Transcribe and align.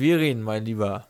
Quirin, 0.00 0.40
mein 0.40 0.64
Lieber, 0.64 1.08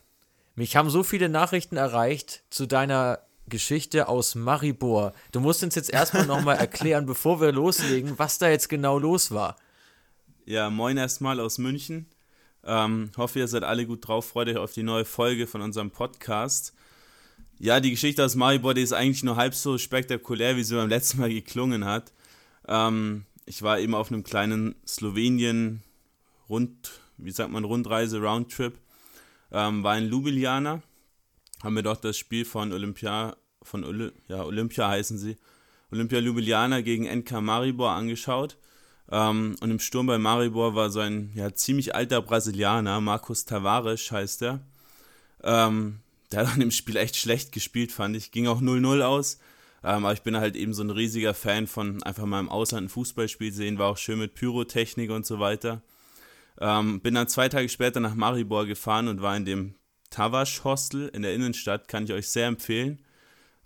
mich 0.56 0.74
haben 0.74 0.90
so 0.90 1.04
viele 1.04 1.28
Nachrichten 1.28 1.76
erreicht 1.76 2.42
zu 2.50 2.66
deiner 2.66 3.20
Geschichte 3.48 4.08
aus 4.08 4.34
Maribor. 4.34 5.12
Du 5.30 5.38
musst 5.38 5.62
uns 5.62 5.76
jetzt 5.76 5.92
erstmal 5.92 6.26
nochmal 6.26 6.56
erklären, 6.58 7.06
bevor 7.06 7.40
wir 7.40 7.52
loslegen, 7.52 8.18
was 8.18 8.38
da 8.38 8.48
jetzt 8.48 8.68
genau 8.68 8.98
los 8.98 9.30
war. 9.30 9.54
Ja, 10.44 10.70
moin 10.70 10.96
erstmal 10.96 11.38
aus 11.38 11.58
München. 11.58 12.06
Ähm, 12.64 13.12
hoffe, 13.16 13.38
ihr 13.38 13.46
seid 13.46 13.62
alle 13.62 13.86
gut 13.86 14.08
drauf. 14.08 14.26
Freut 14.26 14.48
euch 14.48 14.56
auf 14.56 14.72
die 14.72 14.82
neue 14.82 15.04
Folge 15.04 15.46
von 15.46 15.62
unserem 15.62 15.92
Podcast. 15.92 16.74
Ja, 17.60 17.78
die 17.78 17.92
Geschichte 17.92 18.24
aus 18.24 18.34
Maribor, 18.34 18.74
die 18.74 18.82
ist 18.82 18.92
eigentlich 18.92 19.22
nur 19.22 19.36
halb 19.36 19.54
so 19.54 19.78
spektakulär, 19.78 20.56
wie 20.56 20.64
sie 20.64 20.74
beim 20.74 20.88
letzten 20.88 21.20
Mal 21.20 21.30
geklungen 21.30 21.84
hat. 21.84 22.12
Ähm, 22.66 23.24
ich 23.46 23.62
war 23.62 23.78
eben 23.78 23.94
auf 23.94 24.10
einem 24.10 24.24
kleinen 24.24 24.74
Slowenien 24.84 25.84
rund, 26.48 26.90
wie 27.24 27.30
sagt 27.30 27.50
man, 27.50 27.64
Rundreise, 27.64 28.20
Roundtrip. 28.20 28.78
Ähm, 29.52 29.82
war 29.82 29.98
in 29.98 30.08
Ljubljana. 30.08 30.82
Haben 31.62 31.76
wir 31.76 31.82
dort 31.82 32.04
das 32.04 32.16
Spiel 32.16 32.44
von 32.44 32.72
Olympia, 32.72 33.36
von 33.62 33.84
Oly 33.84 34.12
ja, 34.28 34.44
Olympia 34.44 34.88
heißen 34.88 35.18
sie, 35.18 35.36
Olympia 35.92 36.20
Ljubljana 36.20 36.80
gegen 36.80 37.04
NK 37.04 37.40
Maribor 37.40 37.90
angeschaut. 37.90 38.56
Ähm, 39.10 39.56
und 39.60 39.70
im 39.70 39.80
Sturm 39.80 40.06
bei 40.06 40.18
Maribor 40.18 40.74
war 40.74 40.90
so 40.90 41.00
ein 41.00 41.32
ja, 41.34 41.52
ziemlich 41.52 41.94
alter 41.94 42.22
Brasilianer, 42.22 43.00
Marcos 43.00 43.44
Tavares 43.44 44.10
heißt 44.10 44.42
er. 44.42 44.60
Ähm, 45.42 46.00
der 46.30 46.40
hat 46.40 46.54
an 46.54 46.60
dem 46.60 46.70
Spiel 46.70 46.96
echt 46.96 47.16
schlecht 47.16 47.52
gespielt, 47.52 47.92
fand 47.92 48.16
ich. 48.16 48.30
Ging 48.30 48.46
auch 48.46 48.60
0-0 48.60 49.02
aus. 49.02 49.38
Ähm, 49.82 50.04
aber 50.04 50.12
ich 50.12 50.22
bin 50.22 50.36
halt 50.36 50.56
eben 50.56 50.74
so 50.74 50.82
ein 50.82 50.90
riesiger 50.90 51.34
Fan 51.34 51.66
von 51.66 52.02
einfach 52.02 52.26
mal 52.26 52.40
im 52.40 52.48
Ausland 52.48 52.86
ein 52.86 52.90
Fußballspiel 52.90 53.52
sehen. 53.52 53.78
War 53.78 53.88
auch 53.88 53.96
schön 53.96 54.18
mit 54.18 54.34
Pyrotechnik 54.34 55.10
und 55.10 55.26
so 55.26 55.40
weiter. 55.40 55.82
Ähm, 56.60 57.00
bin 57.00 57.14
dann 57.14 57.28
zwei 57.28 57.48
Tage 57.48 57.68
später 57.68 58.00
nach 58.00 58.14
Maribor 58.14 58.66
gefahren 58.66 59.08
und 59.08 59.22
war 59.22 59.36
in 59.36 59.44
dem 59.44 59.74
Tavash 60.10 60.62
Hostel 60.64 61.08
in 61.08 61.22
der 61.22 61.34
Innenstadt. 61.34 61.88
Kann 61.88 62.04
ich 62.04 62.12
euch 62.12 62.28
sehr 62.28 62.46
empfehlen. 62.46 63.00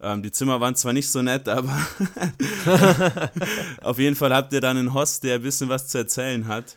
Ähm, 0.01 0.23
die 0.23 0.33
Zimmer 0.33 0.61
waren 0.61 0.77
zwar 0.77 0.93
nicht 0.93 1.11
so 1.11 1.23
nett, 1.23 1.49
aber 1.49 1.75
auf 3.83 3.99
jeden 3.99 4.17
Fall 4.17 4.35
habt 4.35 4.53
ihr 4.53 4.61
dann 4.61 4.77
einen 4.77 4.95
Host, 4.95 5.25
der 5.25 5.37
ein 5.37 5.43
bisschen 5.43 5.69
was 5.69 5.89
zu 5.89 5.99
erzählen 5.99 6.47
hat. 6.47 6.77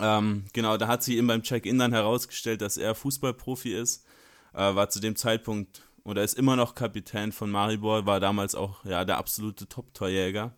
Ähm, 0.00 0.46
genau, 0.52 0.76
da 0.76 0.88
hat 0.88 1.02
sich 1.02 1.16
eben 1.16 1.26
beim 1.26 1.42
Check-in 1.42 1.78
dann 1.78 1.92
herausgestellt, 1.92 2.62
dass 2.62 2.78
er 2.78 2.94
Fußballprofi 2.94 3.74
ist. 3.74 4.06
Äh, 4.54 4.74
war 4.74 4.88
zu 4.88 5.00
dem 5.00 5.16
Zeitpunkt 5.16 5.82
oder 6.02 6.24
ist 6.24 6.38
immer 6.38 6.56
noch 6.56 6.74
Kapitän 6.74 7.32
von 7.32 7.50
Maribor, 7.50 8.06
war 8.06 8.20
damals 8.20 8.54
auch 8.54 8.84
ja, 8.84 9.04
der 9.04 9.18
absolute 9.18 9.68
Top-Torjäger. 9.68 10.54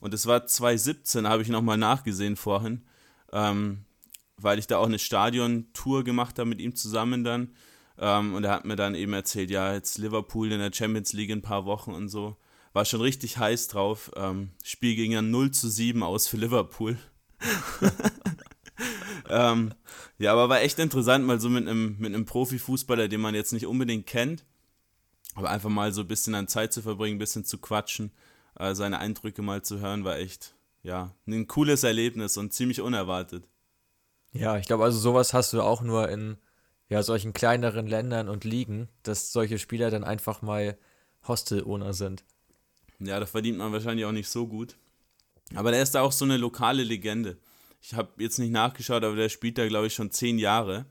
Und 0.00 0.14
es 0.14 0.26
war 0.26 0.46
2017, 0.46 1.28
habe 1.28 1.42
ich 1.42 1.48
nochmal 1.48 1.76
nachgesehen 1.76 2.36
vorhin, 2.36 2.82
ähm, 3.34 3.84
weil 4.38 4.58
ich 4.58 4.66
da 4.66 4.78
auch 4.78 4.86
eine 4.86 4.98
Stadion-Tour 4.98 6.04
gemacht 6.04 6.38
habe 6.38 6.48
mit 6.48 6.60
ihm 6.60 6.74
zusammen 6.74 7.24
dann. 7.24 7.52
Ähm, 7.98 8.34
und 8.34 8.44
er 8.44 8.52
hat 8.52 8.64
mir 8.64 8.76
dann 8.76 8.94
eben 8.94 9.12
erzählt, 9.12 9.50
ja, 9.50 9.74
jetzt 9.74 9.98
Liverpool 9.98 10.50
in 10.50 10.60
der 10.60 10.72
Champions 10.72 11.12
League 11.12 11.30
in 11.30 11.40
ein 11.40 11.42
paar 11.42 11.66
Wochen 11.66 11.92
und 11.92 12.08
so. 12.08 12.36
War 12.72 12.84
schon 12.84 13.00
richtig 13.00 13.38
heiß 13.38 13.68
drauf. 13.68 14.10
Ähm, 14.16 14.50
Spiel 14.64 14.96
ging 14.96 15.12
ja 15.12 15.22
0 15.22 15.50
zu 15.50 15.68
7 15.68 16.02
aus 16.02 16.26
für 16.26 16.36
Liverpool. 16.36 16.96
ähm, 19.28 19.74
ja, 20.18 20.32
aber 20.32 20.48
war 20.48 20.60
echt 20.60 20.78
interessant, 20.78 21.24
mal 21.24 21.40
so 21.40 21.48
mit 21.48 21.68
einem, 21.68 21.96
mit 21.98 22.14
einem 22.14 22.24
Profifußballer, 22.24 23.08
den 23.08 23.20
man 23.20 23.34
jetzt 23.34 23.52
nicht 23.52 23.66
unbedingt 23.66 24.06
kennt, 24.06 24.44
aber 25.34 25.50
einfach 25.50 25.70
mal 25.70 25.92
so 25.92 26.02
ein 26.02 26.08
bisschen 26.08 26.34
an 26.34 26.48
Zeit 26.48 26.72
zu 26.72 26.82
verbringen, 26.82 27.16
ein 27.16 27.18
bisschen 27.18 27.44
zu 27.44 27.58
quatschen, 27.58 28.12
äh, 28.58 28.74
seine 28.74 28.98
Eindrücke 28.98 29.42
mal 29.42 29.62
zu 29.62 29.80
hören, 29.80 30.04
war 30.04 30.18
echt, 30.18 30.53
ja, 30.84 31.12
ein 31.26 31.48
cooles 31.48 31.82
Erlebnis 31.82 32.36
und 32.36 32.52
ziemlich 32.52 32.80
unerwartet. 32.80 33.48
Ja, 34.32 34.58
ich 34.58 34.66
glaube, 34.66 34.84
also 34.84 34.98
sowas 34.98 35.32
hast 35.34 35.52
du 35.52 35.62
auch 35.62 35.82
nur 35.82 36.08
in 36.08 36.36
ja, 36.88 37.02
solchen 37.02 37.32
kleineren 37.32 37.86
Ländern 37.86 38.28
und 38.28 38.44
Ligen, 38.44 38.88
dass 39.02 39.32
solche 39.32 39.58
Spieler 39.58 39.90
dann 39.90 40.04
einfach 40.04 40.42
mal 40.42 40.76
Hostel-Owner 41.26 41.94
sind. 41.94 42.22
Ja, 43.00 43.18
da 43.18 43.26
verdient 43.26 43.58
man 43.58 43.72
wahrscheinlich 43.72 44.04
auch 44.04 44.12
nicht 44.12 44.28
so 44.28 44.46
gut. 44.46 44.76
Aber 45.54 45.70
der 45.70 45.82
ist 45.82 45.94
da 45.94 46.02
auch 46.02 46.12
so 46.12 46.24
eine 46.24 46.36
lokale 46.36 46.84
Legende. 46.84 47.38
Ich 47.80 47.94
habe 47.94 48.22
jetzt 48.22 48.38
nicht 48.38 48.52
nachgeschaut, 48.52 49.04
aber 49.04 49.16
der 49.16 49.28
spielt 49.28 49.56
da, 49.56 49.66
glaube 49.66 49.86
ich, 49.86 49.94
schon 49.94 50.10
zehn 50.10 50.38
Jahre. 50.38 50.84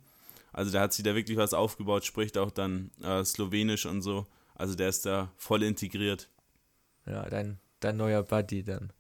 Also 0.52 0.72
der 0.72 0.82
hat 0.82 0.94
sich 0.94 1.04
da 1.04 1.16
wirklich 1.16 1.38
was 1.38 1.54
aufgebaut, 1.54 2.06
spricht 2.06 2.38
auch 2.38 2.52
dann 2.52 2.92
äh, 3.02 3.24
Slowenisch 3.24 3.86
und 3.86 4.02
so. 4.02 4.26
Also 4.56 4.76
der 4.76 4.90
ist 4.90 5.06
da 5.06 5.32
voll 5.38 5.64
integriert. 5.64 6.30
Ja, 7.06 7.28
dein, 7.30 7.60
dein 7.80 7.98
neuer 7.98 8.24
Buddy 8.24 8.64
dann. 8.64 8.94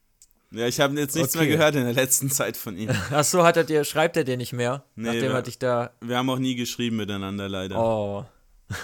Ja, 0.53 0.67
ich 0.67 0.79
habe 0.79 0.97
jetzt 0.99 1.15
nichts 1.15 1.35
okay. 1.35 1.47
mehr 1.47 1.57
gehört 1.57 1.75
in 1.75 1.83
der 1.83 1.93
letzten 1.93 2.29
Zeit 2.29 2.57
von 2.57 2.77
ihm. 2.77 2.89
Ach 3.11 3.23
so, 3.23 3.43
hat 3.43 3.57
er 3.57 3.63
dir, 3.63 3.83
schreibt 3.83 4.17
er 4.17 4.23
dir 4.23 4.37
nicht 4.37 4.53
mehr? 4.53 4.83
Nee, 4.95 5.05
nachdem 5.05 5.23
wir, 5.23 5.35
er 5.35 5.41
dich 5.41 5.57
da. 5.57 5.91
Wir 5.99 6.17
haben 6.17 6.29
auch 6.29 6.37
nie 6.37 6.55
geschrieben 6.55 6.97
miteinander, 6.97 7.49
leider. 7.49 7.79
Oh, 7.79 8.25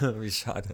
wie 0.20 0.32
schade. 0.32 0.70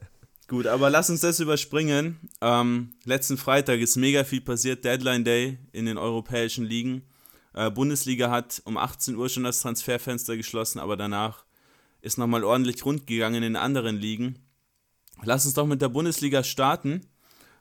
Gut, 0.47 0.67
aber 0.67 0.89
lass 0.89 1.09
uns 1.09 1.19
das 1.22 1.39
überspringen. 1.41 2.19
Ähm, 2.39 2.94
letzten 3.03 3.38
Freitag 3.38 3.79
ist 3.79 3.97
mega 3.97 4.23
viel 4.23 4.41
passiert. 4.41 4.85
Deadline 4.85 5.25
Day 5.25 5.57
in 5.73 5.85
den 5.85 5.97
europäischen 5.97 6.63
Ligen. 6.63 7.03
Äh, 7.53 7.72
Bundesliga 7.72 8.29
hat 8.31 8.62
um 8.63 8.77
18 8.77 9.16
Uhr 9.16 9.27
schon 9.27 9.44
das 9.44 9.59
Transferfenster 9.59 10.38
geschlossen, 10.38 10.79
aber 10.79 10.95
danach 10.95 11.45
ist 12.01 12.17
nochmal 12.17 12.44
ordentlich 12.44 12.85
rund 12.85 13.06
gegangen 13.06 13.44
in 13.44 13.56
anderen 13.56 13.97
Ligen. 13.97 14.39
Lass 15.23 15.45
uns 15.45 15.56
doch 15.56 15.66
mit 15.66 15.81
der 15.81 15.89
Bundesliga 15.89 16.44
starten. 16.44 17.01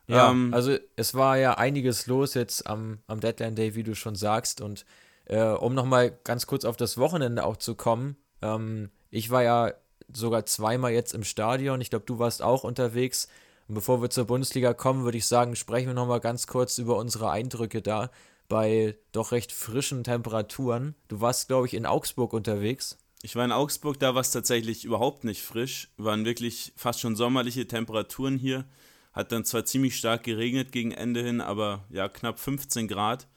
Ja, 0.07 0.31
ähm, 0.31 0.53
also 0.53 0.77
es 0.97 1.15
war 1.15 1.39
ja 1.39 1.55
einiges 1.55 2.07
los 2.07 2.35
jetzt 2.35 2.67
am, 2.67 2.99
am 3.07 3.21
Deadline 3.21 3.55
Day, 3.55 3.75
wie 3.75 3.83
du 3.83 3.95
schon 3.95 4.17
sagst. 4.17 4.61
Und 4.61 4.85
äh, 5.27 5.43
um 5.43 5.75
nochmal 5.75 6.19
ganz 6.25 6.47
kurz 6.47 6.65
auf 6.65 6.77
das 6.77 6.99
Wochenende 6.99 7.45
auch 7.45 7.57
zu 7.57 7.75
kommen, 7.75 8.17
ähm, 8.43 8.91
ich 9.11 9.31
war 9.31 9.43
ja 9.43 9.73
sogar 10.13 10.45
zweimal 10.47 10.93
jetzt 10.93 11.15
im 11.15 11.25
Stadion. 11.25 11.81
Ich 11.81 11.91
glaube, 11.91 12.05
du 12.05 12.19
warst 12.19 12.43
auch 12.43 12.65
unterwegs. 12.65 13.29
Und 13.69 13.77
bevor 13.77 14.03
wir 14.03 14.11
zur 14.11 14.27
Bundesliga 14.27 14.75
kommen, 14.75 15.05
würde 15.05 15.19
ich 15.19 15.27
sagen, 15.27 15.57
sprechen 15.57 15.87
wir 15.89 15.95
nochmal 15.95 16.21
ganz 16.21 16.47
kurz 16.47 16.79
über 16.79 16.97
unsere 16.97 17.31
Eindrücke 17.31 17.81
da 17.81 18.11
bei 18.49 18.97
doch 19.13 19.33
recht 19.33 19.53
frischen 19.53 20.05
Temperaturen. 20.05 20.95
Du 21.09 21.21
warst, 21.21 21.49
glaube 21.49 21.67
ich, 21.67 21.75
in 21.75 21.87
Augsburg 21.87 22.35
unterwegs. 22.35 22.99
Ich 23.23 23.37
war 23.37 23.45
in 23.45 23.53
Augsburg, 23.53 23.99
da 23.99 24.15
war 24.15 24.21
es 24.21 24.33
tatsächlich 24.33 24.85
überhaupt 24.85 25.25
nicht 25.25 25.43
frisch. 25.43 25.91
Waren 25.97 26.27
wirklich 26.27 26.75
fast 26.77 27.01
schon 27.01 27.17
sommerliche 27.17 27.67
Temperaturen 27.67 28.37
hier. 28.37 28.67
Hat 29.15 29.31
dann 29.31 29.45
zwar 29.45 29.65
ziemlich 29.65 29.97
stark 29.97 30.25
geregnet 30.25 30.73
gegen 30.73 30.91
Ende 30.91 31.23
hin, 31.23 31.41
aber 31.41 31.85
ja, 31.89 32.09
knapp 32.09 32.41
15 32.41 32.89
Grad. 32.89 33.29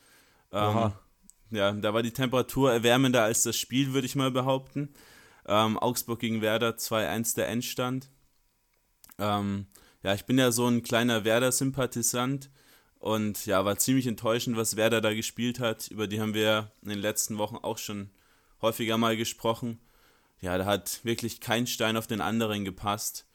Ähm, 0.51 0.91
ja, 1.51 1.71
da 1.71 1.93
war 1.93 2.01
die 2.01 2.11
Temperatur 2.11 2.73
erwärmender 2.73 3.23
als 3.23 3.43
das 3.43 3.57
Spiel, 3.57 3.93
würde 3.93 4.07
ich 4.07 4.15
mal 4.15 4.31
behaupten. 4.31 4.89
Ähm, 5.45 5.77
Augsburg 5.77 6.19
gegen 6.19 6.41
Werder 6.41 6.71
2-1 6.71 7.35
der 7.35 7.49
Endstand. 7.49 8.09
Ähm, 9.19 9.67
ja, 10.01 10.15
ich 10.15 10.25
bin 10.25 10.39
ja 10.39 10.51
so 10.51 10.67
ein 10.67 10.81
kleiner 10.81 11.23
Werder-Sympathisant 11.23 12.49
und 12.97 13.45
ja, 13.45 13.63
war 13.63 13.77
ziemlich 13.77 14.07
enttäuschend, 14.07 14.57
was 14.57 14.77
Werder 14.77 14.99
da 14.99 15.13
gespielt 15.13 15.59
hat. 15.59 15.89
Über 15.89 16.07
die 16.07 16.19
haben 16.19 16.33
wir 16.33 16.71
in 16.81 16.89
den 16.89 16.99
letzten 16.99 17.37
Wochen 17.37 17.57
auch 17.57 17.77
schon 17.77 18.09
häufiger 18.63 18.97
mal 18.97 19.15
gesprochen. 19.15 19.79
Ja, 20.41 20.57
da 20.57 20.65
hat 20.65 21.01
wirklich 21.03 21.39
kein 21.39 21.67
Stein 21.67 21.97
auf 21.97 22.07
den 22.07 22.21
anderen 22.21 22.65
gepasst 22.65 23.26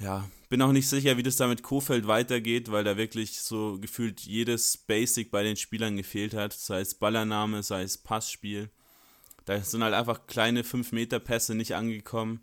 ja, 0.00 0.28
bin 0.48 0.62
auch 0.62 0.72
nicht 0.72 0.88
sicher, 0.88 1.16
wie 1.16 1.22
das 1.22 1.36
da 1.36 1.46
mit 1.46 1.62
Kofeld 1.62 2.06
weitergeht, 2.06 2.70
weil 2.70 2.84
da 2.84 2.96
wirklich 2.96 3.38
so 3.40 3.78
gefühlt 3.80 4.20
jedes 4.20 4.76
Basic 4.76 5.30
bei 5.30 5.42
den 5.42 5.56
Spielern 5.56 5.96
gefehlt 5.96 6.34
hat, 6.34 6.52
sei 6.52 6.80
es 6.80 6.94
Ballername, 6.94 7.62
sei 7.62 7.82
es 7.82 7.98
Passspiel. 7.98 8.70
Da 9.44 9.60
sind 9.60 9.82
halt 9.82 9.94
einfach 9.94 10.26
kleine 10.26 10.62
5-Meter-Pässe 10.62 11.54
nicht 11.54 11.74
angekommen. 11.74 12.40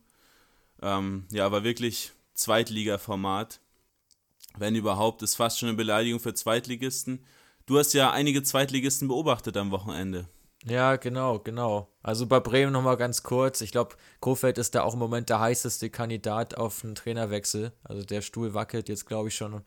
Ähm, 0.82 1.26
ja, 1.32 1.46
aber 1.46 1.64
wirklich 1.64 2.12
Zweitliga-Format. 2.34 3.60
Wenn 4.58 4.76
überhaupt, 4.76 5.22
ist 5.22 5.36
fast 5.36 5.60
schon 5.60 5.70
eine 5.70 5.78
Beleidigung 5.78 6.20
für 6.20 6.34
Zweitligisten. 6.34 7.24
Du 7.66 7.78
hast 7.78 7.94
ja 7.94 8.12
einige 8.12 8.44
Zweitligisten 8.44 9.08
beobachtet 9.08 9.58
am 9.58 9.72
Wochenende. 9.72 10.28
Ja, 10.68 10.96
genau, 10.96 11.38
genau. 11.40 11.90
Also 12.02 12.26
bei 12.26 12.40
Bremen 12.40 12.74
nochmal 12.74 12.98
ganz 12.98 13.22
kurz. 13.22 13.62
Ich 13.62 13.72
glaube, 13.72 13.96
Kofeld 14.20 14.58
ist 14.58 14.74
da 14.74 14.82
auch 14.82 14.94
im 14.94 15.00
Moment 15.00 15.30
der 15.30 15.40
heißeste 15.40 15.92
Kandidat 15.92 16.56
auf 16.58 16.84
einen 16.84 16.96
Trainerwechsel. 16.96 17.72
Also 17.84 18.04
der 18.04 18.22
Stuhl 18.22 18.56
wackelt 18.56 18.90
jetzt, 18.90 19.06
glaube 19.06 19.28
ich, 19.30 19.36
schon 19.36 19.62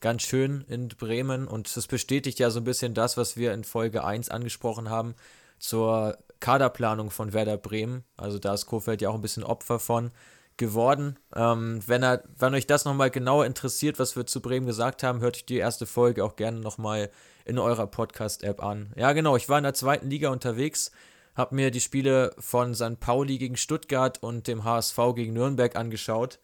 ganz 0.00 0.22
schön 0.22 0.64
in 0.68 0.88
Bremen. 0.88 1.46
Und 1.46 1.76
das 1.76 1.86
bestätigt 1.86 2.38
ja 2.38 2.48
so 2.48 2.60
ein 2.60 2.64
bisschen 2.64 2.94
das, 2.94 3.18
was 3.18 3.36
wir 3.36 3.52
in 3.52 3.62
Folge 3.62 4.04
1 4.04 4.30
angesprochen 4.30 4.88
haben 4.88 5.14
zur 5.58 6.16
Kaderplanung 6.40 7.10
von 7.10 7.34
Werder 7.34 7.58
Bremen. 7.58 8.04
Also 8.16 8.38
da 8.38 8.54
ist 8.54 8.64
Kofeld 8.66 9.02
ja 9.02 9.10
auch 9.10 9.14
ein 9.14 9.20
bisschen 9.20 9.44
Opfer 9.44 9.78
von 9.78 10.12
geworden. 10.56 11.18
Ähm, 11.36 11.80
wenn, 11.86 12.02
er, 12.02 12.22
wenn 12.38 12.54
euch 12.54 12.66
das 12.66 12.86
nochmal 12.86 13.10
genauer 13.10 13.44
interessiert, 13.44 13.98
was 13.98 14.16
wir 14.16 14.26
zu 14.26 14.40
Bremen 14.40 14.66
gesagt 14.66 15.02
haben, 15.02 15.20
hört 15.20 15.36
euch 15.36 15.46
die 15.46 15.56
erste 15.56 15.86
Folge 15.86 16.24
auch 16.24 16.36
gerne 16.36 16.60
nochmal 16.60 17.10
in 17.48 17.58
eurer 17.58 17.86
Podcast-App 17.86 18.62
an. 18.62 18.92
Ja, 18.96 19.12
genau, 19.12 19.36
ich 19.36 19.48
war 19.48 19.58
in 19.58 19.64
der 19.64 19.74
zweiten 19.74 20.10
Liga 20.10 20.30
unterwegs, 20.30 20.92
habe 21.34 21.54
mir 21.54 21.70
die 21.70 21.80
Spiele 21.80 22.34
von 22.38 22.74
St. 22.74 23.00
Pauli 23.00 23.38
gegen 23.38 23.56
Stuttgart 23.56 24.22
und 24.22 24.46
dem 24.46 24.64
HSV 24.64 24.98
gegen 25.14 25.32
Nürnberg 25.32 25.74
angeschaut 25.76 26.38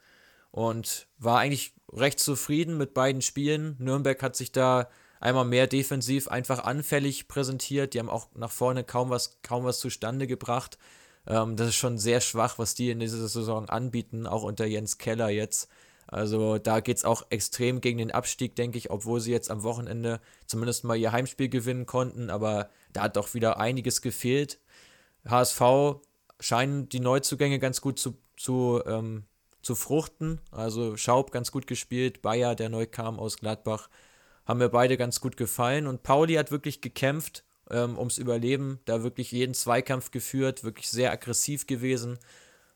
und 0.51 1.07
war 1.19 1.39
eigentlich 1.39 1.75
recht 1.93 2.21
zufrieden 2.21 2.79
mit 2.79 2.95
beiden 2.95 3.23
Spielen. 3.23 3.77
Nürnberg 3.79 4.23
hat 4.23 4.37
sich 4.37 4.53
da 4.53 4.89
einmal 5.21 5.45
mehr 5.45 5.67
defensiv 5.67 6.29
einfach 6.29 6.65
anfällig 6.65 7.29
präsentiert. 7.29 7.95
Die 7.95 7.99
haben 7.99 8.11
auch 8.11 8.29
nach 8.35 8.51
vorne 8.51 8.85
kaum 8.85 9.11
was, 9.11 9.39
kaum 9.43 9.65
was 9.65 9.81
zustande 9.81 10.27
gebracht. 10.27 10.79
Ähm, 11.27 11.57
das 11.57 11.69
ist 11.69 11.77
schon 11.77 11.99
sehr 11.99 12.21
schwach, 12.21 12.59
was 12.59 12.75
die 12.75 12.91
in 12.91 13.01
dieser 13.01 13.27
Saison 13.29 13.69
anbieten, 13.69 14.27
auch 14.27 14.43
unter 14.43 14.67
Jens 14.67 14.99
Keller 14.99 15.29
jetzt. 15.29 15.69
Also 16.15 16.59
da 16.59 16.79
geht 16.79 16.99
es 16.99 17.05
auch 17.05 17.27
extrem 17.31 17.81
gegen 17.81 17.99
den 17.99 18.13
Abstieg, 18.13 18.55
denke 18.55 18.79
ich, 18.79 18.89
obwohl 18.89 19.19
sie 19.19 19.33
jetzt 19.33 19.51
am 19.51 19.65
Wochenende 19.65 20.21
zumindest 20.47 20.85
mal 20.85 20.97
ihr 20.97 21.11
Heimspiel 21.11 21.49
gewinnen 21.49 21.87
konnten, 21.87 22.31
aber 22.31 22.71
da 22.93 23.03
hat 23.03 23.17
doch 23.17 23.35
wieder 23.35 23.59
einiges 23.59 24.01
gefehlt. 24.01 24.61
HSV 25.29 25.61
scheinen 26.39 26.89
die 26.89 27.01
Neuzugänge 27.01 27.59
ganz 27.59 27.81
gut 27.81 27.99
zu, 27.99 28.17
zu, 28.37 28.81
ähm, 28.87 29.25
zu 29.61 29.75
fruchten. 29.75 30.41
Also 30.53 30.97
Schaub 30.97 31.33
ganz 31.33 31.51
gut 31.51 31.67
gespielt, 31.67 32.23
Bayer, 32.23 32.55
der 32.55 32.69
neu 32.69 32.87
kam 32.87 33.19
aus 33.19 33.37
Gladbach, 33.39 33.91
haben 34.47 34.59
mir 34.59 34.69
beide 34.69 34.97
ganz 34.97 35.21
gut 35.21 35.37
gefallen. 35.37 35.89
Und 35.89 36.05
Pauli 36.05 36.35
hat 36.35 36.53
wirklich 36.53 36.81
gekämpft 36.81 37.43
ähm, 37.73 37.99
ums 37.99 38.19
Überleben, 38.19 38.79
da 38.85 39.03
wirklich 39.03 39.33
jeden 39.33 39.55
Zweikampf 39.55 40.13
geführt, 40.13 40.63
wirklich 40.63 40.89
sehr 40.91 41.11
aggressiv 41.11 41.67
gewesen. 41.67 42.21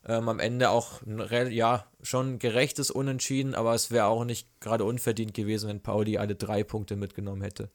Ähm, 0.09 0.29
am 0.29 0.41
Ende 0.41 0.71
auch 0.71 1.03
ja, 1.51 1.87
schon 2.03 2.39
gerechtes 2.39 2.91
Unentschieden, 2.91 3.55
aber 3.55 3.75
es 3.75 3.91
wäre 3.91 4.07
auch 4.07 4.25
nicht 4.25 4.49
gerade 4.59 4.85
unverdient 4.85 5.35
gewesen, 5.35 5.69
wenn 5.69 5.83
Pauli 5.83 6.17
alle 6.17 6.35
drei 6.35 6.65
Punkte 6.65 6.97
mitgenommen 6.97 7.43
hätte. 7.43 7.71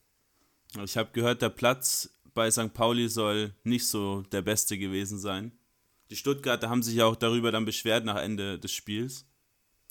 Ich 0.84 0.98
habe 0.98 1.12
gehört, 1.14 1.44
der 1.44 1.50
Platz 1.50 2.10
bei 2.34 2.50
St. 2.50 2.74
Pauli 2.74 3.08
soll 3.08 3.54
nicht 3.64 3.88
so 3.88 4.24
der 4.24 4.42
beste 4.42 4.80
gewesen 4.80 5.20
sein. 5.20 5.52
Die 6.10 6.16
Stuttgarter 6.16 6.70
haben 6.70 6.82
sich 6.82 6.96
ja 6.96 7.06
auch 7.06 7.16
darüber 7.16 7.52
dann 7.52 7.66
beschwert 7.66 8.04
nach 8.04 8.22
Ende 8.22 8.58
des 8.58 8.72
Spiels. 8.72 9.28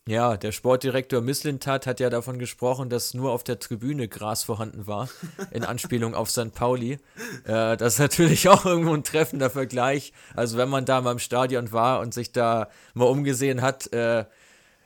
Ja, 0.08 0.37
der 0.37 0.50
Sportdirektor 0.50 1.20
Misslintat 1.20 1.87
hat 1.87 2.00
ja 2.00 2.10
davon 2.10 2.40
gesprochen, 2.40 2.90
dass 2.90 3.14
nur 3.14 3.31
auf 3.31 3.44
der 3.44 3.60
Tribüne 3.60 4.08
Gras 4.08 4.43
vorhanden 4.43 4.88
war, 4.88 5.08
in 5.52 5.62
Anspielung 5.64 6.16
auf 6.16 6.28
St. 6.28 6.52
Pauli. 6.52 6.99
Äh, 7.44 7.76
das 7.76 7.94
ist 7.94 7.99
natürlich 8.00 8.49
auch 8.49 8.64
irgendwo 8.64 8.94
ein 8.94 9.04
treffender 9.04 9.49
Vergleich. 9.49 10.12
Also 10.34 10.56
wenn 10.56 10.69
man 10.69 10.87
da 10.87 11.00
mal 11.00 11.12
im 11.12 11.20
Stadion 11.20 11.70
war 11.70 12.00
und 12.00 12.14
sich 12.14 12.32
da 12.32 12.69
mal 12.94 13.04
umgesehen 13.04 13.62
hat, 13.62 13.93
äh, 13.93 14.25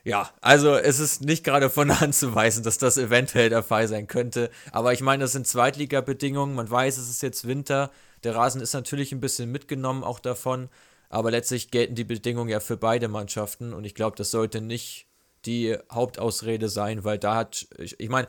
ja, 0.05 0.31
also 0.43 0.77
es 0.77 1.01
ist 1.01 1.23
nicht 1.23 1.45
gerade 1.45 1.71
von 1.71 1.89
der 1.89 2.01
Hand 2.01 2.15
zu 2.15 2.35
weisen, 2.35 2.63
dass 2.63 2.77
das 2.77 2.99
eventuell 2.99 3.49
der 3.49 3.63
Fall 3.63 3.89
sein 3.89 4.09
könnte. 4.09 4.51
Aber 4.71 4.93
ich 4.93 5.01
meine, 5.01 5.25
das 5.25 5.33
sind 5.33 5.47
Zweitliga-Bedingungen. 5.47 6.55
Man 6.55 6.71
weiß, 6.71 6.99
es 6.99 7.09
ist 7.09 7.23
jetzt 7.23 7.49
Winter. 7.49 7.91
Der 8.23 8.37
Rasen 8.37 8.61
ist 8.61 8.75
natürlich 8.75 9.13
ein 9.13 9.21
bisschen 9.21 9.51
mitgenommen 9.51 10.05
auch 10.05 10.21
davon. 10.21 10.69
Aber 11.09 11.31
letztlich 11.31 11.71
gelten 11.71 11.95
die 11.95 12.05
Bedingungen 12.05 12.51
ja 12.51 12.61
für 12.61 12.77
beide 12.77 13.09
Mannschaften. 13.09 13.73
Und 13.73 13.85
ich 13.85 13.95
glaube, 13.95 14.17
das 14.17 14.31
sollte 14.31 14.61
nicht 14.61 15.06
die 15.47 15.77
Hauptausrede 15.91 16.69
sein, 16.69 17.05
weil 17.05 17.19
da 17.19 17.37
hat, 17.37 17.69
ich, 17.79 17.99
ich 17.99 18.09
meine, 18.09 18.29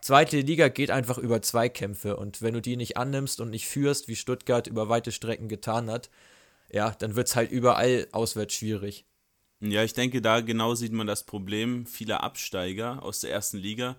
zweite 0.00 0.40
Liga 0.40 0.68
geht 0.68 0.90
einfach 0.90 1.18
über 1.18 1.42
Zweikämpfe 1.42 2.16
und 2.16 2.42
wenn 2.42 2.54
du 2.54 2.62
die 2.62 2.76
nicht 2.76 2.96
annimmst 2.96 3.40
und 3.40 3.50
nicht 3.50 3.66
führst, 3.66 4.08
wie 4.08 4.16
Stuttgart 4.16 4.66
über 4.66 4.88
weite 4.88 5.12
Strecken 5.12 5.48
getan 5.48 5.90
hat, 5.90 6.10
ja, 6.72 6.90
dann 6.90 7.14
wird 7.14 7.28
es 7.28 7.36
halt 7.36 7.52
überall 7.52 8.08
auswärts 8.12 8.54
schwierig. 8.54 9.04
Ja, 9.60 9.84
ich 9.84 9.94
denke, 9.94 10.20
da 10.20 10.40
genau 10.40 10.74
sieht 10.74 10.92
man 10.92 11.06
das 11.06 11.24
Problem 11.24 11.86
vieler 11.86 12.22
Absteiger 12.22 13.02
aus 13.02 13.20
der 13.20 13.30
ersten 13.30 13.58
Liga, 13.58 13.96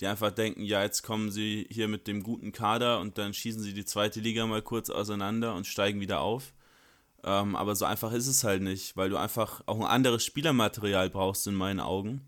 die 0.00 0.06
einfach 0.06 0.30
denken, 0.30 0.62
ja, 0.62 0.82
jetzt 0.82 1.02
kommen 1.02 1.30
sie 1.30 1.66
hier 1.70 1.88
mit 1.88 2.06
dem 2.06 2.22
guten 2.22 2.52
Kader 2.52 3.00
und 3.00 3.18
dann 3.18 3.34
schießen 3.34 3.62
sie 3.62 3.74
die 3.74 3.84
zweite 3.84 4.20
Liga 4.20 4.46
mal 4.46 4.62
kurz 4.62 4.90
auseinander 4.90 5.54
und 5.54 5.66
steigen 5.66 6.00
wieder 6.00 6.20
auf. 6.20 6.54
Ähm, 7.24 7.54
aber 7.54 7.76
so 7.76 7.84
einfach 7.84 8.12
ist 8.12 8.26
es 8.26 8.44
halt 8.44 8.62
nicht, 8.62 8.96
weil 8.96 9.10
du 9.10 9.16
einfach 9.16 9.62
auch 9.66 9.78
ein 9.78 9.86
anderes 9.86 10.24
Spielermaterial 10.24 11.10
brauchst 11.10 11.46
in 11.46 11.54
meinen 11.54 11.80
Augen. 11.80 12.20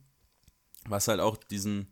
Was 0.87 1.09
halt 1.09 1.21
auch 1.21 1.37
diesen, 1.37 1.89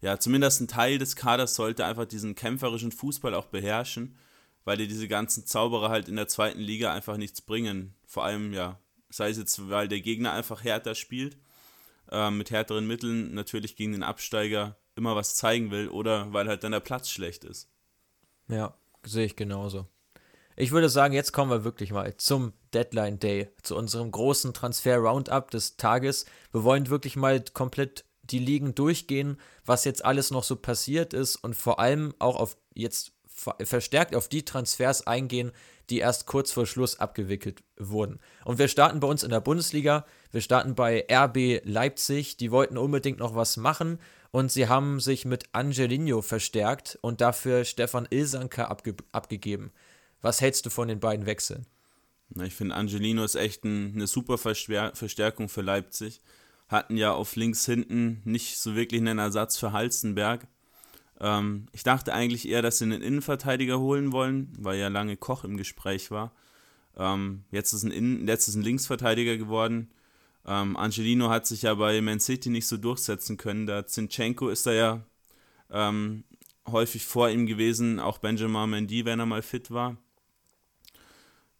ja, 0.00 0.18
zumindest 0.18 0.60
ein 0.60 0.68
Teil 0.68 0.98
des 0.98 1.14
Kaders 1.14 1.54
sollte 1.54 1.84
einfach 1.84 2.06
diesen 2.06 2.34
kämpferischen 2.34 2.90
Fußball 2.90 3.34
auch 3.34 3.46
beherrschen, 3.46 4.16
weil 4.64 4.78
dir 4.78 4.88
diese 4.88 5.08
ganzen 5.08 5.46
Zauberer 5.46 5.90
halt 5.90 6.08
in 6.08 6.16
der 6.16 6.28
zweiten 6.28 6.60
Liga 6.60 6.92
einfach 6.92 7.16
nichts 7.16 7.40
bringen. 7.40 7.94
Vor 8.06 8.24
allem, 8.24 8.52
ja, 8.52 8.80
sei 9.10 9.30
es 9.30 9.38
jetzt, 9.38 9.68
weil 9.68 9.88
der 9.88 10.00
Gegner 10.00 10.32
einfach 10.32 10.64
härter 10.64 10.94
spielt, 10.94 11.38
äh, 12.10 12.30
mit 12.30 12.50
härteren 12.50 12.86
Mitteln 12.86 13.34
natürlich 13.34 13.76
gegen 13.76 13.92
den 13.92 14.02
Absteiger 14.02 14.76
immer 14.96 15.14
was 15.14 15.36
zeigen 15.36 15.70
will 15.70 15.88
oder 15.88 16.32
weil 16.32 16.48
halt 16.48 16.64
dann 16.64 16.72
der 16.72 16.80
Platz 16.80 17.10
schlecht 17.10 17.44
ist. 17.44 17.70
Ja, 18.48 18.74
sehe 19.04 19.26
ich 19.26 19.36
genauso. 19.36 19.86
Ich 20.60 20.72
würde 20.72 20.90
sagen, 20.90 21.14
jetzt 21.14 21.32
kommen 21.32 21.50
wir 21.50 21.64
wirklich 21.64 21.90
mal 21.90 22.14
zum 22.18 22.52
Deadline 22.74 23.18
Day, 23.18 23.48
zu 23.62 23.74
unserem 23.74 24.10
großen 24.10 24.52
Transfer-Roundup 24.52 25.50
des 25.50 25.78
Tages. 25.78 26.26
Wir 26.52 26.64
wollen 26.64 26.90
wirklich 26.90 27.16
mal 27.16 27.42
komplett 27.54 28.04
die 28.24 28.40
Ligen 28.40 28.74
durchgehen, 28.74 29.38
was 29.64 29.86
jetzt 29.86 30.04
alles 30.04 30.30
noch 30.30 30.44
so 30.44 30.56
passiert 30.56 31.14
ist 31.14 31.36
und 31.36 31.56
vor 31.56 31.80
allem 31.80 32.12
auch 32.18 32.36
auf 32.36 32.58
jetzt 32.74 33.12
verstärkt 33.64 34.14
auf 34.14 34.28
die 34.28 34.44
Transfers 34.44 35.06
eingehen, 35.06 35.52
die 35.88 36.00
erst 36.00 36.26
kurz 36.26 36.52
vor 36.52 36.66
Schluss 36.66 37.00
abgewickelt 37.00 37.62
wurden. 37.78 38.20
Und 38.44 38.58
wir 38.58 38.68
starten 38.68 39.00
bei 39.00 39.08
uns 39.08 39.22
in 39.22 39.30
der 39.30 39.40
Bundesliga. 39.40 40.04
Wir 40.30 40.42
starten 40.42 40.74
bei 40.74 41.06
RB 41.10 41.62
Leipzig. 41.64 42.36
Die 42.36 42.50
wollten 42.50 42.76
unbedingt 42.76 43.18
noch 43.18 43.34
was 43.34 43.56
machen 43.56 43.98
und 44.30 44.52
sie 44.52 44.68
haben 44.68 45.00
sich 45.00 45.24
mit 45.24 45.44
Angelino 45.52 46.20
verstärkt 46.20 46.98
und 47.00 47.22
dafür 47.22 47.64
Stefan 47.64 48.06
Ilsanker 48.10 48.70
abge 48.70 48.94
abgegeben. 49.10 49.72
Was 50.22 50.40
hältst 50.40 50.66
du 50.66 50.70
von 50.70 50.88
den 50.88 51.00
beiden 51.00 51.26
Wechseln? 51.26 51.66
Ich 52.42 52.54
finde, 52.54 52.76
Angelino 52.76 53.24
ist 53.24 53.34
echt 53.34 53.64
ein, 53.64 53.92
eine 53.94 54.06
super 54.06 54.38
Verstärkung 54.38 55.48
für 55.48 55.62
Leipzig. 55.62 56.20
Hatten 56.68 56.96
ja 56.96 57.12
auf 57.12 57.34
links 57.36 57.66
hinten 57.66 58.22
nicht 58.24 58.58
so 58.58 58.76
wirklich 58.76 59.00
einen 59.00 59.18
Ersatz 59.18 59.56
für 59.56 59.72
Halstenberg. 59.72 60.46
Ähm, 61.18 61.66
ich 61.72 61.82
dachte 61.82 62.12
eigentlich 62.12 62.48
eher, 62.48 62.62
dass 62.62 62.78
sie 62.78 62.84
einen 62.84 63.02
Innenverteidiger 63.02 63.80
holen 63.80 64.12
wollen, 64.12 64.52
weil 64.58 64.78
ja 64.78 64.88
lange 64.88 65.16
Koch 65.16 65.42
im 65.42 65.56
Gespräch 65.56 66.12
war. 66.12 66.32
Ähm, 66.96 67.44
jetzt, 67.50 67.72
ist 67.72 67.82
ein 67.82 67.90
Innen, 67.90 68.28
jetzt 68.28 68.46
ist 68.46 68.54
ein 68.54 68.62
Linksverteidiger 68.62 69.36
geworden. 69.36 69.90
Ähm, 70.46 70.76
Angelino 70.76 71.30
hat 71.30 71.46
sich 71.46 71.62
ja 71.62 71.74
bei 71.74 72.00
Man 72.00 72.20
City 72.20 72.50
nicht 72.50 72.68
so 72.68 72.76
durchsetzen 72.76 73.36
können. 73.36 73.66
Da 73.66 73.86
Zinchenko 73.86 74.48
ist 74.50 74.66
da 74.66 74.72
ja 74.72 75.04
ähm, 75.70 76.22
häufig 76.68 77.04
vor 77.04 77.28
ihm 77.30 77.46
gewesen, 77.46 77.98
auch 77.98 78.18
Benjamin 78.18 78.70
Mendy, 78.70 79.04
wenn 79.04 79.18
er 79.18 79.26
mal 79.26 79.42
fit 79.42 79.72
war 79.72 79.96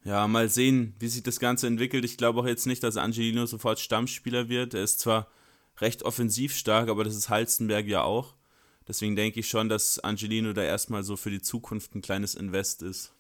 ja, 0.05 0.27
mal 0.27 0.49
sehen, 0.49 0.95
wie 0.99 1.09
sich 1.09 1.23
das 1.23 1.41
Ganze 1.41 1.67
entwickelt. 1.67 2.05
Ich 2.05 2.17
glaube 2.17 2.41
auch 2.41 2.47
jetzt 2.47 2.67
nicht, 2.67 2.83
dass 2.83 2.97
Angelino 2.97 3.47
sofort 3.47 3.81
Stammspieler 3.81 4.49
wird. 4.49 4.75
Er 4.75 4.83
ist 4.83 5.01
zwar 5.01 5.29
recht 5.79 6.03
offensiv 6.03 6.55
stark, 6.55 6.89
aber 6.89 7.05
das 7.05 7.15
ist 7.15 7.29
Halstenberg 7.29 7.87
ja 7.87 8.03
auch. 8.03 8.35
Deswegen 8.89 9.15
denke 9.15 9.41
ich 9.41 9.49
schon, 9.49 9.69
dass 9.69 9.99
Angelino 9.99 10.53
da 10.53 10.63
erstmal 10.63 11.03
so 11.03 11.17
für 11.17 11.31
die 11.31 11.43
Zukunft 11.43 11.95
ein 11.95 12.03
kleines 12.03 12.35
Invest 12.35 12.83
ist. 12.83 13.13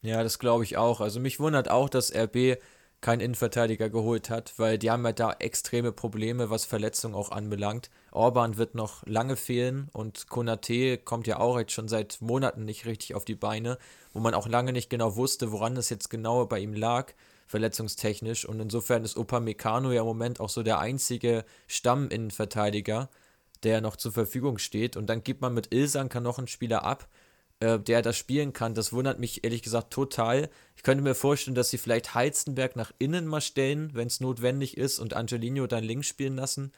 Ja, 0.00 0.22
das 0.22 0.38
glaube 0.38 0.64
ich 0.64 0.76
auch. 0.76 1.00
Also 1.00 1.18
mich 1.18 1.40
wundert 1.40 1.70
auch, 1.70 1.88
dass 1.88 2.14
RB 2.14 2.56
keinen 3.00 3.20
Innenverteidiger 3.20 3.90
geholt 3.90 4.28
hat, 4.28 4.54
weil 4.56 4.76
die 4.76 4.90
haben 4.90 5.04
ja 5.04 5.12
da 5.12 5.32
extreme 5.38 5.92
Probleme, 5.92 6.50
was 6.50 6.64
Verletzungen 6.64 7.14
auch 7.14 7.30
anbelangt. 7.30 7.90
Orban 8.10 8.56
wird 8.56 8.74
noch 8.74 9.06
lange 9.06 9.36
fehlen 9.36 9.88
und 9.92 10.28
Konate 10.28 10.98
kommt 10.98 11.26
ja 11.28 11.38
auch 11.38 11.58
jetzt 11.58 11.72
schon 11.72 11.88
seit 11.88 12.20
Monaten 12.20 12.64
nicht 12.64 12.86
richtig 12.86 13.14
auf 13.14 13.24
die 13.24 13.36
Beine, 13.36 13.78
wo 14.12 14.18
man 14.18 14.34
auch 14.34 14.48
lange 14.48 14.72
nicht 14.72 14.90
genau 14.90 15.14
wusste, 15.14 15.52
woran 15.52 15.76
es 15.76 15.90
jetzt 15.90 16.10
genau 16.10 16.44
bei 16.46 16.58
ihm 16.58 16.74
lag, 16.74 17.12
verletzungstechnisch. 17.46 18.44
Und 18.44 18.58
insofern 18.58 19.04
ist 19.04 19.16
Opa 19.16 19.38
Meccano 19.38 19.92
ja 19.92 20.00
im 20.00 20.06
Moment 20.06 20.40
auch 20.40 20.50
so 20.50 20.64
der 20.64 20.80
einzige 20.80 21.44
Stamminnenverteidiger, 21.68 23.08
der 23.62 23.80
noch 23.80 23.94
zur 23.94 24.12
Verfügung 24.12 24.58
steht. 24.58 24.96
Und 24.96 25.06
dann 25.06 25.22
gibt 25.22 25.40
man 25.40 25.54
mit 25.54 25.72
Ilsanker 25.72 26.20
noch 26.20 26.38
einen 26.38 26.48
Spieler 26.48 26.84
ab, 26.84 27.08
äh, 27.60 27.78
der 27.78 28.02
das 28.02 28.16
spielen 28.16 28.52
kann. 28.52 28.74
Das 28.74 28.92
wundert 28.92 29.18
mich 29.18 29.44
ehrlich 29.44 29.62
gesagt 29.62 29.92
total. 29.92 30.48
Ich 30.76 30.82
könnte 30.82 31.02
mir 31.02 31.14
vorstellen, 31.14 31.54
dass 31.54 31.70
sie 31.70 31.78
vielleicht 31.78 32.14
Heizenberg 32.14 32.76
nach 32.76 32.92
innen 32.98 33.26
mal 33.26 33.40
stellen, 33.40 33.90
wenn 33.94 34.06
es 34.06 34.20
notwendig 34.20 34.76
ist, 34.76 34.98
und 34.98 35.14
Angelino 35.14 35.66
dann 35.66 35.84
links 35.84 36.08
spielen 36.08 36.36
lassen. 36.36 36.72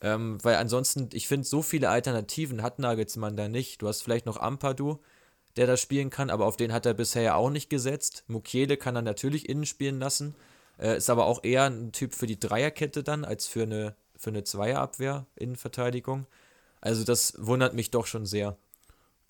Ähm, 0.00 0.38
weil 0.42 0.56
ansonsten, 0.56 1.08
ich 1.12 1.28
finde, 1.28 1.46
so 1.46 1.62
viele 1.62 1.88
Alternativen 1.88 2.62
hat 2.62 2.78
Nagelsmann 2.78 3.36
da 3.36 3.48
nicht. 3.48 3.82
Du 3.82 3.88
hast 3.88 4.02
vielleicht 4.02 4.26
noch 4.26 4.36
Ampadu, 4.36 4.98
der 5.56 5.66
da 5.66 5.76
spielen 5.76 6.10
kann, 6.10 6.30
aber 6.30 6.46
auf 6.46 6.56
den 6.56 6.72
hat 6.72 6.86
er 6.86 6.94
bisher 6.94 7.22
ja 7.22 7.34
auch 7.36 7.50
nicht 7.50 7.70
gesetzt. 7.70 8.24
Mukiele 8.26 8.76
kann 8.76 8.96
er 8.96 9.02
natürlich 9.02 9.48
innen 9.48 9.66
spielen 9.66 10.00
lassen, 10.00 10.34
äh, 10.78 10.96
ist 10.96 11.10
aber 11.10 11.26
auch 11.26 11.44
eher 11.44 11.64
ein 11.64 11.92
Typ 11.92 12.14
für 12.14 12.26
die 12.26 12.38
Dreierkette 12.40 13.02
dann, 13.02 13.24
als 13.24 13.46
für 13.46 13.62
eine, 13.62 13.94
für 14.16 14.30
eine 14.30 14.44
Zweierabwehr, 14.44 15.26
Innenverteidigung. 15.36 16.26
Also 16.80 17.04
das 17.04 17.34
wundert 17.38 17.74
mich 17.74 17.90
doch 17.90 18.06
schon 18.06 18.26
sehr. 18.26 18.56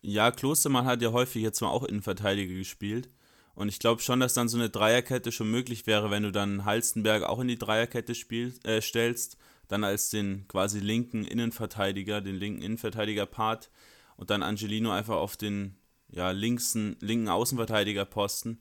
Ja, 0.02 0.32
Klostermann 0.32 0.85
hat 0.85 1.00
ja 1.00 1.12
häufig 1.12 1.42
jetzt 1.42 1.61
mal 1.61 1.68
auch 1.68 1.85
Innenverteidiger 1.85 2.54
gespielt. 2.54 3.09
Und 3.54 3.68
ich 3.68 3.78
glaube 3.78 4.02
schon, 4.02 4.18
dass 4.18 4.35
dann 4.35 4.49
so 4.49 4.56
eine 4.56 4.68
Dreierkette 4.68 5.30
schon 5.30 5.50
möglich 5.50 5.87
wäre, 5.87 6.11
wenn 6.11 6.25
du 6.25 6.32
dann 6.32 6.64
Halstenberg 6.64 7.23
auch 7.23 7.38
in 7.38 7.49
die 7.49 7.59
Dreierkette 7.59 8.14
spiel, 8.14 8.54
äh, 8.64 8.80
stellst, 8.80 9.37
dann 9.68 9.85
als 9.85 10.11
den 10.11 10.47
quasi 10.49 10.80
linken 10.80 11.25
Innenverteidiger, 11.25 12.21
den 12.21 12.37
linken 12.37 12.62
Innenverteidiger-Part 12.62 13.71
und 14.16 14.30
dann 14.30 14.42
Angelino 14.42 14.90
einfach 14.90 15.16
auf 15.16 15.37
den 15.37 15.76
ja, 16.09 16.30
linksen, 16.30 16.97
linken 17.00 17.28
Außenverteidigerposten, 17.28 18.61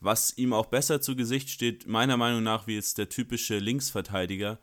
was 0.00 0.36
ihm 0.38 0.52
auch 0.52 0.66
besser 0.66 1.00
zu 1.00 1.16
Gesicht 1.16 1.50
steht, 1.50 1.86
meiner 1.86 2.16
Meinung 2.16 2.42
nach, 2.42 2.66
wie 2.66 2.76
jetzt 2.76 2.98
der 2.98 3.08
typische 3.08 3.58
Linksverteidiger, 3.58 4.58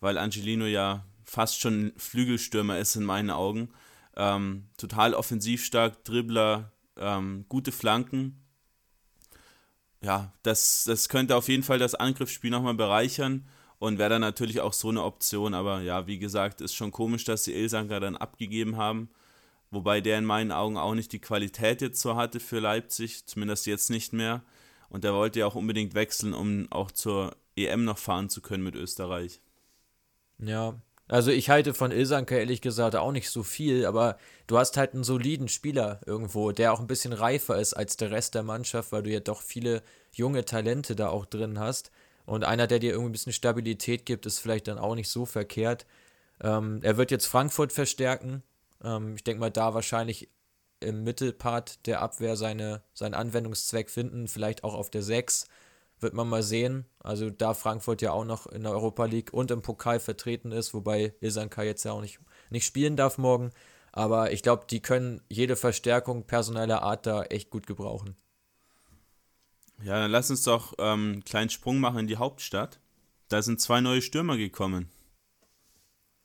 weil 0.00 0.18
Angelino 0.18 0.66
ja 0.66 1.06
fast 1.24 1.60
schon 1.60 1.92
Flügelstürmer 1.96 2.78
ist 2.78 2.96
in 2.96 3.04
meinen 3.04 3.30
Augen 3.30 3.70
ähm, 4.16 4.68
total 4.76 5.14
offensiv 5.14 5.64
stark, 5.64 6.04
Dribbler, 6.04 6.72
ähm, 6.96 7.44
gute 7.48 7.72
Flanken. 7.72 8.42
ja, 10.02 10.32
das, 10.42 10.84
das 10.84 11.08
könnte 11.08 11.36
auf 11.36 11.48
jeden 11.48 11.62
Fall 11.62 11.78
das 11.78 11.94
Angriffsspiel 11.94 12.50
nochmal 12.50 12.74
bereichern 12.74 13.46
und 13.78 13.98
wäre 13.98 14.10
dann 14.10 14.20
natürlich 14.22 14.60
auch 14.60 14.72
so 14.72 14.88
eine 14.88 15.02
Option. 15.04 15.54
Aber 15.54 15.82
ja, 15.82 16.06
wie 16.06 16.18
gesagt, 16.18 16.60
ist 16.60 16.74
schon 16.74 16.92
komisch, 16.92 17.24
dass 17.24 17.44
sie 17.44 17.54
Ilsanker 17.54 18.00
dann 18.00 18.16
abgegeben 18.16 18.76
haben. 18.76 19.10
Wobei 19.70 20.00
der 20.00 20.18
in 20.18 20.24
meinen 20.24 20.52
Augen 20.52 20.76
auch 20.76 20.94
nicht 20.94 21.12
die 21.12 21.20
Qualität 21.20 21.80
jetzt 21.80 22.00
so 22.00 22.16
hatte 22.16 22.40
für 22.40 22.58
Leipzig, 22.60 23.26
zumindest 23.26 23.66
jetzt 23.66 23.90
nicht 23.90 24.12
mehr. 24.12 24.42
Und 24.88 25.04
der 25.04 25.14
wollte 25.14 25.40
ja 25.40 25.46
auch 25.46 25.54
unbedingt 25.54 25.94
wechseln, 25.94 26.34
um 26.34 26.66
auch 26.70 26.90
zur 26.90 27.36
EM 27.56 27.84
noch 27.84 27.98
fahren 27.98 28.28
zu 28.28 28.40
können 28.40 28.64
mit 28.64 28.74
Österreich. 28.74 29.40
Ja, 30.38 30.80
also 31.10 31.32
ich 31.32 31.50
halte 31.50 31.74
von 31.74 31.90
Ilsanker 31.90 32.38
ehrlich 32.38 32.60
gesagt 32.60 32.94
auch 32.94 33.10
nicht 33.10 33.30
so 33.30 33.42
viel, 33.42 33.84
aber 33.84 34.16
du 34.46 34.58
hast 34.58 34.76
halt 34.76 34.94
einen 34.94 35.02
soliden 35.02 35.48
Spieler 35.48 36.00
irgendwo, 36.06 36.52
der 36.52 36.72
auch 36.72 36.78
ein 36.78 36.86
bisschen 36.86 37.12
reifer 37.12 37.58
ist 37.58 37.74
als 37.74 37.96
der 37.96 38.12
Rest 38.12 38.36
der 38.36 38.44
Mannschaft, 38.44 38.92
weil 38.92 39.02
du 39.02 39.10
ja 39.10 39.18
doch 39.18 39.42
viele 39.42 39.82
junge 40.12 40.44
Talente 40.44 40.94
da 40.94 41.08
auch 41.08 41.26
drin 41.26 41.58
hast. 41.58 41.90
Und 42.26 42.44
einer, 42.44 42.68
der 42.68 42.78
dir 42.78 42.92
irgendwie 42.92 43.10
ein 43.10 43.12
bisschen 43.12 43.32
Stabilität 43.32 44.06
gibt, 44.06 44.24
ist 44.24 44.38
vielleicht 44.38 44.68
dann 44.68 44.78
auch 44.78 44.94
nicht 44.94 45.08
so 45.08 45.26
verkehrt. 45.26 45.84
Ähm, 46.40 46.78
er 46.82 46.96
wird 46.96 47.10
jetzt 47.10 47.26
Frankfurt 47.26 47.72
verstärken. 47.72 48.44
Ähm, 48.84 49.16
ich 49.16 49.24
denke 49.24 49.40
mal, 49.40 49.50
da 49.50 49.74
wahrscheinlich 49.74 50.28
im 50.78 51.02
Mittelpart 51.02 51.86
der 51.86 52.02
Abwehr 52.02 52.36
seine, 52.36 52.82
seinen 52.94 53.14
Anwendungszweck 53.14 53.90
finden, 53.90 54.28
vielleicht 54.28 54.62
auch 54.62 54.74
auf 54.74 54.90
der 54.90 55.02
6. 55.02 55.46
Wird 56.00 56.14
man 56.14 56.28
mal 56.28 56.42
sehen. 56.42 56.86
Also 56.98 57.30
da 57.30 57.54
Frankfurt 57.54 58.02
ja 58.02 58.12
auch 58.12 58.24
noch 58.24 58.46
in 58.46 58.62
der 58.62 58.72
Europa 58.72 59.04
League 59.04 59.32
und 59.32 59.50
im 59.50 59.62
Pokal 59.62 60.00
vertreten 60.00 60.50
ist, 60.50 60.74
wobei 60.74 61.14
Ilsanka 61.20 61.62
jetzt 61.62 61.84
ja 61.84 61.92
auch 61.92 62.00
nicht, 62.00 62.18
nicht 62.50 62.64
spielen 62.64 62.96
darf 62.96 63.18
morgen. 63.18 63.50
Aber 63.92 64.32
ich 64.32 64.42
glaube, 64.42 64.64
die 64.68 64.80
können 64.80 65.20
jede 65.28 65.56
Verstärkung 65.56 66.24
personeller 66.24 66.82
Art 66.82 67.06
da 67.06 67.24
echt 67.24 67.50
gut 67.50 67.66
gebrauchen. 67.66 68.16
Ja, 69.82 69.98
dann 69.98 70.10
lass 70.10 70.30
uns 70.30 70.42
doch 70.42 70.74
ähm, 70.78 71.12
einen 71.12 71.24
kleinen 71.24 71.50
Sprung 71.50 71.80
machen 71.80 72.00
in 72.00 72.06
die 72.06 72.18
Hauptstadt. 72.18 72.80
Da 73.28 73.42
sind 73.42 73.60
zwei 73.60 73.80
neue 73.80 74.02
Stürmer 74.02 74.36
gekommen. 74.36 74.90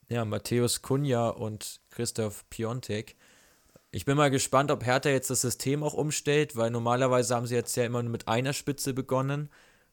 Ja, 0.09 0.25
Matthäus 0.25 0.81
Kunja 0.81 1.29
und 1.29 1.79
Christoph 1.89 2.47
Piontek. 2.49 3.15
Ich 3.91 4.05
bin 4.05 4.17
mal 4.17 4.29
gespannt, 4.29 4.71
ob 4.71 4.85
Hertha 4.85 5.09
jetzt 5.09 5.29
das 5.29 5.41
System 5.41 5.81
auch 5.81 5.93
umstellt, 5.93 6.57
weil 6.57 6.69
normalerweise 6.69 7.33
haben 7.33 7.47
sie 7.47 7.55
jetzt 7.55 7.75
ja 7.77 7.85
immer 7.85 8.03
nur 8.03 8.11
mit 8.11 8.27
einer 8.27 8.51
Spitze 8.53 8.93
begonnen. 8.93 9.49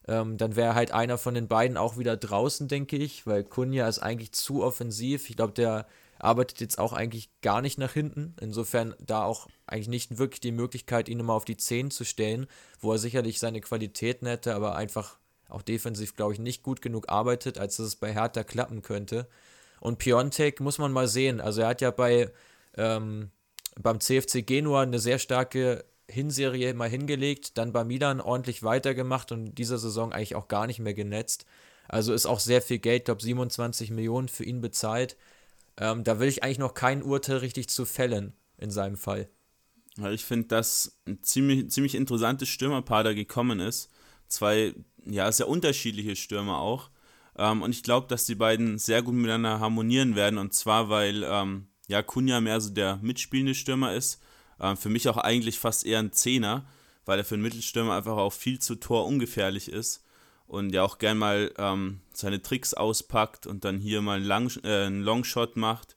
Ähm, 0.09 0.37
dann 0.37 0.57
wäre 0.57 0.75
halt 0.75 0.93
einer 0.93 1.19
von 1.19 1.35
den 1.35 1.49
beiden 1.49 1.77
auch 1.77 1.97
wieder 1.97 2.17
draußen, 2.17 2.69
denke 2.69 2.97
ich, 2.97 3.27
weil 3.27 3.45
Kunja 3.45 3.87
ist 3.89 4.01
eigentlich 4.01 4.33
zu 4.33 4.63
offensiv. 4.63 5.31
Ich 5.31 5.37
glaube, 5.37 5.53
der 5.53 5.87
arbeitet 6.19 6.61
jetzt 6.61 6.79
auch 6.79 6.93
eigentlich 6.93 7.31
gar 7.41 7.63
nicht 7.63 7.79
nach 7.79 7.93
hinten. 7.93 8.35
Insofern 8.41 8.95
da 9.01 9.25
auch 9.25 9.49
eigentlich 9.67 9.89
nicht 9.89 10.19
wirklich 10.19 10.41
die 10.41 10.53
Möglichkeit, 10.53 11.09
ihn 11.09 11.19
nochmal 11.19 11.37
auf 11.37 11.45
die 11.45 11.57
10 11.57 11.91
zu 11.91 12.05
stellen, 12.05 12.47
wo 12.81 12.93
er 12.93 12.99
sicherlich 12.99 13.39
seine 13.39 13.61
Qualitäten 13.61 14.27
hätte, 14.27 14.55
aber 14.55 14.77
einfach 14.77 15.19
auch 15.49 15.63
defensiv, 15.63 16.17
glaube 16.17 16.33
ich, 16.33 16.39
nicht 16.39 16.63
gut 16.63 16.81
genug 16.81 17.09
arbeitet, 17.09 17.59
als 17.59 17.77
dass 17.77 17.87
es 17.87 17.97
bei 17.97 18.13
Hertha 18.13 18.45
klappen 18.45 18.83
könnte. 18.83 19.29
Und 19.81 19.99
Piontek 19.99 20.61
muss 20.61 20.79
man 20.79 20.93
mal 20.93 21.09
sehen. 21.09 21.41
Also 21.41 21.63
er 21.63 21.69
hat 21.69 21.81
ja 21.81 21.91
bei 21.91 22.31
ähm, 22.77 23.31
beim 23.81 24.01
CFC 24.01 24.47
Genua 24.47 24.83
eine 24.83 24.99
sehr 24.99 25.19
starke 25.19 25.85
Hinserie 26.09 26.75
mal 26.75 26.89
hingelegt, 26.89 27.59
dann 27.59 27.73
bei 27.73 27.85
Milan 27.85 28.21
ordentlich 28.21 28.63
weitergemacht 28.63 29.33
und 29.33 29.55
dieser 29.55 29.79
Saison 29.79 30.13
eigentlich 30.13 30.35
auch 30.35 30.49
gar 30.49 30.67
nicht 30.67 30.79
mehr 30.79 30.95
genetzt. 30.95 31.47
Also 31.89 32.13
ist 32.13 32.27
auch 32.27 32.41
sehr 32.41 32.63
viel 32.63 32.79
Geld, 32.79 33.07
glaube 33.07 33.23
27 33.23 33.91
Millionen 33.91 34.29
für 34.29 34.45
ihn 34.45 34.61
bezahlt. 34.61 35.17
Ähm, 35.77 36.05
da 36.05 36.21
will 36.21 36.29
ich 36.29 36.43
eigentlich 36.43 36.59
noch 36.59 36.75
kein 36.75 37.03
Urteil 37.03 37.39
richtig 37.39 37.69
zu 37.69 37.85
fällen 37.85 38.35
in 38.59 38.71
seinem 38.71 38.97
Fall. 38.97 39.29
Ich 40.11 40.25
finde, 40.25 40.49
dass 40.49 40.99
ein 41.07 41.23
ziemlich, 41.23 41.71
ziemlich 41.71 41.95
interessantes 41.95 42.49
Stürmerpaar 42.49 43.05
da 43.05 43.13
gekommen 43.13 43.61
ist. 43.61 43.91
Zwei 44.29 44.75
ja, 45.05 45.31
sehr 45.31 45.49
unterschiedliche 45.49 46.17
Stürmer 46.17 46.59
auch. 46.59 46.91
Ähm, 47.37 47.63
und 47.63 47.71
ich 47.71 47.83
glaube, 47.83 48.07
dass 48.09 48.25
die 48.25 48.35
beiden 48.35 48.79
sehr 48.79 49.03
gut 49.03 49.15
miteinander 49.15 49.61
harmonieren 49.61 50.15
werden. 50.15 50.39
Und 50.39 50.55
zwar, 50.55 50.89
weil 50.89 51.25
ähm, 51.25 51.69
ja, 51.89 52.03
Kunja 52.03 52.41
mehr 52.41 52.61
so 52.61 52.71
der 52.71 52.99
mitspielende 53.03 53.55
Stürmer 53.55 53.95
ist. 53.95 54.21
Ähm, 54.63 54.77
für 54.77 54.89
mich 54.89 55.09
auch 55.09 55.19
eigentlich 55.19 55.59
fast 55.59 55.85
eher 55.85 55.99
ein 55.99 56.13
Zehner, 56.13 56.65
weil 57.05 57.19
er 57.19 57.25
für 57.25 57.35
einen 57.35 57.43
Mittelstürmer 57.43 57.95
einfach 57.95 58.17
auch 58.17 58.33
viel 58.33 58.59
zu 58.59 58.77
torungefährlich 58.77 59.69
ist 59.69 60.05
und 60.47 60.73
ja 60.73 60.83
auch 60.83 60.99
gern 60.99 61.19
mal 61.19 61.53
ähm, 61.59 62.01
seine 62.15 62.41
Tricks 62.41 62.73
auspackt 62.73 63.47
und 63.47 63.65
dann 63.65 63.79
hier 63.79 64.01
mal 64.01 64.17
einen, 64.17 64.25
Lang 64.25 64.51
äh, 64.65 64.87
einen 64.87 65.03
Longshot 65.03 65.57
macht. 65.57 65.97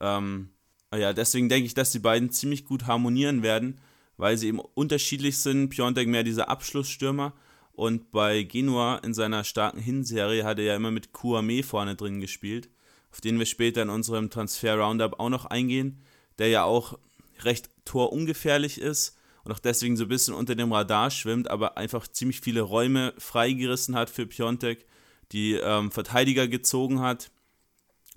Ähm, 0.00 0.50
ja, 0.94 1.12
deswegen 1.12 1.48
denke 1.48 1.66
ich, 1.66 1.74
dass 1.74 1.90
die 1.90 1.98
beiden 1.98 2.30
ziemlich 2.30 2.64
gut 2.64 2.86
harmonieren 2.86 3.42
werden, 3.42 3.80
weil 4.16 4.36
sie 4.36 4.46
eben 4.46 4.60
unterschiedlich 4.60 5.38
sind. 5.38 5.70
Piontek 5.70 6.06
mehr 6.06 6.22
dieser 6.22 6.48
Abschlussstürmer 6.48 7.32
und 7.72 8.12
bei 8.12 8.44
Genua 8.44 8.98
in 8.98 9.14
seiner 9.14 9.42
starken 9.42 9.80
Hinserie 9.80 10.44
hat 10.44 10.60
er 10.60 10.64
ja 10.66 10.76
immer 10.76 10.92
mit 10.92 11.12
Kouame 11.12 11.64
vorne 11.64 11.96
drin 11.96 12.20
gespielt 12.20 12.68
auf 13.14 13.20
den 13.20 13.38
wir 13.38 13.46
später 13.46 13.80
in 13.80 13.90
unserem 13.90 14.28
Transfer-Roundup 14.28 15.20
auch 15.20 15.28
noch 15.28 15.44
eingehen, 15.44 16.00
der 16.38 16.48
ja 16.48 16.64
auch 16.64 16.98
recht 17.42 17.70
torungefährlich 17.84 18.80
ist 18.80 19.16
und 19.44 19.52
auch 19.52 19.58
deswegen 19.58 19.96
so 19.96 20.04
ein 20.04 20.08
bisschen 20.08 20.34
unter 20.34 20.54
dem 20.54 20.72
Radar 20.72 21.10
schwimmt, 21.10 21.50
aber 21.50 21.76
einfach 21.76 22.08
ziemlich 22.08 22.40
viele 22.40 22.62
Räume 22.62 23.14
freigerissen 23.18 23.94
hat 23.94 24.10
für 24.10 24.26
Piontek, 24.26 24.86
die 25.32 25.54
ähm, 25.54 25.90
Verteidiger 25.90 26.48
gezogen 26.48 27.00
hat, 27.00 27.30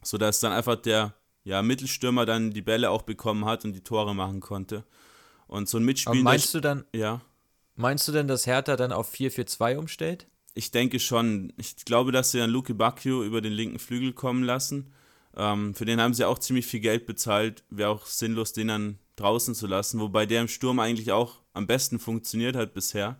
sodass 0.03 0.39
dann 0.39 0.51
einfach 0.51 0.75
der 0.75 1.13
ja, 1.43 1.62
Mittelstürmer 1.62 2.25
dann 2.25 2.51
die 2.51 2.62
Bälle 2.62 2.89
auch 2.89 3.03
bekommen 3.03 3.45
hat 3.45 3.65
und 3.65 3.74
die 3.74 3.83
Tore 3.83 4.13
machen 4.13 4.41
konnte. 4.41 4.83
Und 5.47 5.69
so 5.69 5.77
ein 5.77 5.86
Mitspiel. 5.86 6.21
Meinst 6.21 6.53
du 6.53 6.59
dann? 6.59 6.86
Ja. 6.93 7.21
Meinst 7.75 8.07
du 8.07 8.12
denn, 8.12 8.27
dass 8.27 8.45
Hertha 8.47 8.75
dann 8.75 8.91
auf 8.91 9.13
4-4-2 9.13 9.77
umstellt? 9.77 10.27
ich 10.57 10.71
denke 10.71 11.00
schon. 11.00 11.53
Ich 11.57 11.75
glaube, 11.86 12.12
dass 12.12 12.31
sie 12.31 12.39
dann 12.39 12.50
Luke 12.50 12.74
Bacchio 12.74 13.24
über 13.24 13.41
den 13.41 13.53
linken 13.53 13.79
Flügel 13.79 14.12
kommen 14.12 14.43
lassen. 14.43 14.91
Ähm, 15.36 15.75
für 15.75 15.86
den 15.86 16.01
haben 16.01 16.15
sie 16.15 16.25
auch 16.25 16.39
ziemlich 16.39 16.65
viel 16.65 16.79
Geld 16.79 17.05
bezahlt. 17.05 17.63
Wäre 17.69 17.91
auch 17.91 18.07
sinnlos, 18.07 18.53
den 18.53 18.69
dann 18.69 19.00
draußen 19.17 19.53
zu 19.53 19.67
lassen. 19.67 20.00
Wobei 20.00 20.25
der 20.25 20.41
im 20.41 20.47
Sturm 20.47 20.79
eigentlich 20.79 21.12
auch 21.12 21.41
am 21.53 21.67
besten 21.67 22.00
funktioniert 22.00 22.55
hat 22.55 22.74
bisher. 22.74 23.19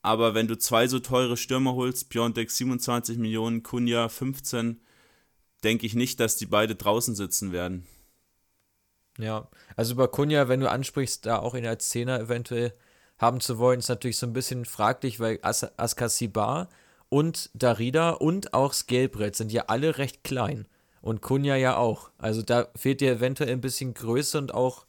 Aber 0.00 0.34
wenn 0.34 0.48
du 0.48 0.58
zwei 0.58 0.88
so 0.88 0.98
teure 0.98 1.36
Stürmer 1.36 1.74
holst, 1.74 2.08
Piontek 2.08 2.50
27 2.50 3.18
Millionen, 3.18 3.62
Kunja 3.62 4.08
15, 4.08 4.80
denke 5.62 5.86
ich 5.86 5.94
nicht, 5.94 6.18
dass 6.18 6.36
die 6.36 6.46
beide 6.46 6.74
draußen 6.74 7.14
sitzen 7.14 7.52
werden. 7.52 7.86
Ja, 9.18 9.48
also 9.76 9.94
bei 9.94 10.06
Kunja, 10.06 10.48
wenn 10.48 10.60
du 10.60 10.70
ansprichst, 10.70 11.26
da 11.26 11.38
auch 11.38 11.54
in 11.54 11.62
der 11.62 11.78
Zehner 11.78 12.18
eventuell 12.18 12.72
haben 13.18 13.40
zu 13.40 13.58
wollen, 13.58 13.78
ist 13.78 13.88
natürlich 13.88 14.16
so 14.16 14.26
ein 14.26 14.32
bisschen 14.32 14.64
fraglich, 14.64 15.20
weil 15.20 15.38
As 15.42 15.78
Askasibar 15.78 16.68
und 17.08 17.50
Darida 17.54 18.10
und 18.10 18.54
auch 18.54 18.72
Skelbrett 18.72 19.36
sind 19.36 19.52
ja 19.52 19.66
alle 19.66 19.98
recht 19.98 20.24
klein. 20.24 20.66
Und 21.02 21.20
Kunja 21.20 21.56
ja 21.56 21.76
auch. 21.76 22.10
Also 22.16 22.42
da 22.42 22.68
fehlt 22.74 23.00
dir 23.00 23.12
eventuell 23.12 23.50
ein 23.50 23.60
bisschen 23.60 23.92
Größe 23.92 24.38
und 24.38 24.54
auch, 24.54 24.86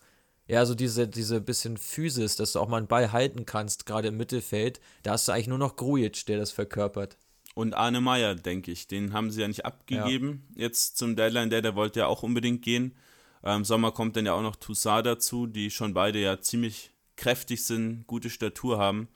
ja, 0.54 0.68
so 0.68 0.76
diese, 0.76 1.08
diese 1.08 1.42
bisschen 1.42 1.78
Physis, 1.78 2.36
dass 2.36 2.54
du 2.54 2.60
auch 2.60 2.68
mal 2.68 2.78
einen 2.78 2.86
Ball 2.86 3.12
halten 3.12 3.48
kannst, 3.48 3.88
gerade 3.88 4.10
im 4.10 4.18
Mittelfeld. 4.18 4.80
Da 5.02 5.14
hast 5.14 5.28
du 5.28 5.32
eigentlich 5.32 5.48
nur 5.48 5.58
noch 5.58 5.78
Grujic, 5.78 6.28
der 6.28 6.38
das 6.38 6.52
verkörpert. 6.52 7.18
Und 7.56 7.74
Arne 7.74 8.02
Meyer, 8.02 8.36
denke 8.36 8.72
ich. 8.72 8.88
Den 8.88 9.14
haben 9.14 9.32
sie 9.32 9.42
ja 9.42 9.48
nicht 9.48 9.66
abgegeben 9.66 10.46
ja. 10.54 10.66
jetzt 10.66 11.00
zum 11.00 11.16
Deadline. 11.16 11.50
Der, 11.50 11.64
der 11.64 11.74
wollte 11.74 12.02
ja 12.02 12.06
auch 12.06 12.22
unbedingt 12.22 12.62
gehen. 12.62 12.96
Im 13.42 13.50
ähm, 13.50 13.66
Sommer 13.66 13.92
kommt 13.92 14.16
dann 14.16 14.28
ja 14.28 14.34
auch 14.34 14.44
noch 14.44 14.56
Toussaint 14.56 15.08
dazu, 15.08 15.48
die 15.48 15.72
schon 15.72 15.96
beide 15.96 16.20
ja 16.20 16.40
ziemlich 16.40 16.92
kräftig 17.16 17.66
sind, 17.66 18.06
gute 18.06 18.30
Statur 18.30 18.78
haben. 18.78 19.08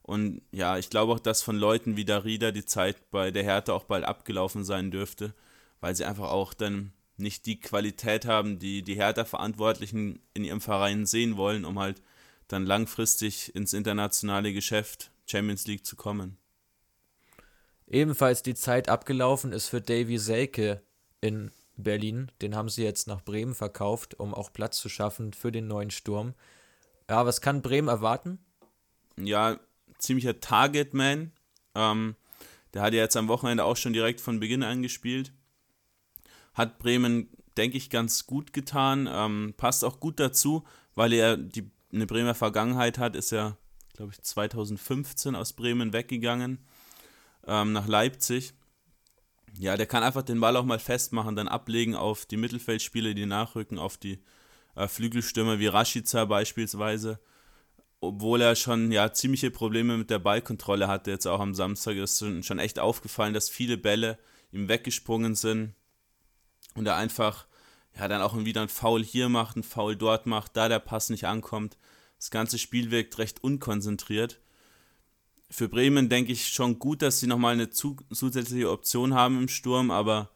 Und 0.00 0.40
ja, 0.50 0.78
ich 0.78 0.88
glaube 0.88 1.12
auch, 1.12 1.20
dass 1.20 1.42
von 1.42 1.56
Leuten 1.56 1.98
wie 1.98 2.06
Darida 2.06 2.52
die 2.52 2.64
Zeit 2.64 3.10
bei 3.10 3.30
der 3.30 3.44
Härte 3.44 3.74
auch 3.74 3.84
bald 3.84 4.06
abgelaufen 4.06 4.64
sein 4.64 4.90
dürfte, 4.90 5.34
weil 5.82 5.94
sie 5.94 6.06
einfach 6.06 6.30
auch 6.30 6.54
dann 6.54 6.92
nicht 7.20 7.46
die 7.46 7.60
Qualität 7.60 8.26
haben, 8.26 8.58
die 8.58 8.82
die 8.82 8.96
Hertha-Verantwortlichen 8.96 10.20
in 10.34 10.44
ihrem 10.44 10.60
Verein 10.60 11.06
sehen 11.06 11.36
wollen, 11.36 11.64
um 11.64 11.78
halt 11.78 12.02
dann 12.48 12.66
langfristig 12.66 13.54
ins 13.54 13.72
internationale 13.72 14.52
Geschäft 14.52 15.10
Champions 15.26 15.66
League 15.66 15.86
zu 15.86 15.96
kommen. 15.96 16.36
Ebenfalls 17.86 18.42
die 18.42 18.54
Zeit 18.54 18.88
abgelaufen 18.88 19.52
ist 19.52 19.68
für 19.68 19.80
Davy 19.80 20.18
Selke 20.18 20.82
in 21.20 21.50
Berlin. 21.76 22.30
Den 22.40 22.54
haben 22.54 22.68
sie 22.68 22.84
jetzt 22.84 23.06
nach 23.06 23.22
Bremen 23.22 23.54
verkauft, 23.54 24.18
um 24.18 24.34
auch 24.34 24.52
Platz 24.52 24.78
zu 24.78 24.88
schaffen 24.88 25.32
für 25.32 25.50
den 25.52 25.66
neuen 25.66 25.90
Sturm. 25.90 26.34
Ja, 27.08 27.26
was 27.26 27.40
kann 27.40 27.62
Bremen 27.62 27.88
erwarten? 27.88 28.38
Ja, 29.16 29.58
ziemlicher 29.98 30.40
Target-Man. 30.40 31.32
Ähm, 31.74 32.16
der 32.74 32.82
hat 32.82 32.94
ja 32.94 33.00
jetzt 33.00 33.16
am 33.16 33.28
Wochenende 33.28 33.64
auch 33.64 33.76
schon 33.76 33.92
direkt 33.92 34.20
von 34.20 34.40
Beginn 34.40 34.62
an 34.62 34.82
gespielt. 34.82 35.32
Hat 36.60 36.78
Bremen, 36.78 37.30
denke 37.56 37.78
ich, 37.78 37.88
ganz 37.88 38.26
gut 38.26 38.52
getan. 38.52 39.08
Ähm, 39.10 39.54
passt 39.56 39.82
auch 39.82 39.98
gut 39.98 40.20
dazu, 40.20 40.62
weil 40.94 41.14
er 41.14 41.38
die, 41.38 41.70
eine 41.90 42.06
Bremer 42.06 42.34
Vergangenheit 42.34 42.98
hat. 42.98 43.16
Ist 43.16 43.32
ja, 43.32 43.56
glaube 43.94 44.12
ich, 44.12 44.20
2015 44.20 45.34
aus 45.34 45.54
Bremen 45.54 45.94
weggegangen 45.94 46.58
ähm, 47.46 47.72
nach 47.72 47.88
Leipzig. 47.88 48.52
Ja, 49.58 49.78
der 49.78 49.86
kann 49.86 50.02
einfach 50.02 50.20
den 50.20 50.38
Ball 50.38 50.54
auch 50.54 50.66
mal 50.66 50.78
festmachen, 50.78 51.34
dann 51.34 51.48
ablegen 51.48 51.94
auf 51.94 52.26
die 52.26 52.36
Mittelfeldspieler, 52.36 53.14
die 53.14 53.24
nachrücken, 53.24 53.78
auf 53.78 53.96
die 53.96 54.22
äh, 54.74 54.86
Flügelstürmer 54.86 55.60
wie 55.60 55.66
Rashica 55.68 56.26
beispielsweise. 56.26 57.20
obwohl 58.00 58.42
er 58.42 58.54
schon 58.54 58.92
ja 58.92 59.14
ziemliche 59.14 59.50
Probleme 59.50 59.96
mit 59.96 60.10
der 60.10 60.18
Ballkontrolle 60.18 60.88
hatte, 60.88 61.10
jetzt 61.10 61.26
auch 61.26 61.40
am 61.40 61.54
Samstag, 61.54 61.96
ist 61.96 62.22
schon 62.42 62.58
echt 62.58 62.78
aufgefallen, 62.78 63.32
dass 63.32 63.48
viele 63.48 63.78
Bälle 63.78 64.18
ihm 64.52 64.68
weggesprungen 64.68 65.34
sind 65.34 65.74
und 66.74 66.86
er 66.86 66.96
einfach 66.96 67.46
ja 67.98 68.08
dann 68.08 68.22
auch 68.22 68.36
wieder 68.44 68.62
ein 68.62 68.68
Foul 68.68 69.02
hier 69.02 69.28
macht, 69.28 69.56
ein 69.56 69.62
Foul 69.62 69.96
dort 69.96 70.26
macht, 70.26 70.56
da 70.56 70.68
der 70.68 70.78
Pass 70.78 71.10
nicht 71.10 71.26
ankommt. 71.26 71.76
Das 72.18 72.30
ganze 72.30 72.58
Spiel 72.58 72.90
wirkt 72.90 73.18
recht 73.18 73.42
unkonzentriert. 73.42 74.40
Für 75.50 75.68
Bremen 75.68 76.08
denke 76.08 76.32
ich 76.32 76.48
schon 76.48 76.78
gut, 76.78 77.02
dass 77.02 77.18
sie 77.18 77.26
nochmal 77.26 77.54
eine 77.54 77.70
zusätzliche 77.70 78.70
Option 78.70 79.14
haben 79.14 79.38
im 79.38 79.48
Sturm, 79.48 79.90
aber 79.90 80.30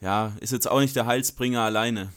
ja, 0.00 0.36
ist 0.40 0.52
jetzt 0.52 0.70
auch 0.70 0.80
nicht 0.80 0.94
der 0.94 1.06
Heilsbringer 1.06 1.62
alleine. 1.62 2.12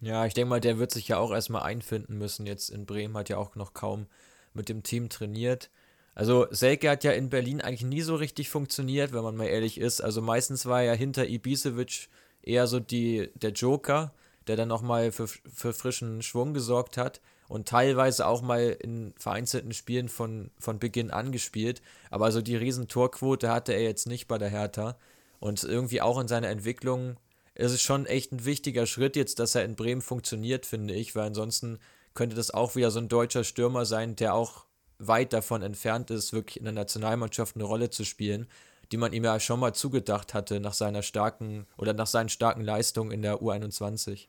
Ja, 0.00 0.26
ich 0.26 0.34
denke 0.34 0.50
mal, 0.50 0.60
der 0.60 0.78
wird 0.78 0.90
sich 0.90 1.08
ja 1.08 1.18
auch 1.18 1.32
erstmal 1.32 1.62
einfinden 1.62 2.18
müssen. 2.18 2.46
Jetzt 2.46 2.70
in 2.70 2.86
Bremen 2.86 3.16
hat 3.16 3.28
ja 3.28 3.36
auch 3.36 3.56
noch 3.56 3.74
kaum 3.74 4.06
mit 4.54 4.68
dem 4.68 4.82
Team 4.82 5.08
trainiert. 5.08 5.70
Also 6.14 6.46
Selke 6.50 6.90
hat 6.90 7.04
ja 7.04 7.12
in 7.12 7.30
Berlin 7.30 7.60
eigentlich 7.60 7.84
nie 7.84 8.02
so 8.02 8.16
richtig 8.16 8.48
funktioniert, 8.48 9.12
wenn 9.12 9.22
man 9.22 9.36
mal 9.36 9.46
ehrlich 9.46 9.78
ist. 9.78 10.00
Also 10.00 10.20
meistens 10.20 10.66
war 10.66 10.82
er 10.82 10.96
hinter 10.96 11.28
Ibisevic 11.28 12.08
eher 12.48 12.66
so 12.66 12.80
die, 12.80 13.30
der 13.34 13.50
Joker, 13.50 14.12
der 14.46 14.56
dann 14.56 14.68
nochmal 14.68 15.12
für, 15.12 15.28
für 15.28 15.72
frischen 15.72 16.22
Schwung 16.22 16.54
gesorgt 16.54 16.96
hat 16.96 17.20
und 17.48 17.68
teilweise 17.68 18.26
auch 18.26 18.42
mal 18.42 18.76
in 18.80 19.14
vereinzelten 19.16 19.72
Spielen 19.72 20.08
von, 20.08 20.50
von 20.58 20.78
Beginn 20.78 21.10
an 21.10 21.32
gespielt. 21.32 21.82
Aber 22.10 22.32
so 22.32 22.40
die 22.40 22.56
riesen 22.56 22.88
Torquote 22.88 23.50
hatte 23.50 23.72
er 23.72 23.82
jetzt 23.82 24.06
nicht 24.06 24.28
bei 24.28 24.38
der 24.38 24.48
Hertha. 24.48 24.96
Und 25.40 25.64
irgendwie 25.64 26.00
auch 26.00 26.18
in 26.18 26.28
seiner 26.28 26.48
Entwicklung 26.48 27.16
ist 27.54 27.72
es 27.72 27.82
schon 27.82 28.06
echt 28.06 28.32
ein 28.32 28.44
wichtiger 28.44 28.86
Schritt 28.86 29.16
jetzt, 29.16 29.38
dass 29.38 29.54
er 29.54 29.64
in 29.64 29.76
Bremen 29.76 30.02
funktioniert, 30.02 30.66
finde 30.66 30.94
ich, 30.94 31.14
weil 31.14 31.26
ansonsten 31.26 31.78
könnte 32.14 32.36
das 32.36 32.52
auch 32.52 32.76
wieder 32.76 32.90
so 32.90 32.98
ein 32.98 33.08
deutscher 33.08 33.44
Stürmer 33.44 33.84
sein, 33.84 34.16
der 34.16 34.34
auch 34.34 34.64
weit 34.98 35.32
davon 35.32 35.62
entfernt 35.62 36.10
ist, 36.10 36.32
wirklich 36.32 36.56
in 36.56 36.64
der 36.64 36.72
Nationalmannschaft 36.72 37.54
eine 37.54 37.64
Rolle 37.64 37.90
zu 37.90 38.04
spielen, 38.04 38.48
die 38.92 38.96
man 38.96 39.12
ihm 39.12 39.24
ja 39.24 39.38
schon 39.40 39.60
mal 39.60 39.74
zugedacht 39.74 40.34
hatte 40.34 40.60
nach 40.60 40.72
seiner 40.72 41.02
starken 41.02 41.66
oder 41.76 41.92
nach 41.92 42.06
seinen 42.06 42.28
starken 42.28 42.62
Leistungen 42.62 43.10
in 43.10 43.22
der 43.22 43.42
U21. 43.42 44.26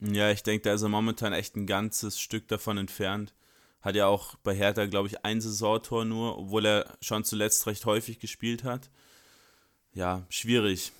Ja, 0.00 0.30
ich 0.30 0.42
denke, 0.42 0.64
da 0.64 0.74
ist 0.74 0.82
er 0.82 0.88
momentan 0.88 1.32
echt 1.32 1.56
ein 1.56 1.66
ganzes 1.66 2.18
Stück 2.18 2.48
davon 2.48 2.78
entfernt. 2.78 3.34
Hat 3.80 3.94
ja 3.94 4.06
auch 4.06 4.36
bei 4.36 4.54
Hertha, 4.54 4.86
glaube 4.86 5.08
ich, 5.08 5.24
ein 5.24 5.40
Saisontor 5.40 6.04
nur, 6.04 6.38
obwohl 6.38 6.66
er 6.66 6.98
schon 7.00 7.24
zuletzt 7.24 7.66
recht 7.66 7.84
häufig 7.84 8.18
gespielt 8.18 8.64
hat. 8.64 8.90
Ja, 9.92 10.24
schwierig. 10.28 10.92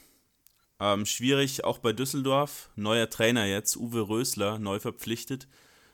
Ähm, 0.79 1.07
schwierig 1.07 1.65
auch 1.65 1.79
bei 1.79 1.93
Düsseldorf. 1.93 2.71
Neuer 2.77 3.09
Trainer 3.09 3.47
jetzt, 3.47 3.77
Uwe 3.77 4.09
Rösler, 4.09 4.59
neu 4.59 4.81
verpflichtet. 4.81 5.49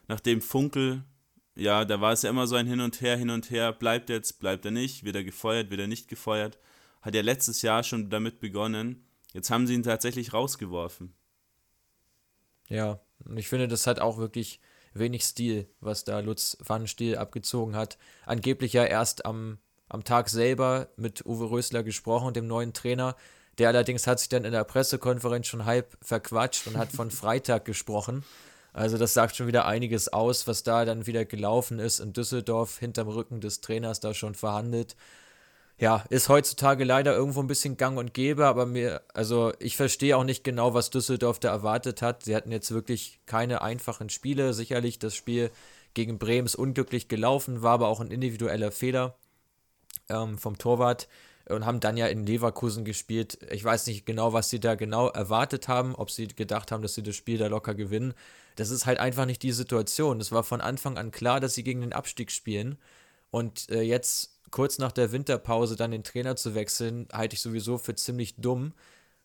Nachdem 0.06 0.40
Funkel, 0.40 1.04
ja, 1.54 1.84
da 1.84 2.00
war 2.00 2.12
es 2.12 2.22
ja 2.22 2.30
immer 2.30 2.46
so 2.46 2.56
ein 2.56 2.66
Hin 2.66 2.80
und 2.80 3.00
Her, 3.00 3.16
hin 3.16 3.30
und 3.30 3.50
her, 3.50 3.72
bleibt 3.72 4.08
jetzt, 4.08 4.38
bleibt 4.40 4.64
er 4.64 4.70
nicht, 4.70 5.04
wird 5.04 5.16
er 5.16 5.24
gefeuert, 5.24 5.70
wird 5.70 5.80
er 5.80 5.88
nicht 5.88 6.08
gefeuert. 6.08 6.58
Hat 7.00 7.14
ja 7.14 7.22
letztes 7.22 7.62
Jahr 7.62 7.82
schon 7.82 8.10
damit 8.10 8.40
begonnen. 8.40 9.04
Jetzt 9.32 9.50
haben 9.50 9.66
sie 9.66 9.74
ihn 9.74 9.82
tatsächlich 9.82 10.32
rausgeworfen. 10.32 11.14
Ja, 12.68 13.00
und 13.24 13.36
ich 13.36 13.48
finde, 13.48 13.68
das 13.68 13.86
hat 13.86 14.00
auch 14.00 14.18
wirklich 14.18 14.60
wenig 14.94 15.22
Stil, 15.22 15.68
was 15.80 16.04
da 16.04 16.20
Lutz 16.20 16.56
Pfannenstiel 16.62 17.16
abgezogen 17.16 17.76
hat. 17.76 17.98
Angeblich 18.26 18.72
ja 18.72 18.84
erst 18.84 19.26
am, 19.26 19.58
am 19.88 20.04
Tag 20.04 20.28
selber 20.28 20.88
mit 20.96 21.24
Uwe 21.24 21.50
Rösler 21.50 21.82
gesprochen, 21.82 22.34
dem 22.34 22.46
neuen 22.46 22.72
Trainer. 22.72 23.16
Der 23.58 23.68
allerdings 23.68 24.06
hat 24.06 24.20
sich 24.20 24.28
dann 24.28 24.44
in 24.44 24.52
der 24.52 24.64
Pressekonferenz 24.64 25.46
schon 25.46 25.64
halb 25.64 25.96
verquatscht 26.02 26.66
und 26.66 26.76
hat 26.76 26.92
von 26.92 27.10
Freitag 27.12 27.64
gesprochen. 27.64 28.24
Also 28.72 28.98
das 28.98 29.14
sagt 29.14 29.34
schon 29.34 29.46
wieder 29.46 29.66
einiges 29.66 30.12
aus, 30.12 30.46
was 30.46 30.62
da 30.62 30.84
dann 30.84 31.06
wieder 31.06 31.24
gelaufen 31.24 31.78
ist 31.78 32.00
in 32.00 32.12
Düsseldorf 32.12 32.78
hinterm 32.78 33.08
Rücken 33.08 33.40
des 33.40 33.60
Trainers 33.60 34.00
da 34.00 34.14
schon 34.14 34.34
verhandelt 34.34 34.94
ja, 35.78 36.04
ist 36.10 36.28
heutzutage 36.28 36.82
leider 36.84 37.14
irgendwo 37.14 37.40
ein 37.40 37.46
bisschen 37.46 37.76
gang 37.76 37.98
und 37.98 38.12
gäbe, 38.12 38.46
aber 38.46 38.66
mir, 38.66 39.02
also 39.14 39.52
ich 39.60 39.76
verstehe 39.76 40.16
auch 40.16 40.24
nicht 40.24 40.42
genau, 40.42 40.74
was 40.74 40.90
Düsseldorf 40.90 41.38
da 41.38 41.50
erwartet 41.50 42.02
hat. 42.02 42.24
Sie 42.24 42.34
hatten 42.34 42.50
jetzt 42.50 42.72
wirklich 42.72 43.20
keine 43.26 43.62
einfachen 43.62 44.10
Spiele. 44.10 44.54
Sicherlich 44.54 44.98
das 44.98 45.14
Spiel 45.14 45.50
gegen 45.94 46.18
Bremen 46.18 46.46
ist 46.46 46.56
unglücklich 46.56 47.06
gelaufen, 47.06 47.62
war 47.62 47.74
aber 47.74 47.88
auch 47.88 48.00
ein 48.00 48.10
individueller 48.10 48.72
Fehler 48.72 49.14
ähm, 50.08 50.36
vom 50.36 50.58
Torwart 50.58 51.08
und 51.48 51.64
haben 51.64 51.80
dann 51.80 51.96
ja 51.96 52.08
in 52.08 52.26
Leverkusen 52.26 52.84
gespielt. 52.84 53.38
Ich 53.50 53.64
weiß 53.64 53.86
nicht 53.86 54.04
genau, 54.04 54.32
was 54.32 54.50
sie 54.50 54.60
da 54.60 54.74
genau 54.74 55.08
erwartet 55.08 55.68
haben, 55.68 55.94
ob 55.94 56.10
sie 56.10 56.26
gedacht 56.26 56.72
haben, 56.72 56.82
dass 56.82 56.94
sie 56.94 57.02
das 57.04 57.14
Spiel 57.14 57.38
da 57.38 57.46
locker 57.46 57.74
gewinnen. 57.74 58.14
Das 58.56 58.70
ist 58.70 58.86
halt 58.86 58.98
einfach 58.98 59.26
nicht 59.26 59.42
die 59.44 59.52
Situation. 59.52 60.20
Es 60.20 60.32
war 60.32 60.42
von 60.42 60.60
Anfang 60.60 60.98
an 60.98 61.12
klar, 61.12 61.38
dass 61.38 61.54
sie 61.54 61.62
gegen 61.62 61.80
den 61.82 61.92
Abstieg 61.92 62.32
spielen. 62.32 62.78
Und 63.30 63.70
äh, 63.70 63.82
jetzt 63.82 64.37
kurz 64.50 64.78
nach 64.78 64.92
der 64.92 65.12
Winterpause 65.12 65.76
dann 65.76 65.90
den 65.90 66.04
Trainer 66.04 66.36
zu 66.36 66.54
wechseln, 66.54 67.08
halte 67.12 67.34
ich 67.34 67.42
sowieso 67.42 67.78
für 67.78 67.94
ziemlich 67.94 68.36
dumm. 68.36 68.72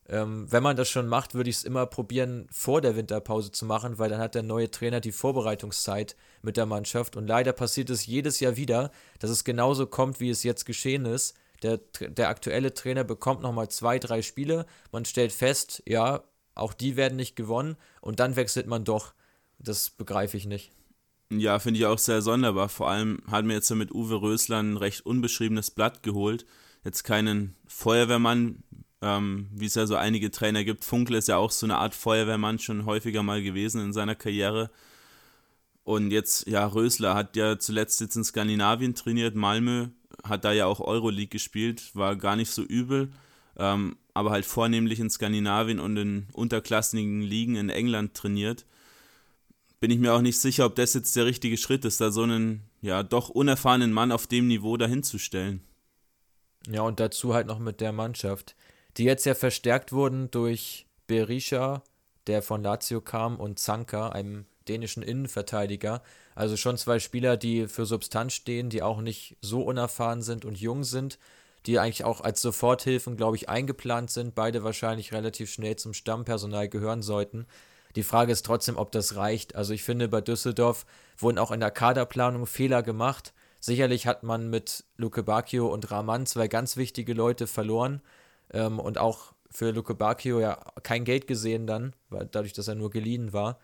Ähm, 0.10 0.52
wenn 0.52 0.64
man 0.64 0.76
das 0.76 0.90
schon 0.90 1.08
macht, 1.08 1.34
würde 1.34 1.50
ich 1.50 1.58
es 1.58 1.64
immer 1.64 1.86
probieren, 1.86 2.48
vor 2.52 2.82
der 2.82 2.96
Winterpause 2.96 3.52
zu 3.52 3.66
machen, 3.66 3.98
weil 4.00 4.10
dann 4.10 4.20
hat 4.20 4.36
der 4.36 4.44
neue 4.44 4.70
Trainer 4.70 5.00
die 5.00 5.14
Vorbereitungszeit 5.14 6.16
mit 6.42 6.58
der 6.58 6.66
Mannschaft. 6.66 7.16
Und 7.16 7.28
leider 7.28 7.54
passiert 7.54 7.90
es 7.90 8.06
jedes 8.06 8.40
Jahr 8.40 8.58
wieder, 8.58 8.92
dass 9.20 9.30
es 9.30 9.44
genauso 9.46 9.88
kommt, 9.88 10.20
wie 10.20 10.30
es 10.30 10.44
jetzt 10.44 10.66
geschehen 10.66 11.06
ist. 11.06 11.36
Der, 11.62 11.80
der 12.00 12.28
aktuelle 12.28 12.74
Trainer 12.74 13.06
bekommt 13.06 13.42
nochmal 13.42 13.70
zwei, 13.70 13.98
drei 13.98 14.22
Spiele. 14.22 14.66
Man 14.92 15.06
stellt 15.06 15.32
fest, 15.32 15.82
ja, 15.86 16.24
auch 16.56 16.74
die 16.74 16.98
werden 16.98 17.16
nicht 17.16 17.38
gewonnen. 17.38 17.78
Und 18.02 18.20
dann 18.20 18.36
wechselt 18.36 18.68
man 18.68 18.84
doch. 18.84 19.14
Das 19.60 19.90
begreife 19.90 20.36
ich 20.36 20.46
nicht. 20.46 20.74
Ja, 21.40 21.60
finde 21.60 21.80
ich 21.80 21.86
auch 21.86 21.98
sehr 21.98 22.22
sonderbar. 22.22 22.70
Vor 22.70 22.90
allem 22.90 23.22
hat 23.30 23.46
mir 23.46 23.54
jetzt 23.54 23.70
mit 23.72 23.94
Uwe 23.94 24.22
Rösler 24.22 24.60
ein 24.60 24.78
recht 24.78 25.06
unbeschriebenes 25.06 25.72
Blatt 25.72 26.04
geholt. 26.04 26.46
Jetzt 26.84 27.04
keinen 27.04 27.56
Feuerwehrmann, 27.68 28.64
ähm, 29.02 29.48
wie 29.54 29.66
es 29.66 29.76
ja 29.76 29.86
so 29.86 29.96
einige 29.96 30.32
Trainer 30.32 30.64
gibt. 30.64 30.84
Funkel 30.86 31.16
ist 31.16 31.28
ja 31.28 31.38
auch 31.38 31.52
so 31.52 31.66
eine 31.66 31.78
Art 31.78 31.96
Feuerwehrmann 31.96 32.60
schon 32.60 32.86
häufiger 32.86 33.24
mal 33.24 33.42
gewesen 33.42 33.82
in 33.82 33.94
seiner 33.94 34.16
Karriere. 34.16 34.70
Und 35.84 36.12
jetzt, 36.12 36.48
ja, 36.48 36.66
Rösler 36.66 37.14
hat 37.16 37.36
ja 37.36 37.60
zuletzt 37.60 38.00
jetzt 38.02 38.16
in 38.16 38.24
Skandinavien 38.24 38.96
trainiert, 38.96 39.36
Malmö, 39.36 39.88
hat 40.24 40.46
da 40.46 40.54
ja 40.54 40.66
auch 40.66 40.80
Euroleague 40.80 41.28
gespielt, 41.28 41.92
war 41.94 42.16
gar 42.16 42.38
nicht 42.38 42.52
so 42.52 42.64
übel, 42.64 43.12
ähm, 43.58 43.98
aber 44.14 44.32
halt 44.32 44.46
vornehmlich 44.46 45.00
in 45.00 45.10
Skandinavien 45.10 45.80
und 45.80 45.98
in 45.98 46.28
unterklassigen 46.32 47.22
Ligen 47.22 47.56
in 47.56 47.70
England 47.70 48.14
trainiert 48.14 48.66
bin 49.84 49.92
ich 49.92 50.00
mir 50.00 50.14
auch 50.14 50.22
nicht 50.22 50.40
sicher, 50.40 50.66
ob 50.66 50.76
das 50.76 50.94
jetzt 50.94 51.14
der 51.18 51.26
richtige 51.26 51.58
Schritt 51.58 51.84
ist, 51.84 52.00
da 52.00 52.10
so 52.10 52.24
einen 52.24 52.62
ja 52.80 53.04
doch 53.04 53.28
unerfahrenen 53.28 53.92
Mann 53.92 54.14
auf 54.14 54.28
dem 54.28 54.48
Niveau 54.48 54.78
dahinzustellen. 54.78 55.62
Ja, 56.70 56.84
und 56.84 57.02
dazu 57.02 57.34
halt 57.34 57.48
noch 57.48 57.60
mit 57.60 57.82
der 57.82 57.92
Mannschaft, 57.92 58.56
die 58.96 59.04
jetzt 59.04 59.26
ja 59.26 59.36
verstärkt 59.36 59.92
wurden 59.92 60.32
durch 60.32 60.86
Berisha, 61.06 61.84
der 62.28 62.42
von 62.42 62.64
Lazio 62.64 63.02
kam, 63.02 63.36
und 63.36 63.60
Zanka, 63.60 64.08
einem 64.08 64.46
dänischen 64.70 65.04
Innenverteidiger. 65.04 66.02
Also 66.34 66.56
schon 66.56 66.78
zwei 66.78 67.00
Spieler, 67.00 67.36
die 67.36 67.68
für 67.68 67.86
Substanz 67.86 68.32
stehen, 68.32 68.70
die 68.70 68.84
auch 68.84 69.02
nicht 69.02 69.36
so 69.42 69.64
unerfahren 69.64 70.22
sind 70.22 70.46
und 70.46 70.58
jung 70.62 70.86
sind, 70.86 71.20
die 71.66 71.78
eigentlich 71.78 72.06
auch 72.06 72.22
als 72.22 72.42
Soforthilfen, 72.42 73.18
glaube 73.18 73.36
ich, 73.36 73.50
eingeplant 73.50 74.12
sind, 74.12 74.34
beide 74.34 74.64
wahrscheinlich 74.64 75.12
relativ 75.12 75.52
schnell 75.52 75.76
zum 75.76 75.94
Stammpersonal 75.94 76.70
gehören 76.70 77.02
sollten. 77.02 77.48
Die 77.96 78.04
Frage 78.04 78.32
ist 78.32 78.46
trotzdem, 78.46 78.78
ob 78.78 78.92
das 78.92 79.16
reicht. 79.16 79.56
Also 79.56 79.74
ich 79.74 79.84
finde, 79.84 80.08
bei 80.08 80.22
Düsseldorf 80.22 80.86
wurden 81.18 81.38
auch 81.38 81.52
in 81.52 81.60
der 81.60 81.72
Kaderplanung 81.72 82.46
Fehler 82.46 82.84
gemacht. 82.84 83.34
Sicherlich 83.60 84.08
hat 84.08 84.24
man 84.24 84.50
mit 84.50 84.84
Luke 84.98 85.24
Bacchio 85.24 85.68
und 85.68 85.90
Rahman 85.92 86.26
zwei 86.26 86.48
ganz 86.48 86.76
wichtige 86.76 87.14
Leute 87.14 87.48
verloren 87.48 88.02
ähm, 88.52 88.80
und 88.80 88.98
auch 88.98 89.34
für 89.52 89.72
Luke 89.72 89.94
Bacchio 89.94 90.40
ja 90.40 90.56
kein 90.82 91.06
Geld 91.06 91.28
gesehen 91.28 91.68
dann, 91.68 91.94
weil 92.10 92.28
dadurch, 92.32 92.54
dass 92.54 92.68
er 92.68 92.76
nur 92.76 92.90
geliehen 92.90 93.32
war. 93.32 93.60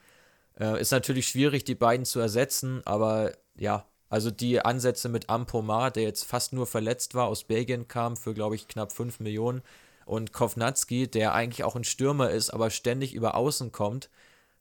Äh, 0.60 0.80
ist 0.80 0.92
natürlich 0.92 1.28
schwierig, 1.28 1.64
die 1.64 1.76
beiden 1.76 2.06
zu 2.06 2.20
ersetzen, 2.20 2.82
aber 2.86 3.34
ja, 3.58 3.86
also 4.10 4.32
die 4.32 4.64
Ansätze 4.64 5.10
mit 5.10 5.30
Ampomar, 5.30 5.92
der 5.92 6.04
jetzt 6.04 6.24
fast 6.24 6.54
nur 6.54 6.68
verletzt 6.68 7.16
war, 7.16 7.28
aus 7.28 7.44
Belgien 7.44 7.88
kam 7.88 8.18
für, 8.18 8.34
glaube 8.34 8.56
ich, 8.56 8.68
knapp 8.68 8.92
5 8.92 9.20
Millionen, 9.20 9.62
und 10.10 10.34
Kovnatski, 10.34 11.08
der 11.08 11.36
eigentlich 11.36 11.64
auch 11.64 11.76
ein 11.76 11.84
Stürmer 11.84 12.32
ist, 12.32 12.50
aber 12.50 12.72
ständig 12.72 13.14
über 13.14 13.36
Außen 13.36 13.72
kommt, 13.72 14.10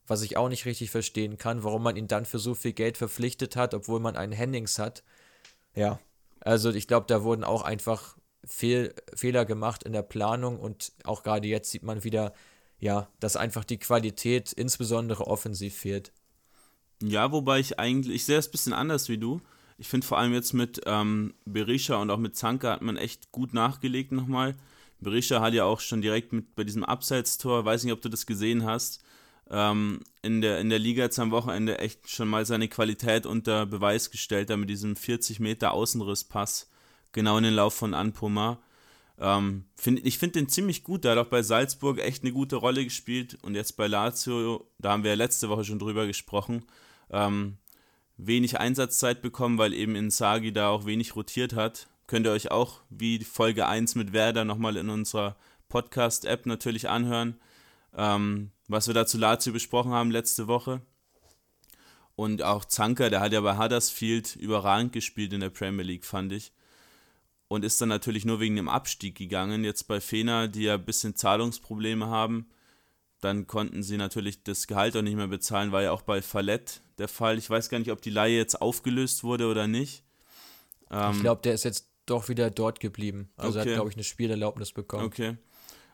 was 0.05 0.21
ich 0.21 0.37
auch 0.37 0.47
nicht 0.47 0.65
richtig 0.65 0.91
verstehen 0.91 1.39
kann, 1.39 1.63
warum 1.63 1.81
man 1.81 1.95
ihn 1.95 2.07
dann 2.07 2.25
für 2.25 2.37
so 2.37 2.53
viel 2.53 2.73
Geld 2.73 2.97
verpflichtet 2.97 3.55
hat, 3.55 3.73
obwohl 3.73 3.99
man 3.99 4.15
einen 4.15 4.31
Hennings 4.31 4.77
hat. 4.77 5.03
Ja, 5.73 5.99
also 6.39 6.69
ich 6.69 6.87
glaube, 6.87 7.07
da 7.07 7.23
wurden 7.23 7.43
auch 7.43 7.63
einfach 7.63 8.15
Fehl 8.45 8.93
Fehler 9.15 9.43
gemacht 9.45 9.81
in 9.81 9.91
der 9.91 10.03
Planung 10.03 10.59
und 10.59 10.91
auch 11.03 11.23
gerade 11.23 11.47
jetzt 11.47 11.71
sieht 11.71 11.83
man 11.83 12.03
wieder, 12.03 12.33
ja, 12.79 13.09
dass 13.19 13.35
einfach 13.35 13.65
die 13.65 13.79
Qualität 13.79 14.53
insbesondere 14.53 15.25
offensiv 15.25 15.75
fehlt. 15.75 16.11
Ja, 17.01 17.31
wobei 17.31 17.59
ich 17.59 17.79
eigentlich, 17.79 18.17
ich 18.17 18.25
sehe 18.25 18.37
es 18.37 18.49
ein 18.49 18.51
bisschen 18.51 18.73
anders 18.73 19.09
wie 19.09 19.17
du. 19.17 19.41
Ich 19.79 19.87
finde 19.87 20.05
vor 20.05 20.19
allem 20.19 20.33
jetzt 20.33 20.53
mit 20.53 20.81
ähm, 20.85 21.33
Berisha 21.45 21.95
und 21.95 22.11
auch 22.11 22.17
mit 22.17 22.35
Zanka 22.35 22.73
hat 22.73 22.83
man 22.83 22.97
echt 22.97 23.31
gut 23.31 23.55
nachgelegt 23.55 24.11
nochmal. 24.11 24.55
Berisha 25.01 25.41
hat 25.41 25.53
ja 25.53 25.63
auch 25.65 25.79
schon 25.79 26.01
direkt 26.01 26.33
mit 26.33 26.55
bei 26.55 26.63
diesem 26.63 26.83
Abseitstor, 26.83 27.65
weiß 27.65 27.83
nicht, 27.83 27.93
ob 27.93 28.01
du 28.01 28.09
das 28.09 28.25
gesehen 28.25 28.65
hast, 28.65 29.03
ähm, 29.49 30.01
in, 30.21 30.41
der, 30.41 30.59
in 30.59 30.69
der 30.69 30.79
Liga 30.79 31.03
jetzt 31.03 31.19
am 31.19 31.31
Wochenende 31.31 31.79
echt 31.79 32.09
schon 32.09 32.27
mal 32.27 32.45
seine 32.45 32.67
Qualität 32.67 33.25
unter 33.25 33.65
Beweis 33.65 34.11
gestellt, 34.11 34.49
da 34.49 34.57
mit 34.57 34.69
diesem 34.69 34.95
40 34.95 35.39
Meter 35.39 35.71
Außenrisspass 35.71 36.69
genau 37.11 37.37
in 37.37 37.45
den 37.45 37.53
Lauf 37.53 37.73
von 37.73 37.93
Anpoma. 37.93 38.59
Ähm, 39.17 39.65
find, 39.75 40.05
ich 40.05 40.17
finde 40.17 40.39
den 40.39 40.49
ziemlich 40.49 40.83
gut, 40.83 41.03
der 41.03 41.11
hat 41.11 41.17
auch 41.17 41.29
bei 41.29 41.41
Salzburg 41.41 41.99
echt 41.99 42.23
eine 42.23 42.31
gute 42.31 42.55
Rolle 42.55 42.83
gespielt 42.83 43.37
und 43.41 43.55
jetzt 43.55 43.75
bei 43.75 43.87
Lazio, 43.87 44.69
da 44.77 44.91
haben 44.91 45.03
wir 45.03 45.11
ja 45.11 45.17
letzte 45.17 45.49
Woche 45.49 45.65
schon 45.65 45.79
drüber 45.79 46.07
gesprochen, 46.07 46.65
ähm, 47.09 47.57
wenig 48.17 48.59
Einsatzzeit 48.59 49.21
bekommen, 49.21 49.57
weil 49.57 49.73
eben 49.73 49.95
Insagi 49.95 50.53
da 50.53 50.69
auch 50.69 50.85
wenig 50.85 51.15
rotiert 51.15 51.53
hat. 51.53 51.87
Könnt 52.09 52.25
ihr 52.25 52.31
euch 52.31 52.49
auch 52.49 52.81
wie 52.89 53.23
Folge 53.23 53.67
1 53.67 53.93
mit 53.93 54.13
Werder 54.13 54.43
nochmal 54.43 54.77
in 54.77 54.89
unserer 54.89 55.35
Podcast-App 55.67 56.47
natürlich 56.47 56.89
anhören, 56.89 57.39
ähm, 57.95 58.49
was 58.67 58.87
wir 58.87 58.95
da 58.95 59.05
zu 59.05 59.19
Lazio 59.19 59.53
besprochen 59.53 59.91
haben 59.91 60.09
letzte 60.09 60.47
Woche. 60.47 60.81
Und 62.15 62.41
auch 62.41 62.65
Zanker, 62.65 63.11
der 63.11 63.19
hat 63.19 63.31
ja 63.31 63.41
bei 63.41 63.59
Huddersfield 63.59 64.35
überragend 64.37 64.91
gespielt 64.91 65.33
in 65.33 65.41
der 65.41 65.51
Premier 65.51 65.85
League, 65.85 66.03
fand 66.03 66.33
ich. 66.33 66.51
Und 67.47 67.63
ist 67.63 67.79
dann 67.79 67.89
natürlich 67.89 68.25
nur 68.25 68.39
wegen 68.39 68.55
dem 68.55 68.69
Abstieg 68.69 69.15
gegangen. 69.15 69.63
Jetzt 69.63 69.83
bei 69.87 70.01
Fener, 70.01 70.47
die 70.47 70.63
ja 70.63 70.73
ein 70.73 70.85
bisschen 70.85 71.15
Zahlungsprobleme 71.15 72.07
haben, 72.07 72.49
dann 73.21 73.45
konnten 73.45 73.83
sie 73.83 73.97
natürlich 73.97 74.41
das 74.41 74.65
Gehalt 74.65 74.97
auch 74.97 75.03
nicht 75.03 75.15
mehr 75.15 75.27
bezahlen, 75.27 75.71
war 75.71 75.83
ja 75.83 75.91
auch 75.91 76.01
bei 76.01 76.23
Fallett 76.23 76.81
der 76.97 77.07
Fall. 77.07 77.37
Ich 77.37 77.51
weiß 77.51 77.69
gar 77.69 77.77
nicht, 77.77 77.91
ob 77.91 78.01
die 78.01 78.09
Laie 78.09 78.35
jetzt 78.35 78.59
aufgelöst 78.59 79.23
wurde 79.23 79.45
oder 79.45 79.67
nicht. 79.67 80.03
Ähm, 80.89 81.11
ich 81.13 81.21
glaube, 81.21 81.43
der 81.43 81.53
ist 81.53 81.65
jetzt 81.65 81.88
doch 82.09 82.29
wieder 82.29 82.49
dort 82.49 82.79
geblieben. 82.79 83.29
Also 83.37 83.59
okay. 83.59 83.69
hat, 83.69 83.75
glaube 83.75 83.89
ich, 83.89 83.95
eine 83.95 84.03
Spielerlaubnis 84.03 84.71
bekommen. 84.71 85.05
Okay. 85.05 85.37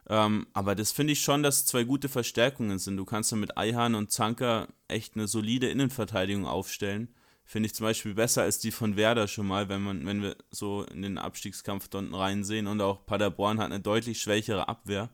Ähm, 0.08 0.47
aber 0.54 0.75
das 0.75 0.91
finde 0.91 1.13
ich 1.13 1.21
schon, 1.21 1.41
dass 1.41 1.65
zwei 1.65 1.84
gute 1.84 2.10
Verstärkungen 2.10 2.78
sind. 2.78 2.97
Du 2.97 3.06
kannst 3.06 3.32
dann 3.32 3.39
mit 3.39 3.58
Eihan 3.58 3.95
und 3.95 4.12
Zanker 4.12 4.67
echt 4.88 5.15
eine 5.15 5.28
solide 5.28 5.67
Innenverteidigung 5.67 6.45
aufstellen. 6.45 7.13
Finde 7.43 7.67
ich 7.67 7.75
zum 7.75 7.86
Beispiel 7.86 8.13
besser 8.13 8.43
als 8.43 8.60
die 8.60 8.71
von 8.71 8.97
Werder 8.97 9.28
schon 9.28 9.47
mal, 9.47 9.69
wenn 9.69 9.82
man, 9.82 10.06
wenn 10.06 10.21
wir 10.21 10.36
so 10.51 10.84
in 10.84 11.01
den 11.01 11.17
Abstiegskampf 11.17 11.88
da 11.88 11.99
unten 11.99 12.15
reinsehen. 12.15 12.67
Und 12.67 12.82
auch 12.82 13.06
Paderborn 13.06 13.60
hat 13.60 13.67
eine 13.67 13.80
deutlich 13.80 14.21
schwächere 14.21 14.67
Abwehr. 14.67 15.10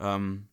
Ähm, 0.00 0.48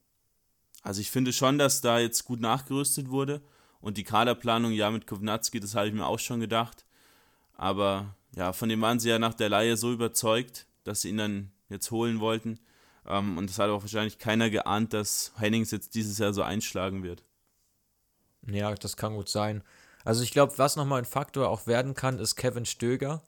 also 0.83 1.01
ich 1.01 1.11
finde 1.11 1.33
schon, 1.33 1.57
dass 1.57 1.81
da 1.81 1.99
jetzt 1.99 2.25
gut 2.25 2.39
nachgerüstet 2.39 3.09
wurde. 3.09 3.41
Und 3.79 3.97
die 3.97 4.03
Kaderplanung, 4.03 4.71
ja, 4.71 4.91
mit 4.91 5.07
Kovnatski, 5.07 5.59
das 5.59 5.75
habe 5.75 5.87
ich 5.87 5.93
mir 5.93 6.05
auch 6.05 6.19
schon 6.19 6.39
gedacht. 6.39 6.85
Aber 7.55 8.15
ja, 8.35 8.53
von 8.53 8.69
dem 8.69 8.81
waren 8.81 8.99
sie 8.99 9.09
ja 9.09 9.19
nach 9.19 9.33
der 9.33 9.49
Laie 9.49 9.77
so 9.77 9.91
überzeugt, 9.91 10.67
dass 10.83 11.01
sie 11.01 11.09
ihn 11.09 11.17
dann 11.17 11.51
jetzt 11.69 11.91
holen 11.91 12.19
wollten. 12.19 12.59
Ähm, 13.07 13.37
und 13.37 13.49
das 13.49 13.59
hat 13.59 13.69
auch 13.69 13.81
wahrscheinlich 13.81 14.17
keiner 14.17 14.49
geahnt, 14.49 14.93
dass 14.93 15.33
Hennings 15.37 15.71
jetzt 15.71 15.95
dieses 15.95 16.17
Jahr 16.17 16.33
so 16.33 16.41
einschlagen 16.41 17.03
wird. 17.03 17.23
Ja, 18.47 18.73
das 18.73 18.97
kann 18.97 19.15
gut 19.15 19.29
sein. 19.29 19.63
Also 20.03 20.23
ich 20.23 20.31
glaube, 20.31 20.57
was 20.57 20.75
nochmal 20.75 20.99
ein 20.99 21.05
Faktor 21.05 21.49
auch 21.49 21.67
werden 21.67 21.93
kann, 21.93 22.19
ist 22.19 22.35
Kevin 22.35 22.65
Stöger 22.65 23.21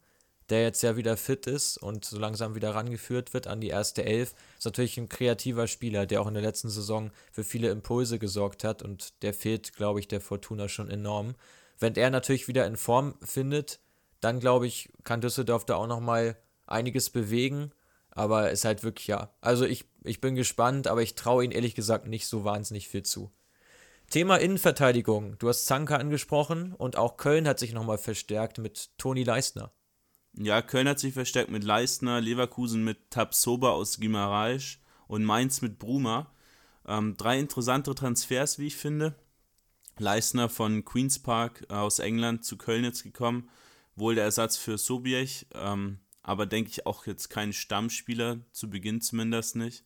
der 0.50 0.62
jetzt 0.62 0.84
ja 0.84 0.96
wieder 0.98 1.18
fit 1.18 1.48
ist 1.48 1.78
und 1.78 2.06
so 2.06 2.20
langsam 2.20 2.56
wieder 2.56 2.76
rangeführt 2.76 3.34
wird 3.34 3.48
an 3.48 3.62
die 3.62 3.70
erste 3.70 4.04
Elf, 4.04 4.34
ist 4.58 4.66
natürlich 4.66 4.98
ein 4.98 5.10
kreativer 5.10 5.68
Spieler, 5.68 6.06
der 6.06 6.22
auch 6.22 6.28
in 6.28 6.34
der 6.34 6.44
letzten 6.44 6.70
Saison 6.70 7.12
für 7.32 7.44
viele 7.44 7.70
Impulse 7.70 8.20
gesorgt 8.20 8.64
hat 8.64 8.84
und 8.84 9.22
der 9.24 9.34
fehlt, 9.34 9.74
glaube 9.74 10.00
ich, 10.00 10.08
der 10.08 10.22
Fortuna 10.22 10.68
schon 10.68 10.90
enorm. 10.90 11.36
Wenn 11.80 11.96
er 11.96 12.10
natürlich 12.10 12.48
wieder 12.48 12.68
in 12.68 12.78
Form 12.78 13.16
findet, 13.24 13.80
dann 14.24 14.40
glaube 14.40 14.68
ich, 14.68 14.92
kann 15.04 15.22
Düsseldorf 15.22 15.66
da 15.66 15.76
auch 15.76 15.88
nochmal 15.88 16.38
einiges 16.66 17.10
bewegen, 17.10 17.72
aber 18.12 18.52
ist 18.52 18.66
halt 18.66 18.84
wirklich 18.84 19.08
ja. 19.08 19.34
Also 19.42 19.66
ich, 19.66 19.86
ich 20.04 20.22
bin 20.22 20.36
gespannt, 20.36 20.88
aber 20.88 21.02
ich 21.02 21.16
traue 21.16 21.44
ihnen 21.44 21.54
ehrlich 21.54 21.76
gesagt 21.76 22.08
nicht 22.08 22.28
so 22.28 22.44
wahnsinnig 22.44 22.88
viel 22.88 23.04
zu. 23.04 23.32
Thema 24.10 24.38
Innenverteidigung. 24.38 25.38
Du 25.40 25.50
hast 25.50 25.66
Zanka 25.66 25.96
angesprochen 25.96 26.74
und 26.74 26.98
auch 26.98 27.18
Köln 27.18 27.48
hat 27.48 27.60
sich 27.60 27.74
nochmal 27.74 27.98
verstärkt 27.98 28.60
mit 28.60 28.92
Toni 28.98 29.24
Leistner. 29.24 29.72
Ja, 30.36 30.62
Köln 30.62 30.88
hat 30.88 31.00
sich 31.00 31.14
verstärkt 31.14 31.52
mit 31.52 31.64
Leistner, 31.64 32.22
Leverkusen 32.22 32.84
mit 32.84 33.12
Tabsoba 33.12 33.72
aus 33.72 34.00
Gimareisch 34.00 34.80
und 35.08 35.24
Mainz 35.24 35.62
mit 35.62 35.80
Bruma. 35.80 36.32
Ähm, 36.88 37.18
drei 37.18 37.40
interessante 37.40 37.94
Transfers, 37.96 38.60
wie 38.60 38.68
ich 38.68 38.76
finde. 38.76 39.16
Leistner 39.98 40.50
von 40.50 40.86
Queen's 40.86 41.20
Park 41.20 41.66
aus 41.70 42.00
England 42.00 42.46
zu 42.46 42.58
Köln 42.58 42.84
jetzt 42.84 43.04
gekommen. 43.04 43.50
Wohl 43.96 44.16
der 44.16 44.24
Ersatz 44.24 44.58
für 44.58 44.78
Sobiech, 44.78 45.46
ähm, 45.54 46.00
aber 46.22 46.46
denke 46.46 46.70
ich 46.70 46.86
auch 46.86 47.06
jetzt 47.06 47.30
kein 47.30 47.54
Stammspieler, 47.54 48.40
zu 48.52 48.70
Beginn 48.70 49.02
zumindest 49.02 49.56
nicht. 49.56 49.84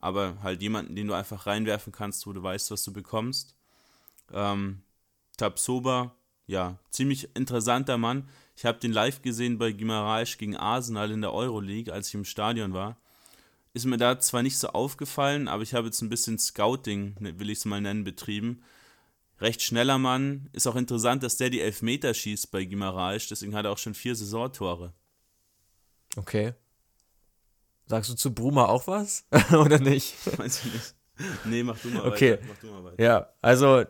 Aber 0.00 0.38
halt 0.42 0.62
jemanden, 0.62 0.96
den 0.96 1.06
du 1.06 1.14
einfach 1.14 1.46
reinwerfen 1.46 1.92
kannst, 1.92 2.26
wo 2.26 2.32
du 2.32 2.42
weißt, 2.42 2.70
was 2.70 2.82
du 2.84 2.92
bekommst. 2.92 3.54
Ähm, 4.32 4.82
Tabsoba, 5.36 6.14
ja, 6.46 6.78
ziemlich 6.90 7.34
interessanter 7.34 7.98
Mann. 7.98 8.28
Ich 8.56 8.64
habe 8.64 8.78
den 8.78 8.92
live 8.92 9.22
gesehen 9.22 9.58
bei 9.58 9.72
Gimaraisch 9.72 10.38
gegen 10.38 10.56
Arsenal 10.56 11.10
in 11.10 11.20
der 11.20 11.32
Euroleague, 11.32 11.92
als 11.92 12.08
ich 12.08 12.14
im 12.14 12.24
Stadion 12.24 12.72
war. 12.72 12.96
Ist 13.74 13.84
mir 13.84 13.98
da 13.98 14.18
zwar 14.18 14.42
nicht 14.42 14.56
so 14.56 14.68
aufgefallen, 14.68 15.48
aber 15.48 15.62
ich 15.62 15.74
habe 15.74 15.88
jetzt 15.88 16.00
ein 16.00 16.08
bisschen 16.08 16.38
Scouting, 16.38 17.16
ne, 17.20 17.38
will 17.38 17.50
ich 17.50 17.58
es 17.58 17.64
mal 17.66 17.80
nennen, 17.80 18.04
betrieben. 18.04 18.62
Recht 19.40 19.62
schneller 19.62 19.98
Mann. 19.98 20.48
Ist 20.52 20.66
auch 20.66 20.76
interessant, 20.76 21.22
dass 21.22 21.36
der 21.36 21.50
die 21.50 21.60
Elfmeter 21.60 22.14
schießt 22.14 22.50
bei 22.50 22.64
Gimaraisch, 22.64 23.28
deswegen 23.28 23.54
hat 23.54 23.64
er 23.64 23.72
auch 23.72 23.78
schon 23.78 23.94
vier 23.94 24.14
Saisontore. 24.14 24.92
Okay. 26.16 26.54
Sagst 27.86 28.10
du 28.10 28.14
zu 28.14 28.34
Bruma 28.34 28.66
auch 28.66 28.86
was? 28.86 29.24
Oder 29.52 29.78
nicht? 29.78 30.14
Meinst 30.38 30.64
du 30.64 30.68
nicht? 30.68 30.94
Nee, 31.44 31.62
mach 31.62 31.78
du 31.78 31.88
mal 31.88 32.06
okay. 32.06 32.32
weiter. 32.32 32.42
Mach 32.48 32.58
du 32.58 32.66
mal 32.66 32.84
weiter. 32.84 33.02
Ja, 33.02 33.32
also 33.42 33.84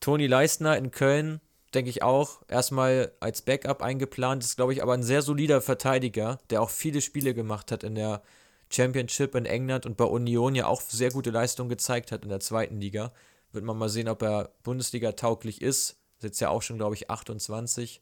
Toni 0.00 0.26
Leistner 0.26 0.76
in 0.76 0.90
Köln 0.90 1.40
denke 1.74 1.90
ich 1.90 2.02
auch, 2.02 2.42
erstmal 2.48 3.12
als 3.20 3.42
Backup 3.42 3.82
eingeplant. 3.82 4.44
Ist, 4.44 4.56
glaube 4.56 4.72
ich, 4.72 4.82
aber 4.82 4.94
ein 4.94 5.02
sehr 5.02 5.22
solider 5.22 5.60
Verteidiger, 5.60 6.38
der 6.50 6.62
auch 6.62 6.70
viele 6.70 7.00
Spiele 7.00 7.34
gemacht 7.34 7.72
hat 7.72 7.82
in 7.82 7.94
der 7.94 8.22
Championship 8.70 9.34
in 9.34 9.46
England 9.46 9.86
und 9.86 9.96
bei 9.96 10.04
Union 10.04 10.54
ja 10.54 10.66
auch 10.66 10.80
sehr 10.80 11.10
gute 11.10 11.30
Leistungen 11.30 11.68
gezeigt 11.68 12.12
hat 12.12 12.22
in 12.22 12.28
der 12.28 12.40
zweiten 12.40 12.80
Liga. 12.80 13.12
Wird 13.54 13.64
man 13.64 13.78
mal 13.78 13.88
sehen, 13.88 14.08
ob 14.08 14.22
er 14.22 14.50
Bundesliga 14.62 15.12
tauglich 15.12 15.62
ist. 15.62 15.96
Ist 16.16 16.24
jetzt 16.24 16.40
ja 16.40 16.48
auch 16.48 16.62
schon, 16.62 16.76
glaube 16.76 16.94
ich, 16.94 17.10
28. 17.10 18.00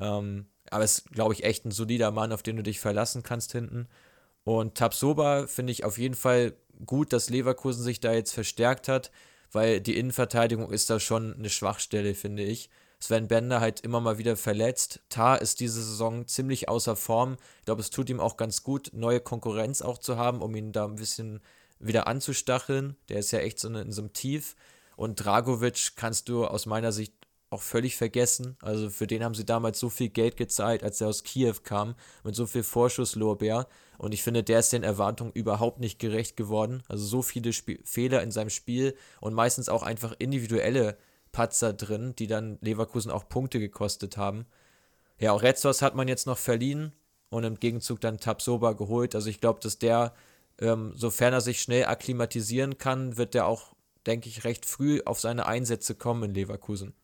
Ähm, 0.00 0.46
aber 0.70 0.84
ist, 0.84 1.10
glaube 1.12 1.34
ich, 1.34 1.44
echt 1.44 1.64
ein 1.64 1.70
solider 1.70 2.10
Mann, 2.10 2.32
auf 2.32 2.42
den 2.42 2.56
du 2.56 2.62
dich 2.62 2.80
verlassen 2.80 3.22
kannst 3.22 3.52
hinten. 3.52 3.88
Und 4.44 4.76
Tabsoba 4.76 5.46
finde 5.46 5.72
ich 5.72 5.84
auf 5.84 5.98
jeden 5.98 6.14
Fall 6.14 6.54
gut, 6.86 7.12
dass 7.12 7.30
Leverkusen 7.30 7.82
sich 7.82 8.00
da 8.00 8.12
jetzt 8.12 8.32
verstärkt 8.32 8.88
hat, 8.88 9.10
weil 9.52 9.80
die 9.80 9.96
Innenverteidigung 9.96 10.70
ist 10.70 10.90
da 10.90 11.00
schon 11.00 11.34
eine 11.34 11.50
Schwachstelle, 11.50 12.14
finde 12.14 12.42
ich. 12.42 12.70
Sven 13.00 13.28
Bender 13.28 13.60
halt 13.60 13.80
immer 13.80 14.00
mal 14.00 14.18
wieder 14.18 14.36
verletzt. 14.36 15.00
Tar 15.10 15.42
ist 15.42 15.60
diese 15.60 15.82
Saison 15.82 16.26
ziemlich 16.26 16.68
außer 16.68 16.96
Form. 16.96 17.36
Ich 17.58 17.66
glaube, 17.66 17.82
es 17.82 17.90
tut 17.90 18.08
ihm 18.08 18.20
auch 18.20 18.36
ganz 18.36 18.62
gut, 18.62 18.90
neue 18.94 19.20
Konkurrenz 19.20 19.82
auch 19.82 19.98
zu 19.98 20.16
haben, 20.16 20.40
um 20.40 20.54
ihn 20.54 20.72
da 20.72 20.84
ein 20.86 20.96
bisschen 20.96 21.40
wieder 21.78 22.06
anzustacheln. 22.06 22.96
Der 23.08 23.18
ist 23.18 23.30
ja 23.30 23.40
echt 23.40 23.58
so 23.58 23.68
in 23.68 23.92
so 23.92 24.02
einem 24.02 24.12
Tief. 24.12 24.56
Und 24.96 25.16
Dragovic 25.16 25.96
kannst 25.96 26.28
du 26.28 26.46
aus 26.46 26.66
meiner 26.66 26.92
Sicht 26.92 27.14
auch 27.50 27.62
völlig 27.62 27.96
vergessen. 27.96 28.56
Also 28.60 28.90
für 28.90 29.06
den 29.06 29.22
haben 29.22 29.34
sie 29.34 29.44
damals 29.44 29.78
so 29.78 29.88
viel 29.88 30.08
Geld 30.08 30.36
gezahlt, 30.36 30.82
als 30.82 31.00
er 31.00 31.08
aus 31.08 31.22
Kiew 31.22 31.54
kam, 31.62 31.94
mit 32.24 32.34
so 32.34 32.46
viel 32.46 32.62
Vorschusslorbeer. 32.62 33.68
Und 33.98 34.12
ich 34.12 34.22
finde, 34.22 34.42
der 34.42 34.58
ist 34.58 34.72
den 34.72 34.82
Erwartungen 34.82 35.32
überhaupt 35.32 35.78
nicht 35.78 35.98
gerecht 35.98 36.36
geworden. 36.36 36.82
Also 36.88 37.04
so 37.04 37.22
viele 37.22 37.50
Sp 37.54 37.78
Fehler 37.84 38.22
in 38.22 38.32
seinem 38.32 38.50
Spiel 38.50 38.96
und 39.20 39.34
meistens 39.34 39.68
auch 39.68 39.82
einfach 39.82 40.14
individuelle 40.18 40.96
Patzer 41.32 41.72
drin, 41.72 42.14
die 42.18 42.26
dann 42.26 42.58
Leverkusen 42.60 43.10
auch 43.10 43.28
Punkte 43.28 43.60
gekostet 43.60 44.16
haben. 44.16 44.46
Ja, 45.18 45.32
auch 45.32 45.42
Retzos 45.42 45.82
hat 45.82 45.94
man 45.94 46.08
jetzt 46.08 46.26
noch 46.26 46.38
verliehen 46.38 46.92
und 47.30 47.44
im 47.44 47.60
Gegenzug 47.60 48.00
dann 48.00 48.18
Tabsoba 48.18 48.72
geholt. 48.72 49.14
Also 49.14 49.28
ich 49.28 49.40
glaube, 49.40 49.60
dass 49.60 49.78
der, 49.78 50.14
ähm, 50.58 50.92
sofern 50.96 51.32
er 51.32 51.40
sich 51.40 51.60
schnell 51.60 51.84
akklimatisieren 51.86 52.78
kann, 52.78 53.16
wird 53.16 53.34
der 53.34 53.46
auch, 53.46 53.73
denke 54.06 54.28
ich, 54.28 54.44
recht 54.44 54.66
früh 54.66 55.00
auf 55.04 55.20
seine 55.20 55.46
Einsätze 55.46 55.94
kommen 55.94 56.24
in 56.24 56.34
Leverkusen. 56.34 56.94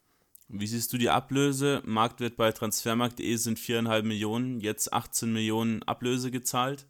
Wie 0.48 0.66
siehst 0.66 0.92
du 0.92 0.98
die 0.98 1.10
Ablöse? 1.10 1.80
Marktwert 1.84 2.36
bei 2.36 2.50
transfermarkt.de 2.50 3.36
sind 3.36 3.58
4,5 3.58 4.02
Millionen, 4.02 4.60
jetzt 4.60 4.92
18 4.92 5.32
Millionen 5.32 5.82
Ablöse 5.84 6.30
gezahlt. 6.30 6.86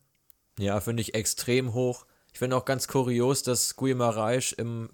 Ja, 0.59 0.81
finde 0.81 1.03
ich 1.03 1.15
extrem 1.15 1.75
hoch. 1.75 2.07
Ich 2.33 2.39
finde 2.39 2.57
auch 2.57 2.65
ganz 2.65 2.89
kurios, 2.89 3.43
dass 3.43 3.77
Guimaraes 3.77 4.53
im, 4.53 4.89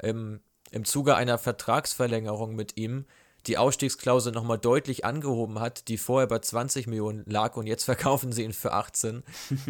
im 0.00 0.40
im 0.74 0.84
Zuge 0.84 1.14
einer 1.14 1.38
Vertragsverlängerung 1.38 2.56
mit 2.56 2.76
ihm 2.76 3.04
die 3.46 3.58
Ausstiegsklausel 3.58 4.32
nochmal 4.32 4.58
deutlich 4.58 5.04
angehoben 5.04 5.60
hat, 5.60 5.88
die 5.88 5.98
vorher 5.98 6.26
bei 6.26 6.38
20 6.38 6.86
Millionen 6.86 7.24
lag 7.26 7.56
und 7.56 7.66
jetzt 7.66 7.84
verkaufen 7.84 8.32
sie 8.32 8.44
ihn 8.44 8.52
für 8.52 8.72
18. 8.72 9.22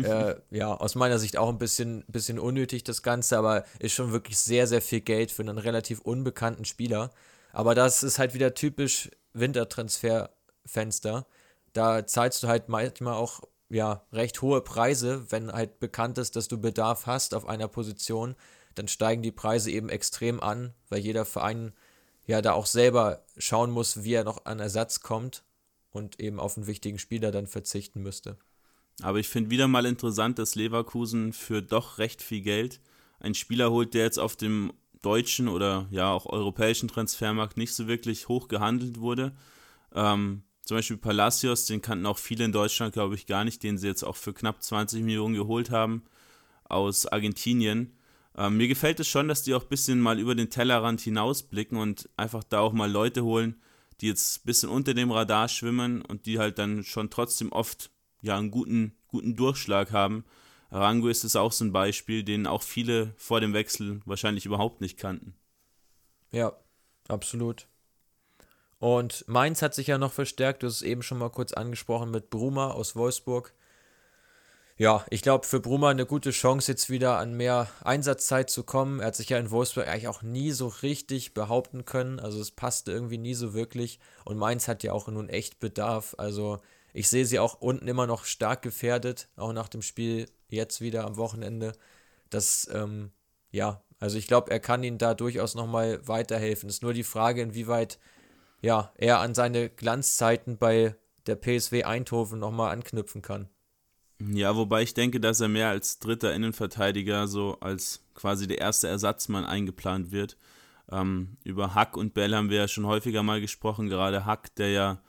äh, 0.03 0.37
ja, 0.51 0.75
aus 0.75 0.95
meiner 0.95 1.19
Sicht 1.19 1.37
auch 1.37 1.49
ein 1.49 1.59
bisschen, 1.59 2.05
bisschen 2.09 2.39
unnötig 2.39 2.85
das 2.85 3.03
Ganze, 3.03 3.39
aber 3.39 3.65
ist 3.79 3.95
schon 3.95 4.13
wirklich 4.13 4.39
sehr, 4.39 4.67
sehr 4.67 4.83
viel 4.83 5.01
Geld 5.01 5.31
für 5.31 5.43
einen 5.43 5.59
relativ 5.59 6.01
unbekannten 6.01 6.65
Spieler. 6.65 7.11
Aber 7.53 7.75
das 7.75 8.03
ist 8.03 8.19
halt 8.19 8.35
wieder 8.35 8.55
typisch 8.55 9.11
Wintertransferfenster. 9.33 11.27
Da 11.73 12.07
zahlst 12.07 12.43
du 12.43 12.49
halt 12.49 12.69
manchmal 12.69 13.15
auch 13.15 13.41
ja, 13.69 14.05
recht 14.13 14.43
hohe 14.43 14.61
Preise, 14.61 15.27
wenn 15.31 15.53
halt 15.53 15.81
bekannt 15.81 16.19
ist, 16.19 16.37
dass 16.37 16.49
du 16.49 16.61
Bedarf 16.61 17.07
hast 17.07 17.35
auf 17.35 17.47
einer 17.49 17.69
Position 17.69 18.37
dann 18.75 18.89
steigen 18.89 19.23
die 19.23 19.33
Preise 19.33 19.71
eben 19.71 19.89
extrem 19.89 20.41
an, 20.41 20.75
weil 20.89 21.01
jeder 21.01 21.25
Verein 21.25 21.73
ja 22.27 22.43
da 22.43 22.53
auch 22.53 22.67
selber 22.67 23.25
schauen 23.37 23.71
muss, 23.71 24.05
wie 24.05 24.15
er 24.15 24.25
noch 24.25 24.45
an 24.47 24.61
Ersatz 24.61 25.01
kommt 25.01 25.45
und 25.91 26.21
eben 26.21 26.41
auf 26.41 26.57
einen 26.57 26.67
wichtigen 26.67 26.99
Spieler 26.99 27.31
dann 27.31 27.47
verzichten 27.47 28.03
müsste. 28.03 28.37
Aber 29.03 29.19
ich 29.19 29.29
finde 29.29 29.51
wieder 29.51 29.69
mal 29.69 29.87
interessant, 29.87 30.39
dass 30.39 30.55
Leverkusen 30.55 31.33
für 31.33 31.63
doch 31.63 31.99
recht 31.99 32.23
viel 32.23 32.43
Geld 32.43 32.81
einen 33.21 33.35
Spieler 33.35 33.71
holt, 33.71 33.95
der 33.95 34.05
jetzt 34.05 34.19
auf 34.19 34.37
dem 34.37 34.73
deutschen 35.03 35.49
oder 35.49 35.87
ja 35.91 36.13
auch 36.13 36.27
europäischen 36.27 36.89
Transfermarkt 36.89 37.57
nicht 37.57 37.75
so 37.75 37.87
wirklich 37.87 38.29
hoch 38.29 38.49
gehandelt 38.49 39.01
wurde. 39.01 39.33
Ähm, 39.95 40.43
zum 40.63 40.79
Beispiel 40.79 40.97
Palacios, 40.97 41.67
den 41.67 41.83
kannten 41.83 42.07
auch 42.07 42.19
viele 42.19 42.45
in 42.45 42.53
Deutschland, 42.53 42.95
glaube 42.95 43.15
ich, 43.15 43.27
gar 43.27 43.45
nicht, 43.45 43.63
den 43.63 43.77
sie 43.77 43.87
jetzt 43.87 44.03
auch 44.03 44.17
für 44.17 44.33
knapp 44.33 44.63
20 44.63 45.03
Millionen 45.03 45.35
geholt 45.35 45.71
haben 45.71 46.05
aus 46.65 47.07
Argentinien. 47.07 47.93
Ähm, 48.37 48.57
mir 48.57 48.69
gefällt 48.69 48.99
es 49.01 49.09
schon, 49.09 49.29
dass 49.29 49.43
die 49.43 49.55
auch 49.55 49.63
ein 49.63 49.69
bisschen 49.69 50.01
mal 50.01 50.19
über 50.19 50.35
den 50.35 50.51
Tellerrand 50.51 51.01
hinausblicken 51.01 51.79
und 51.79 52.09
einfach 52.17 52.43
da 52.45 52.61
auch 52.61 52.73
mal 52.73 52.91
Leute 52.91 53.25
holen, 53.25 53.61
die 54.01 54.09
jetzt 54.09 54.39
ein 54.39 54.47
bisschen 54.47 54.69
unter 54.69 54.95
dem 54.95 55.13
Radar 55.13 55.49
schwimmen 55.49 56.03
und 56.03 56.27
die 56.27 56.39
halt 56.39 56.59
dann 56.59 56.83
schon 56.83 57.11
trotzdem 57.11 57.53
oft 57.53 57.91
ja 58.23 58.37
einen 58.37 58.51
guten, 58.51 58.97
guten 59.07 59.37
Durchschlag 59.37 59.93
haben. 59.93 60.25
Arango 60.71 61.09
ist 61.09 61.23
es 61.23 61.37
auch 61.37 61.53
so 61.53 61.65
ein 61.65 61.73
Beispiel, 61.73 62.25
den 62.25 62.49
auch 62.49 62.63
viele 62.63 63.15
vor 63.17 63.41
dem 63.41 63.53
Wechsel 63.53 64.01
wahrscheinlich 64.07 64.47
überhaupt 64.47 64.81
nicht 64.81 64.99
kannten. 64.99 65.35
Ja, 66.33 66.53
absolut. 67.07 67.69
Und 68.81 69.25
Mainz 69.29 69.63
hat 69.63 69.75
sich 69.75 69.87
ja 69.87 69.99
noch 69.99 70.13
verstärkt, 70.13 70.63
du 70.63 70.67
hast 70.67 70.77
es 70.77 70.83
eben 70.83 71.03
schon 71.03 71.19
mal 71.19 71.31
kurz 71.31 71.53
angesprochen 71.53 72.11
mit 72.11 72.29
Bruma 72.29 72.73
aus 72.73 72.97
Wolfsburg. 72.97 73.55
Ja, 74.77 75.07
ich 75.09 75.23
glaube 75.23 75.47
für 75.47 75.61
Bruma 75.61 75.91
eine 75.91 76.05
gute 76.05 76.33
Chance, 76.33 76.73
jetzt 76.73 76.91
wieder 76.91 77.19
an 77.19 77.35
mehr 77.35 77.69
Einsatzzeit 77.85 78.51
zu 78.51 78.65
kommen. 78.65 78.99
Er 78.99 79.07
hat 79.07 79.17
sich 79.17 79.29
ja 79.29 79.39
in 79.39 79.53
Wolfsburg 79.53 79.87
eigentlich 79.87 80.09
auch 80.09 80.23
nie 80.23 80.51
so 80.51 80.67
richtig 80.67 81.33
behaupten 81.33 81.85
können. 81.85 82.19
Also 82.19 82.41
es 82.41 82.51
passte 82.51 82.91
irgendwie 82.91 83.19
nie 83.19 83.35
so 83.35 83.55
wirklich. 83.55 84.01
Und 84.25 84.37
Mainz 84.37 84.67
hat 84.67 84.83
ja 84.83 84.93
auch 84.93 85.07
nun 85.07 85.29
echt 85.29 85.61
Bedarf. 85.61 86.17
Also 86.19 86.59
ich 86.93 87.09
sehe 87.09 87.25
sie 87.25 87.39
auch 87.39 87.61
unten 87.61 87.87
immer 87.87 88.09
noch 88.09 88.25
stark 88.25 88.63
gefährdet, 88.63 89.29
auch 89.37 89.53
nach 89.53 89.69
dem 89.69 89.83
Spiel 89.83 90.27
jetzt 90.49 90.81
wieder 90.81 91.05
am 91.05 91.17
Wochenende. 91.17 91.73
Das, 92.31 92.69
ähm, 92.73 93.13
ja, 93.53 93.81
also 94.01 94.19
ich 94.19 94.27
glaube, 94.27 94.51
er 94.51 94.61
kann 94.61 94.83
ihnen 94.83 94.99
da 94.99 95.15
durchaus 95.15 95.55
nochmal 95.55 96.07
weiterhelfen. 96.09 96.69
Es 96.69 96.77
ist 96.77 96.83
nur 96.83 96.95
die 96.95 97.05
Frage, 97.05 97.43
inwieweit 97.43 98.01
ja, 98.61 98.93
er 98.97 99.21
an 99.21 99.35
seine 99.35 99.71
Glanzzeiten 99.71 100.59
bei 100.59 100.97
der 101.27 101.37
PSW 101.37 101.85
Eindhoven 101.85 102.41
nochmal 102.41 102.73
anknüpfen 102.73 103.23
kann. 103.23 103.49
Ja, 104.21 104.55
wobei 104.57 104.83
ich 104.83 104.95
denke, 104.95 105.21
dass 105.21 105.41
er 105.41 105.49
mehr 105.49 105.69
als 105.69 105.99
dritter 105.99 106.35
Innenverteidiger, 106.35 107.27
so 107.27 107.59
als 107.61 108.05
quasi 108.15 108.47
der 108.47 108.59
erste 108.59 108.89
Ersatzmann 108.89 109.45
eingeplant 109.45 110.13
wird. 110.13 110.37
Ähm, 110.91 111.37
über 111.45 111.75
Hack 111.75 111.97
und 111.97 112.15
Bell 112.15 112.35
haben 112.35 112.51
wir 112.51 112.59
ja 112.59 112.69
schon 112.69 112.87
häufiger 112.87 113.23
mal 113.23 113.41
gesprochen, 113.41 113.89
gerade 113.89 114.25
Hack, 114.25 114.55
der 114.57 114.71
ja, 114.71 115.03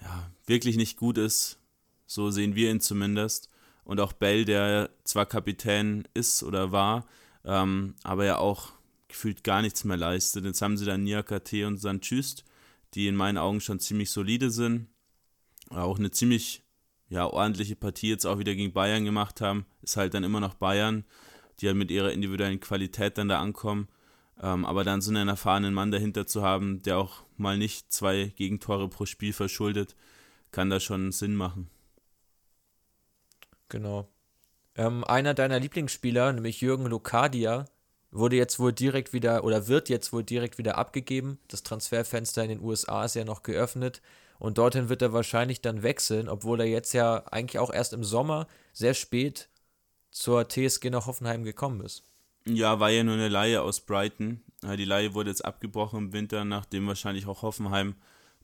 ja 0.00 0.30
wirklich 0.46 0.76
nicht 0.76 0.96
gut 0.96 1.18
ist, 1.18 1.58
so 2.06 2.30
sehen 2.30 2.54
wir 2.54 2.70
ihn 2.70 2.80
zumindest. 2.80 3.48
Und 3.84 4.00
auch 4.00 4.12
Bell, 4.12 4.44
der 4.44 4.90
zwar 5.04 5.26
Kapitän 5.26 6.06
ist 6.14 6.42
oder 6.42 6.72
war, 6.72 7.06
ähm, 7.44 7.94
aber 8.04 8.24
ja 8.24 8.38
auch 8.38 8.72
gefühlt 9.08 9.44
gar 9.44 9.62
nichts 9.62 9.84
mehr 9.84 9.96
leistet. 9.96 10.44
Jetzt 10.44 10.62
haben 10.62 10.76
sie 10.76 10.84
dann 10.86 11.04
Niakate 11.04 11.66
und 11.66 11.78
Sanchüst, 11.78 12.44
die 12.94 13.08
in 13.08 13.16
meinen 13.16 13.38
Augen 13.38 13.60
schon 13.60 13.80
ziemlich 13.80 14.10
solide 14.10 14.50
sind. 14.50 14.88
Auch 15.70 15.98
eine 15.98 16.10
ziemlich 16.10 16.62
ja, 17.10 17.26
ordentliche 17.26 17.76
Partie 17.76 18.08
jetzt 18.08 18.24
auch 18.24 18.38
wieder 18.38 18.54
gegen 18.54 18.72
Bayern 18.72 19.04
gemacht 19.04 19.40
haben, 19.40 19.66
ist 19.82 19.96
halt 19.96 20.14
dann 20.14 20.24
immer 20.24 20.40
noch 20.40 20.54
Bayern, 20.54 21.04
die 21.60 21.66
halt 21.66 21.76
mit 21.76 21.90
ihrer 21.90 22.12
individuellen 22.12 22.60
Qualität 22.60 23.18
dann 23.18 23.28
da 23.28 23.40
ankommen. 23.40 23.88
Ähm, 24.40 24.64
aber 24.64 24.84
dann 24.84 25.02
so 25.02 25.10
einen 25.10 25.28
erfahrenen 25.28 25.74
Mann 25.74 25.90
dahinter 25.90 26.26
zu 26.26 26.42
haben, 26.42 26.80
der 26.82 26.96
auch 26.96 27.24
mal 27.36 27.58
nicht 27.58 27.92
zwei 27.92 28.32
Gegentore 28.36 28.88
pro 28.88 29.04
Spiel 29.04 29.32
verschuldet, 29.32 29.96
kann 30.52 30.70
da 30.70 30.80
schon 30.80 31.12
Sinn 31.12 31.34
machen. 31.34 31.68
Genau. 33.68 34.08
Ähm, 34.76 35.04
einer 35.04 35.34
deiner 35.34 35.58
Lieblingsspieler, 35.58 36.32
nämlich 36.32 36.60
Jürgen 36.60 36.86
Lokadia, 36.86 37.66
wurde 38.12 38.36
jetzt 38.36 38.58
wohl 38.58 38.72
direkt 38.72 39.12
wieder 39.12 39.44
oder 39.44 39.68
wird 39.68 39.88
jetzt 39.88 40.12
wohl 40.12 40.24
direkt 40.24 40.58
wieder 40.58 40.78
abgegeben. 40.78 41.38
Das 41.48 41.62
Transferfenster 41.64 42.42
in 42.42 42.48
den 42.50 42.62
USA 42.62 43.04
ist 43.04 43.14
ja 43.14 43.24
noch 43.24 43.42
geöffnet. 43.42 44.00
Und 44.40 44.56
dorthin 44.56 44.88
wird 44.88 45.02
er 45.02 45.12
wahrscheinlich 45.12 45.60
dann 45.60 45.82
wechseln, 45.82 46.30
obwohl 46.30 46.60
er 46.60 46.66
jetzt 46.66 46.94
ja 46.94 47.24
eigentlich 47.26 47.58
auch 47.58 47.70
erst 47.70 47.92
im 47.92 48.02
Sommer 48.02 48.48
sehr 48.72 48.94
spät 48.94 49.50
zur 50.10 50.48
TSG 50.48 50.88
nach 50.88 51.06
Hoffenheim 51.06 51.44
gekommen 51.44 51.82
ist. 51.82 52.04
Ja, 52.46 52.80
war 52.80 52.88
ja 52.88 53.04
nur 53.04 53.14
eine 53.14 53.28
Laie 53.28 53.60
aus 53.60 53.80
Brighton. 53.80 54.40
Die 54.62 54.86
Laie 54.86 55.12
wurde 55.12 55.28
jetzt 55.28 55.44
abgebrochen 55.44 55.98
im 55.98 56.12
Winter, 56.14 56.46
nachdem 56.46 56.86
wahrscheinlich 56.86 57.26
auch 57.26 57.42
Hoffenheim 57.42 57.94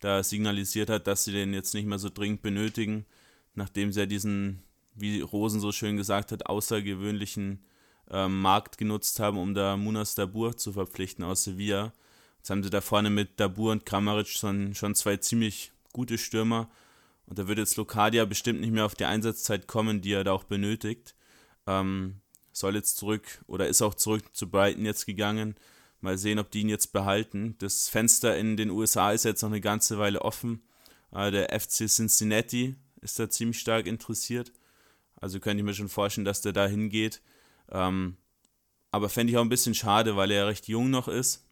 da 0.01 0.23
signalisiert 0.23 0.91
hat, 0.91 1.07
dass 1.07 1.25
sie 1.25 1.33
den 1.33 1.55
jetzt 1.55 1.73
nicht 1.73 1.87
mehr 1.87 1.99
so 1.99 2.11
dringend 2.11 2.43
benötigen, 2.43 3.07
nachdem 3.55 3.91
sie 3.91 4.01
ja 4.01 4.07
diesen, 4.07 4.63
wie 4.95 5.23
Rosen 5.23 5.61
so 5.61 5.73
schön 5.73 5.97
gesagt 5.97 6.31
hat, 6.31 6.45
außergewöhnlichen 6.45 7.65
ähm, 8.11 8.43
Markt 8.43 8.77
genutzt 8.77 9.19
haben, 9.19 9.39
um 9.39 9.55
da 9.55 9.79
Munas 9.79 10.15
Dabur 10.15 10.59
zu 10.59 10.75
verpflichten 10.75 11.25
aus 11.25 11.45
Sevilla. 11.45 11.95
Jetzt 12.37 12.51
haben 12.51 12.63
sie 12.63 12.71
da 12.71 12.83
vorne 12.83 13.09
mit 13.09 13.41
Dabur 13.41 13.73
und 13.73 13.87
Kramaric 13.87 14.29
schon, 14.29 14.75
schon 14.75 14.95
zwei 14.95 15.17
ziemlich 15.17 15.73
gute 15.97 16.19
Stürmer. 16.19 16.69
Und 17.25 17.39
da 17.39 17.49
wird 17.49 17.59
jetzt 17.59 17.77
Lokadia 17.77 18.25
bestimmt 18.27 18.61
nicht 18.61 18.71
mehr 18.71 18.85
auf 18.85 18.95
die 18.95 19.07
Einsatzzeit 19.07 19.67
kommen, 19.67 20.03
die 20.03 20.13
er 20.13 20.25
da 20.25 20.33
auch 20.33 20.45
benötigt. 20.45 21.17
Ähm, 21.67 22.21
soll 22.53 22.77
jetzt 22.77 22.99
zurück 22.99 23.43
oder 23.47 23.67
ist 23.67 23.83
auch 23.83 23.95
zurück 23.95 24.23
zu 24.35 24.49
Brighton 24.49 24.85
jetzt 24.85 25.07
gegangen. 25.07 25.57
Mal 26.01 26.19
sehen, 26.19 26.39
ob 26.39 26.51
die 26.51 26.61
ihn 26.61 26.69
jetzt 26.69 26.93
behalten. 26.93 27.57
Das 27.59 27.89
Fenster 27.89 28.37
in 28.37 28.57
den 28.57 28.71
USA 28.71 29.11
ist 29.11 29.25
jetzt 29.25 29.43
noch 29.43 29.49
eine 29.49 29.63
ganze 29.63 29.99
Weile 29.99 30.23
offen. 30.23 30.63
Äh, 31.13 31.31
der 31.31 31.59
FC 31.59 31.89
Cincinnati 31.89 32.77
ist 33.01 33.19
da 33.19 33.31
ziemlich 33.31 33.59
stark 33.59 33.87
interessiert. 33.87 34.53
Also 35.17 35.41
könnte 35.41 35.61
ich 35.61 35.65
mir 35.65 35.75
schon 35.75 35.89
vorstellen, 35.89 36.27
dass 36.27 36.43
der 36.43 36.53
da 36.53 36.67
hingeht. 36.67 37.23
Ähm, 37.71 38.19
aber 38.91 39.09
fände 39.09 39.33
ich 39.33 39.39
auch 39.39 39.43
ein 39.43 39.49
bisschen 39.49 39.75
schade, 39.75 40.17
weil 40.17 40.31
er 40.31 40.47
recht 40.47 40.69
jung 40.69 40.91
noch 40.91 41.09
ist. 41.09 41.45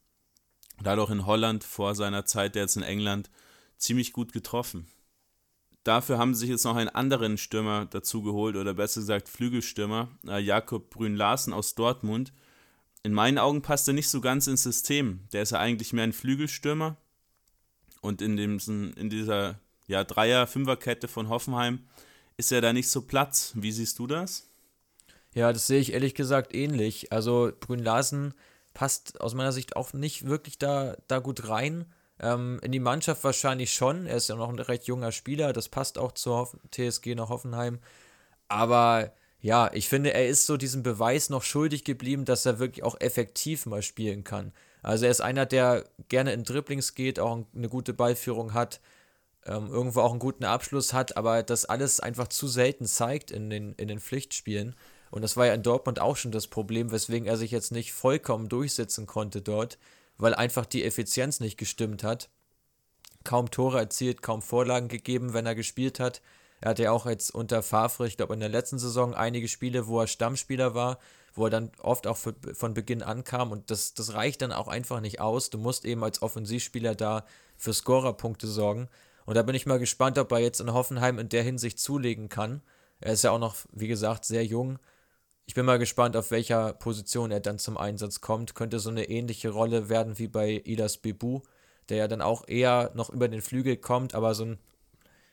Dadurch 0.83 1.11
in 1.11 1.24
Holland 1.24 1.64
vor 1.64 1.94
seiner 1.94 2.26
Zeit, 2.26 2.54
der 2.54 2.62
jetzt 2.62 2.76
in 2.76 2.83
England, 2.83 3.30
ziemlich 3.78 4.12
gut 4.12 4.32
getroffen. 4.32 4.87
Dafür 5.84 6.18
haben 6.18 6.34
sie 6.34 6.40
sich 6.40 6.50
jetzt 6.50 6.64
noch 6.64 6.76
einen 6.76 6.88
anderen 6.88 7.37
Stürmer 7.37 7.84
dazu 7.87 8.22
geholt, 8.22 8.56
oder 8.56 8.72
besser 8.72 9.00
gesagt 9.00 9.28
Flügelstürmer, 9.28 10.08
äh, 10.26 10.40
Jakob 10.40 10.88
Brünn-Larsen 10.90 11.52
aus 11.52 11.74
Dortmund. 11.74 12.32
In 13.02 13.12
meinen 13.12 13.38
Augen 13.38 13.60
passt 13.60 13.87
er 13.87 13.94
nicht 13.94 14.08
so 14.08 14.22
ganz 14.22 14.46
ins 14.46 14.62
System. 14.62 15.20
Der 15.32 15.42
ist 15.42 15.52
ja 15.52 15.58
eigentlich 15.58 15.92
mehr 15.92 16.04
ein 16.04 16.14
Flügelstürmer. 16.14 16.96
Und 18.00 18.22
in, 18.22 18.37
dem, 18.37 18.58
in 18.96 19.10
dieser 19.10 19.60
ja, 19.87 20.04
Dreier-Fünfer-Kette 20.04 21.06
von 21.06 21.28
Hoffenheim 21.28 21.80
ist 22.38 22.50
er 22.50 22.62
da 22.62 22.72
nicht 22.72 22.88
so 22.88 23.02
Platz. 23.02 23.52
Wie 23.54 23.72
siehst 23.72 23.98
du 23.98 24.06
das? 24.06 24.48
Ja, 25.34 25.52
das 25.52 25.66
sehe 25.66 25.80
ich 25.80 25.92
ehrlich 25.92 26.14
gesagt 26.14 26.54
ähnlich. 26.54 27.12
Also 27.12 27.52
Brünn-Larsen 27.60 28.32
passt 28.72 29.20
aus 29.20 29.34
meiner 29.34 29.52
Sicht 29.52 29.76
auch 29.76 29.92
nicht 29.92 30.26
wirklich 30.26 30.58
da, 30.58 30.96
da 31.08 31.18
gut 31.18 31.48
rein. 31.48 31.84
Ähm, 32.20 32.61
in 32.62 32.72
die 32.72 32.81
Mannschaft 32.81 33.24
wahrscheinlich 33.24 33.72
schon. 33.72 34.07
Er 34.07 34.16
ist 34.16 34.29
ja 34.29 34.37
noch 34.37 34.48
ein 34.48 34.59
recht 34.59 34.87
junger 34.87 35.12
Spieler. 35.12 35.53
Das 35.53 35.68
passt 35.68 35.98
auch 35.98 36.12
zur 36.12 36.50
TSG 36.70 37.14
nach 37.14 37.29
Hoffenheim. 37.29 37.81
Aber 38.48 39.12
ja, 39.40 39.70
ich 39.72 39.88
finde, 39.88 40.14
er 40.14 40.29
ist 40.29 40.46
so 40.46 40.57
diesem 40.57 40.83
Beweis 40.83 41.29
noch 41.29 41.42
schuldig 41.42 41.85
geblieben, 41.85 42.24
dass 42.24 42.46
er 42.46 42.59
wirklich 42.59 42.85
auch 42.85 43.00
effektiv 43.00 43.66
mal 43.66 43.83
spielen 43.83 44.24
kann. 44.24 44.53
Also 44.83 45.07
er 45.07 45.11
ist 45.11 45.20
einer, 45.20 45.46
der 45.46 45.85
gerne 46.09 46.33
in 46.33 46.44
Dribblings 46.44 46.94
geht, 46.94 47.18
auch 47.18 47.44
eine 47.55 47.68
gute 47.68 47.94
Ballführung 47.94 48.55
hat, 48.55 48.81
ähm, 49.46 49.68
irgendwo 49.68 50.00
auch 50.00 50.11
einen 50.11 50.20
guten 50.20 50.44
Abschluss 50.44 50.92
hat, 50.92 51.16
aber 51.16 51.42
das 51.42 51.64
alles 51.66 52.00
einfach 52.00 52.29
zu 52.29 52.48
selten 52.48 52.87
zeigt 52.87 53.31
in 53.31 53.50
den, 53.50 53.74
in 53.74 53.88
den 53.88 54.00
Pflichtspielen. 54.00 54.74
Und 55.11 55.22
das 55.22 55.37
war 55.37 55.46
ja 55.46 55.55
in 55.55 55.62
Dortmund 55.62 56.00
auch 56.00 56.16
schon 56.16 56.33
das 56.33 56.46
Problem, 56.46 56.90
weswegen 56.90 57.29
er 57.29 57.37
sich 57.37 57.50
jetzt 57.50 57.72
nicht 57.72 57.92
vollkommen 57.92 58.48
durchsetzen 58.48 59.07
konnte 59.07 59.42
dort 59.42 59.79
weil 60.18 60.35
einfach 60.35 60.66
die 60.66 60.85
Effizienz 60.85 61.40
nicht 61.40 61.59
gestimmt 61.59 62.05
hat. 62.05 62.31
Kaum 63.24 63.50
Tore 63.50 63.79
erzielt, 63.79 64.22
kaum 64.22 64.42
Vorlagen 64.42 64.88
gegeben, 64.88 65.33
wenn 65.33 65.46
er 65.46 65.55
gespielt 65.55 65.98
hat. 65.98 66.20
Er 66.61 66.70
hatte 66.70 66.85
ja 66.85 66.92
auch 66.92 67.07
jetzt 67.07 67.35
unter 67.35 67.62
Favre, 67.62 68.07
ich 68.07 68.16
glaube 68.16 68.35
in 68.35 68.40
der 68.40 68.48
letzten 68.48 68.79
Saison, 68.79 69.14
einige 69.14 69.48
Spiele, 69.48 69.87
wo 69.87 70.00
er 70.00 70.07
Stammspieler 70.07 70.74
war, 70.74 70.98
wo 71.35 71.46
er 71.46 71.50
dann 71.50 71.72
oft 71.83 72.07
auch 72.07 72.16
von 72.16 72.74
Beginn 72.74 73.03
ankam 73.03 73.50
und 73.50 73.70
das, 73.70 73.94
das 73.94 74.14
reicht 74.14 74.42
dann 74.42 74.53
auch 74.53 74.68
einfach 74.68 75.00
nicht 75.00 75.20
aus. 75.20 75.50
Du 75.50 75.59
musst 75.59 75.85
eben 75.85 76.05
als 76.05 76.22
Offensivspieler 76.22 76.94
da 76.94 77.27
für 77.57 77.72
Scorerpunkte 77.72 78.46
sorgen. 78.46 78.88
Und 79.27 79.37
da 79.37 79.42
bin 79.42 79.55
ich 79.55 79.66
mal 79.66 79.79
gespannt, 79.79 80.18
ob 80.18 80.31
er 80.33 80.38
jetzt 80.38 80.61
in 80.61 80.72
Hoffenheim 80.72 81.18
in 81.18 81.29
der 81.29 81.42
Hinsicht 81.42 81.79
zulegen 81.79 82.29
kann. 82.29 82.62
Er 83.00 83.14
ist 83.14 83.24
ja 83.24 83.31
auch 83.31 83.38
noch, 83.38 83.57
wie 83.72 83.88
gesagt, 83.88 84.24
sehr 84.24 84.44
jung 84.44 84.79
ich 85.46 85.54
bin 85.54 85.66
mal 85.66 85.78
gespannt, 85.78 86.16
auf 86.16 86.30
welcher 86.30 86.72
Position 86.72 87.30
er 87.30 87.40
dann 87.40 87.59
zum 87.59 87.76
Einsatz 87.76 88.20
kommt. 88.20 88.54
Könnte 88.54 88.78
so 88.78 88.90
eine 88.90 89.09
ähnliche 89.09 89.50
Rolle 89.50 89.88
werden 89.88 90.18
wie 90.18 90.28
bei 90.28 90.62
Idas 90.64 90.98
Bebu, 90.98 91.40
der 91.88 91.98
ja 91.98 92.09
dann 92.09 92.22
auch 92.22 92.48
eher 92.48 92.92
noch 92.94 93.11
über 93.11 93.28
den 93.28 93.42
Flügel 93.42 93.76
kommt, 93.76 94.14
aber 94.14 94.35
so 94.35 94.44
einen 94.44 94.59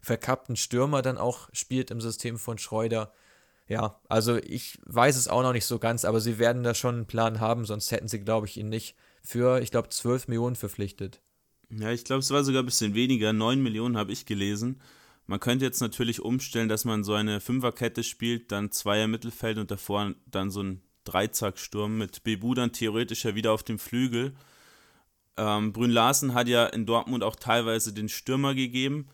verkappten 0.02 0.56
Stürmer 0.56 1.02
dann 1.02 1.18
auch 1.18 1.50
spielt 1.54 1.92
im 1.92 2.02
System 2.02 2.38
von 2.38 2.58
Schreuder. 2.58 3.14
ja, 3.68 4.00
also 4.10 4.38
ich 4.38 4.80
weiß 4.86 5.16
es 5.16 5.28
auch 5.28 5.44
noch 5.44 5.54
nicht 5.54 5.66
so 5.66 5.80
ganz, 5.80 6.04
aber 6.04 6.20
sie 6.20 6.40
werden 6.40 6.64
da 6.64 6.74
schon 6.74 6.96
einen 6.96 7.06
Plan 7.06 7.40
haben, 7.40 7.66
sonst 7.66 7.92
hätten 7.92 8.08
sie, 8.08 8.20
glaube 8.20 8.48
ich, 8.48 8.58
ihn 8.58 8.70
nicht 8.70 8.96
für, 9.22 9.62
ich 9.62 9.72
glaube, 9.72 9.90
12 9.90 10.28
Millionen 10.28 10.56
verpflichtet. 10.56 11.22
Ja, 11.70 11.92
ich 11.92 12.04
glaube, 12.04 12.20
es 12.20 12.32
war 12.32 12.44
sogar 12.44 12.64
ein 12.64 12.66
bisschen 12.66 12.96
weniger. 12.96 13.32
9 13.32 13.62
Millionen 13.62 13.98
habe 13.98 14.12
ich 14.12 14.26
gelesen. 14.26 14.82
Man 15.32 15.40
könnte 15.40 15.64
jetzt 15.64 15.80
natürlich 15.80 16.20
umstellen, 16.20 16.68
dass 16.68 16.84
man 16.84 17.06
so 17.06 17.14
eine 17.14 17.40
Fünferkette 17.40 18.04
spielt, 18.04 18.52
dann 18.52 18.70
Zweier 18.70 19.08
Mittelfeld 19.08 19.60
und 19.60 19.72
davor 19.72 20.14
dann 20.26 20.52
so 20.52 20.62
ein 20.62 20.82
Dreizacksturm 21.06 21.98
mit 21.98 22.24
Bebu 22.24 22.54
dann 22.54 22.74
theoretisch 22.74 23.24
ja 23.24 23.34
wieder 23.34 23.54
auf 23.54 23.64
dem 23.64 23.80
Flügel. 23.80 24.34
Ähm, 25.38 25.72
Brünn 25.72 25.90
Larsen 25.90 26.34
hat 26.34 26.50
ja 26.50 26.66
in 26.66 26.86
Dortmund 26.86 27.24
auch 27.24 27.38
teilweise 27.38 27.94
den 27.94 28.10
Stürmer 28.10 28.56
gegeben, 28.56 29.08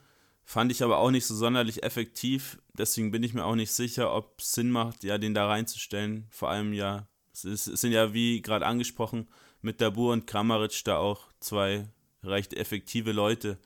fand 0.43 0.71
ich 0.71 0.81
aber 0.81 0.97
auch 0.97 1.11
nicht 1.11 1.27
so 1.27 1.35
sonderlich 1.35 1.83
effektiv. 1.83 2.57
Deswegen 2.75 3.11
bin 3.11 3.21
ich 3.21 3.35
mir 3.35 3.45
auch 3.45 3.53
nicht 3.53 3.71
sicher, 3.71 4.11
ob 4.11 4.39
es 4.39 4.53
Sinn 4.53 4.71
macht, 4.71 5.03
ja, 5.03 5.19
den 5.19 5.35
da 5.35 5.45
reinzustellen. 5.45 6.25
Vor 6.31 6.49
allem 6.49 6.73
ja, 6.73 7.07
es, 7.31 7.45
ist, 7.45 7.67
es 7.67 7.81
sind 7.81 7.91
ja, 7.91 8.15
wie 8.15 8.41
gerade 8.41 8.65
angesprochen, 8.65 9.27
mit 9.61 9.81
Dabur 9.81 10.13
und 10.13 10.25
Kramaric 10.25 10.83
da 10.83 10.97
auch 10.97 11.27
zwei 11.41 11.87
recht 12.23 12.55
effektive 12.55 13.11
Leute 13.11 13.59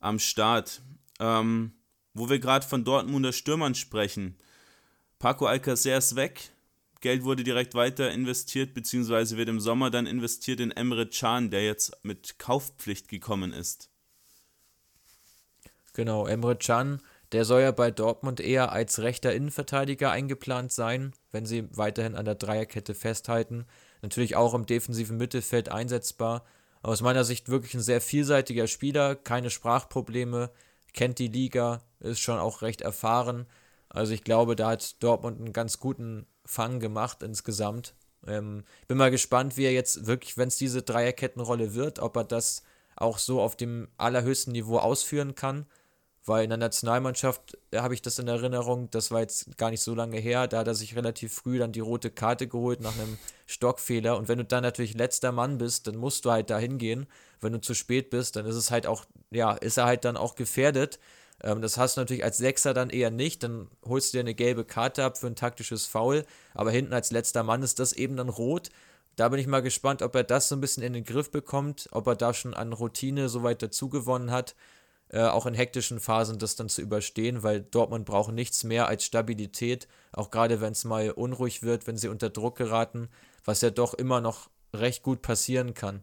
am 0.00 0.18
Start. 0.18 0.80
Ähm, 1.20 1.72
wo 2.14 2.30
wir 2.30 2.38
gerade 2.38 2.66
von 2.66 2.84
Dortmunder 2.84 3.32
Stürmern 3.32 3.74
sprechen. 3.74 4.36
Paco 5.18 5.46
Alcacer 5.46 5.98
ist 5.98 6.16
weg. 6.16 6.50
Geld 7.00 7.24
wurde 7.24 7.44
direkt 7.44 7.74
weiter 7.74 8.10
investiert, 8.10 8.72
beziehungsweise 8.72 9.36
wird 9.36 9.48
im 9.48 9.60
Sommer 9.60 9.90
dann 9.90 10.06
investiert 10.06 10.60
in 10.60 10.70
Emre 10.70 11.06
Can, 11.06 11.50
der 11.50 11.64
jetzt 11.64 12.02
mit 12.02 12.38
Kaufpflicht 12.38 13.08
gekommen 13.08 13.52
ist. 13.52 13.90
Genau, 15.92 16.26
Emre 16.26 16.56
Can, 16.56 17.02
der 17.32 17.44
soll 17.44 17.62
ja 17.62 17.72
bei 17.72 17.90
Dortmund 17.90 18.40
eher 18.40 18.72
als 18.72 19.00
rechter 19.00 19.34
Innenverteidiger 19.34 20.10
eingeplant 20.10 20.72
sein, 20.72 21.12
wenn 21.30 21.46
sie 21.46 21.68
weiterhin 21.76 22.16
an 22.16 22.24
der 22.24 22.36
Dreierkette 22.36 22.94
festhalten. 22.94 23.66
Natürlich 24.02 24.36
auch 24.36 24.54
im 24.54 24.66
defensiven 24.66 25.16
Mittelfeld 25.16 25.68
einsetzbar. 25.68 26.44
Aus 26.82 27.00
meiner 27.00 27.24
Sicht 27.24 27.48
wirklich 27.48 27.74
ein 27.74 27.80
sehr 27.80 28.00
vielseitiger 28.00 28.66
Spieler, 28.66 29.14
keine 29.14 29.50
Sprachprobleme, 29.50 30.50
kennt 30.94 31.18
die 31.18 31.28
Liga, 31.28 31.82
ist 32.00 32.20
schon 32.20 32.38
auch 32.38 32.62
recht 32.62 32.80
erfahren. 32.80 33.46
Also 33.88 34.12
ich 34.12 34.24
glaube, 34.24 34.56
da 34.56 34.70
hat 34.70 35.02
Dortmund 35.02 35.38
einen 35.38 35.52
ganz 35.52 35.78
guten 35.78 36.26
Fang 36.44 36.80
gemacht 36.80 37.22
insgesamt. 37.22 37.94
Ähm, 38.26 38.64
bin 38.88 38.96
mal 38.96 39.10
gespannt, 39.10 39.56
wie 39.56 39.64
er 39.64 39.72
jetzt 39.72 40.06
wirklich, 40.06 40.38
wenn 40.38 40.48
es 40.48 40.56
diese 40.56 40.82
Dreierkettenrolle 40.82 41.74
wird, 41.74 41.98
ob 41.98 42.16
er 42.16 42.24
das 42.24 42.62
auch 42.96 43.18
so 43.18 43.40
auf 43.40 43.56
dem 43.56 43.88
allerhöchsten 43.98 44.52
Niveau 44.52 44.78
ausführen 44.78 45.34
kann. 45.34 45.66
Weil 46.26 46.44
in 46.44 46.50
der 46.50 46.56
Nationalmannschaft 46.56 47.58
habe 47.74 47.92
ich 47.92 48.00
das 48.00 48.18
in 48.18 48.28
Erinnerung, 48.28 48.90
das 48.90 49.10
war 49.10 49.20
jetzt 49.20 49.58
gar 49.58 49.70
nicht 49.70 49.82
so 49.82 49.94
lange 49.94 50.18
her, 50.18 50.48
da 50.48 50.60
hat 50.60 50.66
er 50.66 50.74
sich 50.74 50.96
relativ 50.96 51.34
früh 51.34 51.58
dann 51.58 51.72
die 51.72 51.80
rote 51.80 52.10
Karte 52.10 52.48
geholt 52.48 52.80
nach 52.80 52.94
einem 52.94 53.18
Stockfehler. 53.46 54.16
Und 54.16 54.28
wenn 54.28 54.38
du 54.38 54.44
dann 54.44 54.62
natürlich 54.62 54.94
letzter 54.94 55.32
Mann 55.32 55.58
bist, 55.58 55.86
dann 55.86 55.96
musst 55.96 56.24
du 56.24 56.30
halt 56.30 56.48
da 56.48 56.58
hingehen. 56.58 57.06
Wenn 57.40 57.52
du 57.52 57.60
zu 57.60 57.74
spät 57.74 58.10
bist, 58.10 58.36
dann 58.36 58.46
ist 58.46 58.56
es 58.56 58.70
halt 58.70 58.86
auch, 58.86 59.04
ja, 59.30 59.52
ist 59.52 59.76
er 59.76 59.86
halt 59.86 60.04
dann 60.04 60.16
auch 60.16 60.34
gefährdet. 60.34 60.98
Ähm, 61.42 61.62
das 61.62 61.76
hast 61.78 61.96
du 61.96 62.00
natürlich 62.00 62.24
als 62.24 62.38
Sechser 62.38 62.74
dann 62.74 62.90
eher 62.90 63.10
nicht, 63.10 63.42
dann 63.42 63.68
holst 63.84 64.12
du 64.12 64.18
dir 64.18 64.20
eine 64.20 64.34
gelbe 64.34 64.64
Karte 64.64 65.04
ab 65.04 65.18
für 65.18 65.26
ein 65.26 65.36
taktisches 65.36 65.86
Foul. 65.86 66.24
Aber 66.54 66.70
hinten 66.70 66.92
als 66.92 67.10
letzter 67.10 67.42
Mann 67.42 67.62
ist 67.62 67.78
das 67.78 67.92
eben 67.92 68.16
dann 68.16 68.28
rot. 68.28 68.70
Da 69.16 69.28
bin 69.28 69.38
ich 69.38 69.46
mal 69.46 69.62
gespannt, 69.62 70.02
ob 70.02 70.14
er 70.16 70.24
das 70.24 70.48
so 70.48 70.56
ein 70.56 70.60
bisschen 70.60 70.82
in 70.82 70.92
den 70.92 71.04
Griff 71.04 71.30
bekommt, 71.30 71.88
ob 71.92 72.06
er 72.06 72.16
da 72.16 72.34
schon 72.34 72.54
an 72.54 72.72
Routine 72.72 73.28
soweit 73.28 73.62
dazugewonnen 73.62 74.30
hat 74.30 74.54
äh, 75.14 75.22
auch 75.22 75.46
in 75.46 75.54
hektischen 75.54 76.00
Phasen 76.00 76.38
das 76.38 76.56
dann 76.56 76.68
zu 76.68 76.82
überstehen, 76.82 77.42
weil 77.42 77.60
Dortmund 77.60 78.04
braucht 78.04 78.32
nichts 78.32 78.64
mehr 78.64 78.88
als 78.88 79.04
Stabilität, 79.04 79.86
auch 80.12 80.30
gerade 80.30 80.60
wenn 80.60 80.72
es 80.72 80.84
mal 80.84 81.10
unruhig 81.10 81.62
wird, 81.62 81.86
wenn 81.86 81.96
sie 81.96 82.08
unter 82.08 82.30
Druck 82.30 82.56
geraten, 82.56 83.08
was 83.44 83.60
ja 83.60 83.70
doch 83.70 83.94
immer 83.94 84.20
noch 84.20 84.50
recht 84.72 85.02
gut 85.02 85.22
passieren 85.22 85.74
kann. 85.74 86.02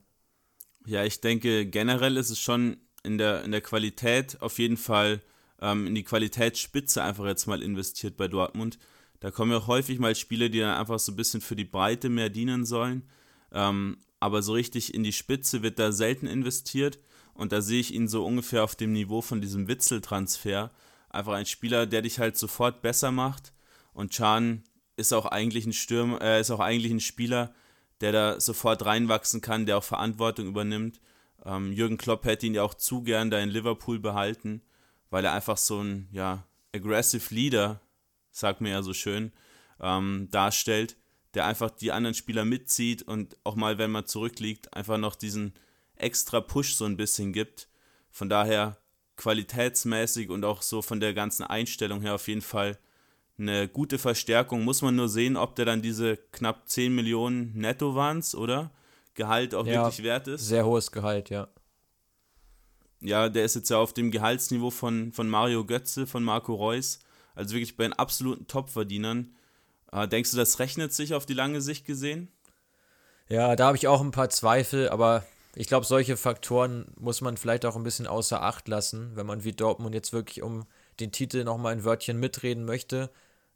Ja, 0.86 1.04
ich 1.04 1.22
denke, 1.22 1.66
generell 1.66 2.18
ist 2.18 2.30
es 2.30 2.40
schon 2.40 2.78
in 3.04 3.18
der, 3.18 3.44
in 3.44 3.52
der 3.52 3.62
Qualität 3.62 4.42
auf 4.42 4.60
jeden 4.60 4.78
Fall 4.78 5.22
ähm, 5.62 5.88
in 5.88 5.96
die 5.96 6.04
Qualitätsspitze 6.04 7.04
einfach 7.04 7.26
jetzt 7.26 7.46
mal 7.46 7.62
investiert 7.62 8.18
bei 8.18 8.28
Dortmund. 8.28 8.80
Da 9.20 9.30
kommen 9.30 9.52
ja 9.52 9.68
häufig 9.68 10.00
mal 10.00 10.16
Spiele, 10.16 10.50
die 10.50 10.60
dann 10.60 10.78
einfach 10.78 11.00
so 11.00 11.12
ein 11.12 11.16
bisschen 11.16 11.42
für 11.42 11.56
die 11.56 11.66
Breite 11.66 12.10
mehr 12.10 12.30
dienen 12.30 12.66
sollen. 12.66 13.04
Ähm, 13.52 13.98
aber 14.20 14.42
so 14.42 14.54
richtig 14.54 14.94
in 14.94 15.04
die 15.04 15.14
Spitze 15.14 15.62
wird 15.62 15.78
da 15.78 15.92
selten 15.92 16.28
investiert. 16.28 17.00
Und 17.34 17.52
da 17.52 17.62
sehe 17.62 17.80
ich 17.80 17.94
ihn 17.94 18.08
so 18.08 18.26
ungefähr 18.26 18.64
auf 18.64 18.76
dem 18.76 18.94
Niveau 18.94 19.22
von 19.22 19.42
diesem 19.42 19.68
Witzel-Transfer. 19.68 20.72
Einfach 21.10 21.34
ein 21.34 21.46
Spieler, 21.46 21.86
der 21.86 22.02
dich 22.02 22.20
halt 22.20 22.38
sofort 22.38 22.82
besser 22.82 23.12
macht. 23.12 23.54
Und 23.94 24.12
Chan 24.12 24.64
ist 24.98 25.14
auch 25.14 25.26
eigentlich 25.26 25.66
ein 25.66 25.74
Stürmer, 25.74 26.22
äh, 26.22 26.42
ist 26.42 26.52
auch 26.52 26.60
eigentlich 26.60 26.92
ein 26.92 27.00
Spieler, 27.00 27.54
der 28.02 28.12
da 28.12 28.40
sofort 28.40 28.86
reinwachsen 28.86 29.42
kann, 29.42 29.66
der 29.66 29.78
auch 29.78 29.84
Verantwortung 29.84 30.48
übernimmt. 30.48 31.00
Ähm, 31.46 31.72
Jürgen 31.72 31.98
Klopp 31.98 32.26
hätte 32.26 32.46
ihn 32.46 32.56
ja 32.56 32.64
auch 32.64 32.74
zu 32.74 33.04
gern 33.04 33.32
da 33.32 33.40
in 33.40 33.50
Liverpool 33.50 34.00
behalten, 34.00 34.62
weil 35.10 35.26
er 35.26 35.34
einfach 35.34 35.58
so 35.58 35.82
ein, 35.82 36.10
ja, 36.12 36.46
aggressive 36.74 37.34
Leader, 37.34 37.82
sagt 38.32 38.62
mir 38.62 38.70
ja 38.72 38.84
so 38.84 38.94
schön, 38.94 39.32
ähm, 39.80 40.28
darstellt, 40.32 40.98
der 41.34 41.46
einfach 41.46 41.72
die 41.72 41.92
anderen 41.92 42.14
Spieler 42.14 42.46
mitzieht 42.46 43.04
und 43.04 43.38
auch 43.44 43.56
mal, 43.56 43.78
wenn 43.78 43.92
man 43.92 44.08
zurückliegt, 44.08 44.74
einfach 44.74 44.98
noch 44.98 45.16
diesen 45.16 45.54
extra 45.96 46.42
Push 46.42 46.76
so 46.76 46.86
ein 46.86 46.98
bisschen 46.98 47.34
gibt. 47.34 47.68
Von 48.10 48.30
daher 48.30 48.78
qualitätsmäßig 49.16 50.30
und 50.30 50.44
auch 50.44 50.62
so 50.62 50.82
von 50.82 51.00
der 51.00 51.14
ganzen 51.14 51.44
Einstellung 51.44 52.02
her 52.02 52.16
auf 52.16 52.28
jeden 52.28 52.42
Fall 52.42 52.78
eine 53.42 53.68
gute 53.68 53.98
Verstärkung. 53.98 54.64
Muss 54.64 54.82
man 54.82 54.96
nur 54.96 55.10
sehen, 55.10 55.36
ob 55.36 55.56
der 55.56 55.66
dann 55.66 55.82
diese 55.82 56.18
knapp 56.32 56.70
10 56.70 56.94
Millionen 56.94 57.54
netto 57.54 57.96
waren, 57.96 58.24
oder? 58.36 58.72
Gehalt 59.14 59.54
auch 59.56 59.66
ja, 59.66 59.84
wirklich 59.84 60.04
wert 60.04 60.28
ist. 60.28 60.48
Sehr 60.48 60.66
hohes 60.66 60.92
Gehalt, 60.92 61.30
ja. 61.30 61.48
Ja, 63.02 63.30
der 63.30 63.44
ist 63.44 63.56
jetzt 63.56 63.70
ja 63.70 63.78
auf 63.78 63.94
dem 63.94 64.12
Gehaltsniveau 64.12 64.70
von, 64.70 65.12
von 65.12 65.28
Mario 65.28 65.66
Götze, 65.66 66.06
von 66.06 66.24
Marco 66.24 66.54
Reus. 66.54 67.00
Also 67.34 67.56
wirklich 67.56 67.76
bei 67.76 67.84
den 67.84 67.94
absoluten 67.94 68.48
Top-Verdienern. 68.48 69.34
Äh, 69.92 70.08
denkst 70.08 70.32
du, 70.32 70.38
das 70.38 70.60
rechnet 70.60 70.94
sich 70.94 71.14
auf 71.14 71.26
die 71.26 71.34
lange 71.34 71.62
Sicht 71.62 71.86
gesehen? 71.86 72.32
Ja, 73.28 73.56
da 73.56 73.68
habe 73.68 73.78
ich 73.78 73.88
auch 73.88 74.02
ein 74.02 74.12
paar 74.12 74.30
Zweifel, 74.30 74.90
aber 74.90 75.26
ich 75.56 75.68
glaube, 75.68 75.86
solche 75.86 76.16
Faktoren 76.16 76.94
muss 76.98 77.22
man 77.22 77.38
vielleicht 77.38 77.66
auch 77.66 77.76
ein 77.76 77.84
bisschen 77.84 78.08
außer 78.08 78.42
Acht 78.42 78.68
lassen, 78.68 79.16
wenn 79.16 79.26
man 79.26 79.44
wie 79.44 79.54
Dortmund 79.54 79.96
jetzt 79.96 80.14
wirklich 80.14 80.42
um 80.44 80.66
den 81.00 81.12
Titel 81.12 81.44
nochmal 81.44 81.74
ein 81.74 81.84
Wörtchen 81.84 82.20
mitreden 82.20 82.66
möchte, 82.66 83.10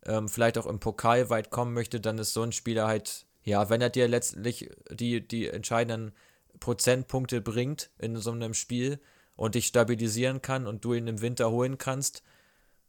ähm, 0.06 0.30
vielleicht 0.30 0.58
auch 0.58 0.66
im 0.66 0.80
Pokal 0.80 1.30
weit 1.30 1.50
kommen 1.50 1.74
möchte, 1.74 2.00
dann 2.00 2.18
ist 2.18 2.34
so 2.34 2.44
ein 2.44 2.52
Spieler 2.52 2.88
halt, 2.88 3.26
ja, 3.44 3.70
wenn 3.70 3.82
er 3.82 3.90
dir 3.90 4.08
letztlich 4.08 4.70
die, 4.90 5.26
die 5.26 5.48
entscheidenden 5.48 6.14
Prozentpunkte 6.60 7.42
bringt 7.42 7.90
in 7.98 8.18
so 8.18 8.32
einem 8.32 8.54
Spiel 8.54 9.00
und 9.36 9.56
dich 9.56 9.68
stabilisieren 9.68 10.42
kann 10.42 10.68
und 10.68 10.86
du 10.86 10.94
ihn 10.94 11.08
im 11.08 11.22
Winter 11.22 11.52
holen 11.52 11.78
kannst, 11.78 12.24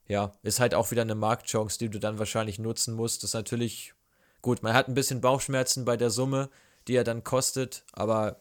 ja, 0.08 0.32
ist 0.42 0.60
halt 0.60 0.74
auch 0.74 0.90
wieder 0.90 1.02
eine 1.02 1.14
Marktchance, 1.14 1.78
die 1.78 1.88
du 1.88 1.98
dann 1.98 2.18
wahrscheinlich 2.18 2.58
nutzen 2.58 2.94
musst. 2.94 3.22
Das 3.22 3.30
ist 3.30 3.34
natürlich 3.34 3.94
gut. 4.40 4.62
Man 4.62 4.74
hat 4.74 4.88
ein 4.88 4.94
bisschen 4.94 5.20
Bauchschmerzen 5.20 5.84
bei 5.84 5.96
der 5.96 6.10
Summe, 6.10 6.48
die 6.86 6.94
er 6.94 7.04
dann 7.04 7.24
kostet, 7.24 7.84
aber 7.92 8.40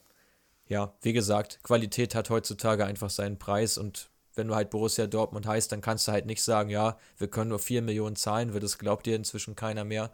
ja, 0.68 0.94
wie 1.02 1.14
gesagt, 1.14 1.60
Qualität 1.64 2.16
hat 2.16 2.30
heutzutage 2.30 2.86
einfach 2.86 3.10
seinen 3.10 3.38
Preis 3.38 3.78
und 3.78 4.10
wenn 4.36 4.48
du 4.48 4.56
halt 4.56 4.70
Borussia 4.70 5.08
Dortmund 5.08 5.48
heißt, 5.48 5.72
dann 5.72 5.82
kannst 5.82 6.08
du 6.08 6.12
halt 6.12 6.26
nicht 6.26 6.44
sagen, 6.44 6.70
ja, 6.70 6.98
wir 7.18 7.28
können 7.30 7.50
nur 7.50 7.60
4 7.60 7.82
Millionen 7.82 8.16
zahlen, 8.16 8.54
weil 8.54 8.60
das 8.60 8.78
glaubt 8.78 9.06
dir 9.06 9.16
inzwischen 9.16 9.56
keiner 9.56 9.84
mehr. 9.84 10.12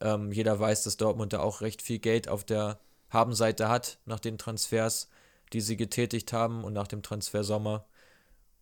Ähm, 0.00 0.32
jeder 0.32 0.58
weiß, 0.58 0.84
dass 0.84 0.96
Dortmund 0.96 1.32
da 1.32 1.40
auch 1.40 1.60
recht 1.60 1.82
viel 1.82 1.98
Geld 1.98 2.28
auf 2.28 2.44
der 2.44 2.80
Habenseite 3.10 3.68
hat, 3.68 3.98
nach 4.06 4.20
den 4.20 4.38
Transfers, 4.38 5.08
die 5.52 5.60
sie 5.60 5.76
getätigt 5.76 6.32
haben 6.32 6.64
und 6.64 6.72
nach 6.72 6.88
dem 6.88 7.02
Transfersommer. 7.02 7.86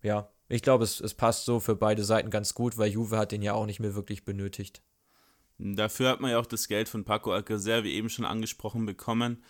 Ja, 0.03 0.31
ich 0.49 0.63
glaube, 0.63 0.85
es, 0.85 1.01
es 1.01 1.15
passt 1.15 1.45
so 1.47 1.61
für 1.61 1.77
beide 1.77 2.05
Seiten 2.05 2.31
ganz 2.31 2.55
gut, 2.55 2.77
weil 2.77 2.91
Juve 2.91 3.17
hat 3.17 3.33
den 3.33 3.43
ja 3.43 3.55
auch 3.55 3.67
nicht 3.67 3.81
mehr 3.81 3.95
wirklich 3.95 4.25
benötigt. 4.25 4.83
Dafür 5.59 6.11
hat 6.11 6.21
man 6.21 6.31
ja 6.33 6.39
auch 6.39 6.47
das 6.47 6.69
Geld 6.69 6.89
von 6.89 7.05
Paco 7.05 7.33
Alcacer, 7.33 7.85
wie 7.85 7.95
eben 7.95 8.11
schon 8.11 8.25
angesprochen, 8.25 8.85
bekommen. 8.85 9.43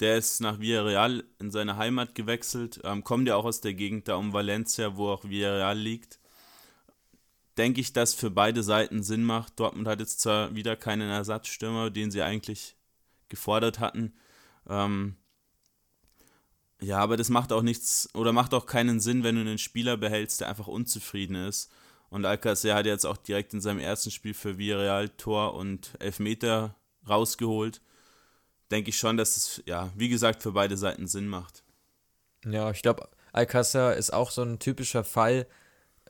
Der 0.00 0.16
ist 0.16 0.40
nach 0.40 0.60
Villarreal 0.60 1.24
in 1.40 1.50
seine 1.50 1.76
Heimat 1.76 2.14
gewechselt, 2.14 2.80
ähm, 2.84 3.02
kommt 3.02 3.26
ja 3.26 3.34
auch 3.34 3.44
aus 3.44 3.60
der 3.60 3.74
Gegend 3.74 4.06
da 4.06 4.14
um 4.14 4.32
Valencia, 4.32 4.96
wo 4.96 5.08
auch 5.08 5.24
Villarreal 5.24 5.76
liegt. 5.76 6.20
Denke 7.56 7.80
ich, 7.80 7.92
dass 7.92 8.14
für 8.14 8.30
beide 8.30 8.62
Seiten 8.62 9.02
Sinn 9.02 9.24
macht. 9.24 9.58
Dortmund 9.58 9.88
hat 9.88 9.98
jetzt 9.98 10.20
zwar 10.20 10.54
wieder 10.54 10.76
keinen 10.76 11.10
Ersatzstürmer, 11.10 11.90
den 11.90 12.12
sie 12.12 12.22
eigentlich 12.22 12.76
gefordert 13.28 13.80
hatten. 13.80 14.14
Ähm, 14.68 15.16
ja, 16.80 16.98
aber 16.98 17.16
das 17.16 17.28
macht 17.28 17.52
auch 17.52 17.62
nichts 17.62 18.08
oder 18.14 18.32
macht 18.32 18.54
auch 18.54 18.66
keinen 18.66 19.00
Sinn, 19.00 19.24
wenn 19.24 19.34
du 19.34 19.40
einen 19.40 19.58
Spieler 19.58 19.96
behältst, 19.96 20.40
der 20.40 20.48
einfach 20.48 20.68
unzufrieden 20.68 21.34
ist. 21.34 21.72
Und 22.08 22.24
Alcacer 22.24 22.76
hat 22.76 22.86
jetzt 22.86 23.04
auch 23.04 23.16
direkt 23.16 23.52
in 23.52 23.60
seinem 23.60 23.80
ersten 23.80 24.12
Spiel 24.12 24.34
für 24.34 24.58
Villarreal 24.58 25.08
Tor 25.08 25.54
und 25.54 25.94
Elfmeter 25.98 26.76
rausgeholt 27.08 27.80
denke 28.70 28.90
ich 28.90 28.98
schon, 28.98 29.16
dass 29.16 29.36
es, 29.36 29.62
ja, 29.66 29.90
wie 29.96 30.08
gesagt, 30.08 30.42
für 30.42 30.52
beide 30.52 30.76
Seiten 30.76 31.06
Sinn 31.06 31.28
macht. 31.28 31.62
Ja, 32.44 32.70
ich 32.70 32.82
glaube, 32.82 33.08
Alcázar 33.32 33.94
ist 33.94 34.12
auch 34.12 34.30
so 34.30 34.42
ein 34.42 34.58
typischer 34.58 35.04
Fall, 35.04 35.46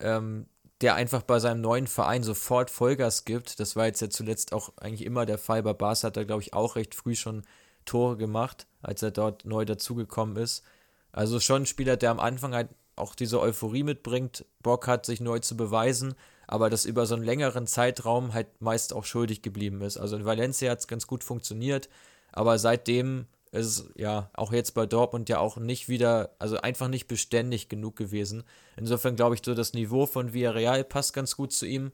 ähm, 0.01 0.47
der 0.81 0.95
einfach 0.95 1.23
bei 1.23 1.41
seinem 1.41 1.61
neuen 1.61 1.87
Verein 1.87 2.23
sofort 2.23 2.71
Vollgas 2.71 3.25
gibt. 3.25 3.59
Das 3.59 3.75
war 3.75 3.87
jetzt 3.87 4.01
ja 4.01 4.11
zuletzt 4.11 4.53
auch 4.53 4.77
eigentlich 4.77 5.05
immer 5.05 5.27
der 5.27 5.39
Fall. 5.39 5.63
Bei 5.63 5.73
Barca 5.73 6.07
hat 6.07 6.17
er, 6.17 6.25
glaube 6.25 6.43
ich, 6.43 6.55
auch 6.55 6.77
recht 6.77 6.95
früh 6.95 7.17
schon 7.17 7.43
Tore 7.85 8.17
gemacht, 8.17 8.67
als 8.83 9.03
er 9.03 9.11
dort 9.11 9.45
neu 9.45 9.65
dazugekommen 9.65 10.37
ist. 10.37 10.63
Also 11.11 11.41
schon 11.41 11.63
ein 11.63 11.67
Spieler, 11.67 11.97
der 11.97 12.11
am 12.11 12.21
Anfang 12.21 12.55
halt 12.55 12.69
auch 12.95 13.15
diese 13.15 13.41
Euphorie 13.41 13.83
mitbringt, 13.83 14.45
Bock 14.63 14.87
hat, 14.87 15.07
sich 15.07 15.21
neu 15.21 15.39
zu 15.39 15.57
beweisen, 15.57 16.15
aber 16.47 16.71
das 16.71 16.85
über 16.85 17.07
so 17.07 17.15
einen 17.15 17.25
längeren 17.25 17.67
Zeitraum 17.67 18.35
halt 18.35 18.61
meist 18.61 18.93
auch 18.93 19.05
schuldig 19.05 19.43
geblieben 19.43 19.81
ist. 19.81 19.97
Also 19.97 20.17
in 20.17 20.25
Valencia 20.25 20.71
hat 20.71 20.81
es 20.81 20.89
ganz 20.89 21.07
gut 21.07 21.25
funktioniert, 21.25 21.89
aber 22.33 22.59
seitdem 22.59 23.27
ist 23.51 23.91
ja 23.97 24.31
auch 24.35 24.53
jetzt 24.53 24.73
bei 24.73 24.87
Dortmund 24.87 25.29
ja 25.29 25.39
auch 25.39 25.57
nicht 25.57 25.89
wieder, 25.89 26.35
also 26.39 26.59
einfach 26.59 26.89
nicht 26.89 27.09
beständig 27.09 27.69
genug 27.69 27.97
gewesen. 27.97 28.45
Insofern 28.77 29.17
glaube 29.17 29.35
ich, 29.35 29.43
so 29.45 29.55
das 29.55 29.73
Niveau 29.73 30.07
von 30.07 30.33
Villarreal 30.33 30.85
passt 30.85 31.15
ganz 31.15 31.37
gut 31.37 31.53
zu 31.53 31.67
ihm, 31.67 31.93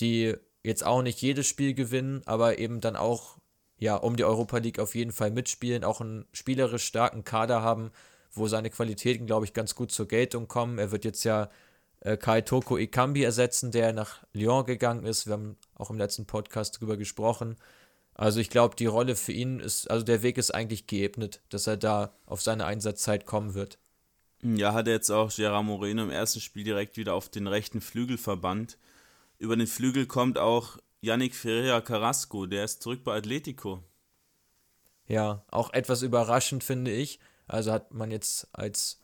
die 0.00 0.34
jetzt 0.64 0.84
auch 0.84 1.02
nicht 1.02 1.20
jedes 1.22 1.46
Spiel 1.46 1.74
gewinnen, 1.74 2.22
aber 2.26 2.58
eben 2.58 2.80
dann 2.80 2.96
auch 2.96 3.38
ja 3.78 3.96
um 3.96 4.16
die 4.16 4.24
Europa 4.24 4.58
League 4.58 4.78
auf 4.78 4.94
jeden 4.94 5.12
Fall 5.12 5.30
mitspielen, 5.30 5.84
auch 5.84 6.00
einen 6.00 6.26
spielerisch 6.32 6.84
starken 6.84 7.24
Kader 7.24 7.62
haben, 7.62 7.90
wo 8.32 8.48
seine 8.48 8.70
Qualitäten, 8.70 9.26
glaube 9.26 9.44
ich, 9.44 9.52
ganz 9.52 9.74
gut 9.74 9.92
zur 9.92 10.08
Geltung 10.08 10.48
kommen. 10.48 10.78
Er 10.78 10.90
wird 10.90 11.04
jetzt 11.04 11.24
ja 11.24 11.50
äh, 12.00 12.16
Kai 12.16 12.40
Toko 12.40 12.78
Ikambi 12.78 13.22
ersetzen, 13.22 13.70
der 13.70 13.92
nach 13.92 14.24
Lyon 14.32 14.64
gegangen 14.64 15.04
ist. 15.04 15.26
Wir 15.26 15.34
haben 15.34 15.56
auch 15.74 15.90
im 15.90 15.98
letzten 15.98 16.26
Podcast 16.26 16.76
darüber 16.76 16.96
gesprochen. 16.96 17.56
Also 18.22 18.38
ich 18.38 18.50
glaube, 18.50 18.76
die 18.76 18.86
Rolle 18.86 19.16
für 19.16 19.32
ihn 19.32 19.58
ist, 19.58 19.90
also 19.90 20.04
der 20.04 20.22
Weg 20.22 20.38
ist 20.38 20.52
eigentlich 20.52 20.86
geebnet, 20.86 21.42
dass 21.48 21.66
er 21.66 21.76
da 21.76 22.14
auf 22.24 22.40
seine 22.40 22.66
Einsatzzeit 22.66 23.26
kommen 23.26 23.54
wird. 23.54 23.80
Ja, 24.44 24.74
hat 24.74 24.86
er 24.86 24.92
jetzt 24.92 25.10
auch 25.10 25.34
Gerard 25.34 25.64
Moreno 25.64 26.04
im 26.04 26.10
ersten 26.12 26.38
Spiel 26.38 26.62
direkt 26.62 26.96
wieder 26.96 27.14
auf 27.14 27.30
den 27.30 27.48
rechten 27.48 27.80
Flügel 27.80 28.16
verbannt. 28.16 28.78
Über 29.38 29.56
den 29.56 29.66
Flügel 29.66 30.06
kommt 30.06 30.38
auch 30.38 30.78
Yannick 31.00 31.34
Ferreira 31.34 31.80
Carrasco, 31.80 32.46
der 32.46 32.62
ist 32.62 32.80
zurück 32.84 33.02
bei 33.02 33.16
Atletico. 33.16 33.82
Ja, 35.08 35.44
auch 35.50 35.72
etwas 35.72 36.02
überraschend 36.02 36.62
finde 36.62 36.92
ich. 36.92 37.18
Also 37.48 37.72
hat 37.72 37.92
man 37.92 38.12
jetzt 38.12 38.46
als 38.52 39.00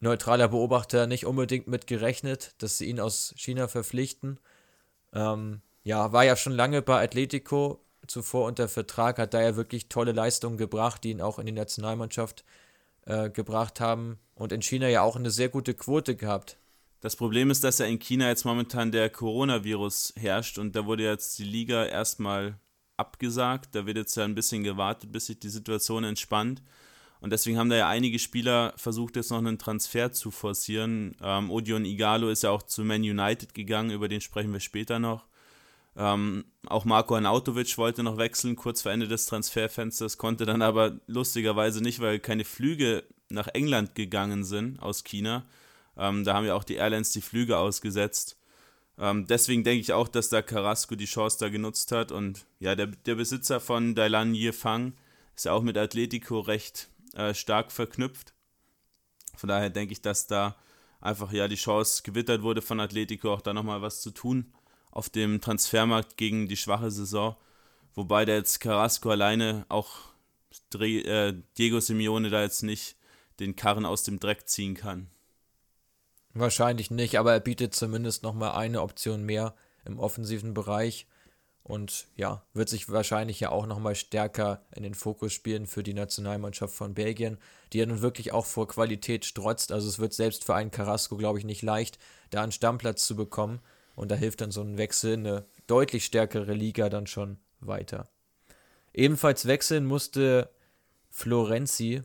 neutraler 0.00 0.48
Beobachter 0.48 1.06
nicht 1.06 1.24
unbedingt 1.24 1.66
mit 1.66 1.86
gerechnet, 1.86 2.54
dass 2.58 2.76
sie 2.76 2.90
ihn 2.90 3.00
aus 3.00 3.32
China 3.38 3.68
verpflichten. 3.68 4.38
Ähm, 5.14 5.62
ja, 5.82 6.12
war 6.12 6.26
ja 6.26 6.36
schon 6.36 6.52
lange 6.52 6.82
bei 6.82 7.02
Atletico 7.02 7.82
zuvor 8.08 8.46
unter 8.46 8.68
Vertrag, 8.68 9.18
hat 9.18 9.34
da 9.34 9.42
ja 9.42 9.56
wirklich 9.56 9.88
tolle 9.88 10.12
Leistungen 10.12 10.56
gebracht, 10.56 11.04
die 11.04 11.10
ihn 11.10 11.20
auch 11.20 11.38
in 11.38 11.46
die 11.46 11.52
Nationalmannschaft 11.52 12.44
äh, 13.06 13.30
gebracht 13.30 13.80
haben 13.80 14.18
und 14.34 14.52
in 14.52 14.62
China 14.62 14.88
ja 14.88 15.02
auch 15.02 15.16
eine 15.16 15.30
sehr 15.30 15.48
gute 15.48 15.74
Quote 15.74 16.16
gehabt. 16.16 16.58
Das 17.00 17.14
Problem 17.14 17.50
ist, 17.50 17.62
dass 17.62 17.78
ja 17.78 17.86
in 17.86 18.00
China 18.00 18.28
jetzt 18.28 18.44
momentan 18.44 18.90
der 18.90 19.08
Coronavirus 19.08 20.14
herrscht 20.16 20.58
und 20.58 20.74
da 20.74 20.84
wurde 20.84 21.04
jetzt 21.04 21.38
die 21.38 21.44
Liga 21.44 21.84
erstmal 21.84 22.58
abgesagt. 22.96 23.74
Da 23.74 23.86
wird 23.86 23.96
jetzt 23.96 24.16
ja 24.16 24.24
ein 24.24 24.34
bisschen 24.34 24.64
gewartet, 24.64 25.12
bis 25.12 25.26
sich 25.26 25.38
die 25.38 25.48
Situation 25.48 26.02
entspannt. 26.02 26.62
Und 27.20 27.32
deswegen 27.32 27.58
haben 27.58 27.70
da 27.70 27.76
ja 27.76 27.88
einige 27.88 28.18
Spieler 28.18 28.72
versucht, 28.76 29.16
jetzt 29.16 29.30
noch 29.30 29.38
einen 29.38 29.58
Transfer 29.58 30.12
zu 30.12 30.30
forcieren. 30.30 31.16
Ähm, 31.22 31.50
Odion 31.50 31.84
Igalo 31.84 32.30
ist 32.30 32.42
ja 32.42 32.50
auch 32.50 32.62
zu 32.62 32.84
Man 32.84 33.02
United 33.02 33.54
gegangen, 33.54 33.90
über 33.90 34.08
den 34.08 34.20
sprechen 34.20 34.52
wir 34.52 34.60
später 34.60 34.98
noch. 34.98 35.27
Ähm, 35.98 36.44
auch 36.68 36.84
Marco 36.84 37.16
Anautovic 37.16 37.76
wollte 37.76 38.04
noch 38.04 38.18
wechseln, 38.18 38.54
kurz 38.54 38.82
vor 38.82 38.92
Ende 38.92 39.08
des 39.08 39.26
Transferfensters, 39.26 40.16
konnte 40.16 40.46
dann 40.46 40.62
aber 40.62 41.00
lustigerweise 41.08 41.82
nicht, 41.82 41.98
weil 41.98 42.20
keine 42.20 42.44
Flüge 42.44 43.02
nach 43.30 43.48
England 43.48 43.96
gegangen 43.96 44.44
sind 44.44 44.80
aus 44.80 45.02
China. 45.02 45.44
Ähm, 45.96 46.22
da 46.22 46.34
haben 46.34 46.46
ja 46.46 46.54
auch 46.54 46.62
die 46.62 46.76
Airlines 46.76 47.10
die 47.10 47.20
Flüge 47.20 47.58
ausgesetzt. 47.58 48.36
Ähm, 48.96 49.26
deswegen 49.26 49.64
denke 49.64 49.80
ich 49.80 49.92
auch, 49.92 50.06
dass 50.06 50.28
da 50.28 50.40
Carrasco 50.40 50.94
die 50.94 51.06
Chance 51.06 51.38
da 51.40 51.48
genutzt 51.48 51.90
hat. 51.90 52.12
Und 52.12 52.46
ja, 52.60 52.76
der, 52.76 52.86
der 52.86 53.16
Besitzer 53.16 53.58
von 53.58 53.96
Dailan 53.96 54.34
Yifang 54.34 54.92
ist 55.34 55.46
ja 55.46 55.52
auch 55.52 55.62
mit 55.62 55.76
Atletico 55.76 56.38
recht 56.38 56.88
äh, 57.14 57.34
stark 57.34 57.72
verknüpft. 57.72 58.34
Von 59.36 59.48
daher 59.48 59.70
denke 59.70 59.92
ich, 59.92 60.00
dass 60.00 60.28
da 60.28 60.56
einfach 61.00 61.32
ja 61.32 61.48
die 61.48 61.56
Chance 61.56 62.02
gewittert 62.04 62.42
wurde 62.42 62.62
von 62.62 62.78
Atletico, 62.78 63.32
auch 63.32 63.40
da 63.40 63.52
nochmal 63.52 63.82
was 63.82 64.00
zu 64.00 64.12
tun 64.12 64.52
auf 64.90 65.08
dem 65.08 65.40
Transfermarkt 65.40 66.16
gegen 66.16 66.48
die 66.48 66.56
schwache 66.56 66.90
Saison. 66.90 67.36
Wobei 67.94 68.24
der 68.24 68.36
jetzt 68.36 68.60
Carrasco 68.60 69.10
alleine 69.10 69.66
auch 69.68 69.90
äh, 70.80 71.34
Diego 71.56 71.80
Simeone 71.80 72.30
da 72.30 72.42
jetzt 72.42 72.62
nicht 72.62 72.96
den 73.40 73.56
Karren 73.56 73.86
aus 73.86 74.02
dem 74.02 74.20
Dreck 74.20 74.48
ziehen 74.48 74.74
kann. 74.74 75.08
Wahrscheinlich 76.34 76.90
nicht, 76.90 77.18
aber 77.18 77.32
er 77.32 77.40
bietet 77.40 77.74
zumindest 77.74 78.22
nochmal 78.22 78.52
eine 78.52 78.82
Option 78.82 79.24
mehr 79.24 79.54
im 79.84 79.98
offensiven 79.98 80.54
Bereich 80.54 81.06
und 81.68 82.06
ja, 82.16 82.42
wird 82.54 82.70
sich 82.70 82.90
wahrscheinlich 82.90 83.40
ja 83.40 83.50
auch 83.50 83.66
nochmal 83.66 83.94
stärker 83.94 84.62
in 84.74 84.82
den 84.82 84.94
Fokus 84.94 85.34
spielen 85.34 85.66
für 85.66 85.82
die 85.82 85.92
Nationalmannschaft 85.92 86.74
von 86.74 86.94
Belgien, 86.94 87.36
die 87.72 87.78
ja 87.78 87.86
nun 87.86 88.00
wirklich 88.00 88.32
auch 88.32 88.46
vor 88.46 88.68
Qualität 88.68 89.26
strotzt. 89.26 89.70
Also 89.70 89.86
es 89.86 89.98
wird 89.98 90.14
selbst 90.14 90.44
für 90.44 90.54
einen 90.54 90.70
Carrasco, 90.70 91.18
glaube 91.18 91.38
ich, 91.38 91.44
nicht 91.44 91.60
leicht, 91.60 91.98
da 92.30 92.42
einen 92.42 92.52
Stammplatz 92.52 93.06
zu 93.06 93.16
bekommen. 93.16 93.60
Und 93.98 94.10
da 94.12 94.14
hilft 94.14 94.40
dann 94.40 94.52
so 94.52 94.60
ein 94.60 94.78
Wechsel 94.78 95.14
in 95.14 95.26
eine 95.26 95.44
deutlich 95.66 96.04
stärkere 96.04 96.52
Liga 96.52 96.88
dann 96.88 97.08
schon 97.08 97.38
weiter. 97.58 98.08
Ebenfalls 98.94 99.46
wechseln 99.46 99.86
musste 99.86 100.50
Florenzi, 101.10 102.02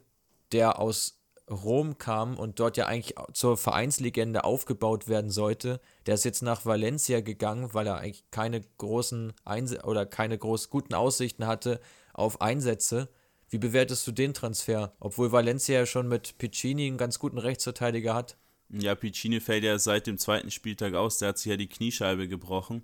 der 0.52 0.80
aus 0.80 1.20
Rom 1.50 2.00
kam 2.00 2.38
und 2.40 2.60
dort 2.60 2.78
ja 2.78 2.88
eigentlich 2.88 3.16
zur 3.34 3.58
Vereinslegende 3.58 4.44
aufgebaut 4.44 5.08
werden 5.08 5.30
sollte. 5.30 5.82
Der 6.08 6.16
ist 6.16 6.26
jetzt 6.26 6.42
nach 6.42 6.66
Valencia 6.66 7.22
gegangen, 7.22 7.74
weil 7.74 7.86
er 7.86 7.98
eigentlich 7.98 8.24
keine 8.32 8.62
großen 8.78 9.34
Einse 9.46 9.84
oder 9.84 10.08
keine 10.08 10.38
groß 10.38 10.72
guten 10.72 10.96
Aussichten 10.96 11.46
hatte 11.46 11.80
auf 12.14 12.42
Einsätze. 12.42 13.10
Wie 13.50 13.60
bewertest 13.60 14.08
du 14.08 14.12
den 14.12 14.34
Transfer? 14.34 14.96
Obwohl 15.00 15.32
Valencia 15.32 15.80
ja 15.80 15.86
schon 15.86 16.08
mit 16.08 16.40
Piccini 16.40 16.88
einen 16.88 16.98
ganz 16.98 17.20
guten 17.20 17.38
Rechtsverteidiger 17.38 18.16
hat. 18.16 18.38
Ja, 18.70 18.96
Piccini 18.96 19.40
fällt 19.40 19.64
ja 19.64 19.78
seit 19.78 20.08
dem 20.08 20.18
zweiten 20.18 20.52
Spieltag 20.52 20.94
aus. 20.94 21.20
Der 21.20 21.30
hat 21.30 21.38
sich 21.38 21.50
ja 21.50 21.58
die 21.58 21.70
Kniescheibe 21.70 22.28
gebrochen. 22.28 22.84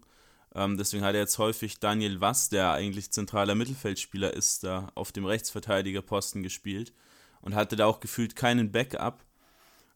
Ähm, 0.55 0.77
deswegen 0.77 1.03
hat 1.03 1.13
er 1.15 1.21
jetzt 1.21 1.37
häufig 1.37 1.79
Daniel 1.79 2.21
Wass, 2.21 2.49
der 2.49 2.71
eigentlich 2.71 3.11
zentraler 3.11 3.55
Mittelfeldspieler 3.55 4.33
ist, 4.33 4.63
da 4.63 4.91
auf 4.95 5.11
dem 5.11 5.25
Rechtsverteidigerposten 5.25 6.43
gespielt 6.43 6.93
und 7.41 7.55
hatte 7.55 7.75
da 7.75 7.85
auch 7.85 7.99
gefühlt 7.99 8.35
keinen 8.35 8.71
Backup. 8.71 9.23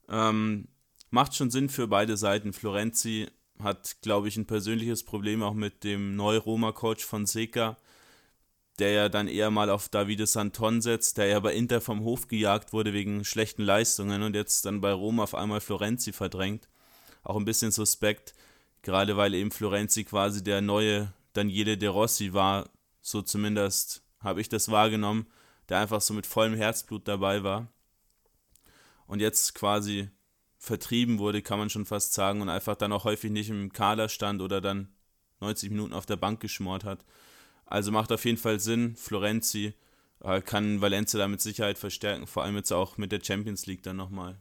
Ähm, 0.09 0.67
macht 1.09 1.35
schon 1.35 1.51
Sinn 1.51 1.69
für 1.69 1.87
beide 1.87 2.17
Seiten. 2.17 2.53
Florenzi 2.53 3.27
hat, 3.61 3.97
glaube 4.01 4.27
ich, 4.27 4.37
ein 4.37 4.45
persönliches 4.45 5.03
Problem 5.03 5.43
auch 5.43 5.53
mit 5.53 5.83
dem 5.83 6.15
Neu-Roma-Coach 6.15 7.05
von 7.05 7.25
Seca, 7.25 7.77
der 8.79 8.91
ja 8.91 9.09
dann 9.09 9.27
eher 9.27 9.51
mal 9.51 9.69
auf 9.69 9.89
Davide 9.89 10.25
Santon 10.25 10.81
setzt, 10.81 11.17
der 11.17 11.27
ja 11.27 11.39
bei 11.39 11.53
Inter 11.53 11.81
vom 11.81 12.03
Hof 12.03 12.27
gejagt 12.27 12.73
wurde 12.73 12.93
wegen 12.93 13.23
schlechten 13.23 13.63
Leistungen 13.63 14.23
und 14.23 14.35
jetzt 14.35 14.65
dann 14.65 14.81
bei 14.81 14.91
Rom 14.91 15.19
auf 15.19 15.35
einmal 15.35 15.61
Florenzi 15.61 16.11
verdrängt. 16.11 16.67
Auch 17.23 17.37
ein 17.37 17.45
bisschen 17.45 17.71
suspekt, 17.71 18.33
gerade 18.81 19.15
weil 19.15 19.33
eben 19.33 19.51
Florenzi 19.51 20.03
quasi 20.03 20.43
der 20.43 20.61
neue 20.61 21.13
Daniele 21.33 21.77
De 21.77 21.89
Rossi 21.89 22.33
war, 22.33 22.69
so 23.01 23.21
zumindest 23.21 24.03
habe 24.19 24.41
ich 24.41 24.49
das 24.49 24.69
wahrgenommen 24.69 25.27
der 25.69 25.79
einfach 25.79 26.01
so 26.01 26.13
mit 26.13 26.25
vollem 26.25 26.55
Herzblut 26.55 27.07
dabei 27.07 27.43
war 27.43 27.67
und 29.07 29.19
jetzt 29.19 29.55
quasi 29.55 30.09
vertrieben 30.57 31.19
wurde, 31.19 31.41
kann 31.41 31.59
man 31.59 31.69
schon 31.69 31.85
fast 31.85 32.13
sagen, 32.13 32.41
und 32.41 32.49
einfach 32.49 32.75
dann 32.75 32.93
auch 32.93 33.03
häufig 33.03 33.31
nicht 33.31 33.49
im 33.49 33.73
Kader 33.73 34.07
stand 34.09 34.41
oder 34.41 34.61
dann 34.61 34.93
90 35.41 35.71
Minuten 35.71 35.93
auf 35.93 36.05
der 36.05 36.15
Bank 36.15 36.39
geschmort 36.39 36.85
hat. 36.85 37.03
Also 37.73 37.91
macht 37.91 38.11
auf 38.11 38.23
jeden 38.23 38.37
Fall 38.37 38.59
Sinn. 38.59 38.95
Florenzi 38.95 39.73
äh, 40.23 40.41
kann 40.41 40.79
Valencia 40.79 41.17
da 41.17 41.27
mit 41.27 41.41
Sicherheit 41.41 41.79
verstärken, 41.79 42.27
vor 42.27 42.43
allem 42.43 42.55
jetzt 42.55 42.71
auch 42.71 42.99
mit 42.99 43.11
der 43.11 43.19
Champions 43.19 43.65
League 43.65 43.81
dann 43.81 43.95
nochmal. 43.95 44.37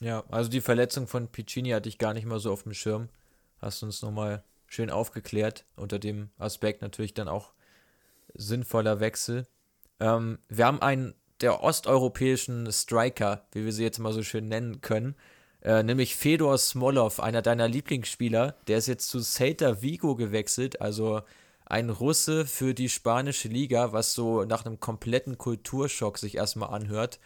Ja, 0.00 0.24
also 0.30 0.48
die 0.48 0.62
Verletzung 0.62 1.06
von 1.06 1.28
Piccini 1.28 1.68
hatte 1.72 1.90
ich 1.90 1.98
gar 1.98 2.14
nicht 2.14 2.24
mal 2.24 2.40
so 2.40 2.52
auf 2.52 2.62
dem 2.62 2.72
Schirm. 2.72 3.10
Hast 3.58 3.82
uns 3.82 4.00
nochmal 4.00 4.42
schön 4.66 4.88
aufgeklärt. 4.88 5.66
Unter 5.76 5.98
dem 5.98 6.30
Aspekt 6.38 6.80
natürlich 6.80 7.12
dann 7.12 7.28
auch 7.28 7.52
sinnvoller 8.32 9.00
Wechsel. 9.00 9.46
Ähm, 10.00 10.38
wir 10.48 10.64
haben 10.64 10.80
einen 10.80 11.12
der 11.42 11.62
osteuropäischen 11.62 12.72
Striker, 12.72 13.46
wie 13.52 13.66
wir 13.66 13.74
sie 13.74 13.82
jetzt 13.82 13.98
mal 13.98 14.14
so 14.14 14.22
schön 14.22 14.48
nennen 14.48 14.80
können, 14.80 15.16
äh, 15.60 15.82
nämlich 15.82 16.16
Fedor 16.16 16.56
Smolov, 16.56 17.20
einer 17.20 17.42
deiner 17.42 17.68
Lieblingsspieler. 17.68 18.56
Der 18.68 18.78
ist 18.78 18.86
jetzt 18.86 19.10
zu 19.10 19.20
Celta 19.20 19.82
Vigo 19.82 20.16
gewechselt, 20.16 20.80
also 20.80 21.20
ein 21.70 21.90
Russe 21.90 22.46
für 22.46 22.74
die 22.74 22.88
spanische 22.88 23.48
Liga, 23.48 23.92
was 23.92 24.14
so 24.14 24.44
nach 24.44 24.64
einem 24.64 24.80
kompletten 24.80 25.38
Kulturschock 25.38 26.18
sich 26.18 26.36
erstmal 26.36 26.70
anhört. 26.70 27.20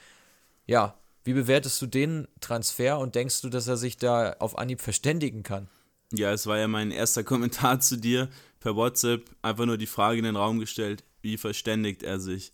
Ja, 0.67 0.99
wie 1.25 1.33
bewertest 1.33 1.81
du 1.81 1.87
den 1.87 2.29
Transfer 2.41 2.99
und 2.99 3.15
denkst 3.15 3.41
du, 3.41 3.49
dass 3.49 3.67
er 3.67 3.77
sich 3.77 3.97
da 3.97 4.35
auf 4.39 4.59
Anhieb 4.59 4.81
verständigen 4.81 5.43
kann? 5.43 5.69
Ja, 6.13 6.33
es 6.33 6.47
war 6.47 6.59
ja 6.59 6.69
mein 6.69 6.91
erster 6.91 7.25
Kommentar 7.25 7.81
zu 7.81 7.97
dir 7.97 8.29
per 8.61 8.77
WhatsApp. 8.77 9.31
Einfach 9.41 9.65
nur 9.65 9.79
die 9.79 9.87
Frage 9.87 10.19
in 10.19 10.25
den 10.25 10.37
Raum 10.37 10.61
gestellt, 10.61 11.05
wie 11.23 11.39
verständigt 11.39 12.03
er 12.03 12.21
sich? 12.21 12.53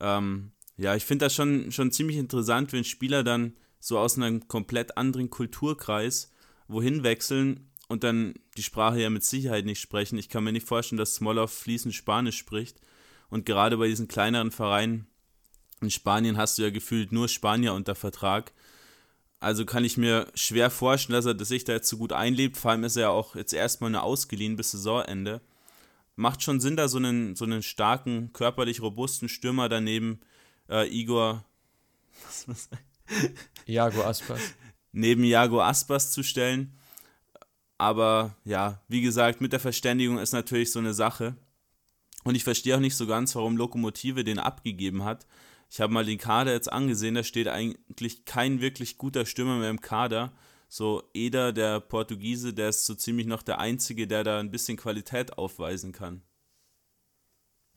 Ähm, 0.00 0.52
ja, 0.76 0.94
ich 0.94 1.04
finde 1.04 1.26
das 1.26 1.34
schon, 1.34 1.72
schon 1.72 1.90
ziemlich 1.90 2.16
interessant, 2.16 2.72
wenn 2.72 2.84
Spieler 2.84 3.24
dann 3.24 3.56
so 3.80 3.98
aus 3.98 4.16
einem 4.16 4.46
komplett 4.46 4.96
anderen 4.96 5.30
Kulturkreis 5.30 6.32
wohin 6.68 7.02
wechseln 7.02 7.68
und 7.88 8.04
dann 8.04 8.34
die 8.56 8.62
Sprache 8.62 9.00
ja 9.00 9.10
mit 9.10 9.24
Sicherheit 9.24 9.64
nicht 9.64 9.80
sprechen. 9.80 10.18
Ich 10.18 10.28
kann 10.28 10.44
mir 10.44 10.52
nicht 10.52 10.66
vorstellen, 10.66 10.98
dass 10.98 11.14
Smolov 11.14 11.52
fließend 11.52 11.94
Spanisch 11.94 12.38
spricht. 12.38 12.80
Und 13.28 13.46
gerade 13.46 13.76
bei 13.76 13.88
diesen 13.88 14.08
kleineren 14.08 14.50
Vereinen 14.50 15.06
in 15.80 15.90
Spanien 15.90 16.36
hast 16.36 16.58
du 16.58 16.62
ja 16.62 16.70
gefühlt 16.70 17.12
nur 17.12 17.28
Spanier 17.28 17.74
unter 17.74 17.94
Vertrag. 17.94 18.52
Also 19.40 19.66
kann 19.66 19.84
ich 19.84 19.98
mir 19.98 20.26
schwer 20.34 20.70
vorstellen, 20.70 21.14
dass 21.14 21.26
er 21.26 21.44
sich 21.44 21.64
da 21.64 21.74
jetzt 21.74 21.88
so 21.88 21.98
gut 21.98 22.12
einlebt. 22.12 22.56
Vor 22.56 22.70
allem 22.70 22.84
ist 22.84 22.96
er 22.96 23.02
ja 23.02 23.08
auch 23.10 23.36
jetzt 23.36 23.52
erstmal 23.52 23.90
nur 23.90 24.02
ausgeliehen 24.02 24.56
bis 24.56 24.70
Saisonende. 24.70 25.42
Macht 26.16 26.42
schon 26.42 26.60
Sinn, 26.60 26.76
da 26.76 26.88
so 26.88 26.96
einen, 26.96 27.36
so 27.36 27.44
einen 27.44 27.62
starken, 27.62 28.32
körperlich 28.32 28.80
robusten 28.80 29.28
Stürmer 29.28 29.68
daneben 29.68 30.20
äh, 30.70 30.88
Igor. 30.88 31.44
Iago 33.66 34.02
Aspas. 34.04 34.40
Neben 34.92 35.24
Iago 35.24 35.60
Aspas 35.60 36.12
zu 36.12 36.22
stellen. 36.22 36.72
Aber 37.78 38.36
ja, 38.44 38.80
wie 38.88 39.00
gesagt, 39.00 39.40
mit 39.40 39.52
der 39.52 39.60
Verständigung 39.60 40.18
ist 40.18 40.32
natürlich 40.32 40.72
so 40.72 40.78
eine 40.78 40.94
Sache. 40.94 41.36
Und 42.24 42.34
ich 42.34 42.44
verstehe 42.44 42.76
auch 42.76 42.80
nicht 42.80 42.96
so 42.96 43.06
ganz, 43.06 43.34
warum 43.34 43.56
Lokomotive 43.56 44.24
den 44.24 44.38
abgegeben 44.38 45.04
hat. 45.04 45.26
Ich 45.70 45.80
habe 45.80 45.92
mal 45.92 46.04
den 46.04 46.18
Kader 46.18 46.52
jetzt 46.52 46.72
angesehen, 46.72 47.14
da 47.14 47.22
steht 47.22 47.48
eigentlich 47.48 48.24
kein 48.24 48.60
wirklich 48.60 48.96
guter 48.96 49.26
Stürmer 49.26 49.58
mehr 49.58 49.70
im 49.70 49.80
Kader. 49.80 50.32
So 50.68 51.02
Eder, 51.14 51.52
der 51.52 51.80
Portugiese, 51.80 52.54
der 52.54 52.70
ist 52.70 52.86
so 52.86 52.94
ziemlich 52.94 53.26
noch 53.26 53.42
der 53.42 53.58
Einzige, 53.58 54.06
der 54.06 54.24
da 54.24 54.38
ein 54.38 54.50
bisschen 54.50 54.76
Qualität 54.76 55.36
aufweisen 55.36 55.92
kann. 55.92 56.22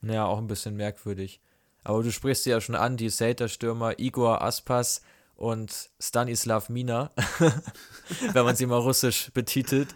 Ja, 0.02 0.26
auch 0.26 0.38
ein 0.38 0.46
bisschen 0.46 0.76
merkwürdig. 0.76 1.40
Aber 1.84 2.02
du 2.02 2.12
sprichst 2.12 2.44
sie 2.44 2.50
ja 2.50 2.60
schon 2.60 2.74
an, 2.74 2.96
die 2.96 3.10
Celta-Stürmer 3.10 3.98
Igor 3.98 4.42
Aspas 4.42 5.02
und 5.38 5.90
Stanislav 6.00 6.68
Mina, 6.68 7.12
wenn 8.32 8.44
man 8.44 8.56
sie 8.56 8.66
mal 8.66 8.80
russisch 8.80 9.30
betitelt. 9.32 9.94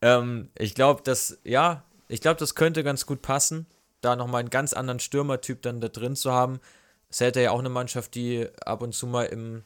Ähm, 0.00 0.50
ich 0.56 0.76
glaube, 0.76 1.02
das, 1.04 1.38
ja, 1.42 1.82
ich 2.06 2.20
glaube, 2.20 2.38
das 2.38 2.54
könnte 2.54 2.84
ganz 2.84 3.04
gut 3.04 3.20
passen, 3.20 3.66
da 4.00 4.14
nochmal 4.14 4.40
einen 4.40 4.50
ganz 4.50 4.72
anderen 4.72 5.00
Stürmertyp 5.00 5.60
dann 5.62 5.80
da 5.80 5.88
drin 5.88 6.14
zu 6.14 6.32
haben. 6.32 6.60
Celta 7.12 7.40
ja 7.40 7.50
auch 7.50 7.58
eine 7.58 7.68
Mannschaft, 7.68 8.14
die 8.14 8.46
ab 8.64 8.80
und 8.80 8.94
zu 8.94 9.08
mal 9.08 9.24
im, 9.24 9.64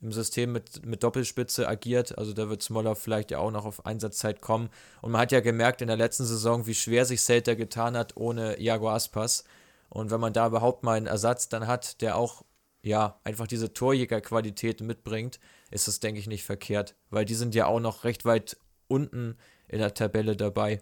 im 0.00 0.10
System 0.10 0.50
mit, 0.50 0.84
mit 0.84 1.04
Doppelspitze 1.04 1.68
agiert. 1.68 2.18
Also 2.18 2.32
da 2.32 2.48
wird 2.48 2.60
Smoller 2.60 2.96
vielleicht 2.96 3.30
ja 3.30 3.38
auch 3.38 3.52
noch 3.52 3.66
auf 3.66 3.86
Einsatzzeit 3.86 4.40
kommen. 4.40 4.68
Und 5.00 5.12
man 5.12 5.20
hat 5.20 5.30
ja 5.30 5.40
gemerkt 5.40 5.80
in 5.80 5.86
der 5.86 5.96
letzten 5.96 6.24
Saison, 6.24 6.66
wie 6.66 6.74
schwer 6.74 7.04
sich 7.04 7.20
Celta 7.20 7.54
getan 7.54 7.96
hat 7.96 8.16
ohne 8.16 8.58
Iago 8.58 8.90
Aspas. 8.90 9.44
Und 9.90 10.10
wenn 10.10 10.20
man 10.20 10.32
da 10.32 10.48
überhaupt 10.48 10.82
mal 10.82 10.96
einen 10.96 11.06
Ersatz 11.06 11.48
dann 11.48 11.68
hat, 11.68 12.00
der 12.00 12.16
auch 12.16 12.42
ja 12.86 13.20
einfach 13.24 13.46
diese 13.46 13.72
Torjägerqualität 13.72 14.80
mitbringt, 14.80 15.38
ist 15.70 15.88
das, 15.88 16.00
denke 16.00 16.20
ich, 16.20 16.26
nicht 16.26 16.44
verkehrt. 16.44 16.94
Weil 17.10 17.24
die 17.24 17.34
sind 17.34 17.54
ja 17.54 17.66
auch 17.66 17.80
noch 17.80 18.04
recht 18.04 18.24
weit 18.24 18.56
unten 18.88 19.36
in 19.68 19.78
der 19.78 19.94
Tabelle 19.94 20.36
dabei. 20.36 20.80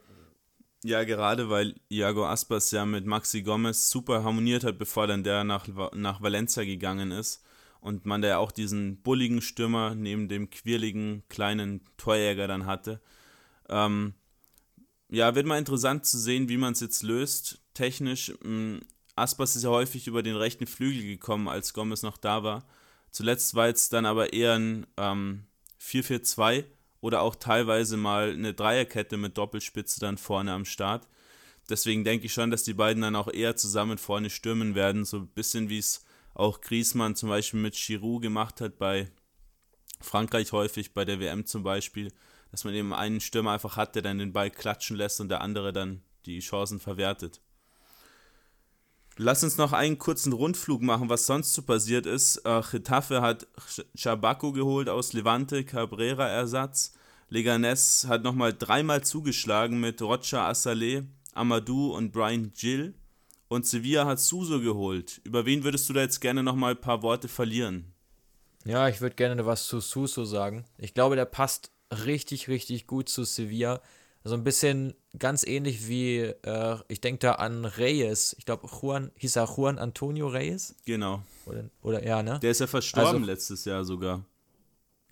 Ja, 0.85 1.05
gerade 1.05 1.49
weil 1.49 1.75
Iago 1.89 2.27
Aspas 2.27 2.71
ja 2.71 2.85
mit 2.85 3.07
Maxi 3.07 3.43
Gomez 3.43 3.89
super 3.89 4.23
harmoniert 4.23 4.65
hat, 4.65 4.79
bevor 4.79 5.07
dann 5.07 5.25
der 5.25 5.43
nach, 5.43 5.67
nach 5.95 6.21
Valencia 6.21 6.65
gegangen 6.65 7.11
ist. 7.11 7.43
Und 7.81 8.05
man 8.07 8.23
da 8.23 8.29
ja 8.29 8.39
auch 8.39 8.53
diesen 8.53 9.03
bulligen 9.03 9.41
Stürmer 9.41 9.95
neben 9.95 10.29
dem 10.29 10.51
quirligen 10.51 11.23
kleinen 11.29 11.83
Torjäger 11.97 12.49
dann 12.49 12.67
hatte. 12.67 13.01
Ähm, 13.69 14.15
ja, 15.09 15.35
wird 15.35 15.47
mal 15.47 15.59
interessant 15.59 16.05
zu 16.05 16.19
sehen, 16.19 16.49
wie 16.49 16.57
man 16.57 16.73
es 16.73 16.81
jetzt 16.81 17.03
löst. 17.03 17.63
Technisch 17.73 18.33
hm, 18.43 18.81
Aspas 19.17 19.57
ist 19.57 19.63
ja 19.63 19.71
häufig 19.71 20.07
über 20.07 20.23
den 20.23 20.37
rechten 20.37 20.67
Flügel 20.67 21.03
gekommen, 21.03 21.49
als 21.49 21.73
Gomez 21.73 22.03
noch 22.03 22.17
da 22.17 22.43
war. 22.43 22.67
Zuletzt 23.11 23.55
war 23.55 23.69
es 23.69 23.89
dann 23.89 24.07
aber 24.07 24.33
eher 24.33 24.55
ein 24.55 24.87
ähm, 24.97 25.47
4-4-2 25.81 26.65
oder 27.01 27.21
auch 27.21 27.37
teilweise 27.37 27.97
mal 27.97 28.33
eine 28.33 28.55
Dreierkette 28.55 29.17
mit 29.17 29.39
Doppelspitze 29.39 30.01
dann 30.01 30.19
vorne 30.19 30.53
am 30.53 30.65
Start. 30.65 31.07
Deswegen 31.69 32.05
denke 32.05 32.27
ich 32.27 32.33
schon, 32.33 32.51
dass 32.51 32.65
die 32.65 32.75
beiden 32.75 33.03
dann 33.03 33.17
auch 33.17 33.29
eher 33.33 33.57
zusammen 33.57 33.99
vorne 33.99 34.31
stürmen 34.31 34.75
werden. 34.75 35.05
So 35.05 35.19
ein 35.19 35.29
bisschen 35.29 35.69
wie 35.69 35.79
es 35.79 36.05
auch 36.35 36.61
Griezmann 36.61 37.15
zum 37.15 37.29
Beispiel 37.29 37.61
mit 37.61 37.75
Giroud 37.75 38.23
gemacht 38.23 38.61
hat 38.61 38.79
bei 38.79 39.11
Frankreich 40.01 40.53
häufig, 40.53 40.93
bei 40.93 41.05
der 41.05 41.21
WM 41.21 41.47
zum 41.47 41.63
Beispiel. 41.63 42.13
Dass 42.51 42.65
man 42.65 42.75
eben 42.75 42.93
einen 42.93 43.21
Stürmer 43.21 43.53
einfach 43.53 43.77
hat, 43.77 43.95
der 43.95 44.03
dann 44.03 44.19
den 44.19 44.33
Ball 44.33 44.51
klatschen 44.51 44.97
lässt 44.97 45.21
und 45.21 45.29
der 45.29 45.41
andere 45.41 45.73
dann 45.73 46.03
die 46.27 46.41
Chancen 46.41 46.81
verwertet. 46.81 47.41
Lass 49.17 49.45
uns 49.45 49.59
noch 49.59 49.73
einen 49.73 49.99
kurzen 49.99 50.33
Rundflug 50.33 50.83
machen, 50.83 51.09
was 51.09 51.27
sonst 51.27 51.55
so 51.55 51.63
passiert 51.63 52.05
ist. 52.05 52.39
Äh, 52.45 52.63
Getafe 52.69 53.23
hat 53.23 53.47
Chabaco 53.97 54.53
geholt 54.53 54.89
aus 54.89 55.13
Levante, 55.13 55.65
Cabrera 55.65 56.27
Ersatz. 56.27 56.95
Leganes 57.29 58.07
hat 58.09 58.25
nochmal 58.25 58.53
dreimal 58.53 59.05
zugeschlagen 59.05 59.79
mit 59.79 60.03
Rocha 60.03 60.51
Assalé, 60.51 61.07
Amadou 61.33 61.95
und 61.95 62.13
Brian 62.13 62.53
Gill. 62.53 62.95
Und 63.47 63.67
Sevilla 63.67 64.05
hat 64.05 64.19
Suso 64.19 64.61
geholt. 64.61 65.21
Über 65.23 65.47
wen 65.47 65.63
würdest 65.63 65.89
du 65.89 65.93
da 65.93 66.01
jetzt 66.01 66.21
gerne 66.21 66.43
nochmal 66.43 66.73
ein 66.73 66.81
paar 66.81 67.03
Worte 67.03 67.29
verlieren? 67.29 67.93
Ja, 68.65 68.89
ich 68.89 69.01
würde 69.01 69.15
gerne 69.15 69.47
was 69.47 69.67
zu 69.69 69.79
Suso 69.79 70.25
sagen. 70.25 70.65
Ich 70.79 70.93
glaube, 70.93 71.15
der 71.15 71.27
passt 71.27 71.71
richtig, 72.05 72.49
richtig 72.49 72.89
gut 72.89 73.09
zu 73.09 73.25
Sevilla. 73.25 73.81
So 74.27 74.35
ein 74.35 74.43
bisschen 74.43 74.95
ganz 75.19 75.47
ähnlich 75.47 75.87
wie, 75.87 76.21
äh, 76.21 76.79
ich 76.89 77.03
denke 77.03 77.19
da 77.19 77.33
an 77.33 77.67
Reyes. 77.67 78.35
Ich 78.39 78.47
glaube, 78.47 78.67
Juan, 78.69 79.11
hieß 79.17 79.37
er 79.37 79.45
Juan 79.55 79.79
Antonio 79.79 80.29
Reyes? 80.29 80.75
Genau. 80.87 81.23
Oder, 81.45 81.65
oder 81.83 82.03
er, 82.03 82.23
ne? 82.23 82.41
Der 82.41 82.51
ist 82.51 82.61
ja 82.61 82.67
verstorben 82.67 83.17
also, 83.17 83.27
letztes 83.27 83.67
Jahr 83.67 83.85
sogar. 83.85 84.25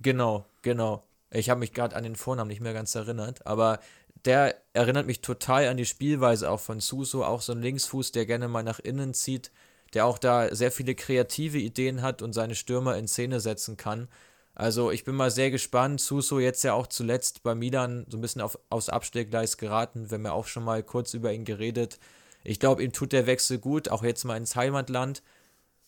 Genau, 0.00 0.46
genau. 0.62 1.04
Ich 1.30 1.50
habe 1.50 1.60
mich 1.60 1.74
gerade 1.74 1.94
an 1.94 2.04
den 2.04 2.16
Vornamen 2.16 2.48
nicht 2.48 2.62
mehr 2.62 2.72
ganz 2.72 2.94
erinnert, 2.94 3.46
aber 3.46 3.80
der 4.24 4.56
erinnert 4.72 5.06
mich 5.06 5.20
total 5.20 5.68
an 5.68 5.76
die 5.76 5.84
Spielweise 5.84 6.50
auch 6.50 6.60
von 6.60 6.80
Suso, 6.80 7.24
auch 7.24 7.42
so 7.42 7.52
ein 7.52 7.60
Linksfuß, 7.62 8.12
der 8.12 8.24
gerne 8.24 8.48
mal 8.48 8.62
nach 8.62 8.78
innen 8.78 9.12
zieht, 9.12 9.50
der 9.94 10.06
auch 10.06 10.18
da 10.18 10.54
sehr 10.54 10.72
viele 10.72 10.94
kreative 10.94 11.58
Ideen 11.58 12.00
hat 12.00 12.22
und 12.22 12.32
seine 12.32 12.54
Stürmer 12.54 12.96
in 12.96 13.08
Szene 13.08 13.40
setzen 13.40 13.76
kann. 13.76 14.08
Also 14.54 14.90
ich 14.90 15.04
bin 15.04 15.14
mal 15.14 15.30
sehr 15.30 15.50
gespannt. 15.50 16.00
Suso 16.00 16.38
jetzt 16.38 16.62
ja 16.62 16.74
auch 16.74 16.86
zuletzt 16.86 17.42
bei 17.42 17.54
Milan 17.54 18.06
so 18.08 18.18
ein 18.18 18.20
bisschen 18.20 18.42
auf, 18.42 18.58
aufs 18.68 18.88
Abstellgleis 18.88 19.56
geraten. 19.56 20.10
Wir 20.10 20.16
haben 20.16 20.26
ja 20.26 20.32
auch 20.32 20.46
schon 20.46 20.64
mal 20.64 20.82
kurz 20.82 21.14
über 21.14 21.32
ihn 21.32 21.44
geredet. 21.44 21.98
Ich 22.44 22.60
glaube, 22.60 22.82
ihm 22.82 22.92
tut 22.92 23.12
der 23.12 23.26
Wechsel 23.26 23.58
gut, 23.58 23.88
auch 23.88 24.02
jetzt 24.02 24.24
mal 24.24 24.36
ins 24.36 24.56
Heimatland. 24.56 25.22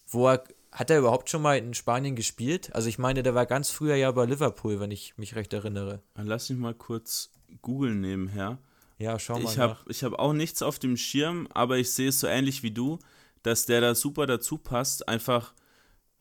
Wo 0.07 0.29
er, 0.29 0.45
hat 0.73 0.91
er 0.91 0.99
überhaupt 0.99 1.31
schon 1.31 1.43
mal 1.43 1.59
in 1.59 1.75
Spanien 1.75 2.17
gespielt? 2.17 2.75
Also 2.75 2.89
ich 2.89 2.99
meine, 2.99 3.23
der 3.23 3.35
war 3.35 3.47
ganz 3.47 3.71
früher 3.71 3.97
ja 3.97 4.11
bei 4.13 4.25
Liverpool, 4.25 4.81
wenn 4.81 4.91
ich 4.91 5.17
mich 5.19 5.35
recht 5.35 5.53
erinnere. 5.53 6.01
Lass 6.17 6.49
mich 6.49 6.59
mal 6.59 6.75
kurz 6.75 7.31
googeln 7.63 8.01
nebenher. 8.01 8.59
Ja, 8.99 9.19
schau 9.19 9.39
mal. 9.39 9.51
Ich 9.51 9.59
habe 9.59 9.77
hab 9.91 10.19
auch 10.19 10.33
nichts 10.33 10.63
auf 10.63 10.79
dem 10.79 10.97
Schirm, 10.97 11.49
aber 11.53 11.79
ich 11.79 11.93
sehe 11.93 12.09
es 12.09 12.21
so 12.21 12.27
ähnlich 12.27 12.63
wie 12.63 12.71
du, 12.71 12.99
dass 13.43 13.67
der 13.67 13.81
da 13.81 13.95
super 13.95 14.27
dazu 14.27 14.59
passt. 14.59 15.09
Einfach 15.09 15.53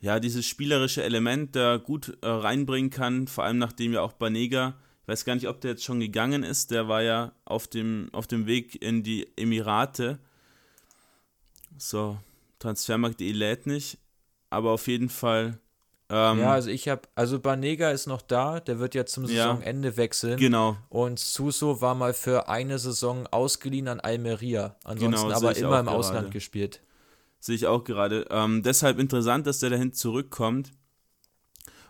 ja, 0.03 0.19
dieses 0.19 0.45
spielerische 0.45 1.01
Element 1.01 1.55
da 1.55 1.77
gut 1.77 2.17
äh, 2.21 2.27
reinbringen 2.27 2.89
kann, 2.89 3.29
vor 3.29 3.45
allem 3.45 3.57
nachdem 3.57 3.93
ja 3.93 4.01
auch 4.01 4.11
Banega, 4.11 4.75
ich 5.01 5.07
weiß 5.07 5.23
gar 5.23 5.33
nicht, 5.35 5.47
ob 5.47 5.61
der 5.61 5.71
jetzt 5.71 5.85
schon 5.85 6.01
gegangen 6.01 6.43
ist, 6.43 6.71
der 6.71 6.89
war 6.89 7.01
ja 7.01 7.31
auf 7.45 7.67
dem, 7.67 8.09
auf 8.11 8.27
dem 8.27 8.45
Weg 8.45 8.81
in 8.81 9.03
die 9.03 9.31
Emirate. 9.37 10.19
So, 11.77 12.17
Transfermarkt.de 12.59 13.31
lädt 13.31 13.65
nicht, 13.65 13.97
aber 14.49 14.71
auf 14.71 14.87
jeden 14.87 15.07
Fall. 15.07 15.57
Ähm, 16.09 16.39
ja, 16.39 16.51
also 16.51 16.69
ich 16.69 16.89
habe, 16.89 17.03
also 17.15 17.39
Banega 17.39 17.91
ist 17.91 18.05
noch 18.05 18.21
da, 18.21 18.59
der 18.59 18.79
wird 18.79 18.95
ja 18.95 19.05
zum 19.05 19.25
Saisonende 19.25 19.87
ja, 19.87 19.97
wechseln. 19.97 20.37
Genau. 20.37 20.75
Und 20.89 21.17
Suso 21.17 21.79
war 21.79 21.95
mal 21.95 22.13
für 22.13 22.49
eine 22.49 22.77
Saison 22.77 23.25
ausgeliehen 23.27 23.87
an 23.87 24.01
Almeria, 24.01 24.75
ansonsten 24.83 25.27
genau, 25.27 25.37
aber 25.37 25.55
immer 25.55 25.79
im 25.79 25.85
gerade. 25.85 25.97
Ausland 25.97 26.31
gespielt. 26.31 26.81
Sehe 27.43 27.55
ich 27.55 27.67
auch 27.67 27.83
gerade. 27.83 28.25
Ähm, 28.29 28.63
deshalb 28.63 28.99
interessant, 28.99 29.45
dass 29.45 29.59
der 29.59 29.69
dahin 29.69 29.91
zurückkommt 29.91 30.71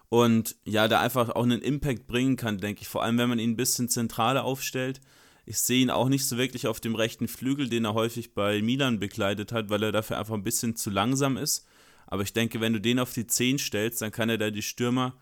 und 0.10 0.56
ja, 0.66 0.88
da 0.88 1.00
einfach 1.00 1.30
auch 1.30 1.44
einen 1.44 1.62
Impact 1.62 2.08
bringen 2.08 2.38
kann, 2.38 2.58
denke 2.58 2.82
ich. 2.82 2.88
Vor 2.88 3.04
allem, 3.04 3.20
wenn 3.20 3.30
man 3.30 3.38
ihn 3.38 3.52
ein 3.52 3.56
bisschen 3.56 3.88
zentraler 3.88 4.46
aufstellt. 4.46 5.00
Ich 5.46 5.60
sehe 5.60 5.84
ihn 5.84 5.92
auch 5.92 6.10
nicht 6.10 6.26
so 6.26 6.38
wirklich 6.40 6.66
auf 6.66 6.80
dem 6.80 6.96
rechten 6.96 7.28
Flügel, 7.28 7.70
den 7.70 7.86
er 7.86 7.94
häufig 7.94 8.34
bei 8.34 8.64
Milan 8.64 8.98
bekleidet 8.98 9.52
hat, 9.52 9.70
weil 9.70 9.84
er 9.84 9.92
dafür 9.92 10.18
einfach 10.18 10.34
ein 10.34 10.44
bisschen 10.44 10.76
zu 10.76 10.90
langsam 10.90 11.38
ist. 11.38 11.68
Aber 12.08 12.24
ich 12.24 12.34
denke, 12.34 12.60
wenn 12.60 12.74
du 12.74 12.82
den 12.82 12.98
auf 12.98 13.14
die 13.14 13.28
10 13.28 13.60
stellst, 13.60 14.02
dann 14.02 14.12
kann 14.12 14.30
er 14.30 14.40
da 14.40 14.50
die 14.50 14.64
Stürmer, 14.64 15.16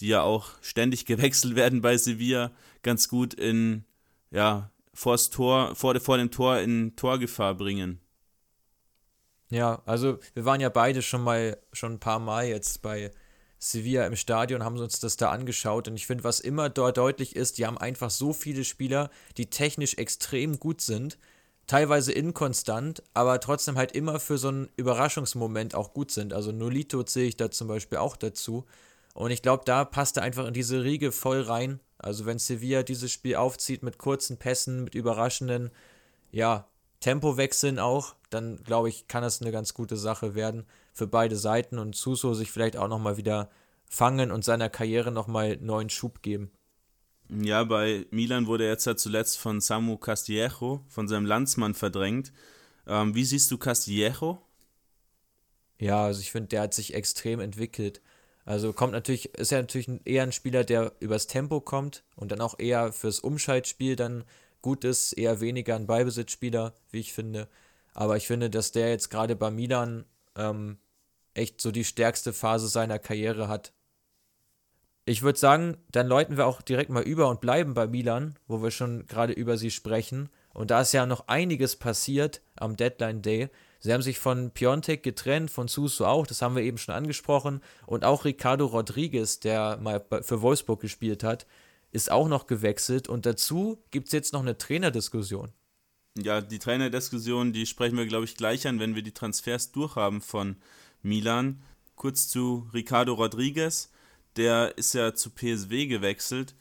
die 0.00 0.08
ja 0.08 0.22
auch 0.22 0.48
ständig 0.62 1.04
gewechselt 1.06 1.54
werden 1.54 1.80
bei 1.80 1.96
Sevilla, 1.96 2.50
ganz 2.82 3.06
gut 3.08 3.34
in, 3.34 3.84
ja, 4.32 4.72
vors 4.94 5.30
Tor, 5.30 5.76
vor, 5.76 6.00
vor 6.00 6.18
dem 6.18 6.32
Tor 6.32 6.58
in 6.58 6.96
Torgefahr 6.96 7.54
bringen. 7.54 8.00
Ja, 9.50 9.82
also 9.86 10.18
wir 10.34 10.44
waren 10.44 10.60
ja 10.60 10.68
beide 10.68 11.02
schon 11.02 11.22
mal, 11.22 11.56
schon 11.72 11.94
ein 11.94 12.00
paar 12.00 12.18
Mal 12.18 12.46
jetzt 12.46 12.82
bei 12.82 13.12
Sevilla 13.58 14.06
im 14.06 14.16
Stadion, 14.16 14.64
haben 14.64 14.78
uns 14.78 15.00
das 15.00 15.16
da 15.16 15.30
angeschaut 15.30 15.88
und 15.88 15.96
ich 15.96 16.06
finde, 16.06 16.24
was 16.24 16.40
immer 16.40 16.68
dort 16.68 16.98
deutlich 16.98 17.36
ist, 17.36 17.58
die 17.58 17.66
haben 17.66 17.78
einfach 17.78 18.10
so 18.10 18.32
viele 18.32 18.64
Spieler, 18.64 19.10
die 19.36 19.46
technisch 19.46 19.94
extrem 19.94 20.58
gut 20.58 20.80
sind, 20.80 21.18
teilweise 21.66 22.12
inkonstant, 22.12 23.02
aber 23.14 23.40
trotzdem 23.40 23.76
halt 23.76 23.92
immer 23.92 24.20
für 24.20 24.38
so 24.38 24.48
einen 24.48 24.68
Überraschungsmoment 24.76 25.74
auch 25.74 25.94
gut 25.94 26.10
sind. 26.10 26.32
Also 26.32 26.52
Nolito 26.52 27.02
zähle 27.02 27.26
ich 27.26 27.36
da 27.36 27.50
zum 27.50 27.68
Beispiel 27.68 27.98
auch 27.98 28.16
dazu. 28.16 28.66
Und 29.14 29.30
ich 29.30 29.42
glaube, 29.42 29.64
da 29.64 29.84
passt 29.84 30.16
er 30.16 30.22
einfach 30.22 30.46
in 30.46 30.54
diese 30.54 30.84
Riege 30.84 31.10
voll 31.10 31.40
rein. 31.40 31.80
Also 31.98 32.26
wenn 32.26 32.38
Sevilla 32.38 32.82
dieses 32.82 33.10
Spiel 33.10 33.36
aufzieht 33.36 33.82
mit 33.82 33.98
kurzen 33.98 34.36
Pässen, 34.36 34.84
mit 34.84 34.94
überraschenden, 34.94 35.70
ja, 36.30 36.68
Tempowechseln 37.00 37.78
auch, 37.78 38.14
dann 38.36 38.62
glaube 38.62 38.88
ich, 38.88 39.08
kann 39.08 39.22
das 39.22 39.40
eine 39.40 39.52
ganz 39.52 39.74
gute 39.74 39.96
Sache 39.96 40.34
werden 40.34 40.66
für 40.92 41.06
beide 41.06 41.36
Seiten 41.36 41.78
und 41.78 41.96
Suso 41.96 42.34
sich 42.34 42.50
vielleicht 42.50 42.76
auch 42.76 42.88
nochmal 42.88 43.16
wieder 43.16 43.50
fangen 43.88 44.30
und 44.30 44.44
seiner 44.44 44.68
Karriere 44.68 45.10
nochmal 45.10 45.58
neuen 45.60 45.90
Schub 45.90 46.22
geben. 46.22 46.50
Ja, 47.28 47.64
bei 47.64 48.06
Milan 48.10 48.46
wurde 48.46 48.64
er 48.64 48.70
jetzt 48.70 48.86
ja 48.86 48.96
zuletzt 48.96 49.38
von 49.38 49.60
Samu 49.60 49.96
Castillejo, 49.96 50.84
von 50.88 51.08
seinem 51.08 51.26
Landsmann, 51.26 51.74
verdrängt. 51.74 52.32
Ähm, 52.86 53.14
wie 53.14 53.24
siehst 53.24 53.50
du 53.50 53.58
Castillejo? 53.58 54.40
Ja, 55.78 56.04
also 56.04 56.20
ich 56.20 56.30
finde, 56.30 56.48
der 56.48 56.62
hat 56.62 56.74
sich 56.74 56.94
extrem 56.94 57.40
entwickelt. 57.40 58.00
Also 58.44 58.72
kommt 58.72 58.92
natürlich, 58.92 59.34
ist 59.34 59.50
ja 59.50 59.60
natürlich 59.60 59.88
eher 60.04 60.22
ein 60.22 60.32
Spieler, 60.32 60.62
der 60.62 60.92
übers 61.00 61.26
Tempo 61.26 61.60
kommt 61.60 62.04
und 62.14 62.30
dann 62.30 62.40
auch 62.40 62.58
eher 62.58 62.92
fürs 62.92 63.18
Umschaltspiel 63.18 63.96
dann 63.96 64.24
gut 64.62 64.84
ist, 64.84 65.12
eher 65.12 65.40
weniger 65.40 65.74
ein 65.74 65.86
Beibesitzspieler, 65.86 66.74
wie 66.90 67.00
ich 67.00 67.12
finde. 67.12 67.48
Aber 67.96 68.18
ich 68.18 68.26
finde, 68.26 68.50
dass 68.50 68.72
der 68.72 68.90
jetzt 68.90 69.08
gerade 69.08 69.36
bei 69.36 69.50
Milan 69.50 70.04
ähm, 70.36 70.76
echt 71.32 71.62
so 71.62 71.70
die 71.70 71.82
stärkste 71.82 72.34
Phase 72.34 72.68
seiner 72.68 72.98
Karriere 72.98 73.48
hat. 73.48 73.72
Ich 75.06 75.22
würde 75.22 75.38
sagen, 75.38 75.78
dann 75.92 76.06
läuten 76.06 76.36
wir 76.36 76.46
auch 76.46 76.60
direkt 76.60 76.90
mal 76.90 77.02
über 77.02 77.30
und 77.30 77.40
bleiben 77.40 77.72
bei 77.72 77.86
Milan, 77.86 78.38
wo 78.46 78.62
wir 78.62 78.70
schon 78.70 79.06
gerade 79.06 79.32
über 79.32 79.56
sie 79.56 79.70
sprechen. 79.70 80.28
Und 80.52 80.70
da 80.70 80.82
ist 80.82 80.92
ja 80.92 81.06
noch 81.06 81.28
einiges 81.28 81.76
passiert 81.76 82.42
am 82.54 82.76
Deadline 82.76 83.22
Day. 83.22 83.48
Sie 83.78 83.94
haben 83.94 84.02
sich 84.02 84.18
von 84.18 84.50
Piontek 84.50 85.02
getrennt, 85.02 85.50
von 85.50 85.66
Suso 85.66 86.04
auch, 86.04 86.26
das 86.26 86.42
haben 86.42 86.54
wir 86.54 86.64
eben 86.64 86.76
schon 86.76 86.94
angesprochen. 86.94 87.62
Und 87.86 88.04
auch 88.04 88.26
Ricardo 88.26 88.66
Rodriguez, 88.66 89.40
der 89.40 89.78
mal 89.78 90.04
für 90.20 90.42
Wolfsburg 90.42 90.82
gespielt 90.82 91.24
hat, 91.24 91.46
ist 91.92 92.10
auch 92.10 92.28
noch 92.28 92.46
gewechselt. 92.46 93.08
Und 93.08 93.24
dazu 93.24 93.82
gibt 93.90 94.08
es 94.08 94.12
jetzt 94.12 94.34
noch 94.34 94.42
eine 94.42 94.58
Trainerdiskussion. 94.58 95.54
Ja, 96.18 96.40
die 96.40 96.58
Trainerdiskussion, 96.58 97.52
die 97.52 97.66
sprechen 97.66 97.98
wir, 97.98 98.06
glaube 98.06 98.24
ich, 98.24 98.36
gleich 98.36 98.66
an, 98.66 98.80
wenn 98.80 98.94
wir 98.94 99.02
die 99.02 99.12
Transfers 99.12 99.72
durchhaben 99.72 100.20
von 100.22 100.56
Milan. 101.02 101.62
Kurz 101.94 102.28
zu 102.28 102.68
Ricardo 102.72 103.14
Rodriguez, 103.14 103.90
der 104.36 104.76
ist 104.78 104.94
ja 104.94 105.14
zu 105.14 105.30
PSW 105.30 105.86
gewechselt. 105.86 106.54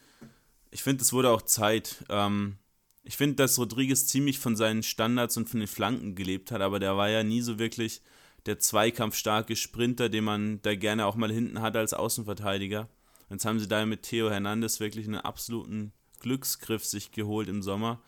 Ich 0.71 0.83
finde, 0.83 1.03
es 1.03 1.13
wurde 1.13 1.29
auch 1.29 1.41
Zeit. 1.41 2.03
Ähm, 2.09 2.57
ich 3.03 3.17
finde, 3.17 3.35
dass 3.35 3.57
Rodriguez 3.57 4.07
ziemlich 4.07 4.39
von 4.39 4.55
seinen 4.55 4.83
Standards 4.83 5.37
und 5.37 5.49
von 5.49 5.59
den 5.59 5.67
Flanken 5.67 6.15
gelebt 6.15 6.51
hat, 6.51 6.61
aber 6.61 6.79
der 6.79 6.97
war 6.97 7.09
ja 7.09 7.23
nie 7.23 7.41
so 7.41 7.59
wirklich 7.59 8.01
der 8.45 8.59
zweikampfstarke 8.59 9.55
Sprinter, 9.55 10.09
den 10.09 10.23
man 10.23 10.61
da 10.63 10.75
gerne 10.75 11.05
auch 11.05 11.15
mal 11.15 11.31
hinten 11.31 11.61
hat 11.61 11.75
als 11.75 11.93
Außenverteidiger. 11.93 12.89
Jetzt 13.29 13.45
haben 13.45 13.59
sie 13.59 13.67
da 13.67 13.85
mit 13.85 14.03
Theo 14.03 14.29
Hernandez 14.29 14.79
wirklich 14.79 15.05
einen 15.07 15.15
absoluten 15.15 15.93
Glücksgriff 16.19 16.83
sich 16.85 17.11
geholt 17.11 17.47
im 17.47 17.61
Sommer. 17.61 18.01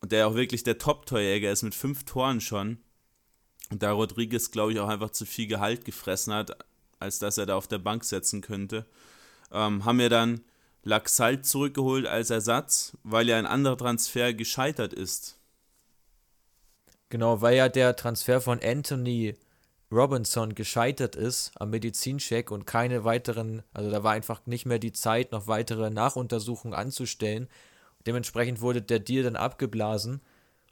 Und 0.00 0.12
der 0.12 0.28
auch 0.28 0.34
wirklich 0.34 0.62
der 0.62 0.78
Top-Torjäger 0.78 1.50
ist 1.50 1.62
mit 1.62 1.74
fünf 1.74 2.04
Toren 2.04 2.40
schon. 2.40 2.78
Und 3.70 3.82
da 3.82 3.92
Rodriguez, 3.92 4.50
glaube 4.50 4.72
ich, 4.72 4.80
auch 4.80 4.88
einfach 4.88 5.10
zu 5.10 5.26
viel 5.26 5.46
Gehalt 5.46 5.84
gefressen 5.84 6.32
hat, 6.32 6.56
als 7.00 7.18
dass 7.18 7.38
er 7.38 7.46
da 7.46 7.56
auf 7.56 7.68
der 7.68 7.78
Bank 7.78 8.04
setzen 8.04 8.40
könnte, 8.40 8.86
ähm, 9.52 9.84
haben 9.84 9.98
wir 9.98 10.08
dann 10.08 10.42
Laxalt 10.84 11.44
zurückgeholt 11.44 12.06
als 12.06 12.30
Ersatz, 12.30 12.96
weil 13.02 13.28
ja 13.28 13.38
ein 13.38 13.46
anderer 13.46 13.76
Transfer 13.76 14.32
gescheitert 14.32 14.92
ist. 14.92 15.38
Genau, 17.10 17.40
weil 17.40 17.56
ja 17.56 17.68
der 17.68 17.96
Transfer 17.96 18.40
von 18.40 18.60
Anthony 18.62 19.34
Robinson 19.90 20.54
gescheitert 20.54 21.16
ist 21.16 21.52
am 21.56 21.70
Medizincheck 21.70 22.50
und 22.50 22.66
keine 22.66 23.04
weiteren, 23.04 23.62
also 23.72 23.90
da 23.90 24.02
war 24.02 24.12
einfach 24.12 24.44
nicht 24.44 24.66
mehr 24.66 24.78
die 24.78 24.92
Zeit, 24.92 25.32
noch 25.32 25.46
weitere 25.46 25.88
Nachuntersuchungen 25.90 26.78
anzustellen. 26.78 27.48
Dementsprechend 28.08 28.60
wurde 28.60 28.82
der 28.82 28.98
Deal 28.98 29.22
dann 29.22 29.36
abgeblasen 29.36 30.20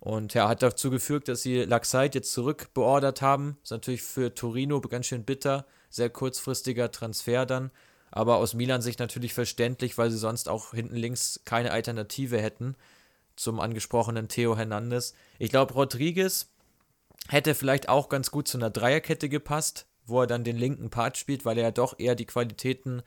und 0.01 0.34
ja, 0.34 0.49
hat 0.49 0.62
dazu 0.62 0.91
geführt, 0.91 1.28
dass 1.28 1.43
sie 1.43 1.62
Laxite 1.62 2.18
jetzt 2.18 2.32
zurückbeordert 2.32 3.22
haben. 3.22 3.59
Ist 3.62 3.70
natürlich 3.70 4.03
für 4.03 4.34
Torino 4.34 4.80
ganz 4.80 5.07
schön 5.07 5.24
bitter, 5.24 5.66
sehr 5.89 6.11
kurzfristiger 6.11 6.91
Transfer 6.91 7.47
dann 7.47 7.70
aber 8.16 8.37
aus 8.37 8.55
Milan 8.55 8.80
Sicht 8.80 8.99
natürlich 8.99 9.34
verständlich, 9.34 9.99
weil 9.99 10.11
sie 10.11 10.16
sonst 10.16 10.49
auch 10.49 10.72
hinten 10.72 10.97
links 10.97 11.43
keine 11.45 11.70
Alternative 11.70 12.41
hätten 12.41 12.74
zum 13.37 13.61
angesprochenen 13.61 14.28
Theo 14.28 14.57
Hernandez. 14.57 15.12
Ich 15.39 15.51
glaube, 15.51 15.74
Rodriguez 15.74 16.49
hätte 17.28 17.55
vielleicht 17.55 17.91
auch 17.91 18.09
ganz 18.09 18.30
gut 18.30 18.49
zu 18.49 18.57
einer 18.57 18.70
Dreierkette 18.70 19.28
gepasst, 19.28 19.87
wo 20.07 20.22
er 20.22 20.26
dann 20.26 20.45
den 20.45 20.57
linken 20.57 20.89
Part 20.89 21.18
spielt, 21.18 21.45
weil 21.45 21.59
er 21.59 21.64
ja 21.64 21.70
doch 21.70 21.99
eher 21.99 22.14
die 22.14 22.24
Qualitäten 22.24 23.03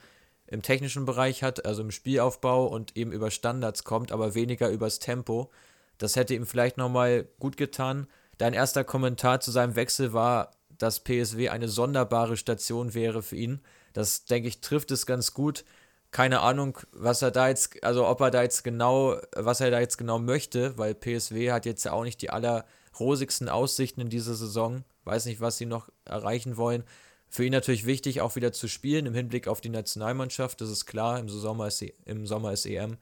im 0.51 0.61
technischen 0.61 1.05
Bereich 1.05 1.43
hat, 1.43 1.65
also 1.65 1.81
im 1.81 1.91
Spielaufbau 1.91 2.65
und 2.65 2.97
eben 2.97 3.11
über 3.11 3.29
Standards 3.29 3.83
kommt, 3.83 4.11
aber 4.11 4.33
weniger 4.33 4.69
übers 4.69 4.99
Tempo. 4.99 5.51
Das 5.99 6.15
hätte 6.15 6.33
ihm 6.33 6.45
vielleicht 6.45 6.77
nochmal 6.77 7.27
gut 7.39 7.55
getan. 7.55 8.07
Dein 8.37 8.53
erster 8.53 8.83
Kommentar 8.83 9.41
zu 9.41 9.51
seinem 9.51 9.75
Wechsel 9.75 10.13
war, 10.13 10.51
dass 10.77 11.03
PSW 11.03 11.49
eine 11.49 11.67
sonderbare 11.67 12.37
Station 12.37 12.93
wäre 12.93 13.21
für 13.21 13.35
ihn. 13.35 13.59
Das, 13.93 14.25
denke 14.25 14.47
ich, 14.47 14.61
trifft 14.61 14.91
es 14.91 15.05
ganz 15.05 15.33
gut. 15.33 15.65
Keine 16.11 16.39
Ahnung, 16.39 16.79
was 16.93 17.21
er 17.21 17.31
da 17.31 17.49
jetzt, 17.49 17.83
also 17.83 18.07
ob 18.07 18.21
er 18.21 18.31
da 18.31 18.41
jetzt 18.41 18.63
genau, 18.63 19.17
was 19.35 19.61
er 19.61 19.69
da 19.69 19.79
jetzt 19.79 19.97
genau 19.97 20.17
möchte, 20.17 20.77
weil 20.77 20.95
PSW 20.95 21.51
hat 21.51 21.65
jetzt 21.67 21.83
ja 21.83 21.91
auch 21.91 22.03
nicht 22.03 22.21
die 22.21 22.31
allerrosigsten 22.31 23.49
Aussichten 23.49 24.01
in 24.01 24.09
dieser 24.09 24.33
Saison. 24.33 24.83
Weiß 25.03 25.25
nicht, 25.25 25.41
was 25.41 25.57
sie 25.57 25.67
noch 25.67 25.89
erreichen 26.05 26.57
wollen. 26.57 26.83
Für 27.29 27.45
ihn 27.45 27.51
natürlich 27.51 27.85
wichtig, 27.85 28.21
auch 28.21 28.35
wieder 28.35 28.51
zu 28.51 28.67
spielen 28.67 29.05
im 29.05 29.13
Hinblick 29.13 29.47
auf 29.47 29.61
die 29.61 29.69
Nationalmannschaft. 29.69 30.61
Das 30.61 30.69
ist 30.69 30.85
klar, 30.85 31.19
im 31.19 31.29
Sommer 31.29 31.67
ist, 31.67 31.81
e, 31.81 31.93
im 32.05 32.25
Sommer 32.25 32.53
ist 32.53 32.65
EM. 32.65 32.97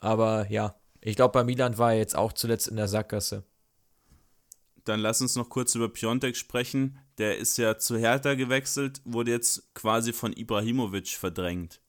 Aber 0.00 0.50
ja, 0.50 0.74
ich 1.02 1.14
glaube, 1.14 1.32
bei 1.32 1.44
Milan 1.44 1.76
war 1.76 1.92
er 1.92 1.98
jetzt 1.98 2.16
auch 2.16 2.32
zuletzt 2.32 2.68
in 2.68 2.76
der 2.76 2.88
Sackgasse. 2.88 3.44
Dann 4.84 5.00
lass 5.00 5.20
uns 5.20 5.36
noch 5.36 5.50
kurz 5.50 5.74
über 5.74 5.90
Piontek 5.90 6.36
sprechen. 6.36 6.98
Der 7.18 7.36
ist 7.36 7.58
ja 7.58 7.76
zu 7.76 7.98
Hertha 7.98 8.34
gewechselt, 8.34 9.02
wurde 9.04 9.30
jetzt 9.30 9.74
quasi 9.74 10.14
von 10.14 10.32
Ibrahimovic 10.32 11.08
verdrängt. 11.08 11.80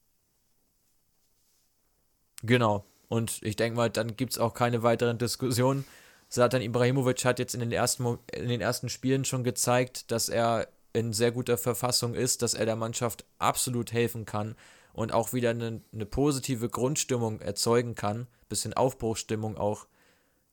Genau. 2.42 2.84
Und 3.08 3.42
ich 3.42 3.56
denke 3.56 3.76
mal, 3.76 3.88
dann 3.88 4.16
gibt 4.16 4.32
es 4.32 4.38
auch 4.38 4.52
keine 4.52 4.82
weiteren 4.82 5.16
Diskussionen. 5.16 5.86
Satan 6.28 6.62
Ibrahimovic 6.62 7.24
hat 7.24 7.38
jetzt 7.38 7.54
in 7.54 7.60
den, 7.60 7.72
ersten, 7.72 8.18
in 8.32 8.48
den 8.48 8.60
ersten 8.60 8.88
Spielen 8.88 9.24
schon 9.24 9.44
gezeigt, 9.44 10.10
dass 10.10 10.28
er 10.28 10.68
in 10.92 11.12
sehr 11.12 11.32
guter 11.32 11.58
Verfassung 11.58 12.14
ist, 12.14 12.42
dass 12.42 12.54
er 12.54 12.66
der 12.66 12.76
Mannschaft 12.76 13.24
absolut 13.38 13.92
helfen 13.92 14.24
kann 14.24 14.54
und 14.92 15.12
auch 15.12 15.32
wieder 15.32 15.50
eine, 15.50 15.80
eine 15.92 16.06
positive 16.06 16.68
Grundstimmung 16.68 17.40
erzeugen 17.40 17.94
kann, 17.94 18.26
bisschen 18.48 18.74
Aufbruchsstimmung 18.74 19.56
auch 19.56 19.86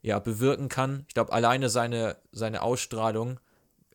ja, 0.02 0.20
bewirken 0.20 0.70
kann. 0.70 1.04
Ich 1.08 1.14
glaube, 1.14 1.34
alleine 1.34 1.70
seine, 1.70 2.18
seine 2.32 2.62
Ausstrahlung 2.62 3.40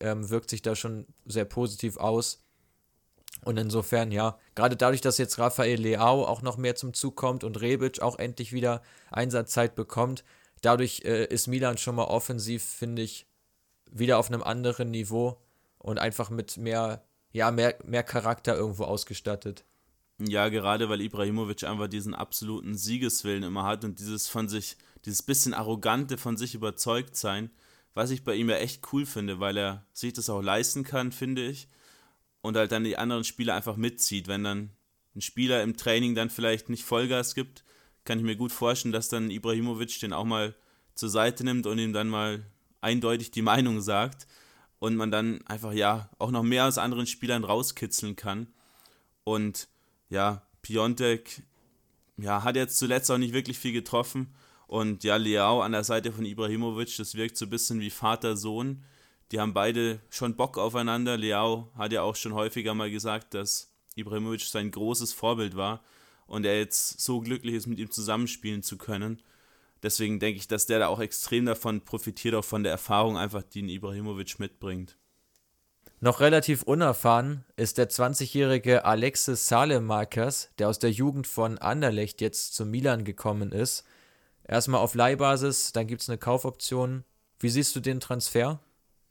ähm, 0.01 0.29
wirkt 0.29 0.51
sich 0.51 0.61
da 0.61 0.77
schon 0.77 1.07
sehr 1.25 1.47
positiv 1.47 1.97
aus. 1.97 2.43
Und 3.43 3.57
insofern, 3.57 4.13
ja, 4.13 4.39
gerade 4.55 4.77
dadurch, 4.77 5.01
dass 5.01 5.19
jetzt 5.19 5.39
Rafael 5.39 5.81
Leao 5.81 6.25
auch 6.25 6.43
noch 6.43 6.57
mehr 6.57 6.77
zum 6.77 6.95
Zug 6.95 7.17
kommt 7.17 7.45
und 7.45 7.61
Rebic 7.61 8.01
auch 8.01 8.19
endlich 8.19 8.53
wieder 8.53 8.83
Einsatzzeit 9.11 9.75
bekommt, 9.75 10.25
dadurch 10.61 11.03
äh, 11.05 11.25
ist 11.27 11.47
Milan 11.47 11.79
schon 11.79 11.97
mal 11.97 12.05
offensiv, 12.05 12.63
finde 12.63 13.03
ich, 13.03 13.27
wieder 13.91 14.19
auf 14.19 14.29
einem 14.29 14.43
anderen 14.43 14.91
Niveau 14.91 15.39
und 15.85 15.99
einfach 15.99 16.31
mit 16.31 16.57
mehr, 16.57 17.05
ja, 17.31 17.51
mehr, 17.51 17.77
mehr 17.85 18.03
Charakter 18.03 18.57
irgendwo 18.57 18.85
ausgestattet. 18.85 19.65
Ja, 20.19 20.49
gerade 20.49 20.89
weil 20.89 21.03
Ibrahimovic 21.03 21.65
einfach 21.65 21.89
diesen 21.89 22.15
absoluten 22.15 22.75
Siegeswillen 22.75 23.43
immer 23.43 23.65
hat 23.65 23.85
und 23.85 23.99
dieses 23.99 24.27
von 24.27 24.49
sich 24.49 24.79
dieses 25.05 25.23
bisschen 25.23 25.53
arrogante 25.53 26.17
von 26.17 26.39
sich 26.39 26.55
überzeugt 26.55 27.17
sein, 27.17 27.51
was 27.93 28.11
ich 28.11 28.25
bei 28.25 28.35
ihm 28.35 28.49
ja 28.49 28.57
echt 28.57 28.83
cool 28.93 29.05
finde, 29.05 29.41
weil 29.41 29.59
er 29.59 29.85
sich 29.93 30.15
das 30.15 30.31
auch 30.31 30.41
leisten 30.41 30.85
kann, 30.85 31.13
finde 31.13 31.45
ich, 31.47 31.69
und 32.41 32.57
halt 32.57 32.73
dann 32.73 32.85
die 32.85 32.97
anderen 32.97 33.25
Spieler 33.25 33.55
einfach 33.55 33.77
mitzieht. 33.77 34.27
Wenn 34.27 34.43
dann 34.43 34.71
ein 35.15 35.21
Spieler 35.21 35.63
im 35.63 35.77
Training 35.77 36.15
dann 36.15 36.31
vielleicht 36.31 36.71
nicht 36.71 36.85
Vollgas 36.85 37.35
gibt, 37.35 37.63
kann 38.05 38.19
ich 38.19 38.25
mir 38.25 38.37
gut 38.37 38.53
vorstellen, 38.53 38.93
dass 38.93 39.11
dann 39.11 39.31
Ibrahimovic 39.31 40.01
den 40.01 40.15
auch 40.15 40.25
mal 40.25 40.55
zur 40.95 41.11
Seite 41.11 41.45
nimmt 41.45 41.67
und 41.67 41.79
ihm 41.79 41.93
dann 41.93 42.09
mal 42.09 42.47
eindeutig 42.81 43.33
die 43.33 43.43
Meinung 43.43 43.83
sagt 43.83 44.27
und 44.85 44.97
man 44.97 45.11
dann 45.11 45.45
einfach 45.47 45.73
ja 45.73 46.11
auch 46.19 46.31
noch 46.31 46.43
mehr 46.43 46.67
aus 46.67 46.79
anderen 46.79 47.07
Spielern 47.07 47.45
rauskitzeln 47.45 48.17
kann. 48.17 48.47
Und 49.25 49.69
ja, 50.11 50.43
Piontek 50.63 51.43
ja, 52.17 52.45
hat 52.45 52.57
jetzt 52.57 52.79
zuletzt 52.79 53.11
auch 53.11 53.19
nicht 53.19 53.35
wirklich 53.35 53.59
viel 53.59 53.73
getroffen, 53.73 54.35
und 54.67 55.05
ja, 55.05 55.17
Leao 55.17 55.61
an 55.61 55.73
der 55.73 55.85
Seite 55.85 56.11
von 56.13 56.25
Ibrahimovic, 56.25 56.97
das 56.97 57.15
wirkt 57.15 57.37
so 57.37 57.47
ein 57.47 57.51
bisschen 57.51 57.81
wie 57.81 57.91
Vater-Sohn. 57.91 58.83
Die 59.31 59.39
haben 59.41 59.55
beide 59.55 60.01
schon 60.11 60.37
Bock 60.37 60.59
aufeinander. 60.59 61.17
Leao 61.17 61.71
hat 61.77 61.93
ja 61.93 62.03
auch 62.03 62.17
schon 62.17 62.35
häufiger 62.35 62.75
mal 62.75 62.91
gesagt, 62.91 63.35
dass 63.35 63.73
Ibrahimovic 63.95 64.41
sein 64.41 64.71
großes 64.71 65.13
Vorbild 65.13 65.57
war 65.57 65.85
und 66.27 66.45
er 66.47 66.59
jetzt 66.59 67.01
so 67.01 67.21
glücklich 67.21 67.55
ist, 67.55 67.67
mit 67.67 67.79
ihm 67.79 67.91
zusammenspielen 67.91 68.63
zu 68.63 68.79
können. 68.79 69.23
Deswegen 69.85 70.19
denke 70.19 70.39
ich, 70.39 70.49
dass 70.49 70.65
der 70.65 70.79
da 70.79 70.89
auch 70.89 70.99
extrem 70.99 71.45
davon 71.45 71.83
profitiert, 71.83 72.35
auch 72.35 72.45
von 72.45 72.63
der 72.63 72.73
Erfahrung 72.73 73.19
einfach, 73.19 73.43
die 73.43 73.59
ihn 73.59 73.69
Ibrahimovic 73.69 74.41
mitbringt. 74.41 74.97
Noch 76.01 76.21
relativ 76.21 76.63
unerfahren 76.63 77.45
ist 77.57 77.77
der 77.77 77.91
20-jährige 77.91 78.87
Alexis 78.87 79.47
Salemakers, 79.47 80.49
der 80.59 80.71
aus 80.71 80.79
der 80.79 80.91
Jugend 80.91 81.27
von 81.27 81.59
Anderlecht 81.59 82.23
jetzt 82.23 82.55
zu 82.55 82.65
Milan 82.65 83.05
gekommen 83.05 83.53
ist. 83.53 83.85
Erstmal 84.49 84.81
auf 84.81 84.95
Leihbasis, 84.95 85.73
dann 85.73 85.87
gibt 85.87 86.01
es 86.01 86.09
eine 86.09 86.17
Kaufoption. 86.19 87.05
Wie 87.39 87.51
siehst 87.51 87.77
du 87.77 87.81
den 87.81 88.01
Transfer? 88.01 88.61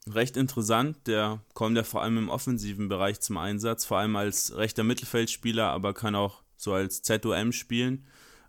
Recht 0.08 0.36
interessant, 0.36 1.06
der 1.06 1.40
kommt 1.54 1.76
ja 1.76 1.84
vor 1.84 2.02
allem 2.02 2.18
im 2.18 2.28
offensiven 2.30 2.88
Bereich 2.88 3.20
zum 3.20 3.36
Einsatz, 3.36 3.84
vor 3.84 3.98
allem 3.98 4.16
als 4.16 4.56
rechter 4.56 4.82
Mittelfeldspieler, 4.82 5.70
aber 5.70 5.94
kann 5.94 6.16
auch 6.16 6.42
so 6.56 6.72
als 6.72 7.02
ZOM 7.02 7.52
spielen. 7.52 8.06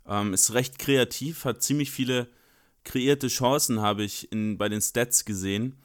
Ähm, 0.08 0.34
ist 0.34 0.54
recht 0.54 0.78
kreativ, 0.78 1.44
hat 1.44 1.62
ziemlich 1.62 1.90
viele 1.90 2.28
kreierte 2.84 3.28
Chancen, 3.28 3.80
habe 3.80 4.04
ich 4.04 4.30
in, 4.32 4.58
bei 4.58 4.68
den 4.68 4.80
Stats 4.80 5.24
gesehen. 5.24 5.76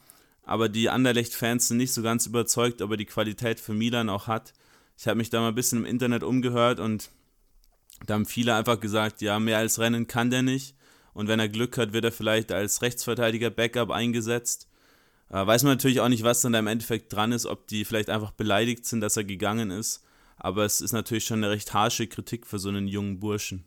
Aber 0.44 0.70
die 0.70 0.90
Anderlecht-Fans 0.90 1.68
sind 1.68 1.78
nicht 1.78 1.94
so 1.94 2.02
ganz 2.02 2.26
überzeugt, 2.26 2.82
ob 2.82 2.92
er 2.92 2.98
die 2.98 3.06
Qualität 3.06 3.60
für 3.60 3.74
Milan 3.74 4.10
auch 4.10 4.28
hat. 4.28 4.54
Ich 4.98 5.08
habe 5.08 5.18
mich 5.18 5.30
da 5.30 5.40
mal 5.42 5.50
ein 5.50 5.56
bisschen 5.56 5.80
im 5.80 5.86
Internet 5.86 6.24
umgehört 6.24 6.80
und 6.80 7.10
da 8.06 8.16
haben 8.16 8.26
viele 8.26 8.56
einfach 8.56 8.80
gesagt, 8.80 9.22
ja, 9.22 9.40
mehr 9.40 9.58
als 9.58 9.80
Rennen 9.80 10.08
kann 10.08 10.30
der 10.30 10.42
nicht. 10.42 10.76
Und 11.14 11.28
wenn 11.28 11.40
er 11.40 11.50
Glück 11.50 11.78
hat, 11.78 11.94
wird 11.94 12.06
er 12.06 12.12
vielleicht 12.12 12.52
als 12.52 12.82
Rechtsverteidiger 12.82 13.50
Backup 13.50 13.92
eingesetzt. 13.92 14.68
Äh, 15.30 15.46
weiß 15.46 15.64
man 15.64 15.74
natürlich 15.74 16.02
auch 16.02 16.10
nicht, 16.10 16.24
was 16.24 16.42
dann 16.42 16.54
da 16.54 16.60
im 16.60 16.68
Endeffekt 16.68 17.14
dran 17.14 17.32
ist, 17.32 17.46
ob 17.46 17.68
die 17.68 17.86
vielleicht 17.86 18.10
einfach 18.10 18.32
beleidigt 18.32 18.86
sind, 18.86 19.02
dass 19.02 19.18
er 19.18 19.24
gegangen 19.24 19.72
ist. 19.72 20.04
Aber 20.38 20.66
es 20.66 20.82
ist 20.82 20.94
natürlich 20.94 21.26
schon 21.26 21.44
eine 21.44 21.52
recht 21.52 21.74
harsche 21.74 22.08
Kritik 22.08 22.48
für 22.48 22.60
so 22.60 22.70
einen 22.70 22.88
jungen 22.88 23.20
Burschen. 23.20 23.66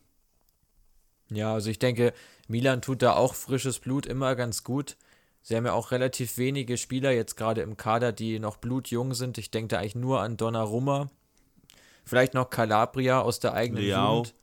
Ja, 1.29 1.53
also 1.53 1.69
ich 1.69 1.79
denke, 1.79 2.13
Milan 2.47 2.81
tut 2.81 3.01
da 3.01 3.13
auch 3.13 3.33
frisches 3.33 3.79
Blut 3.79 4.05
immer 4.05 4.35
ganz 4.35 4.63
gut. 4.63 4.97
Sie 5.41 5.55
haben 5.55 5.65
ja 5.65 5.73
auch 5.73 5.91
relativ 5.91 6.37
wenige 6.37 6.77
Spieler 6.77 7.11
jetzt 7.11 7.35
gerade 7.35 7.61
im 7.61 7.77
Kader, 7.77 8.11
die 8.11 8.39
noch 8.39 8.57
blutjung 8.57 9.13
sind. 9.13 9.37
Ich 9.37 9.51
denke 9.51 9.69
da 9.69 9.79
eigentlich 9.79 9.95
nur 9.95 10.21
an 10.21 10.37
Donnarumma. 10.37 11.09
Vielleicht 12.03 12.33
noch 12.33 12.49
Calabria 12.49 13.21
aus 13.21 13.39
der 13.39 13.53
eigenen 13.53 13.83
Leao. 13.83 14.17
Jugend. 14.17 14.33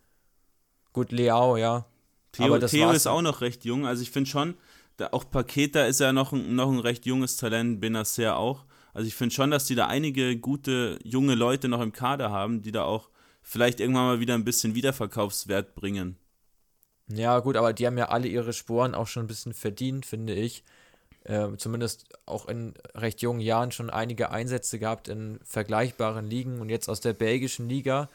Gut, 0.92 1.12
Leao, 1.12 1.56
ja. 1.56 1.86
Theo, 2.32 2.58
Theo 2.58 2.90
ist 2.90 3.06
auch 3.06 3.22
noch 3.22 3.40
recht 3.40 3.64
jung. 3.64 3.86
Also 3.86 4.02
ich 4.02 4.10
finde 4.10 4.30
schon, 4.30 4.54
da 4.96 5.08
auch 5.12 5.28
Paketa 5.30 5.86
ist 5.86 6.00
ja 6.00 6.12
noch 6.12 6.32
ein, 6.32 6.54
noch 6.54 6.70
ein 6.70 6.78
recht 6.78 7.06
junges 7.06 7.36
Talent, 7.36 7.80
Benacer 7.80 8.36
auch. 8.36 8.64
Also 8.94 9.06
ich 9.08 9.14
finde 9.14 9.34
schon, 9.34 9.50
dass 9.50 9.66
die 9.66 9.74
da 9.74 9.86
einige 9.86 10.36
gute 10.36 10.98
junge 11.02 11.34
Leute 11.34 11.68
noch 11.68 11.80
im 11.80 11.92
Kader 11.92 12.30
haben, 12.30 12.62
die 12.62 12.72
da 12.72 12.84
auch 12.84 13.08
vielleicht 13.42 13.80
irgendwann 13.80 14.06
mal 14.06 14.20
wieder 14.20 14.34
ein 14.34 14.44
bisschen 14.44 14.74
Wiederverkaufswert 14.74 15.74
bringen. 15.74 16.16
Ja, 17.08 17.40
gut, 17.40 17.56
aber 17.56 17.72
die 17.72 17.86
haben 17.86 17.98
ja 17.98 18.08
alle 18.08 18.28
ihre 18.28 18.52
Sporen 18.52 18.94
auch 18.94 19.06
schon 19.06 19.24
ein 19.24 19.28
bisschen 19.28 19.54
verdient, 19.54 20.06
finde 20.06 20.34
ich. 20.34 20.64
Äh, 21.24 21.56
zumindest 21.58 22.06
auch 22.26 22.48
in 22.48 22.74
recht 22.94 23.22
jungen 23.22 23.40
Jahren 23.40 23.72
schon 23.72 23.90
einige 23.90 24.30
Einsätze 24.30 24.78
gehabt 24.78 25.08
in 25.08 25.40
vergleichbaren 25.44 26.26
Ligen 26.26 26.60
und 26.60 26.68
jetzt 26.70 26.88
aus 26.88 27.00
der 27.00 27.14
belgischen 27.14 27.68
Liga, 27.68 28.08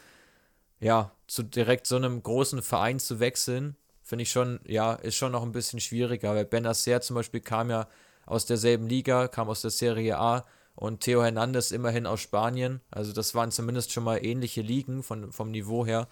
ja, 0.80 1.12
zu 1.28 1.42
direkt 1.44 1.86
so 1.86 1.96
einem 1.96 2.22
großen 2.22 2.62
Verein 2.62 3.00
zu 3.00 3.20
wechseln, 3.20 3.76
finde 4.02 4.24
ich 4.24 4.30
schon, 4.32 4.60
ja, 4.66 4.94
ist 4.94 5.16
schon 5.16 5.32
noch 5.32 5.42
ein 5.42 5.52
bisschen 5.52 5.80
schwieriger, 5.80 6.34
weil 6.34 6.44
Benacer 6.46 7.00
zum 7.02 7.16
Beispiel 7.16 7.40
kam 7.40 7.70
ja 7.70 7.88
aus 8.26 8.46
derselben 8.46 8.88
Liga, 8.88 9.28
kam 9.28 9.48
aus 9.48 9.62
der 9.62 9.70
Serie 9.72 10.18
A 10.18 10.44
und 10.74 11.00
Theo 11.00 11.22
Hernandez 11.22 11.72
immerhin 11.72 12.06
aus 12.06 12.20
Spanien, 12.20 12.80
also 12.90 13.12
das 13.12 13.34
waren 13.34 13.50
zumindest 13.52 13.92
schon 13.92 14.04
mal 14.04 14.24
ähnliche 14.24 14.62
Ligen 14.62 15.02
von, 15.02 15.32
vom 15.32 15.50
Niveau 15.50 15.86
her. 15.86 16.08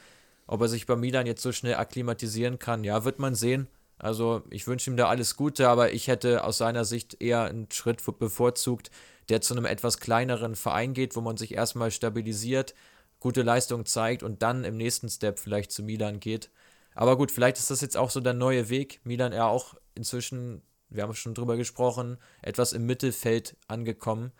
Ob 0.46 0.60
er 0.60 0.68
sich 0.68 0.86
bei 0.86 0.96
Milan 0.96 1.26
jetzt 1.26 1.42
so 1.42 1.52
schnell 1.52 1.74
akklimatisieren 1.74 2.58
kann, 2.58 2.84
ja, 2.84 3.04
wird 3.04 3.18
man 3.18 3.34
sehen. 3.34 3.68
Also 3.98 4.42
ich 4.50 4.66
wünsche 4.66 4.90
ihm 4.90 4.96
da 4.96 5.08
alles 5.08 5.36
Gute, 5.36 5.68
aber 5.68 5.92
ich 5.92 6.08
hätte 6.08 6.44
aus 6.44 6.58
seiner 6.58 6.84
Sicht 6.84 7.20
eher 7.20 7.44
einen 7.44 7.70
Schritt 7.70 8.02
bevorzugt, 8.18 8.90
der 9.28 9.40
zu 9.40 9.54
einem 9.54 9.64
etwas 9.64 9.98
kleineren 9.98 10.54
Verein 10.54 10.92
geht, 10.92 11.16
wo 11.16 11.20
man 11.20 11.36
sich 11.36 11.54
erstmal 11.54 11.90
stabilisiert, 11.90 12.74
gute 13.20 13.42
Leistung 13.42 13.86
zeigt 13.86 14.22
und 14.22 14.42
dann 14.42 14.64
im 14.64 14.76
nächsten 14.76 15.08
Step 15.08 15.38
vielleicht 15.38 15.72
zu 15.72 15.82
Milan 15.82 16.20
geht. 16.20 16.50
Aber 16.94 17.16
gut, 17.16 17.30
vielleicht 17.30 17.58
ist 17.58 17.70
das 17.70 17.80
jetzt 17.80 17.96
auch 17.96 18.10
so 18.10 18.20
der 18.20 18.34
neue 18.34 18.68
Weg. 18.68 19.00
Milan 19.04 19.32
ja 19.32 19.46
auch 19.46 19.74
inzwischen, 19.94 20.62
wir 20.88 21.02
haben 21.02 21.14
schon 21.14 21.34
drüber 21.34 21.56
gesprochen, 21.56 22.18
etwas 22.42 22.72
im 22.72 22.86
Mittelfeld 22.86 23.56
angekommen 23.66 24.32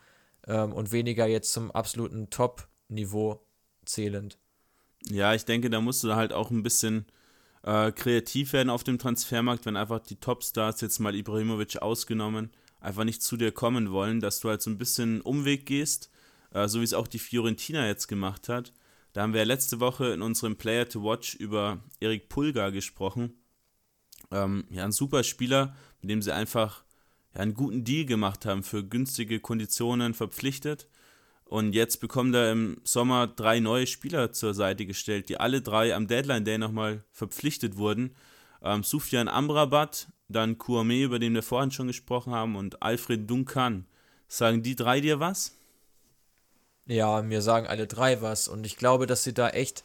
ähm, 0.47 0.71
und 0.71 0.91
weniger 0.91 1.27
jetzt 1.27 1.51
zum 1.51 1.71
absoluten 1.71 2.29
Top-Niveau 2.29 3.41
zählend. 3.85 4.37
Ja, 5.09 5.33
ich 5.33 5.45
denke, 5.45 5.69
da 5.69 5.81
musst 5.81 6.03
du 6.03 6.15
halt 6.15 6.33
auch 6.33 6.51
ein 6.51 6.63
bisschen 6.63 7.05
äh, 7.63 7.91
kreativ 7.91 8.53
werden 8.53 8.69
auf 8.69 8.83
dem 8.83 8.99
Transfermarkt, 8.99 9.65
wenn 9.65 9.77
einfach 9.77 9.99
die 9.99 10.15
Topstars, 10.15 10.81
jetzt 10.81 10.99
mal 10.99 11.15
Ibrahimovic 11.15 11.81
ausgenommen, 11.81 12.51
einfach 12.79 13.03
nicht 13.03 13.21
zu 13.21 13.37
dir 13.37 13.51
kommen 13.51 13.91
wollen, 13.91 14.19
dass 14.19 14.39
du 14.39 14.49
halt 14.49 14.61
so 14.61 14.69
ein 14.69 14.77
bisschen 14.77 15.21
Umweg 15.21 15.65
gehst, 15.65 16.09
äh, 16.51 16.67
so 16.67 16.79
wie 16.79 16.83
es 16.83 16.93
auch 16.93 17.07
die 17.07 17.19
Fiorentina 17.19 17.87
jetzt 17.87 18.07
gemacht 18.07 18.49
hat. 18.49 18.73
Da 19.13 19.21
haben 19.21 19.33
wir 19.33 19.39
ja 19.39 19.45
letzte 19.45 19.79
Woche 19.79 20.07
in 20.09 20.21
unserem 20.21 20.57
Player 20.57 20.87
to 20.87 21.03
Watch 21.03 21.35
über 21.35 21.83
Erik 21.99 22.29
Pulgar 22.29 22.71
gesprochen. 22.71 23.33
Ähm, 24.31 24.65
ja, 24.69 24.83
ein 24.83 24.91
super 24.91 25.23
Spieler, 25.23 25.75
mit 26.01 26.11
dem 26.11 26.21
sie 26.21 26.33
einfach 26.33 26.83
ja, 27.33 27.41
einen 27.41 27.53
guten 27.53 27.83
Deal 27.83 28.05
gemacht 28.05 28.45
haben, 28.45 28.63
für 28.63 28.83
günstige 28.83 29.39
Konditionen 29.39 30.13
verpflichtet. 30.13 30.87
Und 31.49 31.73
jetzt 31.73 32.01
bekommt 32.01 32.35
er 32.35 32.51
im 32.51 32.81
Sommer 32.83 33.27
drei 33.27 33.59
neue 33.59 33.87
Spieler 33.87 34.33
zur 34.33 34.53
Seite 34.53 34.85
gestellt, 34.85 35.29
die 35.29 35.39
alle 35.39 35.61
drei 35.61 35.95
am 35.95 36.07
Deadline 36.07 36.43
Day 36.43 36.57
nochmal 36.57 37.03
verpflichtet 37.11 37.77
wurden. 37.77 38.15
Ähm, 38.61 38.83
Sufjan 38.83 39.29
Amrabat, 39.29 40.07
dann 40.27 40.57
Kouame, 40.57 41.03
über 41.03 41.19
den 41.19 41.33
wir 41.33 41.43
vorhin 41.43 41.71
schon 41.71 41.87
gesprochen 41.87 42.33
haben, 42.33 42.57
und 42.57 42.81
Alfred 42.83 43.29
Duncan. 43.29 43.85
Sagen 44.27 44.61
die 44.61 44.75
drei 44.75 44.99
dir 44.99 45.21
was? 45.21 45.53
Ja, 46.85 47.21
mir 47.21 47.41
sagen 47.41 47.67
alle 47.67 47.87
drei 47.87 48.21
was. 48.21 48.49
Und 48.49 48.65
ich 48.65 48.75
glaube, 48.75 49.07
dass 49.07 49.23
sie 49.23 49.33
da 49.33 49.49
echt 49.49 49.83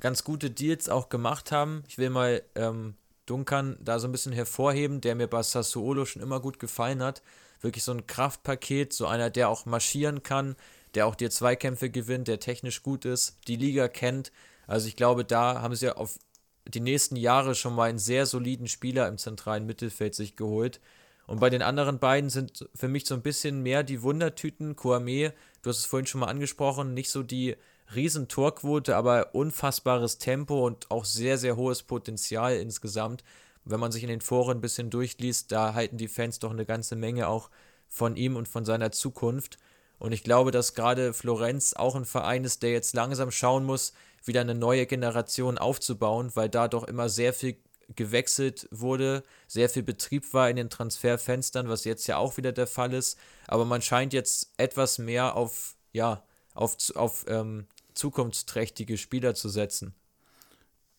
ganz 0.00 0.24
gute 0.24 0.50
Deals 0.50 0.88
auch 0.88 1.10
gemacht 1.10 1.52
haben. 1.52 1.84
Ich 1.88 1.98
will 1.98 2.08
mal 2.08 2.42
ähm, 2.54 2.94
Duncan 3.26 3.76
da 3.80 3.98
so 3.98 4.08
ein 4.08 4.12
bisschen 4.12 4.32
hervorheben, 4.32 5.02
der 5.02 5.14
mir 5.14 5.28
bei 5.28 5.42
Sassuolo 5.42 6.06
schon 6.06 6.22
immer 6.22 6.40
gut 6.40 6.58
gefallen 6.58 7.02
hat. 7.02 7.22
Wirklich 7.60 7.84
so 7.84 7.92
ein 7.92 8.06
Kraftpaket, 8.06 8.92
so 8.92 9.06
einer, 9.06 9.30
der 9.30 9.48
auch 9.48 9.66
marschieren 9.66 10.22
kann, 10.22 10.56
der 10.94 11.06
auch 11.06 11.14
dir 11.14 11.30
Zweikämpfe 11.30 11.90
gewinnt, 11.90 12.28
der 12.28 12.40
technisch 12.40 12.82
gut 12.82 13.04
ist, 13.04 13.38
die 13.48 13.56
Liga 13.56 13.88
kennt. 13.88 14.32
Also 14.66 14.88
ich 14.88 14.96
glaube, 14.96 15.24
da 15.24 15.60
haben 15.62 15.74
sie 15.74 15.94
auf 15.94 16.18
die 16.66 16.80
nächsten 16.80 17.16
Jahre 17.16 17.54
schon 17.54 17.74
mal 17.74 17.88
einen 17.88 17.98
sehr 17.98 18.26
soliden 18.26 18.68
Spieler 18.68 19.08
im 19.08 19.18
zentralen 19.18 19.66
Mittelfeld 19.66 20.14
sich 20.14 20.36
geholt. 20.36 20.80
Und 21.26 21.40
bei 21.40 21.50
den 21.50 21.62
anderen 21.62 21.98
beiden 21.98 22.30
sind 22.30 22.68
für 22.74 22.88
mich 22.88 23.06
so 23.06 23.14
ein 23.14 23.22
bisschen 23.22 23.62
mehr 23.62 23.82
die 23.82 24.02
Wundertüten. 24.02 24.76
Kouame, 24.76 25.32
du 25.62 25.70
hast 25.70 25.78
es 25.78 25.84
vorhin 25.84 26.06
schon 26.06 26.20
mal 26.20 26.28
angesprochen, 26.28 26.94
nicht 26.94 27.10
so 27.10 27.22
die 27.22 27.56
riesen 27.94 28.28
Torquote, 28.28 28.96
aber 28.96 29.34
unfassbares 29.34 30.18
Tempo 30.18 30.66
und 30.66 30.90
auch 30.90 31.04
sehr, 31.04 31.38
sehr 31.38 31.56
hohes 31.56 31.82
Potenzial 31.82 32.56
insgesamt. 32.56 33.22
Wenn 33.64 33.80
man 33.80 33.92
sich 33.92 34.02
in 34.02 34.08
den 34.08 34.20
Foren 34.20 34.58
ein 34.58 34.60
bisschen 34.60 34.90
durchliest, 34.90 35.52
da 35.52 35.74
halten 35.74 35.96
die 35.96 36.08
Fans 36.08 36.38
doch 36.38 36.50
eine 36.50 36.66
ganze 36.66 36.96
Menge 36.96 37.28
auch 37.28 37.50
von 37.88 38.16
ihm 38.16 38.36
und 38.36 38.48
von 38.48 38.64
seiner 38.64 38.90
Zukunft. 38.90 39.58
Und 40.02 40.10
ich 40.10 40.24
glaube, 40.24 40.50
dass 40.50 40.74
gerade 40.74 41.14
Florenz 41.14 41.74
auch 41.74 41.94
ein 41.94 42.04
Verein 42.04 42.42
ist, 42.42 42.64
der 42.64 42.72
jetzt 42.72 42.92
langsam 42.92 43.30
schauen 43.30 43.64
muss, 43.64 43.92
wieder 44.24 44.40
eine 44.40 44.56
neue 44.56 44.84
Generation 44.84 45.58
aufzubauen, 45.58 46.32
weil 46.34 46.48
da 46.48 46.66
doch 46.66 46.82
immer 46.88 47.08
sehr 47.08 47.32
viel 47.32 47.56
gewechselt 47.94 48.66
wurde, 48.72 49.22
sehr 49.46 49.68
viel 49.68 49.84
Betrieb 49.84 50.34
war 50.34 50.50
in 50.50 50.56
den 50.56 50.70
Transferfenstern, 50.70 51.68
was 51.68 51.84
jetzt 51.84 52.08
ja 52.08 52.16
auch 52.16 52.36
wieder 52.36 52.50
der 52.50 52.66
Fall 52.66 52.94
ist. 52.94 53.16
Aber 53.46 53.64
man 53.64 53.80
scheint 53.80 54.12
jetzt 54.12 54.52
etwas 54.56 54.98
mehr 54.98 55.36
auf, 55.36 55.76
ja, 55.92 56.24
auf, 56.52 56.76
auf 56.96 57.24
ähm, 57.28 57.68
zukunftsträchtige 57.94 58.98
Spieler 58.98 59.36
zu 59.36 59.48
setzen. 59.48 59.94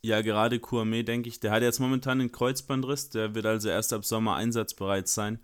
Ja, 0.01 0.22
gerade 0.22 0.62
Kouame, 0.62 1.04
denke 1.04 1.28
ich, 1.28 1.41
der 1.41 1.51
hat 1.51 1.62
jetzt 1.62 1.80
momentan 1.80 2.22
einen 2.22 2.32
Kreuzbandriss, 2.32 3.10
der 3.10 3.36
wird 3.36 3.47
also 3.47 3.68
erst 3.68 3.91
ab 3.91 4.06
Sommer 4.06 4.36
einsatzbereit 4.36 5.10
sein 5.10 5.39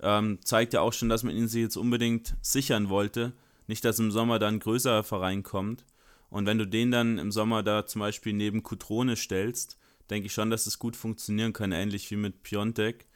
ähm, 0.00 0.38
zeigt 0.44 0.74
ja 0.74 0.80
auch 0.80 0.92
schon, 0.92 1.08
dass 1.08 1.22
man 1.22 1.34
ihn 1.34 1.48
sich 1.48 1.62
jetzt 1.62 1.76
unbedingt 1.76 2.36
sichern 2.40 2.88
wollte. 2.88 3.32
Nicht, 3.66 3.84
dass 3.84 3.98
im 3.98 4.10
Sommer 4.10 4.38
dann 4.38 4.54
ein 4.54 4.60
größerer 4.60 5.04
Verein 5.04 5.42
kommt. 5.42 5.84
Und 6.30 6.46
wenn 6.46 6.58
du 6.58 6.66
den 6.66 6.90
dann 6.90 7.18
im 7.18 7.32
Sommer 7.32 7.62
da 7.62 7.86
zum 7.86 8.00
Beispiel 8.00 8.32
neben 8.32 8.62
Kutrone 8.62 9.16
stellst, 9.16 9.78
denke 10.10 10.26
ich 10.26 10.32
schon, 10.32 10.50
dass 10.50 10.66
es 10.66 10.78
gut 10.78 10.96
funktionieren 10.96 11.52
kann, 11.52 11.72
ähnlich 11.72 12.10
wie 12.10 12.16
mit 12.16 12.42
Piontek. 12.42 13.06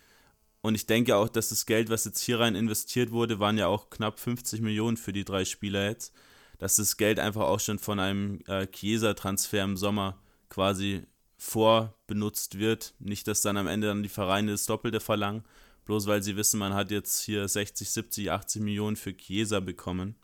Und 0.61 0.75
ich 0.75 0.87
denke 0.87 1.17
auch, 1.17 1.29
dass 1.29 1.49
das 1.49 1.67
Geld, 1.67 1.91
was 1.91 2.05
jetzt 2.05 2.21
hier 2.21 2.39
rein 2.39 2.55
investiert 2.55 3.11
wurde, 3.11 3.41
waren 3.41 3.59
ja 3.59 3.67
auch 3.67 3.91
knapp 3.91 4.21
50 4.21 4.61
Millionen 4.61 4.97
für 4.97 5.13
die 5.13 5.25
drei 5.25 5.45
Spieler 5.45 5.89
jetzt, 5.89 6.15
dass 6.59 6.77
das 6.77 6.97
Geld 6.97 7.19
einfach 7.19 7.43
auch 7.43 7.61
schon 7.61 7.79
von 7.79 7.99
einem 7.99 8.41
äh, 8.47 8.67
Chiesa-Transfer 8.67 9.65
im 9.65 9.77
Sommer 9.77 10.19
quasi 10.49 11.03
vorbenutzt 11.37 12.59
wird. 12.59 12.95
Nicht, 13.01 13.27
dass 13.27 13.43
dann 13.43 13.57
am 13.57 13.67
Ende 13.67 13.89
dann 13.89 14.05
die 14.05 14.09
Vereine 14.09 14.53
das 14.53 14.67
Doppelte 14.67 15.01
verlangen, 15.01 15.43
bloß 15.85 16.07
weil 16.07 16.23
sie 16.23 16.37
wissen, 16.37 16.59
man 16.59 16.75
hat 16.75 16.91
jetzt 16.91 17.23
hier 17.23 17.47
60, 17.47 17.91
70, 17.91 18.31
80 18.31 18.63
Millionen 18.63 18.97
für 18.97 19.17
Chiesa 19.17 19.61
bekommen. 19.61 20.17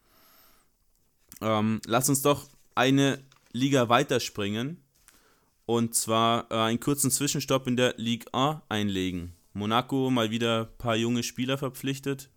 Ähm, 1.41 1.81
lass 1.87 2.09
uns 2.09 2.23
doch 2.23 2.49
eine 2.75 3.23
Liga 3.53 3.89
weiterspringen 3.89 4.83
und 5.67 5.95
zwar 5.95 6.51
äh, 6.51 6.55
einen 6.55 6.81
kurzen 6.81 7.11
Zwischenstopp 7.11 7.67
in 7.67 7.77
der 7.77 7.95
Ligue 7.97 8.33
1 8.33 8.63
einlegen. 8.69 9.35
Monaco 9.53 10.11
mal 10.11 10.31
wieder 10.31 10.63
ein 10.63 10.79
paar 10.79 10.97
junge 10.97 11.23
Spieler 11.23 11.59
verpflichtet. 11.59 12.31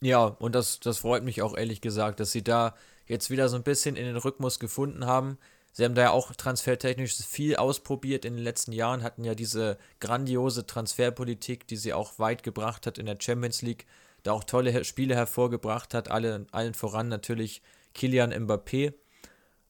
Ja, 0.00 0.24
und 0.24 0.54
das, 0.54 0.80
das 0.80 0.98
freut 0.98 1.24
mich 1.24 1.42
auch 1.42 1.56
ehrlich 1.56 1.80
gesagt, 1.80 2.20
dass 2.20 2.32
sie 2.32 2.44
da 2.44 2.74
jetzt 3.06 3.30
wieder 3.30 3.48
so 3.48 3.56
ein 3.56 3.62
bisschen 3.62 3.96
in 3.96 4.04
den 4.04 4.16
Rhythmus 4.16 4.58
gefunden 4.58 5.06
haben. 5.06 5.38
Sie 5.76 5.84
haben 5.84 5.96
da 5.96 6.02
ja 6.02 6.10
auch 6.12 6.32
transfertechnisch 6.36 7.16
viel 7.16 7.56
ausprobiert 7.56 8.24
in 8.24 8.36
den 8.36 8.44
letzten 8.44 8.70
Jahren, 8.70 9.02
hatten 9.02 9.24
ja 9.24 9.34
diese 9.34 9.76
grandiose 9.98 10.68
Transferpolitik, 10.68 11.66
die 11.66 11.76
sie 11.76 11.92
auch 11.92 12.20
weit 12.20 12.44
gebracht 12.44 12.86
hat 12.86 12.96
in 12.96 13.06
der 13.06 13.18
Champions 13.20 13.60
League, 13.60 13.84
da 14.22 14.30
auch 14.30 14.44
tolle 14.44 14.84
Spiele 14.84 15.16
hervorgebracht 15.16 15.92
hat, 15.92 16.12
alle, 16.12 16.46
allen 16.52 16.74
voran 16.74 17.08
natürlich 17.08 17.60
Kilian 17.92 18.32
Mbappé. 18.32 18.94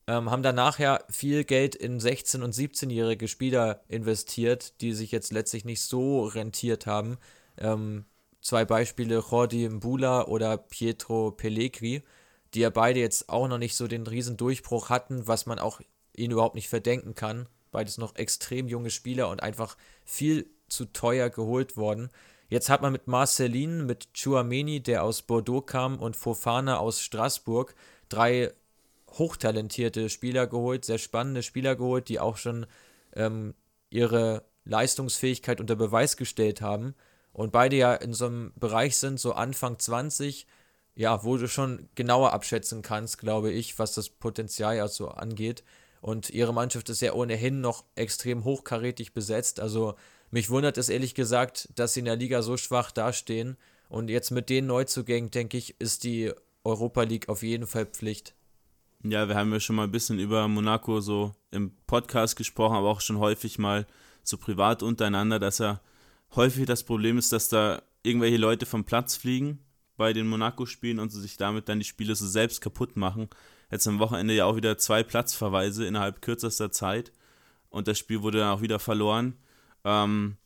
Ähm, 0.05 0.29
haben 0.29 0.43
dann 0.43 0.53
nachher 0.53 1.03
viel 1.09 1.43
Geld 1.43 1.73
in 1.73 1.99
16- 1.99 2.43
und 2.43 2.53
17-jährige 2.53 3.27
Spieler 3.27 3.81
investiert, 3.87 4.79
die 4.81 4.93
sich 4.93 5.11
jetzt 5.11 5.33
letztlich 5.33 5.65
nicht 5.65 5.81
so 5.81 6.25
rentiert 6.25 6.85
haben. 6.85 7.17
Ähm, 7.57 8.05
zwei 8.41 8.63
Beispiele, 8.63 9.23
Jordi 9.27 9.67
Mbula 9.67 10.27
oder 10.27 10.57
Pietro 10.57 11.31
Pellegri, 11.31 12.03
die 12.53 12.59
ja 12.59 12.69
beide 12.69 12.99
jetzt 12.99 13.29
auch 13.29 13.47
noch 13.47 13.57
nicht 13.57 13.75
so 13.75 13.87
den 13.87 14.05
riesen 14.05 14.37
Durchbruch 14.37 14.89
hatten, 14.89 15.27
was 15.27 15.47
man 15.47 15.57
auch 15.57 15.81
ihnen 16.17 16.31
überhaupt 16.31 16.55
nicht 16.55 16.69
verdenken 16.69 17.15
kann. 17.15 17.47
Beides 17.71 17.97
noch 17.97 18.15
extrem 18.15 18.67
junge 18.67 18.89
Spieler 18.89 19.29
und 19.29 19.43
einfach 19.43 19.77
viel 20.03 20.49
zu 20.69 20.85
teuer 20.85 21.29
geholt 21.29 21.77
worden. 21.77 22.09
Jetzt 22.47 22.69
hat 22.69 22.81
man 22.81 22.91
mit 22.91 23.07
Marcelin, 23.07 23.85
mit 23.85 24.09
Chouameni, 24.13 24.81
der 24.81 25.03
aus 25.03 25.23
Bordeaux 25.23 25.61
kam, 25.61 25.99
und 25.99 26.15
Fofana 26.15 26.77
aus 26.77 27.01
Straßburg 27.01 27.75
drei 28.09 28.53
hochtalentierte 29.17 30.09
Spieler 30.09 30.47
geholt, 30.47 30.85
sehr 30.85 30.97
spannende 30.97 31.43
Spieler 31.43 31.75
geholt, 31.75 32.09
die 32.09 32.19
auch 32.19 32.37
schon 32.37 32.65
ähm, 33.13 33.53
ihre 33.89 34.43
Leistungsfähigkeit 34.65 35.59
unter 35.59 35.75
Beweis 35.75 36.17
gestellt 36.17 36.61
haben 36.61 36.95
und 37.33 37.51
beide 37.51 37.75
ja 37.75 37.93
in 37.93 38.13
so 38.13 38.27
einem 38.27 38.53
Bereich 38.55 38.97
sind, 38.97 39.19
so 39.19 39.33
Anfang 39.33 39.79
20, 39.79 40.47
ja, 40.95 41.23
wo 41.23 41.37
du 41.37 41.47
schon 41.47 41.89
genauer 41.95 42.33
abschätzen 42.33 42.81
kannst, 42.81 43.17
glaube 43.17 43.51
ich, 43.51 43.77
was 43.77 43.93
das 43.93 44.09
Potenzial 44.09 44.77
ja 44.77 44.87
so 44.87 45.09
angeht. 45.09 45.63
Und 46.05 46.29
ihre 46.29 46.53
Mannschaft 46.53 46.87
ist 46.91 47.01
ja 47.01 47.13
ohnehin 47.13 47.61
noch 47.61 47.83
extrem 47.95 48.43
hochkarätig 48.43 49.15
besetzt. 49.15 49.59
Also 49.59 49.95
mich 50.29 50.51
wundert 50.51 50.77
es 50.77 50.89
ehrlich 50.89 51.15
gesagt, 51.15 51.67
dass 51.73 51.95
sie 51.95 52.01
in 52.01 52.05
der 52.05 52.15
Liga 52.15 52.43
so 52.43 52.57
schwach 52.57 52.91
dastehen. 52.91 53.57
Und 53.89 54.11
jetzt 54.11 54.29
mit 54.29 54.51
den 54.51 54.67
Neuzugängen, 54.67 55.31
denke 55.31 55.57
ich, 55.57 55.81
ist 55.81 56.03
die 56.03 56.31
Europa 56.63 57.01
League 57.01 57.27
auf 57.27 57.41
jeden 57.41 57.65
Fall 57.65 57.87
Pflicht. 57.87 58.35
Ja, 59.03 59.27
wir 59.27 59.33
haben 59.33 59.51
ja 59.51 59.59
schon 59.59 59.77
mal 59.77 59.85
ein 59.85 59.91
bisschen 59.91 60.19
über 60.19 60.47
Monaco 60.47 60.99
so 60.99 61.33
im 61.49 61.71
Podcast 61.87 62.35
gesprochen, 62.35 62.75
aber 62.75 62.89
auch 62.89 63.01
schon 63.01 63.17
häufig 63.17 63.57
mal 63.57 63.87
so 64.21 64.37
privat 64.37 64.83
untereinander, 64.83 65.39
dass 65.39 65.59
er 65.59 65.81
häufig 66.35 66.67
das 66.67 66.83
Problem 66.83 67.17
ist, 67.17 67.31
dass 67.31 67.49
da 67.49 67.81
irgendwelche 68.03 68.37
Leute 68.37 68.67
vom 68.67 68.83
Platz 68.83 69.15
fliegen 69.15 69.57
bei 69.97 70.13
den 70.13 70.27
Monaco-Spielen 70.27 70.99
und 70.99 71.09
sie 71.09 71.21
sich 71.21 71.37
damit 71.37 71.67
dann 71.67 71.79
die 71.79 71.85
Spiele 71.85 72.15
so 72.15 72.27
selbst 72.27 72.61
kaputt 72.61 72.95
machen 72.95 73.27
jetzt 73.71 73.87
am 73.87 73.99
Wochenende 73.99 74.33
ja 74.33 74.45
auch 74.45 74.55
wieder 74.55 74.77
zwei 74.77 75.03
Platzverweise 75.03 75.85
innerhalb 75.85 76.21
kürzester 76.21 76.71
Zeit 76.71 77.11
und 77.69 77.87
das 77.87 77.99
Spiel 77.99 78.21
wurde 78.21 78.39
dann 78.39 78.55
auch 78.55 78.61
wieder 78.61 78.79
verloren. 78.79 79.35
Ähm, 79.83 80.37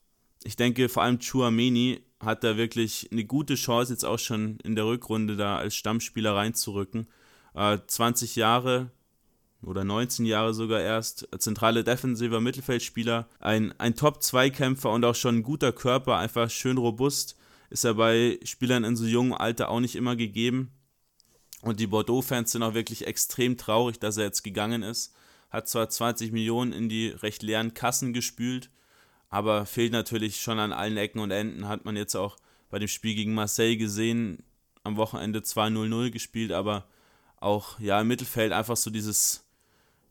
ich 0.44 0.56
denke, 0.56 0.90
vor 0.90 1.04
allem 1.04 1.20
Chuameni 1.20 2.02
hat 2.20 2.44
da 2.44 2.58
wirklich 2.58 3.08
eine 3.12 3.24
gute 3.24 3.56
Chance, 3.56 3.94
jetzt 3.94 4.06
auch 4.06 4.20
schon 4.20 4.58
in 4.64 4.76
der 4.76 4.86
Rückrunde 4.86 5.36
da 5.38 5.58
als 5.58 5.76
Stammspieler 5.76 6.36
reinzurücken. 6.36 7.08
Äh, 7.54 7.78
20 7.86 8.36
Jahre 8.36 8.92
oder 9.62 9.84
19 9.84 10.26
Jahre 10.26 10.54
sogar 10.54 10.82
erst, 10.82 11.28
zentrale 11.38 11.84
defensiver 11.84 12.40
Mittelfeldspieler, 12.40 13.28
ein, 13.40 13.74
ein 13.78 13.96
Top-2-Kämpfer 13.96 14.90
und 14.90 15.04
auch 15.06 15.16
schon 15.16 15.38
ein 15.38 15.44
guter 15.44 15.72
Körper, 15.72 16.18
einfach 16.18 16.50
schön 16.50 16.78
robust. 16.78 17.38
Ist 17.70 17.84
er 17.84 17.94
bei 17.94 18.40
Spielern 18.44 18.84
in 18.84 18.96
so 18.96 19.06
jungem 19.06 19.34
Alter 19.34 19.70
auch 19.70 19.80
nicht 19.80 19.96
immer 19.96 20.16
gegeben. 20.16 20.72
Und 21.62 21.80
die 21.80 21.88
Bordeaux-Fans 21.88 22.51
sind 22.51 22.64
auch 22.64 22.74
wirklich 22.74 23.05
extrem 23.05 23.57
traurig, 23.57 23.99
dass 23.99 24.18
er 24.18 24.26
jetzt 24.26 24.43
gegangen 24.43 24.84
ist. 24.84 25.14
Hat 25.49 25.68
zwar 25.68 25.89
20 25.89 26.32
Millionen 26.32 26.74
in 26.74 26.89
die 26.89 27.10
recht 27.10 27.43
leeren 27.43 27.74
Kassen 27.74 28.14
gespült, 28.14 28.70
aber 29.30 29.66
fehlt 29.66 29.91
natürlich 29.91 30.41
schon 30.41 30.60
an 30.60 30.72
allen 30.72 30.97
Ecken 30.97 31.20
und 31.20 31.32
Enden. 31.32 31.68
Hat 31.68 31.86
man 31.86 31.95
jetzt 31.95 32.16
auch 32.16 32.38
bei 32.70 32.80
dem 32.80 32.88
Spiel 32.88 33.16
gegen 33.16 33.34
Marseille 33.34 33.78
gesehen. 33.78 34.43
Am 34.84 34.95
Wochenende 34.95 35.39
2-0-0 35.39 36.12
gespielt, 36.12 36.51
aber 36.51 36.88
auch 37.38 37.80
ja 37.80 37.99
im 37.99 38.07
Mittelfeld 38.07 38.53
einfach 38.53 38.78
so 38.78 38.89
dieses, 38.89 39.45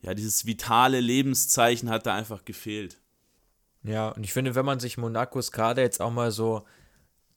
ja, 0.02 0.14
dieses 0.14 0.46
vitale 0.46 1.00
Lebenszeichen 1.00 1.88
hat 1.88 2.06
da 2.06 2.14
einfach 2.14 2.44
gefehlt. 2.44 2.98
Ja, 3.82 4.10
und 4.10 4.24
ich 4.24 4.32
finde, 4.32 4.54
wenn 4.54 4.66
man 4.66 4.80
sich 4.80 4.98
Monacos 4.98 5.52
Kader 5.52 5.82
jetzt 5.82 6.02
auch 6.02 6.10
mal 6.10 6.30
so 6.30 6.64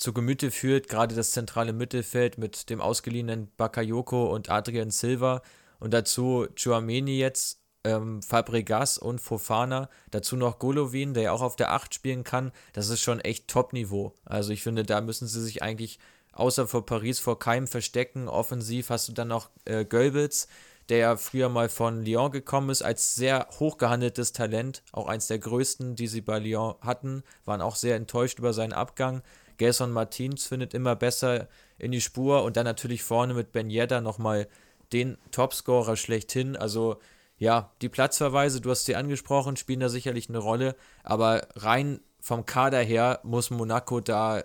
zu 0.02 0.14
Gemüte 0.14 0.50
führt, 0.50 0.88
gerade 0.88 1.14
das 1.14 1.30
zentrale 1.30 1.74
Mittelfeld 1.74 2.40
mit 2.40 2.72
dem 2.72 2.82
ausgeliehenen 2.82 3.52
Bakayoko 3.56 4.34
und 4.34 4.50
Adrian 4.50 4.90
Silva 4.90 5.44
und 5.80 5.94
dazu 5.94 6.48
Chouameni 6.56 7.20
jetzt, 7.20 7.62
ähm, 7.84 8.24
Fabregas 8.24 8.98
und 8.98 9.22
Fofana, 9.22 9.90
dazu 10.10 10.38
noch 10.38 10.58
Golovin, 10.58 11.14
der 11.14 11.24
ja 11.24 11.32
auch 11.32 11.44
auf 11.44 11.56
der 11.56 11.72
8 11.72 11.94
spielen 11.94 12.24
kann, 12.24 12.52
das 12.74 12.90
ist 12.90 13.02
schon 13.02 13.20
echt 13.20 13.48
Top-Niveau. 13.48 14.16
Also 14.26 14.54
ich 14.54 14.64
finde, 14.64 14.84
da 14.84 15.02
müssen 15.02 15.28
sie 15.28 15.42
sich 15.44 15.62
eigentlich 15.62 16.00
außer 16.34 16.68
vor 16.68 16.84
Paris 16.84 17.20
vor 17.20 17.38
keinem 17.38 17.68
verstecken. 17.68 18.28
Offensiv 18.28 18.90
hast 18.90 19.08
du 19.08 19.14
dann 19.14 19.28
noch 19.28 19.52
äh, 19.66 19.86
Goebbels, 19.86 20.48
der 20.90 20.98
ja 20.98 21.16
früher 21.16 21.50
mal 21.50 21.70
von 21.70 22.04
Lyon 22.04 22.32
gekommen 22.32 22.72
ist, 22.72 22.82
als 22.82 23.14
sehr 23.14 23.48
hochgehandeltes 23.60 24.34
Talent, 24.34 24.82
auch 24.94 25.08
eins 25.08 25.28
der 25.28 25.38
größten, 25.38 25.96
die 25.96 26.08
sie 26.08 26.22
bei 26.22 26.40
Lyon 26.40 26.74
hatten, 26.82 27.24
waren 27.46 27.62
auch 27.62 27.76
sehr 27.76 27.96
enttäuscht 27.96 28.40
über 28.40 28.54
seinen 28.54 28.74
Abgang. 28.74 29.22
Gerson 29.62 29.92
Martins 29.92 30.48
findet 30.48 30.74
immer 30.74 30.96
besser 30.96 31.48
in 31.78 31.92
die 31.92 32.02
Spur 32.02 32.42
und 32.42 32.58
dann 32.58 32.66
natürlich 32.66 33.04
vorne 33.04 33.36
mit 33.36 33.52
Ben 33.52 33.70
Yedda 33.70 34.02
nochmal 34.02 34.48
den 34.92 35.20
Topscorer 35.30 35.98
schlechthin. 35.98 36.56
Also 36.56 36.98
ja, 37.38 37.72
die 37.84 37.88
Platzverweise, 37.88 38.60
du 38.60 38.72
hast 38.72 38.86
sie 38.86 38.96
angesprochen, 38.96 39.58
spielen 39.58 39.80
da 39.80 39.88
sicherlich 39.88 40.30
eine 40.30 40.40
Rolle, 40.40 40.76
aber 41.04 41.48
rein 41.54 42.00
vom 42.20 42.48
Kader 42.48 42.82
her 42.82 43.20
muss 43.22 43.52
Monaco 43.52 44.00
da 44.00 44.44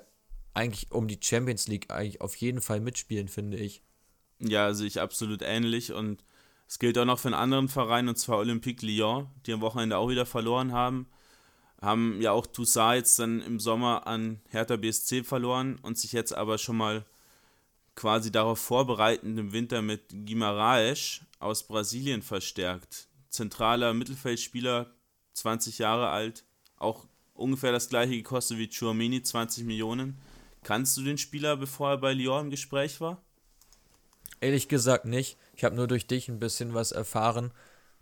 eigentlich 0.53 0.93
um 0.93 1.09
die 1.09 1.19
Champions 1.19 1.67
League 1.67 1.91
eigentlich 1.91 2.21
auf 2.21 2.37
jeden 2.37 2.61
Fall 2.61 2.81
mitspielen, 2.81 3.29
finde 3.29 3.57
ich. 3.57 3.83
Ja, 4.39 4.75
sehe 4.75 4.87
ich 4.87 5.01
absolut 5.01 5.41
ähnlich 5.41 5.95
und 5.95 6.25
es 6.69 6.79
gilt 6.79 6.99
auch 6.99 7.07
noch 7.07 7.19
für 7.19 7.29
einen 7.29 7.37
anderen 7.37 7.69
Verein 7.69 8.11
und 8.11 8.19
zwar 8.19 8.37
Olympique 8.37 8.85
Lyon, 8.85 9.29
die 9.47 9.55
am 9.55 9.63
Wochenende 9.63 9.97
auch 9.97 10.11
wieder 10.11 10.27
verloren 10.27 10.73
haben 10.73 11.09
haben 11.81 12.21
ja 12.21 12.33
auch 12.33 12.47
Toussaint 12.47 12.99
jetzt 12.99 13.19
dann 13.19 13.43
im 13.43 13.61
Sommer 13.61 14.07
an 14.07 14.41
Hertha 14.49 14.77
BSC 14.77 15.25
verloren 15.25 15.79
und 15.83 15.99
sich 15.99 16.13
jetzt 16.13 16.35
aber 16.35 16.59
schon 16.59 16.77
mal 16.77 17.05
quasi 17.95 18.31
darauf 18.31 18.59
vorbereitend 18.59 19.39
im 19.39 19.53
Winter 19.53 19.83
mit 19.83 20.09
Guimaraes 20.27 21.21
aus 21.39 21.67
Brasilien 21.67 22.23
verstärkt. 22.23 23.09
Zentraler 23.29 23.95
Mittelfeldspieler, 23.95 24.95
20 25.35 25.79
Jahre 25.79 26.09
alt, 26.09 26.45
auch 26.79 27.07
ungefähr 27.35 27.73
das 27.73 27.89
gleiche 27.89 28.17
gekostet 28.17 28.59
wie 28.59 28.71
Chouameni, 28.71 29.23
20 29.23 29.65
Millionen. 29.65 30.19
Kannst 30.63 30.97
du 30.97 31.03
den 31.03 31.19
Spieler, 31.19 31.57
bevor 31.57 31.91
er 31.91 31.99
bei 31.99 32.13
Lyon 32.13 32.47
im 32.47 32.51
Gespräch 32.51 33.01
war? 33.01 33.23
Ehrlich 34.41 34.69
gesagt 34.69 35.05
nicht. 35.07 35.39
Ich 35.55 35.65
habe 35.65 35.77
nur 35.77 35.87
durch 35.87 36.07
dich 36.07 36.29
ein 36.29 36.39
bisschen 36.39 36.75
was 36.75 36.93
erfahren 36.93 37.53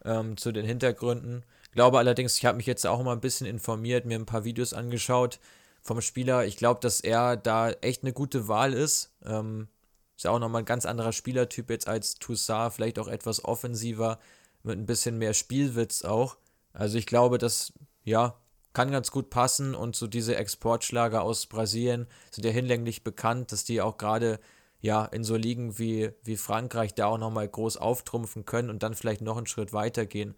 ähm, 0.05 0.37
zu 0.37 0.53
den 0.53 0.65
Hintergründen. 0.65 1.45
Glaube 1.75 1.99
allerdings, 1.99 2.39
ich 2.39 2.47
habe 2.47 2.57
mich 2.57 2.67
jetzt 2.67 2.87
auch 2.87 3.03
mal 3.03 3.13
ein 3.13 3.21
bisschen 3.21 3.49
informiert, 3.49 4.07
mir 4.07 4.17
ein 4.17 4.27
paar 4.27 4.45
Videos 4.45 4.73
angeschaut 4.73 5.41
vom 5.83 6.01
Spieler. 6.01 6.47
Ich 6.47 6.57
glaube, 6.57 6.81
dass 6.81 7.01
er 7.01 7.37
da 7.37 7.71
echt 7.71 8.05
eine 8.05 8.13
gute 8.13 8.47
Wahl 8.47 8.73
ist. 8.73 9.13
Ähm, 9.25 9.69
ist 10.17 10.25
ja 10.25 10.31
auch 10.31 10.39
nochmal 10.39 10.63
ein 10.63 10.67
ganz 10.67 10.87
anderer 10.87 11.13
Spielertyp 11.13 11.71
jetzt 11.71 11.89
als 11.89 12.15
Toussaint, 12.15 12.75
vielleicht 12.75 13.01
auch 13.01 13.09
etwas 13.09 13.45
offensiver, 13.45 14.21
mit 14.63 14.79
ein 14.79 14.87
bisschen 14.87 15.19
mehr 15.19 15.35
Spielwitz 15.35 16.05
auch. 16.05 16.37
Also 16.73 16.97
ich 16.97 17.07
glaube, 17.07 17.39
das, 17.39 17.73
ja, 18.05 18.37
kann 18.73 18.93
ganz 18.93 19.11
gut 19.11 19.31
passen 19.31 19.75
und 19.75 19.97
so 19.97 20.07
diese 20.07 20.37
Exportschlager 20.37 21.23
aus 21.23 21.47
Brasilien 21.47 22.07
sind 22.31 22.45
ja 22.45 22.51
hinlänglich 22.51 23.05
bekannt, 23.05 23.53
dass 23.53 23.65
die 23.65 23.81
auch 23.81 23.99
gerade 23.99 24.39
ja 24.81 25.05
in 25.07 25.25
so 25.25 25.37
Ligen 25.37 25.79
wie, 25.79 26.11
wie 26.23 26.37
Frankreich 26.37 26.95
da 26.95 27.07
auch 27.07 27.19
nochmal 27.19 27.49
groß 27.49 27.77
auftrumpfen 27.79 28.45
können 28.45 28.71
und 28.71 28.83
dann 28.83 28.95
vielleicht 28.95 29.23
noch 29.23 29.37
einen 29.37 29.47
Schritt 29.47 29.73
weiter 29.73 30.07
gehen. 30.07 30.35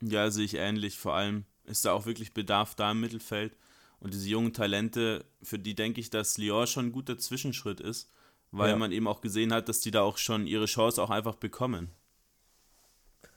Ja, 0.00 0.30
sehe 0.30 0.44
ich 0.44 0.54
ähnlich. 0.54 0.96
Vor 0.96 1.14
allem 1.14 1.44
ist 1.64 1.84
da 1.84 1.92
auch 1.92 2.06
wirklich 2.06 2.34
Bedarf 2.34 2.74
da 2.74 2.92
im 2.92 3.00
Mittelfeld. 3.00 3.56
Und 4.00 4.14
diese 4.14 4.28
jungen 4.28 4.52
Talente, 4.52 5.24
für 5.42 5.58
die 5.58 5.74
denke 5.74 6.00
ich, 6.00 6.10
dass 6.10 6.38
Lyon 6.38 6.66
schon 6.66 6.86
ein 6.86 6.92
guter 6.92 7.18
Zwischenschritt 7.18 7.80
ist, 7.80 8.10
weil 8.52 8.70
ja. 8.70 8.76
man 8.76 8.92
eben 8.92 9.08
auch 9.08 9.20
gesehen 9.20 9.52
hat, 9.52 9.68
dass 9.68 9.80
die 9.80 9.90
da 9.90 10.02
auch 10.02 10.18
schon 10.18 10.46
ihre 10.46 10.66
Chance 10.66 11.02
auch 11.02 11.10
einfach 11.10 11.34
bekommen. 11.34 11.90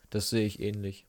Das 0.09 0.29
sehe 0.29 0.45
ich 0.45 0.59
ähnlich. 0.59 1.07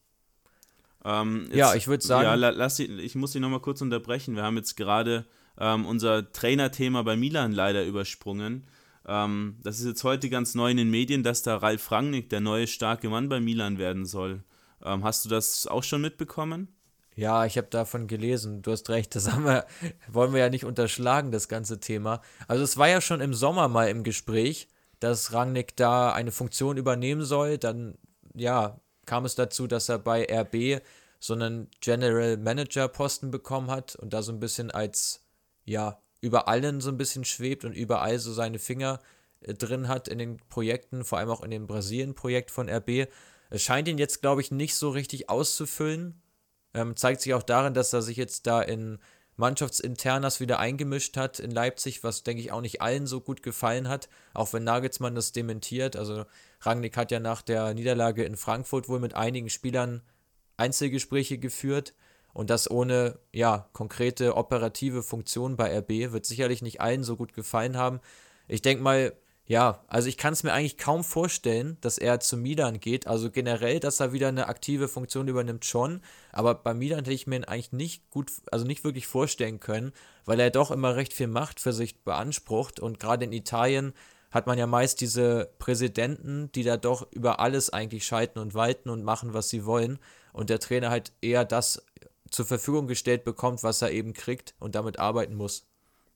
Ähm, 1.04 1.44
jetzt, 1.46 1.56
ja, 1.56 1.74
ich 1.74 1.88
würde 1.88 2.04
sagen. 2.04 2.24
Ja, 2.24 2.34
lass 2.34 2.76
die, 2.76 2.86
ich 2.86 3.14
muss 3.14 3.32
Sie 3.32 3.40
nochmal 3.40 3.60
kurz 3.60 3.80
unterbrechen. 3.82 4.36
Wir 4.36 4.44
haben 4.44 4.56
jetzt 4.56 4.76
gerade 4.76 5.26
ähm, 5.58 5.84
unser 5.84 6.32
Trainerthema 6.32 7.02
bei 7.02 7.16
Milan 7.16 7.52
leider 7.52 7.84
übersprungen. 7.84 8.64
Ähm, 9.06 9.56
das 9.62 9.80
ist 9.80 9.86
jetzt 9.86 10.04
heute 10.04 10.30
ganz 10.30 10.54
neu 10.54 10.70
in 10.70 10.76
den 10.76 10.90
Medien, 10.90 11.22
dass 11.22 11.42
da 11.42 11.56
Ralf 11.56 11.90
Rangnick 11.90 12.30
der 12.30 12.40
neue 12.40 12.66
starke 12.66 13.08
Mann 13.08 13.28
bei 13.28 13.40
Milan 13.40 13.78
werden 13.78 14.06
soll. 14.06 14.44
Ähm, 14.84 15.04
hast 15.04 15.24
du 15.24 15.28
das 15.28 15.66
auch 15.66 15.82
schon 15.82 16.00
mitbekommen? 16.00 16.74
Ja, 17.14 17.44
ich 17.44 17.58
habe 17.58 17.68
davon 17.68 18.06
gelesen. 18.06 18.62
Du 18.62 18.72
hast 18.72 18.88
recht, 18.88 19.14
das 19.14 19.26
wir, 19.26 19.66
wollen 20.08 20.32
wir 20.32 20.40
ja 20.40 20.48
nicht 20.48 20.64
unterschlagen, 20.64 21.30
das 21.30 21.48
ganze 21.48 21.78
Thema. 21.80 22.22
Also 22.48 22.64
es 22.64 22.78
war 22.78 22.88
ja 22.88 23.00
schon 23.00 23.20
im 23.20 23.34
Sommer 23.34 23.68
mal 23.68 23.88
im 23.88 24.02
Gespräch, 24.02 24.68
dass 25.00 25.32
Rangnick 25.32 25.76
da 25.76 26.12
eine 26.12 26.32
Funktion 26.32 26.76
übernehmen 26.76 27.24
soll. 27.24 27.58
Dann, 27.58 27.98
ja, 28.34 28.80
kam 29.04 29.24
es 29.24 29.34
dazu, 29.34 29.66
dass 29.66 29.88
er 29.88 29.98
bei 29.98 30.26
RB 30.30 30.82
so 31.18 31.34
einen 31.34 31.68
General 31.80 32.36
Manager 32.36 32.88
Posten 32.88 33.30
bekommen 33.30 33.70
hat 33.70 33.94
und 33.96 34.12
da 34.12 34.22
so 34.22 34.32
ein 34.32 34.40
bisschen 34.40 34.70
als, 34.70 35.24
ja, 35.64 36.00
über 36.20 36.48
allen 36.48 36.80
so 36.80 36.90
ein 36.90 36.96
bisschen 36.96 37.24
schwebt 37.24 37.64
und 37.64 37.72
überall 37.72 38.18
so 38.18 38.32
seine 38.32 38.58
Finger 38.58 39.00
äh, 39.40 39.54
drin 39.54 39.88
hat 39.88 40.08
in 40.08 40.18
den 40.18 40.38
Projekten, 40.48 41.04
vor 41.04 41.18
allem 41.18 41.30
auch 41.30 41.42
in 41.42 41.50
dem 41.50 41.66
Brasilien-Projekt 41.66 42.50
von 42.50 42.68
RB. 42.68 43.08
Es 43.52 43.62
scheint 43.62 43.86
ihn 43.86 43.98
jetzt, 43.98 44.22
glaube 44.22 44.40
ich, 44.40 44.50
nicht 44.50 44.74
so 44.74 44.88
richtig 44.88 45.28
auszufüllen. 45.28 46.22
Ähm, 46.72 46.96
zeigt 46.96 47.20
sich 47.20 47.34
auch 47.34 47.42
darin, 47.42 47.74
dass 47.74 47.92
er 47.92 48.00
sich 48.00 48.16
jetzt 48.16 48.46
da 48.46 48.62
in 48.62 48.98
Mannschaftsinternas 49.36 50.40
wieder 50.40 50.58
eingemischt 50.58 51.18
hat 51.18 51.38
in 51.38 51.50
Leipzig, 51.50 52.02
was 52.02 52.22
denke 52.22 52.42
ich 52.42 52.50
auch 52.50 52.62
nicht 52.62 52.80
allen 52.80 53.06
so 53.06 53.20
gut 53.20 53.42
gefallen 53.42 53.88
hat, 53.88 54.08
auch 54.32 54.54
wenn 54.54 54.64
Nagelsmann 54.64 55.14
das 55.14 55.32
dementiert. 55.32 55.96
Also 55.96 56.24
Rangnick 56.62 56.96
hat 56.96 57.10
ja 57.10 57.20
nach 57.20 57.42
der 57.42 57.74
Niederlage 57.74 58.24
in 58.24 58.36
Frankfurt 58.36 58.88
wohl 58.88 59.00
mit 59.00 59.12
einigen 59.14 59.50
Spielern 59.50 60.00
Einzelgespräche 60.56 61.36
geführt 61.36 61.92
und 62.32 62.48
das 62.48 62.70
ohne 62.70 63.18
ja 63.32 63.68
konkrete 63.74 64.34
operative 64.36 65.02
Funktion 65.02 65.56
bei 65.56 65.78
RB 65.78 66.12
wird 66.12 66.24
sicherlich 66.24 66.62
nicht 66.62 66.80
allen 66.80 67.04
so 67.04 67.16
gut 67.16 67.34
gefallen 67.34 67.76
haben. 67.76 68.00
Ich 68.48 68.62
denke 68.62 68.82
mal, 68.82 69.12
ja, 69.52 69.84
also 69.86 70.08
ich 70.08 70.16
kann 70.16 70.32
es 70.32 70.44
mir 70.44 70.54
eigentlich 70.54 70.78
kaum 70.78 71.04
vorstellen, 71.04 71.76
dass 71.82 71.98
er 71.98 72.20
zu 72.20 72.38
Milan 72.38 72.80
geht. 72.80 73.06
Also 73.06 73.30
generell, 73.30 73.80
dass 73.80 74.00
er 74.00 74.14
wieder 74.14 74.28
eine 74.28 74.46
aktive 74.48 74.88
Funktion 74.88 75.28
übernimmt, 75.28 75.66
schon. 75.66 76.00
Aber 76.32 76.54
bei 76.54 76.72
Milan 76.72 77.00
hätte 77.00 77.12
ich 77.12 77.26
mir 77.26 77.36
ihn 77.36 77.44
eigentlich 77.44 77.70
nicht 77.70 78.08
gut, 78.08 78.32
also 78.50 78.64
nicht 78.64 78.82
wirklich 78.82 79.06
vorstellen 79.06 79.60
können, 79.60 79.92
weil 80.24 80.40
er 80.40 80.48
doch 80.48 80.70
immer 80.70 80.96
recht 80.96 81.12
viel 81.12 81.26
Macht 81.26 81.60
für 81.60 81.74
sich 81.74 82.02
beansprucht. 82.02 82.80
Und 82.80 82.98
gerade 82.98 83.26
in 83.26 83.32
Italien 83.34 83.92
hat 84.30 84.46
man 84.46 84.56
ja 84.56 84.66
meist 84.66 85.02
diese 85.02 85.52
Präsidenten, 85.58 86.50
die 86.52 86.62
da 86.62 86.78
doch 86.78 87.12
über 87.12 87.38
alles 87.38 87.68
eigentlich 87.68 88.06
schalten 88.06 88.38
und 88.38 88.54
walten 88.54 88.88
und 88.88 89.04
machen, 89.04 89.34
was 89.34 89.50
sie 89.50 89.66
wollen. 89.66 89.98
Und 90.32 90.48
der 90.48 90.60
Trainer 90.60 90.88
halt 90.88 91.12
eher 91.20 91.44
das 91.44 91.84
zur 92.30 92.46
Verfügung 92.46 92.86
gestellt 92.86 93.22
bekommt, 93.22 93.62
was 93.62 93.82
er 93.82 93.90
eben 93.90 94.14
kriegt 94.14 94.54
und 94.60 94.74
damit 94.74 94.98
arbeiten 94.98 95.34
muss. 95.34 95.66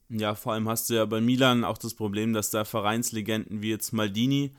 Ja, 0.09 0.35
vor 0.35 0.53
allem 0.53 0.69
hast 0.69 0.89
du 0.89 0.93
ja 0.93 1.05
bei 1.05 1.19
Milan 1.19 1.63
auch 1.65 1.77
das 1.77 1.93
Problem, 1.93 2.33
dass 2.33 2.49
da 2.49 2.63
Vereinslegenden 2.63 3.61
wie 3.61 3.69
jetzt 3.69 3.91
Maldini 3.91 4.53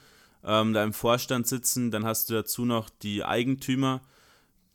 ähm, 0.44 0.74
da 0.74 0.84
im 0.84 0.92
Vorstand 0.92 1.46
sitzen. 1.46 1.90
Dann 1.90 2.05
hast 2.05 2.28
du 2.28 2.34
dazu 2.34 2.64
noch 2.66 2.90
die 2.90 3.24
Eigentümer, 3.24 4.03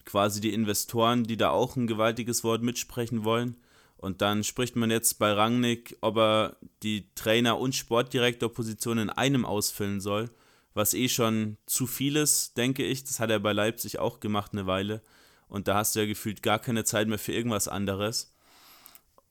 quasi 0.06 0.42
die 0.42 0.54
Investoren, 0.54 1.26
die 1.26 1.38
da 1.38 1.52
auch 1.52 1.76
ein 1.76 1.88
gewaltiges 1.88 2.44
Wort 2.44 2.64
mitsprechen 2.64 3.24
wollen. 3.24 3.56
Und 3.98 4.22
dann 4.22 4.44
spricht 4.44 4.76
man 4.76 4.92
jetzt 4.92 5.20
bei 5.20 5.32
Rangnick, 5.32 5.98
ob 6.02 6.18
er 6.18 6.58
die 6.82 7.08
Trainer- 7.16 7.60
und 7.60 7.76
Sportdirektorposition 7.76 8.98
in 8.98 9.10
einem 9.10 9.46
ausfüllen 9.46 10.02
soll, 10.02 10.30
was 10.74 10.94
eh 10.94 11.08
schon 11.08 11.58
zu 11.68 11.88
viel 11.88 12.18
ist, 12.18 12.58
denke 12.58 12.84
ich. 12.84 13.04
Das 13.06 13.20
hat 13.20 13.30
er 13.30 13.40
bei 13.40 13.54
Leipzig 13.54 14.00
auch 14.00 14.20
gemacht 14.20 14.54
eine 14.54 14.66
Weile. 14.66 15.02
Und 15.48 15.68
da 15.68 15.76
hast 15.76 15.96
du 15.96 16.00
ja 16.00 16.06
gefühlt 16.08 16.42
gar 16.42 16.60
keine 16.60 16.84
Zeit 16.84 17.08
mehr 17.08 17.20
für 17.20 17.32
irgendwas 17.32 17.68
anderes. 17.68 18.33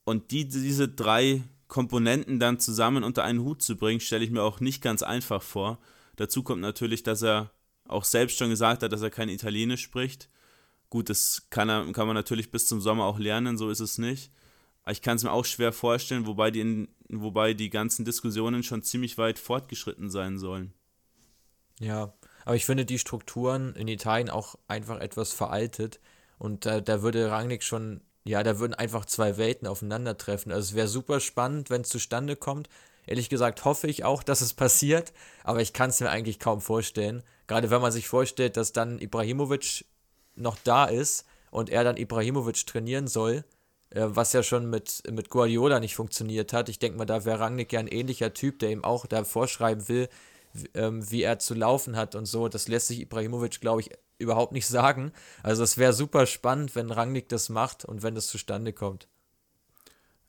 Und 0.04 0.30
die, 0.30 0.48
diese 0.48 0.88
drei 0.88 1.42
Komponenten 1.68 2.38
dann 2.38 2.60
zusammen 2.60 3.04
unter 3.04 3.24
einen 3.24 3.40
Hut 3.40 3.62
zu 3.62 3.76
bringen, 3.76 4.00
stelle 4.00 4.24
ich 4.24 4.30
mir 4.30 4.42
auch 4.42 4.60
nicht 4.60 4.82
ganz 4.82 5.02
einfach 5.02 5.42
vor. 5.42 5.78
Dazu 6.16 6.42
kommt 6.42 6.60
natürlich, 6.60 7.02
dass 7.02 7.22
er 7.22 7.50
auch 7.86 8.04
selbst 8.04 8.38
schon 8.38 8.50
gesagt 8.50 8.82
hat, 8.82 8.92
dass 8.92 9.02
er 9.02 9.10
kein 9.10 9.28
Italienisch 9.28 9.82
spricht. 9.82 10.28
Gut, 10.90 11.08
das 11.08 11.46
kann, 11.50 11.68
er, 11.68 11.90
kann 11.92 12.06
man 12.06 12.14
natürlich 12.14 12.50
bis 12.50 12.66
zum 12.66 12.80
Sommer 12.80 13.04
auch 13.04 13.18
lernen, 13.18 13.56
so 13.56 13.70
ist 13.70 13.80
es 13.80 13.98
nicht. 13.98 14.30
Ich 14.86 15.00
kann 15.00 15.16
es 15.16 15.22
mir 15.22 15.30
auch 15.30 15.44
schwer 15.44 15.72
vorstellen, 15.72 16.26
wobei 16.26 16.50
die, 16.50 16.88
wobei 17.08 17.54
die 17.54 17.70
ganzen 17.70 18.04
Diskussionen 18.04 18.62
schon 18.62 18.82
ziemlich 18.82 19.16
weit 19.16 19.38
fortgeschritten 19.38 20.10
sein 20.10 20.38
sollen. 20.38 20.74
Ja, 21.78 22.12
aber 22.44 22.56
ich 22.56 22.66
finde 22.66 22.84
die 22.84 22.98
Strukturen 22.98 23.74
in 23.74 23.88
Italien 23.88 24.28
auch 24.28 24.56
einfach 24.68 25.00
etwas 25.00 25.32
veraltet. 25.32 26.00
Und 26.38 26.66
äh, 26.66 26.82
da 26.82 27.02
würde 27.02 27.30
Rangnick 27.30 27.62
schon 27.62 28.02
ja, 28.24 28.42
da 28.42 28.58
würden 28.58 28.74
einfach 28.74 29.04
zwei 29.04 29.36
Welten 29.36 29.66
aufeinandertreffen. 29.66 30.52
Also 30.52 30.70
es 30.70 30.74
wäre 30.74 30.88
super 30.88 31.20
spannend, 31.20 31.70
wenn 31.70 31.82
es 31.82 31.88
zustande 31.88 32.36
kommt. 32.36 32.68
Ehrlich 33.06 33.28
gesagt 33.28 33.64
hoffe 33.64 33.88
ich 33.88 34.04
auch, 34.04 34.22
dass 34.22 34.40
es 34.40 34.54
passiert, 34.54 35.12
aber 35.44 35.60
ich 35.60 35.72
kann 35.72 35.90
es 35.90 36.00
mir 36.00 36.10
eigentlich 36.10 36.38
kaum 36.38 36.60
vorstellen. 36.60 37.22
Gerade 37.46 37.70
wenn 37.70 37.82
man 37.82 37.92
sich 37.92 38.08
vorstellt, 38.08 38.56
dass 38.56 38.72
dann 38.72 38.98
Ibrahimovic 38.98 39.84
noch 40.36 40.56
da 40.62 40.84
ist 40.86 41.26
und 41.50 41.68
er 41.68 41.84
dann 41.84 41.96
Ibrahimovic 41.96 42.66
trainieren 42.66 43.08
soll, 43.08 43.44
äh, 43.90 44.04
was 44.06 44.32
ja 44.32 44.42
schon 44.42 44.70
mit, 44.70 45.02
mit 45.10 45.28
Guardiola 45.28 45.80
nicht 45.80 45.96
funktioniert 45.96 46.52
hat. 46.52 46.68
Ich 46.68 46.78
denke 46.78 46.98
mal, 46.98 47.04
da 47.04 47.24
wäre 47.24 47.40
Rangnick 47.40 47.72
ja 47.72 47.80
ein 47.80 47.88
ähnlicher 47.88 48.32
Typ, 48.32 48.60
der 48.60 48.70
ihm 48.70 48.84
auch 48.84 49.06
da 49.06 49.24
vorschreiben 49.24 49.88
will, 49.88 50.08
ähm, 50.74 51.10
wie 51.10 51.22
er 51.22 51.38
zu 51.38 51.54
laufen 51.54 51.96
hat 51.96 52.14
und 52.14 52.26
so. 52.26 52.48
Das 52.48 52.68
lässt 52.68 52.88
sich 52.88 53.00
Ibrahimovic, 53.00 53.60
glaube 53.60 53.82
ich, 53.82 53.90
überhaupt 54.22 54.52
nicht 54.52 54.66
sagen. 54.66 55.12
Also 55.42 55.62
es 55.62 55.76
wäre 55.76 55.92
super 55.92 56.26
spannend, 56.26 56.74
wenn 56.74 56.90
Rangnick 56.90 57.28
das 57.28 57.48
macht 57.48 57.84
und 57.84 58.02
wenn 58.02 58.14
das 58.14 58.28
zustande 58.28 58.72
kommt. 58.72 59.08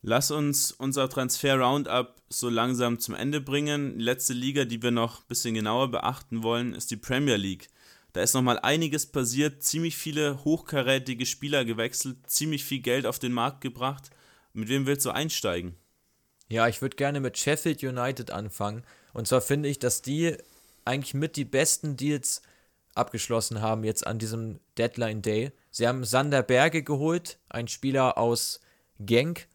Lass 0.01 0.31
uns 0.31 0.71
unser 0.71 1.09
Transfer-Roundup 1.09 2.21
so 2.27 2.49
langsam 2.49 2.99
zum 2.99 3.15
Ende 3.15 3.39
bringen. 3.39 3.97
Die 3.97 4.03
letzte 4.03 4.33
Liga, 4.33 4.65
die 4.65 4.81
wir 4.81 4.91
noch 4.91 5.21
ein 5.21 5.27
bisschen 5.29 5.53
genauer 5.53 5.91
beachten 5.91 6.43
wollen, 6.43 6.73
ist 6.73 6.91
die 6.91 6.97
Premier 6.97 7.37
League. 7.37 7.69
Da 8.11 8.21
ist 8.21 8.33
nochmal 8.33 8.59
einiges 8.59 9.05
passiert, 9.05 9.63
ziemlich 9.63 9.95
viele 9.95 10.43
hochkarätige 10.43 11.25
Spieler 11.25 11.63
gewechselt, 11.63 12.17
ziemlich 12.27 12.65
viel 12.65 12.79
Geld 12.79 13.05
auf 13.05 13.17
den 13.17 13.31
Markt 13.31 13.61
gebracht. 13.61 14.09
Mit 14.51 14.67
wem 14.67 14.85
willst 14.85 15.05
du 15.05 15.11
einsteigen? 15.11 15.75
Ja, 16.49 16.67
ich 16.67 16.81
würde 16.81 16.97
gerne 16.97 17.19
mit 17.19 17.37
Sheffield 17.37 17.81
United 17.81 18.29
anfangen. 18.29 18.83
Und 19.13 19.27
zwar 19.27 19.41
finde 19.41 19.69
ich, 19.69 19.79
dass 19.79 20.01
die 20.01 20.35
eigentlich 20.85 21.13
mit 21.13 21.37
die 21.37 21.45
besten 21.45 21.97
Deals 21.97 22.41
abgeschlossen 22.95 23.61
haben 23.61 23.83
jetzt 23.83 24.05
an 24.05 24.19
diesem 24.19 24.59
Deadline 24.77 25.21
Day. 25.21 25.51
Sie 25.71 25.87
haben 25.87 26.03
Sander 26.03 26.43
Berge 26.43 26.83
geholt, 26.83 27.39
ein 27.49 27.67
Spieler 27.67 28.17
aus 28.17 28.59
Genk, 28.99 29.47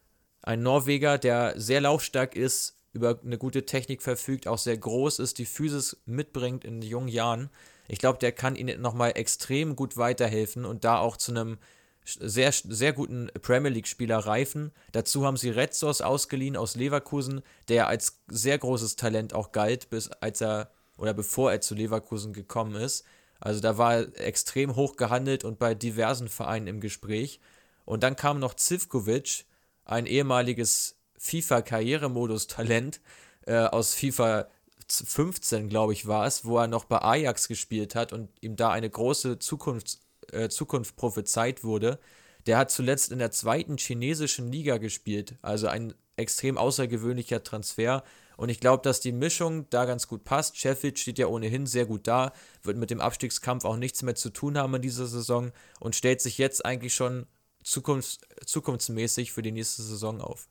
ein 0.42 0.62
Norweger, 0.62 1.18
der 1.18 1.54
sehr 1.56 1.80
laufstark 1.80 2.34
ist, 2.36 2.76
über 2.92 3.20
eine 3.24 3.38
gute 3.38 3.66
Technik 3.66 4.02
verfügt, 4.02 4.48
auch 4.48 4.58
sehr 4.58 4.76
groß 4.76 5.18
ist, 5.18 5.38
die 5.38 5.46
Physis 5.46 6.00
mitbringt 6.06 6.64
in 6.64 6.82
jungen 6.82 7.08
Jahren. 7.08 7.50
Ich 7.86 7.98
glaube, 7.98 8.18
der 8.18 8.32
kann 8.32 8.56
ihnen 8.56 8.80
nochmal 8.80 9.12
extrem 9.14 9.76
gut 9.76 9.96
weiterhelfen 9.96 10.64
und 10.64 10.84
da 10.84 10.98
auch 10.98 11.16
zu 11.16 11.32
einem 11.32 11.58
sehr, 12.04 12.52
sehr 12.52 12.92
guten 12.92 13.28
Premier 13.42 13.70
League-Spieler 13.70 14.18
reifen. 14.18 14.72
Dazu 14.92 15.26
haben 15.26 15.36
sie 15.36 15.50
Retzos 15.50 16.00
ausgeliehen 16.00 16.56
aus 16.56 16.74
Leverkusen, 16.74 17.42
der 17.68 17.88
als 17.88 18.20
sehr 18.28 18.58
großes 18.58 18.96
Talent 18.96 19.34
auch 19.34 19.52
galt, 19.52 19.90
bis 19.90 20.08
als 20.08 20.40
er 20.40 20.70
oder 20.96 21.14
bevor 21.14 21.52
er 21.52 21.60
zu 21.60 21.74
Leverkusen 21.74 22.32
gekommen 22.32 22.74
ist. 22.74 23.04
Also 23.40 23.60
da 23.60 23.78
war 23.78 23.94
er 23.94 24.20
extrem 24.20 24.76
hoch 24.76 24.96
gehandelt 24.96 25.44
und 25.44 25.58
bei 25.58 25.74
diversen 25.74 26.28
Vereinen 26.28 26.66
im 26.66 26.80
Gespräch. 26.80 27.40
Und 27.84 28.02
dann 28.02 28.16
kam 28.16 28.38
noch 28.38 28.54
Zivkovic, 28.54 29.44
ein 29.84 30.06
ehemaliges 30.06 30.96
FIFA-Karrieremodus-Talent 31.18 33.00
äh, 33.46 33.56
aus 33.56 33.94
FIFA 33.94 34.48
15, 34.90 35.68
glaube 35.68 35.92
ich, 35.92 36.06
war 36.06 36.26
es, 36.26 36.44
wo 36.44 36.58
er 36.58 36.66
noch 36.66 36.84
bei 36.84 37.00
Ajax 37.00 37.48
gespielt 37.48 37.94
hat 37.94 38.12
und 38.12 38.30
ihm 38.40 38.56
da 38.56 38.70
eine 38.70 38.88
große 38.88 39.38
Zukunft, 39.38 39.98
äh, 40.32 40.48
Zukunft 40.48 40.96
prophezeit 40.96 41.64
wurde. 41.64 41.98
Der 42.46 42.56
hat 42.56 42.70
zuletzt 42.70 43.12
in 43.12 43.18
der 43.18 43.30
zweiten 43.30 43.76
chinesischen 43.76 44.50
Liga 44.50 44.78
gespielt, 44.78 45.36
also 45.42 45.68
ein 45.68 45.94
extrem 46.16 46.56
außergewöhnlicher 46.56 47.42
Transfer. 47.42 48.02
Und 48.38 48.50
ich 48.50 48.60
glaube, 48.60 48.84
dass 48.84 49.00
die 49.00 49.10
Mischung 49.10 49.68
da 49.68 49.84
ganz 49.84 50.06
gut 50.06 50.22
passt. 50.22 50.56
Sheffield 50.56 51.00
steht 51.00 51.18
ja 51.18 51.26
ohnehin 51.26 51.66
sehr 51.66 51.86
gut 51.86 52.06
da, 52.06 52.32
wird 52.62 52.76
mit 52.76 52.88
dem 52.88 53.00
Abstiegskampf 53.00 53.64
auch 53.64 53.76
nichts 53.76 54.04
mehr 54.04 54.14
zu 54.14 54.30
tun 54.30 54.56
haben 54.56 54.76
in 54.76 54.82
dieser 54.82 55.08
Saison 55.08 55.50
und 55.80 55.96
stellt 55.96 56.20
sich 56.20 56.38
jetzt 56.38 56.64
eigentlich 56.64 56.94
schon 56.94 57.26
zukunfts 57.64 58.20
zukunftsmäßig 58.46 59.32
für 59.32 59.42
die 59.42 59.50
nächste 59.50 59.82
Saison 59.82 60.20
auf. 60.20 60.48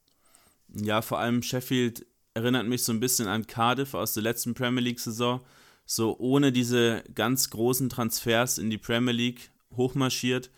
Ja, 0.68 1.02
vor 1.02 1.20
allem 1.20 1.42
Sheffield 1.42 2.06
erinnert 2.34 2.68
mich 2.68 2.84
so 2.84 2.92
ein 2.92 3.00
bisschen 3.00 3.30
an 3.30 3.48
Cardiff 3.48 3.94
aus 3.94 4.14
der 4.14 4.24
letzten 4.24 4.54
Premier 4.54 4.84
League-Saison. 4.84 5.40
So 5.86 6.18
ohne 6.20 6.52
diese 6.52 7.06
ganz 7.16 7.50
großen 7.50 7.88
Transfers 7.88 8.58
in 8.58 8.70
die 8.70 8.78
Premier 8.78 9.14
League 9.14 9.50
hochmarschiert 9.78 10.52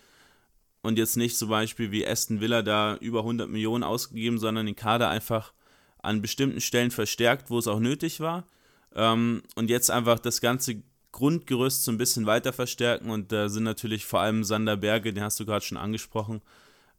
und 0.82 0.98
jetzt 0.98 1.16
nicht 1.16 1.38
zum 1.38 1.48
Beispiel 1.48 1.92
wie 1.92 2.04
Aston 2.04 2.40
Villa 2.40 2.62
da 2.62 2.96
über 2.96 3.20
100 3.20 3.48
Millionen 3.48 3.84
ausgegeben, 3.84 4.38
sondern 4.38 4.66
den 4.66 4.74
Kader 4.74 5.08
einfach 5.08 5.52
an 6.02 6.22
bestimmten 6.22 6.60
Stellen 6.60 6.90
verstärkt, 6.90 7.50
wo 7.50 7.58
es 7.58 7.66
auch 7.66 7.80
nötig 7.80 8.20
war. 8.20 8.46
Ähm, 8.94 9.42
und 9.54 9.70
jetzt 9.70 9.90
einfach 9.90 10.18
das 10.18 10.40
ganze 10.40 10.82
Grundgerüst 11.12 11.84
so 11.84 11.92
ein 11.92 11.98
bisschen 11.98 12.26
weiter 12.26 12.52
verstärken. 12.52 13.10
Und 13.10 13.32
da 13.32 13.48
sind 13.48 13.64
natürlich 13.64 14.04
vor 14.04 14.20
allem 14.20 14.44
Sander 14.44 14.76
Berge, 14.76 15.12
den 15.12 15.24
hast 15.24 15.40
du 15.40 15.46
gerade 15.46 15.64
schon 15.64 15.78
angesprochen. 15.78 16.40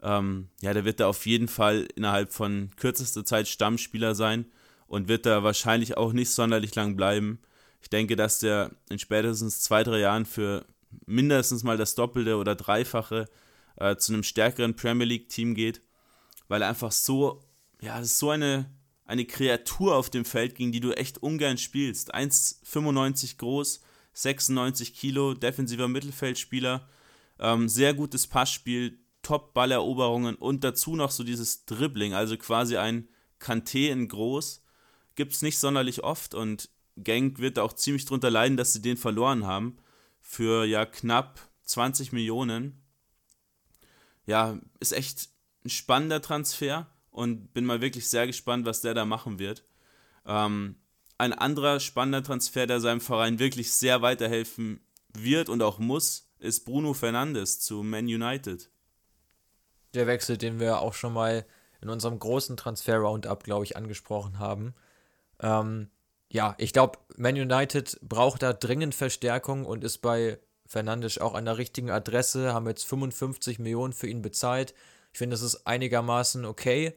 Ähm, 0.01 0.49
ja, 0.61 0.73
der 0.73 0.85
wird 0.85 0.99
da 0.99 1.07
auf 1.07 1.25
jeden 1.25 1.47
Fall 1.47 1.87
innerhalb 1.95 2.33
von 2.33 2.71
kürzester 2.75 3.23
Zeit 3.23 3.47
Stammspieler 3.47 4.15
sein 4.15 4.45
und 4.87 5.07
wird 5.07 5.25
da 5.25 5.43
wahrscheinlich 5.43 5.97
auch 5.97 6.11
nicht 6.11 6.31
sonderlich 6.31 6.75
lang 6.75 6.95
bleiben. 6.95 7.39
Ich 7.81 7.89
denke, 7.89 8.15
dass 8.15 8.39
der 8.39 8.71
in 8.89 8.99
spätestens 8.99 9.61
zwei, 9.61 9.83
drei 9.83 9.99
Jahren 9.99 10.25
für 10.25 10.65
mindestens 11.05 11.63
mal 11.63 11.77
das 11.77 11.95
Doppelte 11.95 12.37
oder 12.37 12.55
Dreifache 12.55 13.27
äh, 13.77 13.95
zu 13.95 14.13
einem 14.13 14.23
stärkeren 14.23 14.75
Premier 14.75 15.05
League-Team 15.05 15.55
geht, 15.55 15.81
weil 16.47 16.61
er 16.61 16.69
einfach 16.69 16.91
so, 16.91 17.43
ja, 17.79 17.97
das 17.97 18.07
ist 18.07 18.19
so 18.19 18.31
eine, 18.31 18.69
eine 19.11 19.25
Kreatur 19.25 19.97
auf 19.97 20.09
dem 20.09 20.23
Feld, 20.23 20.55
gegen 20.55 20.71
die 20.71 20.79
du 20.79 20.93
echt 20.93 21.21
ungern 21.21 21.57
spielst. 21.57 22.15
1,95 22.15 23.37
groß, 23.37 23.81
96 24.13 24.93
Kilo, 24.93 25.33
defensiver 25.33 25.89
Mittelfeldspieler, 25.89 26.87
ähm, 27.37 27.67
sehr 27.67 27.93
gutes 27.93 28.27
Passspiel, 28.27 28.99
Top-Balleroberungen 29.21 30.35
und 30.35 30.63
dazu 30.63 30.95
noch 30.95 31.11
so 31.11 31.25
dieses 31.25 31.65
Dribbling, 31.65 32.13
also 32.13 32.37
quasi 32.37 32.77
ein 32.77 33.09
Kanté 33.39 33.89
in 33.89 34.07
groß. 34.07 34.63
Gibt 35.15 35.33
es 35.33 35.41
nicht 35.41 35.59
sonderlich 35.59 36.05
oft 36.05 36.33
und 36.33 36.69
Genk 36.95 37.39
wird 37.39 37.59
auch 37.59 37.73
ziemlich 37.73 38.05
drunter 38.05 38.29
leiden, 38.29 38.55
dass 38.55 38.71
sie 38.71 38.81
den 38.81 38.95
verloren 38.95 39.45
haben. 39.45 39.77
Für 40.21 40.63
ja 40.63 40.85
knapp 40.85 41.41
20 41.65 42.13
Millionen. 42.13 42.81
Ja, 44.25 44.57
ist 44.79 44.93
echt 44.93 45.29
ein 45.65 45.69
spannender 45.69 46.21
Transfer 46.21 46.87
und 47.11 47.53
bin 47.53 47.65
mal 47.65 47.81
wirklich 47.81 48.09
sehr 48.09 48.25
gespannt, 48.25 48.65
was 48.65 48.81
der 48.81 48.93
da 48.93 49.05
machen 49.05 49.37
wird. 49.37 49.63
Ähm, 50.25 50.75
ein 51.17 51.33
anderer 51.33 51.79
spannender 51.79 52.23
Transfer, 52.23 52.65
der 52.65 52.79
seinem 52.79 53.01
Verein 53.01 53.37
wirklich 53.37 53.71
sehr 53.73 54.01
weiterhelfen 54.01 54.83
wird 55.13 55.49
und 55.49 55.61
auch 55.61 55.77
muss, 55.77 56.31
ist 56.39 56.65
Bruno 56.65 56.93
Fernandes 56.93 57.59
zu 57.59 57.83
Man 57.83 58.05
United. 58.05 58.69
Der 59.93 60.07
Wechsel, 60.07 60.37
den 60.37 60.59
wir 60.59 60.79
auch 60.79 60.93
schon 60.93 61.13
mal 61.13 61.45
in 61.81 61.89
unserem 61.89 62.17
großen 62.17 62.57
Transfer-Roundup, 62.57 63.43
glaube 63.43 63.65
ich, 63.65 63.75
angesprochen 63.75 64.39
haben. 64.39 64.73
Ähm, 65.39 65.89
ja, 66.31 66.55
ich 66.57 66.73
glaube, 66.73 66.99
Man 67.17 67.35
United 67.35 67.99
braucht 68.01 68.41
da 68.41 68.53
dringend 68.53 68.95
Verstärkung 68.95 69.65
und 69.65 69.83
ist 69.83 69.97
bei 69.99 70.39
Fernandes 70.65 71.17
auch 71.17 71.33
an 71.33 71.45
der 71.45 71.57
richtigen 71.57 71.91
Adresse, 71.91 72.53
haben 72.53 72.67
jetzt 72.67 72.85
55 72.85 73.59
Millionen 73.59 73.93
für 73.93 74.07
ihn 74.07 74.21
bezahlt. 74.21 74.73
Ich 75.11 75.17
finde, 75.17 75.33
das 75.33 75.41
ist 75.41 75.67
einigermaßen 75.67 76.45
okay. 76.45 76.93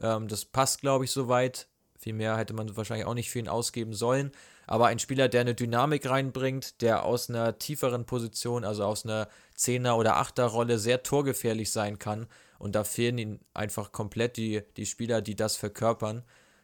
Ähm, 0.00 0.28
das 0.28 0.44
passt, 0.44 0.80
glaube 0.80 1.04
ich, 1.04 1.10
soweit. 1.10 1.68
Viel 1.98 2.14
mehr 2.14 2.36
hätte 2.36 2.54
man 2.54 2.76
wahrscheinlich 2.76 3.06
auch 3.06 3.14
nicht 3.14 3.30
für 3.30 3.38
ihn 3.38 3.48
ausgeben 3.48 3.92
sollen. 3.92 4.32
Aber 4.66 4.86
ein 4.86 4.98
Spieler, 4.98 5.28
der 5.28 5.42
eine 5.42 5.54
Dynamik 5.54 6.08
reinbringt, 6.08 6.80
der 6.80 7.04
aus 7.04 7.28
einer 7.28 7.58
tieferen 7.58 8.06
Position, 8.06 8.64
also 8.64 8.84
aus 8.84 9.04
einer 9.04 9.28
Zehner- 9.54 9.98
oder 9.98 10.16
Achter-Rolle 10.16 10.78
sehr 10.78 11.02
torgefährlich 11.02 11.72
sein 11.72 11.98
kann. 11.98 12.26
Und 12.58 12.74
da 12.74 12.84
fehlen 12.84 13.18
ihm 13.18 13.40
einfach 13.52 13.92
komplett 13.92 14.36
die, 14.36 14.62
die 14.76 14.86
Spieler, 14.86 15.22
die 15.22 15.34
das 15.34 15.56
verkörpern. 15.56 16.22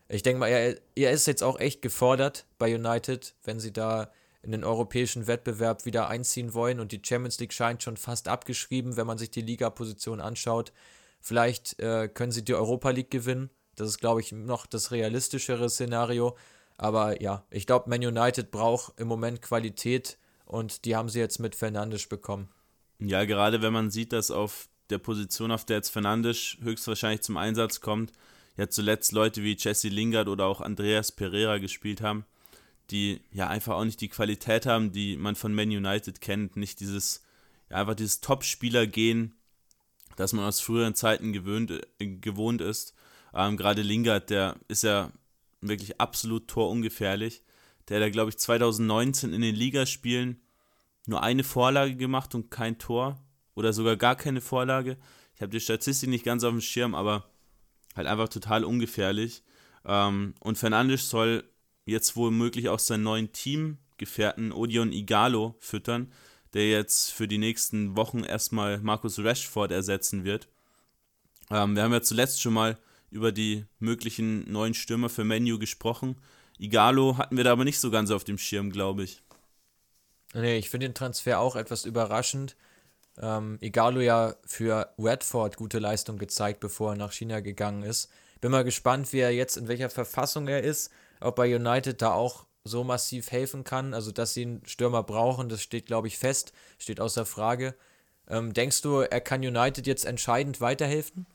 Ich 0.09 0.22
denke 0.22 0.41
mal, 0.41 0.49
er, 0.49 0.77
er 0.95 1.11
ist 1.11 1.27
jetzt 1.27 1.43
auch 1.43 1.59
echt 1.59 1.83
gefordert 1.83 2.47
bei 2.59 2.74
United, 2.74 3.35
wenn 3.45 3.59
sie 3.59 3.72
da 3.72 4.11
in 4.47 4.53
den 4.53 4.65
europäischen 4.65 5.27
Wettbewerb 5.27 5.85
wieder 5.85 6.09
einziehen 6.09 6.55
wollen. 6.55 6.79
Und 6.79 6.93
die 6.93 7.03
Champions 7.05 7.39
League 7.41 7.53
scheint 7.53 7.83
schon 7.83 7.97
fast 7.97 8.29
abgeschrieben, 8.29 8.97
wenn 8.97 9.07
man 9.07 9.19
sich 9.19 9.31
die 9.31 9.43
Ligaposition 9.43 10.21
anschaut. 10.21 10.73
Vielleicht 11.21 11.79
äh, 11.81 12.09
können 12.09 12.31
sie 12.31 12.45
die 12.45 12.55
Europa 12.55 12.91
League 12.91 13.11
gewinnen. 13.11 13.51
Das 13.75 13.89
ist, 13.89 13.99
glaube 13.99 14.21
ich, 14.21 14.31
noch 14.31 14.67
das 14.67 14.93
realistischere 14.93 15.69
Szenario. 15.69 16.37
Aber 16.79 17.21
ja, 17.21 17.45
ich 17.51 17.67
glaube, 17.67 17.91
Man 17.91 18.05
United 18.05 18.53
braucht 18.53 18.99
im 19.01 19.09
Moment 19.09 19.43
Qualität 19.43 20.17
und 20.45 20.85
die 20.85 20.95
haben 20.95 21.09
sie 21.09 21.19
jetzt 21.19 21.41
mit 21.41 21.57
Fernandes 21.57 22.07
bekommen. 22.07 22.49
Ja, 23.01 23.25
gerade 23.25 23.63
wenn 23.63 23.73
man 23.73 23.91
sieht, 23.91 24.13
dass 24.13 24.31
auf 24.31 24.69
der 24.91 24.99
Position, 24.99 25.51
auf 25.51 25.65
der 25.65 25.79
jetzt 25.79 25.91
Fernandes 25.91 26.57
höchstwahrscheinlich 26.63 27.23
zum 27.23 27.37
Einsatz 27.37 27.81
kommt, 27.81 28.13
ja 28.57 28.69
zuletzt 28.69 29.11
Leute 29.11 29.43
wie 29.43 29.57
Jesse 29.59 29.89
Lingard 29.89 30.29
oder 30.29 30.47
auch 30.47 30.61
Andreas 30.61 31.11
Pereira 31.11 31.59
gespielt 31.59 32.01
haben, 32.01 32.25
die 32.91 33.20
ja 33.32 33.49
einfach 33.49 33.74
auch 33.74 33.84
nicht 33.84 34.01
die 34.01 34.09
Qualität 34.09 34.66
haben, 34.66 34.93
die 34.93 35.16
man 35.16 35.34
von 35.34 35.55
Man 35.55 35.68
United 35.68 36.20
kennt, 36.20 36.57
nicht 36.57 36.80
dieses, 36.80 37.24
ja, 37.70 37.78
einfach 37.78 37.95
dieses 37.95 38.20
Top-Spieler-Gehen, 38.20 39.34
das 40.16 40.32
man 40.32 40.45
aus 40.45 40.61
früheren 40.61 40.95
Zeiten 40.95 41.32
gewöhnt, 41.32 41.70
äh, 41.99 42.07
gewohnt 42.07 42.61
ist. 42.61 42.95
Ähm, 43.34 43.57
Gerade 43.57 43.82
Lingard, 43.82 44.30
der 44.30 44.57
ist 44.68 44.82
ja 44.82 45.12
wirklich 45.61 46.01
absolut 46.01 46.49
torungefährlich. 46.49 47.43
Der 47.89 48.05
hat, 48.05 48.12
glaube 48.12 48.30
ich, 48.30 48.39
2019 48.39 49.32
in 49.32 49.43
den 49.43 49.55
Ligaspielen 49.55 50.41
nur 51.07 51.22
eine 51.22 51.45
Vorlage 51.45 51.97
gemacht 51.97 52.34
und 52.34 52.51
kein 52.51 52.78
Tor. 52.78 53.22
Oder 53.55 53.72
sogar 53.72 53.97
gar 53.97 54.16
keine 54.16 54.41
Vorlage. 54.41 54.99
Ich 55.34 55.43
habe 55.43 55.51
die 55.51 55.61
Statistik 55.61 56.11
nicht 56.11 56.24
ganz 56.24 56.45
auf 56.45 56.51
dem 56.51 56.61
Schirm, 56.61 56.95
aber 56.95 57.30
halt 57.95 58.07
einfach 58.07 58.28
total 58.28 58.64
ungefährlich. 58.64 59.43
Ähm, 59.84 60.34
und 60.41 60.59
Fernandes 60.59 61.09
soll 61.09 61.45
jetzt 61.87 62.16
womöglich 62.16 62.68
auch 62.68 62.78
seinen 62.78 63.05
neuen 63.05 63.32
Teamgefährten 63.32 64.53
Odion 64.53 64.93
Igalo 64.93 65.57
füttern, 65.61 66.12
der 66.53 66.68
jetzt 66.68 67.12
für 67.12 67.28
die 67.28 67.39
nächsten 67.39 67.97
Wochen 67.97 68.24
erstmal 68.24 68.78
Markus 68.78 69.18
Rashford 69.18 69.70
ersetzen 69.70 70.24
wird. 70.24 70.49
Ähm, 71.51 71.76
wir 71.76 71.82
haben 71.82 71.93
ja 71.93 72.03
zuletzt 72.03 72.43
schon 72.43 72.53
mal 72.53 72.76
über 73.11 73.32
die 73.32 73.64
möglichen 73.78 74.51
neuen 74.51 74.74
Stürmer 74.74 75.09
für 75.09 75.24
Menu 75.24 75.59
gesprochen. 75.59 76.16
Igalo 76.59 77.18
hatten 77.18 77.37
wir 77.37 77.45
da 77.45 77.53
aber 77.53 77.64
nicht 77.64 77.78
so 77.78 77.91
ganz 77.91 78.11
auf 78.11 78.24
dem 78.24 78.39
Schirm, 78.39 78.70
glaube 78.70 79.05
ich. 79.05 79.22
Nee, 80.34 80.59
ich 80.59 80.70
finde 80.70 80.89
den 80.89 80.95
Transfer 80.95 81.39
auch 81.39 81.57
etwas 81.57 81.84
überraschend. 81.84 82.57
Ähm, 83.18 83.59
Igalo 83.61 84.01
ja 84.01 84.34
für 84.45 84.93
Redford 84.99 85.57
gute 85.57 85.78
Leistung 85.78 86.18
gezeigt, 86.18 86.61
bevor 86.61 86.93
er 86.93 86.97
nach 86.97 87.12
China 87.12 87.41
gegangen 87.41 87.82
ist. 87.82 88.11
Bin 88.41 88.51
mal 88.51 88.64
gespannt, 88.64 89.12
wie 89.12 89.20
er 89.20 89.30
jetzt, 89.30 89.57
in 89.57 89.68
welcher 89.68 89.89
Verfassung 89.89 90.49
er 90.49 90.62
ist, 90.62 90.91
ob 91.21 91.37
bei 91.37 91.55
United 91.55 92.03
da 92.03 92.12
auch 92.12 92.47
so 92.64 92.85
massiv 92.85 93.31
helfen 93.31 93.64
kann. 93.64 93.95
Also, 93.95 94.12
dass 94.12 94.35
sie 94.35 94.43
einen 94.43 94.67
Stürmer 94.67 95.03
brauchen, 95.03 95.49
das 95.49 95.62
steht, 95.62 95.87
glaube 95.87 96.09
ich, 96.09 96.19
fest, 96.19 96.53
steht 96.79 97.01
außer 97.01 97.25
Frage. 97.25 97.75
Ähm, 98.29 98.53
denkst 98.53 98.83
du, 98.83 99.01
er 99.01 99.21
kann 99.21 99.41
United 99.41 99.87
jetzt 99.87 100.05
entscheidend 100.05 100.61
weiterhelfen? 100.61 101.27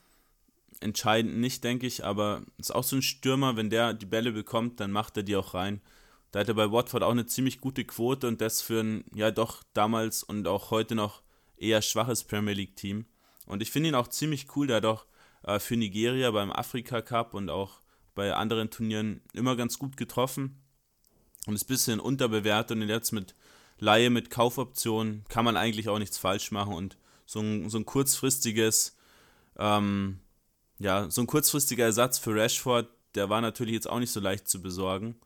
Entscheidend 0.80 1.38
nicht, 1.38 1.64
denke 1.64 1.86
ich, 1.86 2.04
aber 2.04 2.42
ist 2.58 2.74
auch 2.74 2.84
so 2.84 2.96
ein 2.96 3.02
Stürmer, 3.02 3.56
wenn 3.56 3.70
der 3.70 3.94
die 3.94 4.06
Bälle 4.06 4.32
bekommt, 4.32 4.80
dann 4.80 4.90
macht 4.90 5.16
er 5.16 5.22
die 5.22 5.36
auch 5.36 5.54
rein. 5.54 5.80
Da 6.32 6.40
hat 6.40 6.48
er 6.48 6.54
bei 6.54 6.70
Watford 6.70 7.02
auch 7.02 7.10
eine 7.10 7.26
ziemlich 7.26 7.60
gute 7.60 7.84
Quote 7.84 8.26
und 8.26 8.40
das 8.40 8.62
für 8.62 8.80
ein, 8.80 9.04
ja 9.14 9.30
doch 9.30 9.62
damals 9.74 10.22
und 10.22 10.48
auch 10.48 10.70
heute 10.70 10.94
noch 10.94 11.22
eher 11.56 11.82
schwaches 11.82 12.24
Premier 12.24 12.54
League-Team. 12.54 13.06
Und 13.46 13.62
ich 13.62 13.70
finde 13.70 13.90
ihn 13.90 13.94
auch 13.94 14.08
ziemlich 14.08 14.56
cool, 14.56 14.66
da 14.66 14.80
doch 14.80 15.06
äh, 15.44 15.58
für 15.58 15.76
Nigeria 15.76 16.30
beim 16.30 16.50
Afrika 16.50 17.02
Cup 17.02 17.34
und 17.34 17.50
auch 17.50 17.81
bei 18.14 18.34
anderen 18.34 18.70
Turnieren 18.70 19.22
immer 19.32 19.56
ganz 19.56 19.78
gut 19.78 19.96
getroffen 19.96 20.62
und 21.46 21.54
ist 21.54 21.64
ein 21.64 21.68
bisschen 21.68 22.00
unterbewertet 22.00 22.76
und 22.76 22.88
jetzt 22.88 23.12
mit 23.12 23.34
Laie, 23.78 24.10
mit 24.10 24.30
Kaufoptionen 24.30 25.24
kann 25.28 25.44
man 25.44 25.56
eigentlich 25.56 25.88
auch 25.88 25.98
nichts 25.98 26.18
falsch 26.18 26.52
machen 26.52 26.74
und 26.74 26.96
so 27.26 27.40
ein, 27.40 27.68
so 27.68 27.78
ein 27.78 27.84
kurzfristiges, 27.84 28.96
ähm, 29.58 30.20
ja, 30.78 31.10
so 31.10 31.20
ein 31.20 31.26
kurzfristiger 31.26 31.84
Ersatz 31.84 32.18
für 32.18 32.34
Rashford, 32.34 32.88
der 33.14 33.28
war 33.28 33.40
natürlich 33.40 33.74
jetzt 33.74 33.88
auch 33.88 33.98
nicht 33.98 34.12
so 34.12 34.20
leicht 34.20 34.48
zu 34.48 34.62
besorgen. 34.62 35.16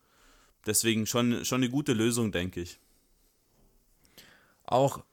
Deswegen 0.67 1.07
schon, 1.07 1.45
schon 1.45 1.63
eine 1.63 1.71
gute 1.71 1.93
Lösung, 1.93 2.33
denke 2.33 2.61
ich. 2.61 2.81
Auch 4.65 5.05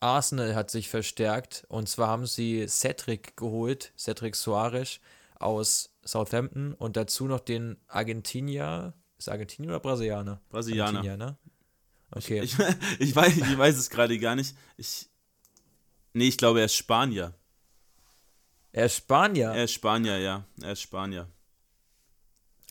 Arsenal 0.00 0.54
hat 0.54 0.70
sich 0.70 0.88
verstärkt 0.88 1.64
und 1.68 1.88
zwar 1.88 2.08
haben 2.08 2.26
sie 2.26 2.66
Cedric 2.66 3.36
geholt, 3.36 3.92
Cedric 3.96 4.36
Soares 4.36 5.00
aus 5.38 5.96
Southampton 6.04 6.72
und 6.74 6.96
dazu 6.96 7.26
noch 7.26 7.40
den 7.40 7.76
Argentinier. 7.88 8.94
Ist 9.18 9.28
Argentinier 9.28 9.70
oder 9.70 9.80
Brasilianer? 9.80 10.42
Brasilianer. 10.50 11.16
Ne? 11.16 11.38
Okay. 12.10 12.42
Ich, 12.42 12.58
ich, 12.58 13.00
ich, 13.00 13.16
weiß, 13.16 13.36
ich 13.36 13.58
weiß 13.58 13.76
es 13.76 13.90
gerade 13.90 14.18
gar 14.18 14.36
nicht. 14.36 14.54
Ich, 14.76 15.08
nee, 16.12 16.28
ich 16.28 16.36
glaube, 16.36 16.60
er 16.60 16.66
ist 16.66 16.76
Spanier. 16.76 17.34
Er 18.72 18.86
ist 18.86 18.96
Spanier? 18.96 19.52
Er 19.52 19.64
ist 19.64 19.72
Spanier, 19.72 20.18
ja. 20.18 20.44
Er 20.62 20.72
ist 20.72 20.82
Spanier. 20.82 21.28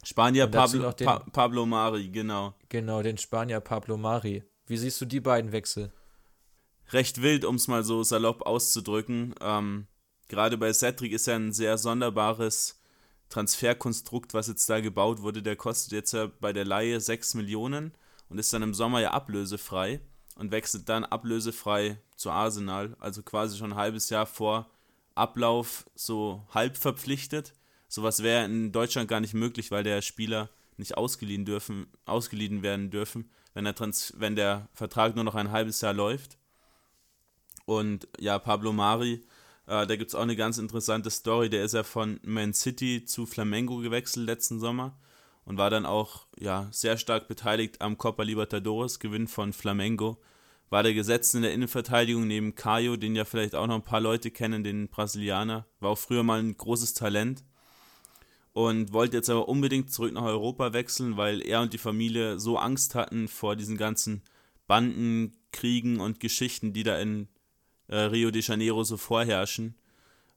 Spanier 0.03 0.45
Pablo, 0.45 0.91
den, 0.91 1.05
pa 1.05 1.19
Pablo 1.31 1.65
Mari, 1.65 2.09
genau. 2.09 2.53
Genau, 2.69 3.01
den 3.01 3.17
Spanier 3.17 3.59
Pablo 3.59 3.97
Mari. 3.97 4.43
Wie 4.67 4.77
siehst 4.77 5.01
du 5.01 5.05
die 5.05 5.19
beiden 5.19 5.51
Wechsel? 5.51 5.91
Recht 6.91 7.23
wild, 7.23 7.43
um 7.43 7.55
es 7.55 7.67
mal 7.67 7.83
so 7.83 8.03
salopp 8.03 8.45
auszudrücken. 8.45 9.33
Ähm, 9.41 9.87
gerade 10.27 10.57
bei 10.57 10.73
Cedric 10.73 11.11
ist 11.11 11.27
ja 11.27 11.35
ein 11.35 11.53
sehr 11.53 11.77
sonderbares 11.77 12.79
Transferkonstrukt, 13.29 14.33
was 14.33 14.47
jetzt 14.47 14.69
da 14.69 14.79
gebaut 14.79 15.21
wurde. 15.21 15.41
Der 15.41 15.55
kostet 15.55 15.93
jetzt 15.93 16.13
ja 16.13 16.31
bei 16.39 16.53
der 16.53 16.65
Laie 16.65 16.99
6 16.99 17.33
Millionen 17.35 17.93
und 18.29 18.37
ist 18.37 18.53
dann 18.53 18.61
im 18.61 18.73
Sommer 18.73 19.01
ja 19.01 19.11
ablösefrei 19.11 20.01
und 20.35 20.51
wechselt 20.51 20.89
dann 20.89 21.03
ablösefrei 21.03 21.99
zu 22.15 22.31
Arsenal, 22.31 22.95
also 22.99 23.23
quasi 23.23 23.57
schon 23.57 23.73
ein 23.73 23.77
halbes 23.77 24.09
Jahr 24.09 24.25
vor 24.25 24.69
Ablauf 25.15 25.85
so 25.95 26.45
halb 26.53 26.77
verpflichtet. 26.77 27.53
Sowas 27.87 28.23
wäre 28.23 28.45
in 28.45 28.71
Deutschland 28.71 29.07
gar 29.07 29.21
nicht 29.21 29.33
möglich, 29.33 29.71
weil 29.71 29.83
der 29.83 30.01
Spieler 30.01 30.49
nicht 30.77 30.97
ausgeliehen 30.97 31.45
dürfen, 31.45 31.87
ausgeliehen 32.05 32.61
werden 32.61 32.91
dürfen, 32.91 33.29
wenn 33.53 33.63
der, 33.63 33.75
Trans 33.75 34.13
wenn 34.17 34.35
der 34.35 34.67
Vertrag 34.73 35.15
nur 35.15 35.23
noch 35.23 35.35
ein 35.35 35.51
halbes 35.51 35.79
Jahr 35.79 35.93
läuft. 35.93 36.37
Und 37.65 38.07
ja, 38.19 38.37
Pablo 38.37 38.73
Mari 38.73 39.25
äh, 39.67 39.87
da 39.87 39.95
gibt 39.95 40.09
es 40.09 40.15
auch 40.15 40.21
eine 40.21 40.35
ganz 40.35 40.57
interessante 40.57 41.09
Story. 41.09 41.49
Der 41.49 41.63
ist 41.63 41.73
ja 41.73 41.83
von 41.83 42.19
Man 42.23 42.53
City 42.53 43.05
zu 43.05 43.25
Flamengo 43.25 43.77
gewechselt 43.77 44.25
letzten 44.25 44.59
Sommer 44.59 44.97
und 45.45 45.57
war 45.57 45.69
dann 45.69 45.85
auch 45.85 46.27
ja, 46.39 46.67
sehr 46.71 46.97
stark 46.97 47.27
beteiligt 47.27 47.81
am 47.81 47.97
Copa 47.97 48.23
Libertadores, 48.23 48.99
Gewinn 48.99 49.27
von 49.27 49.53
Flamengo. 49.53 50.21
war 50.69 50.83
der 50.83 50.93
gesetzt 50.93 51.35
in 51.35 51.43
der 51.43 51.53
Innenverteidigung 51.53 52.27
neben 52.27 52.55
Caio, 52.55 52.97
den 52.97 53.15
ja 53.15 53.25
vielleicht 53.25 53.55
auch 53.55 53.67
noch 53.67 53.75
ein 53.75 53.83
paar 53.83 54.01
Leute 54.01 54.31
kennen, 54.31 54.63
den 54.63 54.87
Brasilianer. 54.89 55.65
War 55.79 55.91
auch 55.91 55.97
früher 55.97 56.23
mal 56.23 56.39
ein 56.39 56.57
großes 56.57 56.93
Talent 56.93 57.43
und 58.53 58.93
wollte 58.93 59.17
jetzt 59.17 59.29
aber 59.29 59.47
unbedingt 59.49 59.91
zurück 59.91 60.13
nach 60.13 60.23
Europa 60.23 60.73
wechseln, 60.73 61.17
weil 61.17 61.41
er 61.41 61.61
und 61.61 61.73
die 61.73 61.77
Familie 61.77 62.39
so 62.39 62.57
Angst 62.57 62.95
hatten 62.95 63.27
vor 63.27 63.55
diesen 63.55 63.77
ganzen 63.77 64.23
Banden, 64.65 65.37
Kriegen 65.51 65.99
und 65.99 66.19
Geschichten, 66.19 66.73
die 66.73 66.83
da 66.83 66.97
in 66.97 67.27
äh, 67.87 67.97
Rio 67.97 68.31
de 68.31 68.41
Janeiro 68.41 68.83
so 68.83 68.97
vorherrschen. 68.97 69.75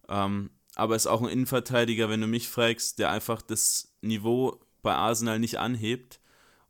Ähm, 0.08 0.50
aber 0.74 0.96
ist 0.96 1.06
auch 1.06 1.22
ein 1.22 1.28
Innenverteidiger, 1.28 2.08
wenn 2.08 2.20
du 2.20 2.26
mich 2.26 2.48
fragst, 2.48 2.98
der 2.98 3.10
einfach 3.10 3.42
das 3.42 3.92
Niveau 4.00 4.60
bei 4.82 4.94
Arsenal 4.94 5.38
nicht 5.38 5.58
anhebt. 5.58 6.20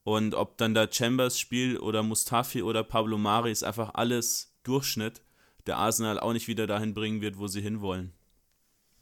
Und 0.05 0.35
ob 0.35 0.57
dann 0.57 0.75
da 0.75 0.91
Chambers 0.91 1.39
spielt 1.39 1.81
oder 1.81 2.03
Mustafi 2.03 2.63
oder 2.63 2.83
Pablo 2.83 3.19
Mari 3.19 3.53
ist 3.53 3.65
einfach 3.65 3.91
alles 3.95 4.55
Durchschnitt, 4.63 5.21
der 5.67 5.77
Arsenal 5.77 6.19
auch 6.19 6.33
nicht 6.33 6.49
wieder 6.49 6.67
dahin 6.67 6.95
bringen 6.95 7.21
wird, 7.21 7.39
wo 7.39 7.47
sie 7.47 7.61
hinwollen. 7.61 8.15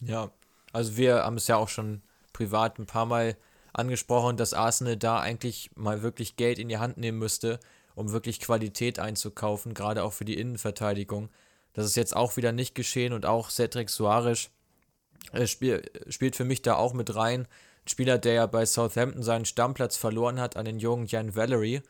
Ja, 0.01 0.33
also 0.73 0.97
wir 0.97 1.25
haben 1.25 1.37
es 1.37 1.47
ja 1.47 1.57
auch 1.57 1.69
schon 1.69 2.03
privat 2.33 2.79
ein 2.79 2.87
paar 2.87 3.07
Mal 3.07 3.37
angesprochen, 3.73 4.37
dass 4.37 4.55
Arsenal 4.55 4.97
da 4.97 5.21
eigentlich 5.21 5.71
mal 5.77 6.03
wirklich 6.03 6.37
Geld 6.37 6.59
in 6.59 6.69
die 6.69 6.79
Hand 6.79 6.97
nehmen 6.97 7.19
müsste, 7.19 7.61
um 7.95 8.11
wirklich 8.11 8.41
Qualität 8.41 8.99
einzukaufen, 8.99 9.75
gerade 9.75 10.03
auch 10.03 10.13
für 10.13 10.25
die 10.25 10.39
Innenverteidigung. 10.39 11.31
Das 11.77 11.85
ist 11.85 11.95
jetzt 11.95 12.17
auch 12.17 12.39
wieder 12.39 12.53
nicht 12.53 12.75
geschehen 12.75 13.13
und 13.13 13.27
auch 13.27 13.51
Cedric 13.51 13.91
Suarez 13.91 14.49
äh, 15.33 15.47
spiel, 15.47 15.83
spielt 16.09 16.35
für 16.35 16.45
mich 16.45 16.63
da 16.63 16.75
auch 16.77 16.95
mit 16.95 17.15
rein. 17.15 17.47
Spieler, 17.87 18.17
der 18.17 18.33
ja 18.33 18.47
bei 18.47 18.65
Southampton 18.65 19.23
seinen 19.23 19.45
Stammplatz 19.45 19.99
verloren 19.99 20.41
hat 20.41 20.57
an 20.57 20.65
den 20.65 20.79
jungen 20.79 21.07
Jan 21.07 21.37
Valery 21.37 21.83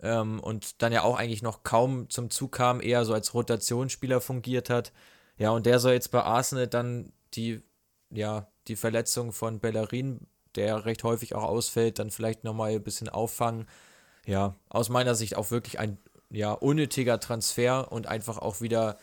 ähm, 0.00 0.40
und 0.40 0.80
dann 0.80 0.90
ja 0.90 1.02
auch 1.02 1.18
eigentlich 1.18 1.42
noch 1.42 1.64
kaum 1.64 2.08
zum 2.08 2.30
Zug 2.30 2.52
kam, 2.52 2.80
eher 2.80 3.04
so 3.04 3.12
als 3.12 3.34
Rotationsspieler 3.34 4.22
fungiert 4.22 4.70
hat. 4.70 4.90
Ja, 5.36 5.50
und 5.50 5.66
der 5.66 5.80
soll 5.80 5.92
jetzt 5.92 6.10
bei 6.12 6.22
Arsenal 6.22 6.66
dann 6.66 7.12
die, 7.34 7.62
ja, 8.10 8.48
die 8.68 8.76
Verletzung 8.76 9.32
von 9.32 9.60
Bellerin, 9.60 10.26
der 10.54 10.86
recht 10.86 11.04
häufig 11.04 11.34
auch 11.34 11.44
ausfällt, 11.44 11.98
dann 11.98 12.10
vielleicht 12.10 12.42
nochmal 12.42 12.70
ein 12.70 12.82
bisschen 12.82 13.10
auffangen. 13.10 13.66
Ja, 14.24 14.56
aus 14.70 14.88
meiner 14.88 15.14
Sicht 15.14 15.36
auch 15.36 15.50
wirklich 15.50 15.78
ein 15.78 15.98
ja, 16.30 16.52
unnötiger 16.52 17.20
Transfer 17.20 17.92
und 17.92 18.06
einfach 18.06 18.38
auch 18.38 18.62
wieder, 18.62 18.96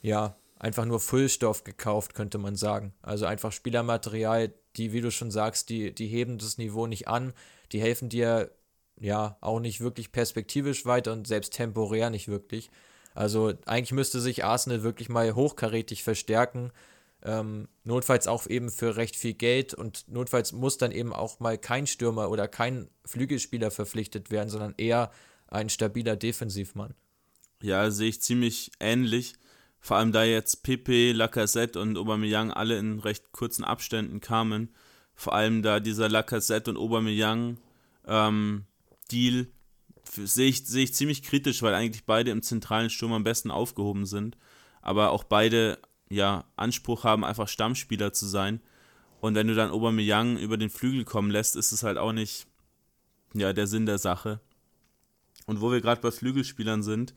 ja, 0.00 0.36
einfach 0.58 0.84
nur 0.84 1.00
Füllstoff 1.00 1.64
gekauft, 1.64 2.14
könnte 2.14 2.38
man 2.38 2.56
sagen. 2.56 2.92
Also 3.02 3.26
einfach 3.26 3.52
Spielermaterial, 3.52 4.52
die, 4.76 4.92
wie 4.92 5.00
du 5.00 5.10
schon 5.10 5.30
sagst, 5.30 5.68
die, 5.68 5.94
die 5.94 6.06
heben 6.06 6.38
das 6.38 6.58
Niveau 6.58 6.86
nicht 6.86 7.08
an, 7.08 7.32
die 7.72 7.80
helfen 7.80 8.08
dir 8.08 8.50
ja 9.00 9.36
auch 9.40 9.60
nicht 9.60 9.80
wirklich 9.80 10.12
perspektivisch 10.12 10.84
weiter 10.84 11.12
und 11.12 11.26
selbst 11.26 11.52
temporär 11.52 12.10
nicht 12.10 12.28
wirklich. 12.28 12.70
Also 13.14 13.52
eigentlich 13.66 13.92
müsste 13.92 14.20
sich 14.20 14.44
Arsenal 14.44 14.82
wirklich 14.82 15.08
mal 15.08 15.34
hochkarätig 15.34 16.02
verstärken. 16.02 16.72
Ähm, 17.24 17.68
notfalls 17.82 18.28
auch 18.28 18.46
eben 18.46 18.70
für 18.70 18.96
recht 18.96 19.16
viel 19.16 19.34
Geld 19.34 19.74
und 19.74 20.04
notfalls 20.08 20.52
muss 20.52 20.78
dann 20.78 20.92
eben 20.92 21.12
auch 21.12 21.40
mal 21.40 21.58
kein 21.58 21.88
Stürmer 21.88 22.30
oder 22.30 22.46
kein 22.46 22.88
Flügelspieler 23.04 23.72
verpflichtet 23.72 24.30
werden, 24.30 24.48
sondern 24.48 24.74
eher 24.76 25.10
ein 25.48 25.68
stabiler 25.68 26.14
Defensivmann. 26.14 26.94
Ja, 27.60 27.90
sehe 27.90 28.10
ich 28.10 28.22
ziemlich 28.22 28.70
ähnlich. 28.78 29.34
Vor 29.80 29.96
allem 29.96 30.12
da 30.12 30.24
jetzt 30.24 30.62
Pepe, 30.62 31.12
Lacazette 31.12 31.80
und 31.80 31.96
Aubameyang 31.96 32.50
alle 32.50 32.78
in 32.78 32.98
recht 32.98 33.32
kurzen 33.32 33.64
Abständen 33.64 34.20
kamen. 34.20 34.74
Vor 35.14 35.34
allem 35.34 35.62
da 35.62 35.80
dieser 35.80 36.08
Lacazette 36.08 36.70
und 36.70 36.76
Aubameyang 36.76 37.58
ähm, 38.06 38.64
Deal 39.10 39.48
sehe 40.04 40.48
ich, 40.48 40.66
sehe 40.66 40.84
ich 40.84 40.94
ziemlich 40.94 41.22
kritisch, 41.22 41.62
weil 41.62 41.74
eigentlich 41.74 42.04
beide 42.04 42.30
im 42.30 42.42
zentralen 42.42 42.90
Sturm 42.90 43.12
am 43.12 43.24
besten 43.24 43.50
aufgehoben 43.50 44.06
sind. 44.06 44.36
Aber 44.80 45.10
auch 45.10 45.24
beide 45.24 45.78
ja 46.08 46.44
Anspruch 46.56 47.04
haben, 47.04 47.24
einfach 47.24 47.48
Stammspieler 47.48 48.12
zu 48.12 48.26
sein. 48.26 48.60
Und 49.20 49.34
wenn 49.34 49.48
du 49.48 49.54
dann 49.54 49.70
Aubameyang 49.70 50.38
über 50.38 50.56
den 50.56 50.70
Flügel 50.70 51.04
kommen 51.04 51.30
lässt, 51.30 51.56
ist 51.56 51.72
es 51.72 51.82
halt 51.82 51.98
auch 51.98 52.12
nicht 52.12 52.46
ja, 53.34 53.52
der 53.52 53.66
Sinn 53.66 53.86
der 53.86 53.98
Sache. 53.98 54.40
Und 55.46 55.60
wo 55.60 55.70
wir 55.72 55.80
gerade 55.80 56.00
bei 56.00 56.10
Flügelspielern 56.10 56.82
sind, 56.82 57.14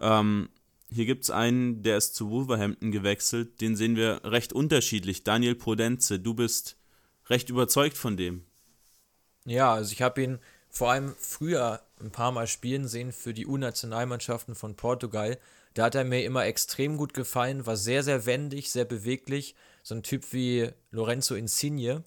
ähm, 0.00 0.48
hier 0.96 1.04
gibt 1.04 1.24
es 1.24 1.30
einen, 1.30 1.82
der 1.82 1.98
ist 1.98 2.14
zu 2.14 2.30
Wolverhampton 2.30 2.90
gewechselt. 2.90 3.60
Den 3.60 3.76
sehen 3.76 3.96
wir 3.96 4.22
recht 4.24 4.54
unterschiedlich. 4.54 5.24
Daniel 5.24 5.54
Prudenze, 5.54 6.18
du 6.18 6.32
bist 6.32 6.78
recht 7.26 7.50
überzeugt 7.50 7.98
von 7.98 8.16
dem. 8.16 8.46
Ja, 9.44 9.74
also 9.74 9.92
ich 9.92 10.00
habe 10.00 10.22
ihn 10.22 10.38
vor 10.70 10.90
allem 10.90 11.14
früher 11.18 11.82
ein 12.00 12.10
paar 12.10 12.32
Mal 12.32 12.46
spielen 12.46 12.88
sehen 12.88 13.12
für 13.12 13.34
die 13.34 13.46
U-Nationalmannschaften 13.46 14.54
von 14.54 14.74
Portugal. 14.74 15.38
Da 15.74 15.84
hat 15.84 15.94
er 15.94 16.04
mir 16.04 16.24
immer 16.24 16.46
extrem 16.46 16.96
gut 16.96 17.12
gefallen, 17.12 17.66
war 17.66 17.76
sehr, 17.76 18.02
sehr 18.02 18.24
wendig, 18.24 18.70
sehr 18.70 18.86
beweglich. 18.86 19.54
So 19.82 19.94
ein 19.94 20.02
Typ 20.02 20.32
wie 20.32 20.70
Lorenzo 20.90 21.34
Insigne, 21.34 22.04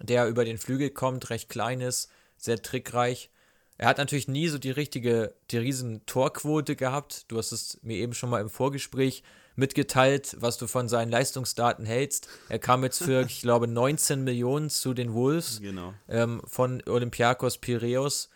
der 0.00 0.26
über 0.26 0.44
den 0.44 0.58
Flügel 0.58 0.90
kommt, 0.90 1.30
recht 1.30 1.48
klein 1.48 1.80
ist, 1.80 2.10
sehr 2.36 2.60
trickreich. 2.60 3.30
Er 3.78 3.88
hat 3.88 3.98
natürlich 3.98 4.28
nie 4.28 4.48
so 4.48 4.58
die 4.58 4.70
richtige, 4.70 5.34
die 5.50 5.58
riesen 5.58 6.04
Torquote 6.06 6.76
gehabt. 6.76 7.24
Du 7.28 7.38
hast 7.38 7.52
es 7.52 7.78
mir 7.82 7.96
eben 7.96 8.14
schon 8.14 8.30
mal 8.30 8.40
im 8.40 8.50
Vorgespräch 8.50 9.22
mitgeteilt, 9.56 10.36
was 10.40 10.56
du 10.58 10.66
von 10.66 10.88
seinen 10.88 11.10
Leistungsdaten 11.10 11.84
hältst. 11.84 12.28
Er 12.48 12.58
kam 12.58 12.84
jetzt 12.84 13.02
für, 13.02 13.22
ich 13.26 13.42
glaube, 13.42 13.66
19 13.66 14.24
Millionen 14.24 14.70
zu 14.70 14.94
den 14.94 15.12
Wolves 15.14 15.60
genau. 15.60 15.94
ähm, 16.08 16.42
von 16.46 16.82
Olympiakos 16.86 17.58
Piraeus. 17.58 18.28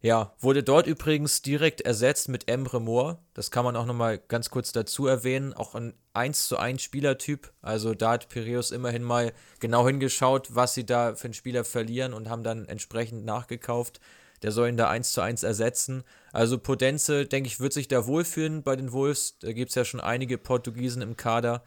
Ja, 0.00 0.32
wurde 0.38 0.62
dort 0.62 0.86
übrigens 0.86 1.42
direkt 1.42 1.80
ersetzt 1.80 2.28
mit 2.28 2.48
Emre 2.48 2.80
Moore. 2.80 3.18
Das 3.34 3.50
kann 3.50 3.64
man 3.64 3.74
auch 3.74 3.86
nochmal 3.86 4.18
ganz 4.18 4.48
kurz 4.48 4.70
dazu 4.70 5.08
erwähnen. 5.08 5.52
Auch 5.54 5.74
ein 5.74 5.92
1 6.12 6.46
zu 6.46 6.56
1 6.56 6.80
Spielertyp. 6.80 7.52
Also 7.62 7.94
da 7.94 8.12
hat 8.12 8.28
Piraeus 8.28 8.70
immerhin 8.70 9.02
mal 9.02 9.32
genau 9.58 9.88
hingeschaut, 9.88 10.54
was 10.54 10.74
sie 10.74 10.86
da 10.86 11.16
für 11.16 11.24
einen 11.24 11.34
Spieler 11.34 11.64
verlieren 11.64 12.14
und 12.14 12.28
haben 12.28 12.44
dann 12.44 12.66
entsprechend 12.66 13.24
nachgekauft. 13.24 14.00
Der 14.42 14.52
soll 14.52 14.68
ihn 14.68 14.76
da 14.76 14.88
1 14.88 15.12
zu 15.12 15.20
1 15.20 15.42
ersetzen. 15.42 16.04
Also 16.32 16.58
Potenze, 16.58 17.26
denke 17.26 17.48
ich, 17.48 17.60
wird 17.60 17.72
sich 17.72 17.88
da 17.88 18.06
wohlfühlen 18.06 18.62
bei 18.62 18.76
den 18.76 18.92
Wolves. 18.92 19.38
Da 19.40 19.52
gibt 19.52 19.70
es 19.70 19.74
ja 19.74 19.84
schon 19.84 20.00
einige 20.00 20.38
Portugiesen 20.38 21.02
im 21.02 21.16
Kader. 21.16 21.64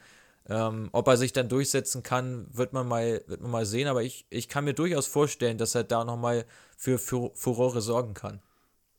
Ähm, 0.47 0.89
ob 0.91 1.07
er 1.07 1.17
sich 1.17 1.33
dann 1.33 1.49
durchsetzen 1.49 2.03
kann, 2.03 2.47
wird 2.51 2.73
man 2.73 2.87
mal, 2.87 3.23
wird 3.27 3.41
man 3.41 3.51
mal 3.51 3.65
sehen. 3.65 3.87
Aber 3.87 4.03
ich, 4.03 4.25
ich 4.29 4.47
kann 4.47 4.63
mir 4.63 4.73
durchaus 4.73 5.07
vorstellen, 5.07 5.57
dass 5.57 5.75
er 5.75 5.83
da 5.83 6.05
nochmal 6.05 6.45
für, 6.77 6.97
für 6.97 7.31
Furore 7.35 7.81
sorgen 7.81 8.13
kann. 8.13 8.41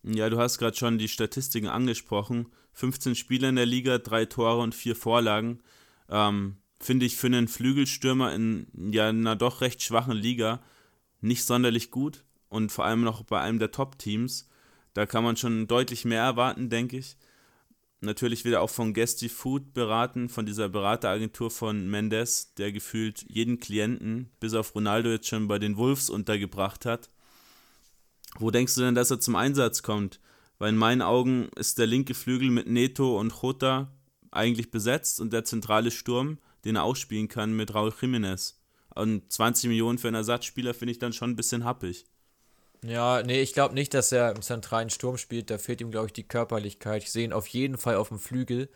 Ja, 0.03 0.29
du 0.29 0.39
hast 0.39 0.59
gerade 0.59 0.77
schon 0.77 0.99
die 0.99 1.09
Statistiken 1.09 1.69
angesprochen. 1.69 2.53
15 2.75 3.15
Spieler 3.15 3.49
in 3.49 3.57
der 3.57 3.67
Liga, 3.67 3.99
drei 3.99 4.25
Tore 4.25 4.63
und 4.63 4.75
vier 4.75 4.97
Vorlagen. 4.97 5.63
Ähm, 6.09 6.57
Finde 6.79 7.07
ich 7.07 7.17
für 7.17 7.29
einen 7.29 7.49
Flügelstürmer 7.49 8.35
in 8.35 8.67
ja, 8.93 9.09
einer 9.09 9.37
doch 9.37 9.61
recht 9.61 9.83
schwachen 9.83 10.17
Liga 10.17 10.61
nicht 11.21 11.45
sonderlich 11.45 11.93
gut 11.93 12.25
und 12.53 12.71
vor 12.71 12.85
allem 12.85 13.03
noch 13.03 13.23
bei 13.25 13.41
einem 13.41 13.59
der 13.59 13.73
Top-Teams. 13.73 14.49
Da 14.93 15.07
kann 15.07 15.25
man 15.25 15.37
schon 15.37 15.67
deutlich 15.67 16.05
mehr 16.05 16.23
erwarten, 16.23 16.69
denke 16.69 16.99
ich. 16.99 17.17
Natürlich 18.01 18.45
wird 18.45 18.57
er 18.57 18.63
auch 18.63 18.71
von 18.71 18.93
Guesty 18.93 19.29
Food 19.29 19.73
beraten, 19.73 20.29
von 20.29 20.45
dieser 20.45 20.69
Berateragentur 20.69 21.51
von 21.51 21.89
Mendes, 21.89 22.53
der 22.55 22.73
gefühlt 22.73 23.25
jeden 23.29 23.59
Klienten, 23.59 24.31
bis 24.39 24.55
auf 24.55 24.75
Ronaldo 24.75 25.11
jetzt 25.11 25.29
schon 25.29 25.49
bei 25.49 25.59
den 25.59 25.77
Wolves 25.77 26.11
untergebracht 26.11 26.85
hat. 26.85 27.11
Wo 28.39 28.51
denkst 28.51 28.75
du 28.75 28.83
denn, 28.83 28.95
dass 28.95 29.11
er 29.11 29.21
zum 29.21 29.37
Einsatz 29.37 29.83
kommt? 29.83 30.21
Weil 30.59 30.71
in 30.71 30.77
meinen 30.77 31.01
Augen 31.01 31.49
ist 31.57 31.79
der 31.79 31.87
linke 31.87 32.15
Flügel 32.15 32.51
mit 32.51 32.67
Neto 32.67 33.19
und 33.19 33.33
Jota 33.41 33.91
eigentlich 34.31 34.71
besetzt 34.71 35.21
und 35.21 35.33
der 35.33 35.45
zentrale 35.45 35.91
Sturm, 35.91 36.39
den 36.65 36.77
er 36.77 36.85
auch 36.85 36.97
spielen 36.97 37.29
kann, 37.29 37.55
mit 37.55 37.73
Raúl 37.73 37.93
Jiménez. 37.93 38.55
Und 38.95 39.33
20 39.33 39.69
Millionen 39.69 39.99
für 39.99 40.09
einen 40.09 40.17
Ersatzspieler 40.17 40.75
finde 40.75 40.93
ich 40.93 40.99
dann 40.99 41.13
schon 41.13 41.31
ein 41.31 41.37
bisschen 41.37 41.65
happig. 41.65 42.05
Ja, 42.85 43.23
nee, 43.23 43.41
ich 43.41 43.55
glaube 43.55 43.75
nicht, 43.75 43.95
dass 43.95 44.11
er 44.11 44.31
im 44.33 44.43
zentralen 44.43 44.91
Sturm 44.91 45.17
spielt. 45.17 45.51
Da 45.51 45.59
fehlt 45.59 45.81
ihm, 45.81 45.93
glaube 45.93 46.07
ich, 46.07 46.13
die 46.13 46.27
Körperlichkeit. 46.27 47.03
Ich 47.05 47.13
sehe 47.13 47.25
ihn 47.25 47.33
auf 47.33 47.47
jeden 47.47 47.79
Fall 47.79 47.97
auf 47.97 48.09
dem 48.09 48.19
Flügel. 48.19 48.69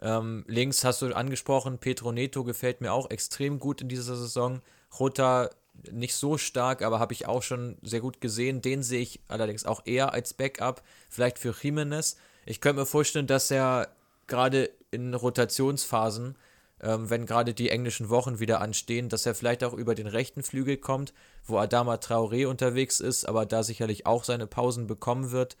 Ähm, 0.00 0.44
links 0.46 0.84
hast 0.84 1.02
du 1.02 1.14
angesprochen, 1.14 1.78
Petro 1.78 2.12
Neto 2.12 2.44
gefällt 2.44 2.80
mir 2.80 2.92
auch 2.92 3.10
extrem 3.10 3.58
gut 3.58 3.82
in 3.82 3.88
dieser 3.88 4.16
Saison. 4.16 4.62
Jota 4.98 5.50
nicht 5.90 6.14
so 6.14 6.38
stark, 6.38 6.82
aber 6.82 7.00
habe 7.00 7.12
ich 7.12 7.26
auch 7.26 7.42
schon 7.42 7.76
sehr 7.82 8.00
gut 8.00 8.20
gesehen. 8.20 8.62
Den 8.62 8.82
sehe 8.82 9.00
ich 9.00 9.20
allerdings 9.28 9.64
auch 9.66 9.82
eher 9.84 10.12
als 10.12 10.32
Backup, 10.34 10.82
vielleicht 11.08 11.38
für 11.38 11.54
Jimenez. 11.60 12.16
Ich 12.46 12.60
könnte 12.60 12.80
mir 12.80 12.86
vorstellen, 12.86 13.26
dass 13.26 13.50
er 13.50 13.88
gerade 14.26 14.70
in 14.90 15.14
Rotationsphasen 15.14 16.36
ähm, 16.82 17.10
wenn 17.10 17.26
gerade 17.26 17.54
die 17.54 17.70
englischen 17.70 18.08
Wochen 18.08 18.38
wieder 18.38 18.60
anstehen, 18.60 19.08
dass 19.08 19.26
er 19.26 19.34
vielleicht 19.34 19.64
auch 19.64 19.74
über 19.74 19.94
den 19.94 20.06
rechten 20.06 20.42
Flügel 20.42 20.76
kommt, 20.76 21.12
wo 21.44 21.58
Adama 21.58 21.94
Traoré 21.94 22.46
unterwegs 22.46 23.00
ist, 23.00 23.26
aber 23.26 23.46
da 23.46 23.62
sicherlich 23.62 24.06
auch 24.06 24.24
seine 24.24 24.46
Pausen 24.46 24.86
bekommen 24.86 25.30
wird. 25.30 25.56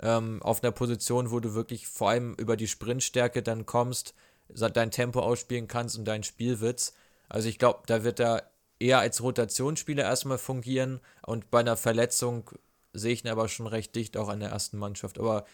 Ähm, 0.00 0.42
auf 0.42 0.62
einer 0.62 0.72
Position, 0.72 1.30
wo 1.30 1.38
du 1.38 1.54
wirklich 1.54 1.86
vor 1.86 2.10
allem 2.10 2.34
über 2.34 2.56
die 2.56 2.66
Sprintstärke 2.66 3.42
dann 3.42 3.66
kommst, 3.66 4.14
dein 4.48 4.90
Tempo 4.90 5.20
ausspielen 5.20 5.68
kannst 5.68 5.96
und 5.96 6.04
deinen 6.04 6.24
Spielwitz. 6.24 6.94
Also 7.28 7.48
ich 7.48 7.58
glaube, 7.58 7.82
da 7.86 8.04
wird 8.04 8.20
er 8.20 8.50
eher 8.80 8.98
als 8.98 9.22
Rotationsspieler 9.22 10.02
erstmal 10.02 10.38
fungieren 10.38 11.00
und 11.26 11.50
bei 11.50 11.60
einer 11.60 11.76
Verletzung 11.76 12.50
sehe 12.92 13.12
ich 13.12 13.24
ihn 13.24 13.30
aber 13.30 13.48
schon 13.48 13.66
recht 13.66 13.94
dicht 13.94 14.16
auch 14.16 14.28
an 14.28 14.40
der 14.40 14.50
ersten 14.50 14.78
Mannschaft. 14.78 15.18
Aber 15.18 15.44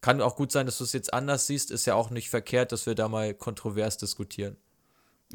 kann 0.00 0.20
auch 0.20 0.36
gut 0.36 0.52
sein, 0.52 0.66
dass 0.66 0.78
du 0.78 0.84
es 0.84 0.92
jetzt 0.92 1.14
anders 1.14 1.46
siehst. 1.46 1.70
Ist 1.70 1.86
ja 1.86 1.94
auch 1.94 2.10
nicht 2.10 2.28
verkehrt, 2.28 2.72
dass 2.72 2.86
wir 2.86 2.94
da 2.94 3.08
mal 3.08 3.32
kontrovers 3.32 3.96
diskutieren. 3.96 4.56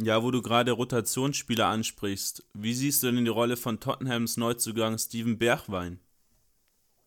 Ja, 0.01 0.23
wo 0.23 0.31
du 0.31 0.41
gerade 0.41 0.71
Rotationsspieler 0.71 1.67
ansprichst, 1.67 2.45
wie 2.53 2.73
siehst 2.73 3.03
du 3.03 3.11
denn 3.11 3.25
die 3.25 3.29
Rolle 3.29 3.57
von 3.57 3.81
Tottenhams 3.81 4.37
Neuzugang 4.37 4.97
Steven 4.97 5.37
Bergwein? 5.37 5.99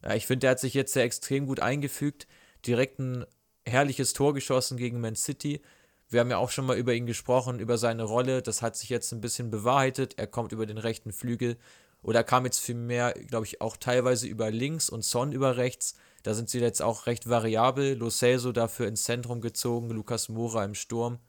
Ja, 0.03 0.15
ich 0.15 0.27
finde, 0.27 0.41
der 0.41 0.51
hat 0.51 0.61
sich 0.61 0.75
jetzt 0.75 0.93
sehr 0.93 1.05
extrem 1.05 1.47
gut 1.47 1.61
eingefügt. 1.61 2.27
Direkt 2.67 2.99
ein 2.99 3.25
herrliches 3.65 4.13
Tor 4.13 4.35
geschossen 4.35 4.77
gegen 4.77 5.01
Man 5.01 5.17
City. 5.17 5.63
Wir 6.11 6.21
haben 6.21 6.31
ja 6.31 6.37
auch 6.37 6.51
schon 6.51 6.67
mal 6.67 6.77
über 6.77 6.93
ihn 6.93 7.07
gesprochen, 7.07 7.61
über 7.61 7.79
seine 7.79 8.03
Rolle. 8.03 8.43
Das 8.43 8.61
hat 8.61 8.77
sich 8.77 8.91
jetzt 8.91 9.11
ein 9.13 9.23
bisschen 9.23 9.51
bewahrheitet. 9.51 10.19
Er 10.19 10.27
kommt 10.27 10.53
über 10.53 10.67
den 10.67 10.77
rechten 10.77 11.13
Flügel. 11.13 11.57
Oder 12.03 12.23
kam 12.25 12.45
jetzt 12.45 12.59
vielmehr, 12.59 13.13
glaube 13.13 13.47
ich, 13.47 13.63
auch 13.63 13.79
teilweise 13.79 14.27
über 14.27 14.51
links 14.51 14.91
und 14.91 15.03
Son 15.03 15.33
über 15.33 15.57
rechts. 15.57 15.95
Da 16.25 16.35
sind 16.35 16.51
sie 16.51 16.61
jetzt 16.61 16.83
auch 16.83 17.07
recht 17.07 17.27
variabel. 17.27 17.95
Lo 17.95 18.11
Celso 18.11 18.53
dafür 18.53 18.87
ins 18.87 19.05
Zentrum 19.05 19.41
gezogen, 19.41 19.89
Lukas 19.89 20.29
Moura 20.29 20.63
im 20.65 20.75
Sturm. 20.75 21.21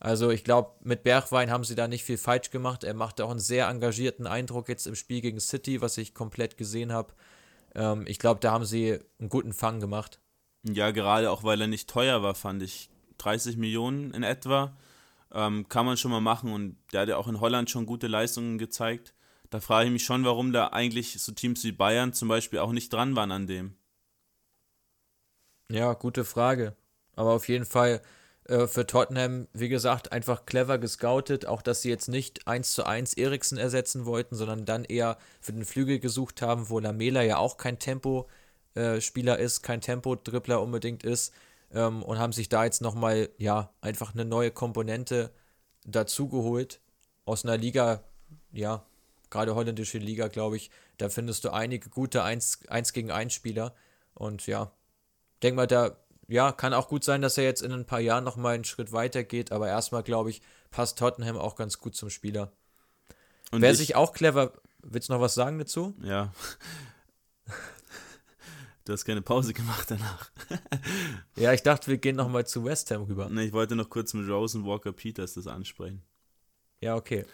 Also 0.00 0.30
ich 0.30 0.44
glaube, 0.44 0.72
mit 0.82 1.02
Bergwein 1.02 1.50
haben 1.50 1.62
sie 1.62 1.74
da 1.74 1.86
nicht 1.86 2.04
viel 2.04 2.16
falsch 2.16 2.50
gemacht. 2.50 2.84
Er 2.84 2.94
macht 2.94 3.20
auch 3.20 3.30
einen 3.30 3.38
sehr 3.38 3.68
engagierten 3.68 4.26
Eindruck 4.26 4.68
jetzt 4.70 4.86
im 4.86 4.94
Spiel 4.94 5.20
gegen 5.20 5.40
City, 5.40 5.82
was 5.82 5.98
ich 5.98 6.14
komplett 6.14 6.56
gesehen 6.56 6.90
habe. 6.90 7.12
Ähm, 7.74 8.04
ich 8.06 8.18
glaube, 8.18 8.40
da 8.40 8.52
haben 8.52 8.64
sie 8.64 8.98
einen 9.18 9.28
guten 9.28 9.52
Fang 9.52 9.78
gemacht. 9.78 10.18
Ja, 10.62 10.90
gerade 10.90 11.30
auch, 11.30 11.44
weil 11.44 11.60
er 11.60 11.66
nicht 11.66 11.88
teuer 11.88 12.22
war, 12.22 12.34
fand 12.34 12.62
ich. 12.62 12.88
30 13.18 13.58
Millionen 13.58 14.14
in 14.14 14.22
etwa 14.22 14.74
ähm, 15.32 15.68
kann 15.68 15.84
man 15.84 15.98
schon 15.98 16.10
mal 16.10 16.22
machen 16.22 16.52
und 16.52 16.78
der 16.92 17.02
hat 17.02 17.08
ja 17.08 17.18
auch 17.18 17.28
in 17.28 17.40
Holland 17.40 17.68
schon 17.68 17.84
gute 17.84 18.06
Leistungen 18.06 18.56
gezeigt. 18.56 19.14
Da 19.50 19.60
frage 19.60 19.86
ich 19.86 19.92
mich 19.92 20.04
schon, 20.04 20.24
warum 20.24 20.52
da 20.52 20.68
eigentlich 20.68 21.20
so 21.20 21.32
Teams 21.32 21.62
wie 21.64 21.72
Bayern 21.72 22.14
zum 22.14 22.28
Beispiel 22.28 22.60
auch 22.60 22.72
nicht 22.72 22.92
dran 22.92 23.16
waren 23.16 23.32
an 23.32 23.46
dem. 23.46 23.76
Ja, 25.70 25.92
gute 25.92 26.24
Frage. 26.24 26.74
Aber 27.14 27.32
auf 27.32 27.48
jeden 27.48 27.66
Fall 27.66 28.00
äh, 28.50 28.66
für 28.66 28.84
Tottenham, 28.84 29.46
wie 29.52 29.68
gesagt, 29.68 30.10
einfach 30.10 30.44
clever 30.44 30.78
gescoutet. 30.78 31.46
Auch, 31.46 31.62
dass 31.62 31.82
sie 31.82 31.88
jetzt 31.88 32.08
nicht 32.08 32.48
1 32.48 32.72
zu 32.72 32.84
1 32.84 33.14
Eriksen 33.14 33.58
ersetzen 33.58 34.06
wollten, 34.06 34.34
sondern 34.34 34.64
dann 34.64 34.84
eher 34.84 35.18
für 35.40 35.52
den 35.52 35.64
Flügel 35.64 36.00
gesucht 36.00 36.42
haben, 36.42 36.68
wo 36.68 36.80
Lamela 36.80 37.22
ja 37.22 37.36
auch 37.38 37.56
kein 37.58 37.78
Tempo-Spieler 37.78 39.38
äh, 39.38 39.44
ist, 39.44 39.62
kein 39.62 39.80
Tempo-Dribbler 39.80 40.60
unbedingt 40.60 41.04
ist. 41.04 41.32
Ähm, 41.72 42.02
und 42.02 42.18
haben 42.18 42.32
sich 42.32 42.48
da 42.48 42.64
jetzt 42.64 42.82
nochmal, 42.82 43.30
ja, 43.38 43.72
einfach 43.80 44.14
eine 44.14 44.24
neue 44.24 44.50
Komponente 44.50 45.30
dazugeholt. 45.86 46.80
Aus 47.26 47.44
einer 47.44 47.56
Liga, 47.56 48.02
ja, 48.52 48.84
gerade 49.30 49.54
holländische 49.54 49.98
Liga, 49.98 50.26
glaube 50.26 50.56
ich, 50.56 50.70
da 50.98 51.08
findest 51.08 51.44
du 51.44 51.50
einige 51.50 51.88
gute 51.88 52.24
1, 52.24 52.66
1 52.68 52.92
gegen 52.92 53.12
1 53.12 53.32
Spieler. 53.32 53.76
Und 54.14 54.48
ja, 54.48 54.72
denk 55.42 55.54
mal, 55.54 55.68
da 55.68 55.96
ja, 56.30 56.52
kann 56.52 56.72
auch 56.74 56.88
gut 56.88 57.02
sein, 57.02 57.22
dass 57.22 57.36
er 57.36 57.44
jetzt 57.44 57.62
in 57.62 57.72
ein 57.72 57.84
paar 57.84 58.00
Jahren 58.00 58.24
nochmal 58.24 58.54
einen 58.54 58.64
Schritt 58.64 58.92
weiter 58.92 59.24
geht, 59.24 59.50
aber 59.50 59.68
erstmal, 59.68 60.04
glaube 60.04 60.30
ich, 60.30 60.42
passt 60.70 60.98
Tottenham 60.98 61.36
auch 61.36 61.56
ganz 61.56 61.78
gut 61.78 61.96
zum 61.96 62.08
Spieler. 62.08 62.52
Und 63.50 63.62
Wer 63.62 63.74
sich 63.74 63.96
auch 63.96 64.12
clever. 64.12 64.52
Willst 64.82 65.08
du 65.08 65.12
noch 65.12 65.20
was 65.20 65.34
sagen 65.34 65.58
dazu? 65.58 65.94
Ja. 66.02 66.32
Du 68.86 68.94
hast 68.94 69.04
keine 69.04 69.22
Pause 69.22 69.52
gemacht 69.52 69.88
danach. 69.88 70.32
ja, 71.36 71.52
ich 71.52 71.62
dachte, 71.62 71.88
wir 71.88 71.98
gehen 71.98 72.16
nochmal 72.16 72.46
zu 72.46 72.64
West 72.64 72.90
Ham 72.90 73.02
rüber. 73.02 73.28
Ne, 73.28 73.44
ich 73.44 73.52
wollte 73.52 73.76
noch 73.76 73.88
kurz 73.88 74.14
mit 74.14 74.28
Rose 74.28 74.58
und 74.58 74.66
Walker 74.66 74.90
Peters 74.90 75.34
das 75.34 75.46
ansprechen. 75.46 76.02
Ja, 76.80 76.96
okay. 76.96 77.24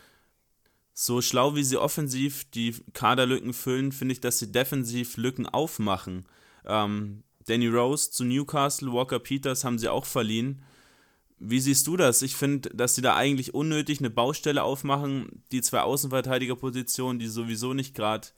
So 0.92 1.22
schlau 1.22 1.54
wie 1.54 1.62
sie 1.62 1.78
offensiv 1.78 2.50
die 2.50 2.74
Kaderlücken 2.92 3.54
füllen, 3.54 3.92
finde 3.92 4.12
ich, 4.12 4.20
dass 4.20 4.38
sie 4.38 4.52
defensiv 4.52 5.16
Lücken 5.16 5.46
aufmachen. 5.46 6.26
Ähm, 6.66 7.22
Danny 7.46 7.68
Rose 7.68 8.10
zu 8.10 8.24
Newcastle, 8.24 8.92
Walker 8.92 9.18
Peters 9.18 9.64
haben 9.64 9.78
sie 9.78 9.88
auch 9.88 10.04
verliehen. 10.04 10.62
Wie 11.38 11.60
siehst 11.60 11.86
du 11.86 11.96
das? 11.96 12.22
Ich 12.22 12.34
finde, 12.34 12.70
dass 12.70 12.94
sie 12.94 13.02
da 13.02 13.14
eigentlich 13.14 13.54
unnötig 13.54 13.98
eine 14.00 14.10
Baustelle 14.10 14.62
aufmachen. 14.62 15.42
Die 15.52 15.60
zwei 15.60 15.80
Außenverteidigerpositionen, 15.80 17.18
die 17.18 17.28
sowieso 17.28 17.74
nicht 17.74 17.94
gerade 17.94 18.28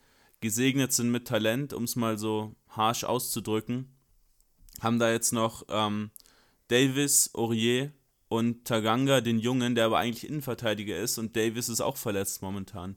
gesegnet 0.40 0.92
sind 0.92 1.10
mit 1.10 1.26
Talent, 1.26 1.72
um 1.72 1.84
es 1.84 1.96
mal 1.96 2.18
so 2.18 2.54
harsh 2.68 3.04
auszudrücken, 3.04 3.88
haben 4.80 4.98
da 4.98 5.10
jetzt 5.10 5.32
noch 5.32 5.64
ähm, 5.68 6.10
Davis, 6.68 7.30
Aurier 7.34 7.92
und 8.28 8.64
Taganga, 8.66 9.20
den 9.20 9.38
Jungen, 9.38 9.74
der 9.74 9.86
aber 9.86 9.98
eigentlich 9.98 10.28
Innenverteidiger 10.28 10.98
ist. 10.98 11.18
Und 11.18 11.34
Davis 11.34 11.68
ist 11.68 11.80
auch 11.80 11.96
verletzt 11.96 12.42
momentan. 12.42 12.96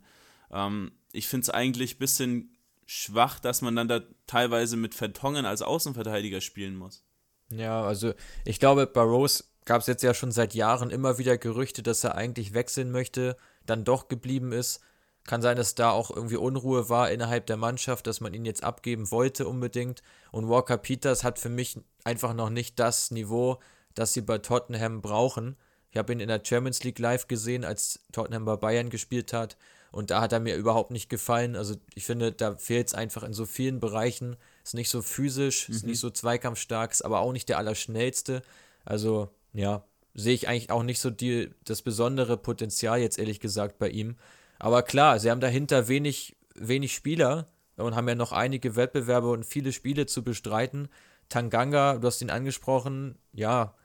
Ähm, 0.51 0.91
ich 1.13 1.27
finde 1.27 1.43
es 1.43 1.49
eigentlich 1.49 1.95
ein 1.95 1.99
bisschen 1.99 2.57
schwach, 2.91 3.39
dass 3.39 3.61
man 3.61 3.75
dann 3.77 3.87
da 3.87 4.01
teilweise 4.27 4.75
mit 4.75 4.95
Vertongen 4.95 5.45
als 5.45 5.61
Außenverteidiger 5.61 6.41
spielen 6.41 6.75
muss. 6.75 7.05
Ja, 7.49 7.81
also 7.83 8.13
ich 8.43 8.59
glaube, 8.59 8.85
bei 8.85 9.01
Rose 9.01 9.45
gab 9.63 9.79
es 9.79 9.87
jetzt 9.87 10.03
ja 10.03 10.13
schon 10.13 10.33
seit 10.33 10.53
Jahren 10.53 10.89
immer 10.89 11.17
wieder 11.17 11.37
Gerüchte, 11.37 11.83
dass 11.83 12.03
er 12.03 12.15
eigentlich 12.15 12.53
wechseln 12.53 12.91
möchte, 12.91 13.37
dann 13.65 13.85
doch 13.85 14.09
geblieben 14.09 14.51
ist. 14.51 14.81
Kann 15.23 15.41
sein, 15.41 15.55
dass 15.55 15.75
da 15.75 15.91
auch 15.91 16.11
irgendwie 16.11 16.35
Unruhe 16.35 16.89
war 16.89 17.09
innerhalb 17.11 17.45
der 17.45 17.55
Mannschaft, 17.55 18.07
dass 18.07 18.19
man 18.19 18.33
ihn 18.33 18.43
jetzt 18.43 18.63
abgeben 18.63 19.09
wollte 19.09 19.47
unbedingt. 19.47 20.01
Und 20.31 20.49
Walker 20.49 20.77
Peters 20.77 21.23
hat 21.23 21.39
für 21.39 21.49
mich 21.49 21.79
einfach 22.03 22.33
noch 22.33 22.49
nicht 22.49 22.77
das 22.77 23.11
Niveau, 23.11 23.59
das 23.93 24.11
sie 24.13 24.21
bei 24.21 24.39
Tottenham 24.39 25.01
brauchen. 25.01 25.55
Ich 25.91 25.97
habe 25.97 26.11
ihn 26.11 26.19
in 26.19 26.27
der 26.27 26.41
Champions 26.43 26.83
League 26.83 26.99
live 26.99 27.27
gesehen, 27.27 27.63
als 27.63 28.01
Tottenham 28.11 28.43
bei 28.43 28.57
Bayern 28.57 28.89
gespielt 28.89 29.31
hat. 29.31 29.55
Und 29.91 30.09
da 30.09 30.21
hat 30.21 30.31
er 30.31 30.39
mir 30.39 30.55
überhaupt 30.55 30.91
nicht 30.91 31.09
gefallen. 31.09 31.55
Also 31.55 31.75
ich 31.95 32.05
finde, 32.05 32.31
da 32.31 32.55
fehlt 32.55 32.87
es 32.87 32.93
einfach 32.93 33.23
in 33.23 33.33
so 33.33 33.45
vielen 33.45 33.79
Bereichen. 33.79 34.37
Ist 34.63 34.73
nicht 34.73 34.89
so 34.89 35.01
physisch, 35.01 35.67
mhm. 35.67 35.75
ist 35.75 35.85
nicht 35.85 35.99
so 35.99 36.09
zweikampfstark, 36.09 36.91
ist 36.91 37.03
aber 37.03 37.19
auch 37.19 37.33
nicht 37.33 37.49
der 37.49 37.57
Allerschnellste. 37.57 38.41
Also 38.85 39.29
ja, 39.53 39.83
sehe 40.13 40.33
ich 40.33 40.47
eigentlich 40.47 40.71
auch 40.71 40.83
nicht 40.83 40.99
so 40.99 41.09
die, 41.09 41.49
das 41.65 41.81
besondere 41.81 42.37
Potenzial 42.37 42.99
jetzt 42.99 43.19
ehrlich 43.19 43.39
gesagt 43.39 43.79
bei 43.79 43.89
ihm. 43.89 44.15
Aber 44.59 44.81
klar, 44.83 45.19
sie 45.19 45.29
haben 45.29 45.41
dahinter 45.41 45.87
wenig, 45.87 46.37
wenig 46.55 46.93
Spieler 46.93 47.49
und 47.75 47.95
haben 47.95 48.07
ja 48.07 48.15
noch 48.15 48.31
einige 48.31 48.75
Wettbewerbe 48.75 49.29
und 49.29 49.45
viele 49.45 49.73
Spiele 49.73 50.05
zu 50.05 50.23
bestreiten. 50.23 50.87
Tanganga, 51.29 51.97
du 51.97 52.07
hast 52.07 52.21
ihn 52.21 52.29
angesprochen, 52.29 53.17
ja, 53.33 53.75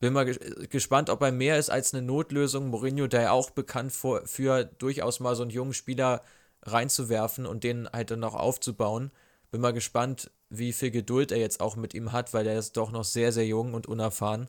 bin 0.00 0.12
mal 0.12 0.24
gespannt, 0.24 1.10
ob 1.10 1.22
er 1.22 1.32
mehr 1.32 1.58
ist 1.58 1.70
als 1.70 1.92
eine 1.92 2.06
Notlösung. 2.06 2.68
Mourinho, 2.68 3.06
der 3.06 3.22
ja 3.22 3.30
auch 3.32 3.50
bekannt 3.50 3.92
für, 3.92 4.26
für 4.26 4.64
durchaus 4.64 5.20
mal 5.20 5.34
so 5.34 5.42
einen 5.42 5.50
jungen 5.50 5.74
Spieler 5.74 6.22
reinzuwerfen 6.62 7.46
und 7.46 7.64
den 7.64 7.88
halt 7.92 8.10
dann 8.10 8.20
noch 8.20 8.34
aufzubauen. 8.34 9.10
Bin 9.50 9.60
mal 9.60 9.72
gespannt, 9.72 10.30
wie 10.50 10.72
viel 10.72 10.90
Geduld 10.90 11.32
er 11.32 11.38
jetzt 11.38 11.60
auch 11.60 11.76
mit 11.76 11.94
ihm 11.94 12.12
hat, 12.12 12.34
weil 12.34 12.46
er 12.46 12.58
ist 12.58 12.76
doch 12.76 12.90
noch 12.90 13.04
sehr, 13.04 13.32
sehr 13.32 13.46
jung 13.46 13.74
und 13.74 13.86
unerfahren. 13.86 14.48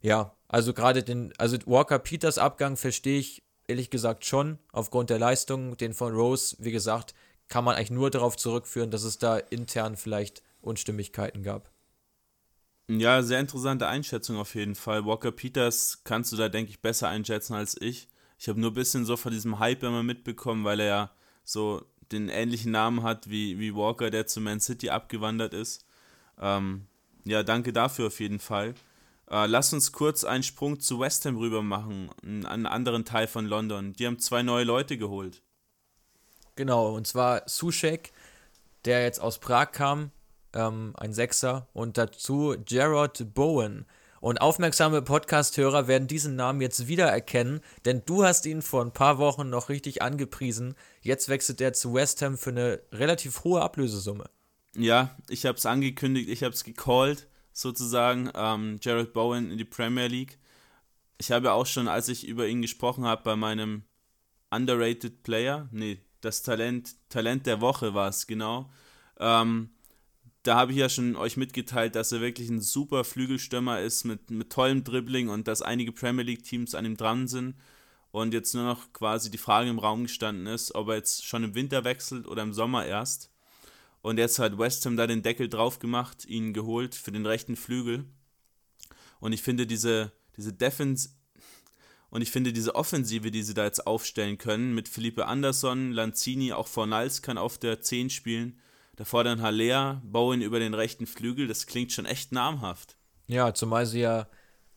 Ja, 0.00 0.34
also 0.48 0.72
gerade 0.72 1.02
den, 1.02 1.32
also 1.38 1.56
Walker 1.66 1.98
Peters 1.98 2.38
Abgang 2.38 2.76
verstehe 2.76 3.18
ich 3.18 3.42
ehrlich 3.68 3.90
gesagt 3.90 4.24
schon 4.24 4.58
aufgrund 4.72 5.10
der 5.10 5.18
Leistung. 5.18 5.76
Den 5.76 5.94
von 5.94 6.14
Rose, 6.14 6.56
wie 6.58 6.72
gesagt, 6.72 7.14
kann 7.48 7.64
man 7.64 7.76
eigentlich 7.76 7.90
nur 7.90 8.10
darauf 8.10 8.36
zurückführen, 8.36 8.90
dass 8.90 9.02
es 9.02 9.18
da 9.18 9.36
intern 9.38 9.96
vielleicht 9.96 10.42
Unstimmigkeiten 10.60 11.42
gab. 11.42 11.71
Ja, 12.88 13.22
sehr 13.22 13.40
interessante 13.40 13.86
Einschätzung 13.88 14.36
auf 14.36 14.54
jeden 14.54 14.74
Fall. 14.74 15.06
Walker 15.06 15.32
Peters 15.32 16.02
kannst 16.04 16.32
du 16.32 16.36
da, 16.36 16.48
denke 16.48 16.70
ich, 16.70 16.82
besser 16.82 17.08
einschätzen 17.08 17.54
als 17.54 17.80
ich. 17.80 18.08
Ich 18.38 18.48
habe 18.48 18.60
nur 18.60 18.70
ein 18.70 18.74
bisschen 18.74 19.04
so 19.04 19.16
von 19.16 19.32
diesem 19.32 19.58
Hype 19.58 19.82
immer 19.84 20.02
mitbekommen, 20.02 20.64
weil 20.64 20.80
er 20.80 20.86
ja 20.86 21.10
so 21.44 21.86
den 22.10 22.28
ähnlichen 22.28 22.72
Namen 22.72 23.02
hat 23.02 23.30
wie, 23.30 23.58
wie 23.58 23.74
Walker, 23.74 24.10
der 24.10 24.26
zu 24.26 24.40
Man 24.40 24.60
City 24.60 24.90
abgewandert 24.90 25.54
ist. 25.54 25.84
Ähm, 26.38 26.86
ja, 27.24 27.42
danke 27.42 27.72
dafür 27.72 28.08
auf 28.08 28.20
jeden 28.20 28.40
Fall. 28.40 28.74
Äh, 29.30 29.46
lass 29.46 29.72
uns 29.72 29.92
kurz 29.92 30.24
einen 30.24 30.42
Sprung 30.42 30.80
zu 30.80 31.00
West 31.00 31.24
Ham 31.24 31.36
rüber 31.36 31.62
machen, 31.62 32.10
einen 32.22 32.66
anderen 32.66 33.04
Teil 33.04 33.26
von 33.26 33.46
London. 33.46 33.92
Die 33.94 34.06
haben 34.06 34.18
zwei 34.18 34.42
neue 34.42 34.64
Leute 34.64 34.98
geholt. 34.98 35.42
Genau, 36.56 36.94
und 36.94 37.06
zwar 37.06 37.48
Sushek, 37.48 38.12
der 38.84 39.04
jetzt 39.04 39.20
aus 39.20 39.38
Prag 39.38 39.72
kam, 39.72 40.10
ähm, 40.54 40.92
ein 40.96 41.12
Sechser, 41.12 41.68
und 41.72 41.98
dazu 41.98 42.54
Gerard 42.64 43.34
Bowen. 43.34 43.86
Und 44.20 44.40
aufmerksame 44.40 45.02
Podcast-Hörer 45.02 45.88
werden 45.88 46.06
diesen 46.06 46.36
Namen 46.36 46.60
jetzt 46.60 46.86
wiedererkennen, 46.86 47.60
denn 47.84 48.02
du 48.06 48.22
hast 48.24 48.46
ihn 48.46 48.62
vor 48.62 48.84
ein 48.84 48.92
paar 48.92 49.18
Wochen 49.18 49.50
noch 49.50 49.68
richtig 49.68 50.00
angepriesen. 50.00 50.76
Jetzt 51.00 51.28
wechselt 51.28 51.60
er 51.60 51.72
zu 51.72 51.92
West 51.92 52.22
Ham 52.22 52.38
für 52.38 52.50
eine 52.50 52.80
relativ 52.92 53.42
hohe 53.42 53.60
Ablösesumme. 53.60 54.30
Ja, 54.76 55.16
ich 55.28 55.44
habe 55.44 55.58
es 55.58 55.66
angekündigt, 55.66 56.28
ich 56.28 56.44
habe 56.44 56.54
es 56.54 56.62
gecallt, 56.62 57.26
sozusagen, 57.52 58.30
ähm, 58.34 58.78
Jared 58.80 59.12
Bowen 59.12 59.50
in 59.50 59.58
die 59.58 59.64
Premier 59.64 60.06
League. 60.06 60.38
Ich 61.18 61.32
habe 61.32 61.52
auch 61.52 61.66
schon, 61.66 61.88
als 61.88 62.08
ich 62.08 62.26
über 62.26 62.46
ihn 62.46 62.62
gesprochen 62.62 63.04
habe, 63.04 63.22
bei 63.24 63.34
meinem 63.34 63.82
Underrated 64.50 65.24
Player, 65.24 65.68
nee, 65.72 65.98
das 66.20 66.42
Talent, 66.42 66.94
Talent 67.08 67.46
der 67.46 67.60
Woche 67.60 67.92
war 67.94 68.08
es, 68.08 68.26
genau, 68.26 68.70
ähm, 69.18 69.70
da 70.42 70.56
habe 70.56 70.72
ich 70.72 70.78
ja 70.78 70.88
schon 70.88 71.16
euch 71.16 71.36
mitgeteilt, 71.36 71.94
dass 71.94 72.12
er 72.12 72.20
wirklich 72.20 72.48
ein 72.48 72.60
super 72.60 73.04
Flügelstürmer 73.04 73.80
ist 73.80 74.04
mit, 74.04 74.30
mit 74.30 74.50
tollem 74.50 74.82
Dribbling 74.82 75.28
und 75.28 75.46
dass 75.46 75.62
einige 75.62 75.92
Premier 75.92 76.24
League 76.24 76.42
Teams 76.42 76.74
an 76.74 76.84
ihm 76.84 76.96
dran 76.96 77.28
sind. 77.28 77.54
Und 78.10 78.34
jetzt 78.34 78.54
nur 78.54 78.64
noch 78.64 78.92
quasi 78.92 79.30
die 79.30 79.38
Frage 79.38 79.70
im 79.70 79.78
Raum 79.78 80.02
gestanden 80.02 80.46
ist, 80.46 80.74
ob 80.74 80.88
er 80.88 80.96
jetzt 80.96 81.24
schon 81.24 81.44
im 81.44 81.54
Winter 81.54 81.84
wechselt 81.84 82.26
oder 82.26 82.42
im 82.42 82.52
Sommer 82.52 82.84
erst. 82.84 83.30
Und 84.02 84.18
jetzt 84.18 84.38
hat 84.38 84.58
West 84.58 84.84
Ham 84.84 84.96
da 84.96 85.06
den 85.06 85.22
Deckel 85.22 85.48
drauf 85.48 85.78
gemacht, 85.78 86.26
ihn 86.26 86.52
geholt 86.52 86.94
für 86.94 87.12
den 87.12 87.24
rechten 87.24 87.56
Flügel. 87.56 88.04
Und 89.20 89.32
ich 89.32 89.42
finde 89.42 89.66
diese, 89.66 90.12
diese 90.36 90.52
Defense 90.52 91.10
und 92.10 92.20
ich 92.20 92.30
finde 92.30 92.52
diese 92.52 92.74
Offensive, 92.74 93.30
die 93.30 93.42
sie 93.42 93.54
da 93.54 93.64
jetzt 93.64 93.86
aufstellen 93.86 94.36
können, 94.36 94.74
mit 94.74 94.88
Felipe 94.88 95.26
Anderson, 95.26 95.92
Lanzini, 95.92 96.52
auch 96.52 96.66
Fornals 96.66 97.22
kann 97.22 97.38
auf 97.38 97.56
der 97.56 97.80
10 97.80 98.10
spielen. 98.10 98.60
Davor 99.02 99.24
dann 99.24 99.42
Haller, 99.42 100.00
Bowen 100.04 100.42
über 100.42 100.60
den 100.60 100.74
rechten 100.74 101.08
Flügel, 101.08 101.48
das 101.48 101.66
klingt 101.66 101.90
schon 101.90 102.06
echt 102.06 102.30
namhaft. 102.30 102.96
Ja, 103.26 103.52
zumal 103.52 103.84
sie 103.84 103.98
ja, 103.98 104.28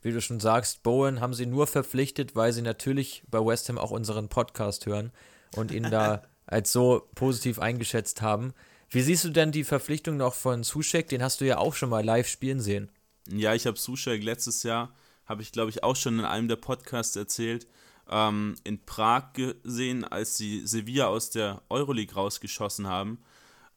wie 0.02 0.10
du 0.10 0.20
schon 0.20 0.40
sagst, 0.40 0.82
Bowen 0.82 1.20
haben 1.20 1.32
sie 1.32 1.46
nur 1.46 1.68
verpflichtet, 1.68 2.34
weil 2.34 2.52
sie 2.52 2.62
natürlich 2.62 3.22
bei 3.30 3.38
West 3.38 3.68
Ham 3.68 3.78
auch 3.78 3.92
unseren 3.92 4.28
Podcast 4.28 4.84
hören 4.86 5.12
und 5.54 5.70
ihn 5.70 5.84
da 5.92 6.24
als 6.46 6.72
so 6.72 7.08
positiv 7.14 7.60
eingeschätzt 7.60 8.20
haben. 8.20 8.52
Wie 8.90 9.02
siehst 9.02 9.22
du 9.22 9.30
denn 9.30 9.52
die 9.52 9.62
Verpflichtung 9.62 10.16
noch 10.16 10.34
von 10.34 10.64
Sushek? 10.64 11.08
Den 11.08 11.22
hast 11.22 11.40
du 11.40 11.44
ja 11.44 11.58
auch 11.58 11.74
schon 11.74 11.90
mal 11.90 12.04
live 12.04 12.26
spielen 12.26 12.58
sehen. 12.58 12.90
Ja, 13.28 13.54
ich 13.54 13.64
habe 13.64 13.78
Sushek 13.78 14.24
letztes 14.24 14.64
Jahr, 14.64 14.92
habe 15.24 15.42
ich 15.42 15.52
glaube 15.52 15.70
ich 15.70 15.84
auch 15.84 15.94
schon 15.94 16.18
in 16.18 16.24
einem 16.24 16.48
der 16.48 16.56
Podcasts 16.56 17.14
erzählt, 17.14 17.68
ähm, 18.10 18.56
in 18.64 18.84
Prag 18.84 19.34
gesehen, 19.34 20.02
als 20.02 20.36
sie 20.36 20.66
Sevilla 20.66 21.06
aus 21.06 21.30
der 21.30 21.62
Euroleague 21.68 22.16
rausgeschossen 22.16 22.88
haben. 22.88 23.20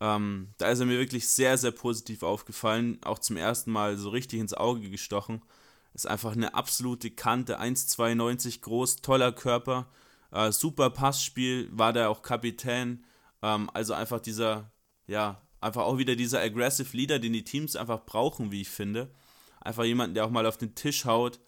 Ähm, 0.02 0.54
da 0.58 0.70
ist 0.70 0.80
er 0.80 0.86
mir 0.86 1.00
wirklich 1.00 1.28
sehr, 1.28 1.58
sehr 1.58 1.72
positiv 1.72 2.24
aufgefallen, 2.24 3.00
auch 3.04 3.20
zum 3.20 3.38
ersten 3.38 3.72
Mal 3.72 3.98
so 3.98 4.10
richtig 4.10 4.40
ins 4.40 4.54
Auge 4.54 4.90
gestochen. 4.90 5.42
Ist 5.94 6.08
einfach 6.08 6.34
eine 6.34 6.54
absolute 6.54 7.12
Kante, 7.12 7.60
1,92 7.60 8.62
groß, 8.62 8.98
toller 8.98 9.32
Körper, 9.32 9.88
äh, 10.32 10.52
super 10.52 10.90
Passspiel, 10.90 11.68
war 11.72 11.94
da 11.94 12.08
auch 12.08 12.22
Kapitän. 12.22 13.04
Ähm, 13.42 13.70
also 13.74 13.94
einfach 13.94 14.20
dieser 14.20 14.72
ja, 15.10 15.42
einfach 15.60 15.84
auch 15.84 15.98
wieder 15.98 16.16
dieser 16.16 16.40
aggressive 16.40 16.96
Leader, 16.96 17.20
den 17.20 17.34
die 17.34 17.44
Teams 17.44 17.76
einfach 17.76 18.06
brauchen, 18.06 18.52
wie 18.52 18.62
ich 18.62 18.70
finde. 18.70 19.12
Einfach 19.60 19.84
jemanden, 19.84 20.14
der 20.14 20.26
auch 20.26 20.30
mal 20.30 20.46
auf 20.46 20.58
den 20.58 20.76
Tisch 20.76 21.06
haut 21.06 21.40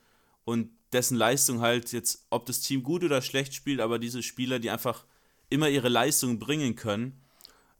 und 0.43 0.71
dessen 0.91 1.15
Leistung 1.15 1.61
halt 1.61 1.91
jetzt, 1.93 2.25
ob 2.31 2.45
das 2.47 2.61
Team 2.61 2.83
gut 2.83 3.03
oder 3.03 3.21
schlecht 3.21 3.53
spielt, 3.53 3.79
aber 3.79 3.99
diese 3.99 4.23
Spieler, 4.23 4.59
die 4.59 4.71
einfach 4.71 5.05
immer 5.49 5.69
ihre 5.69 5.89
Leistung 5.89 6.39
bringen 6.39 6.75
können, 6.75 7.21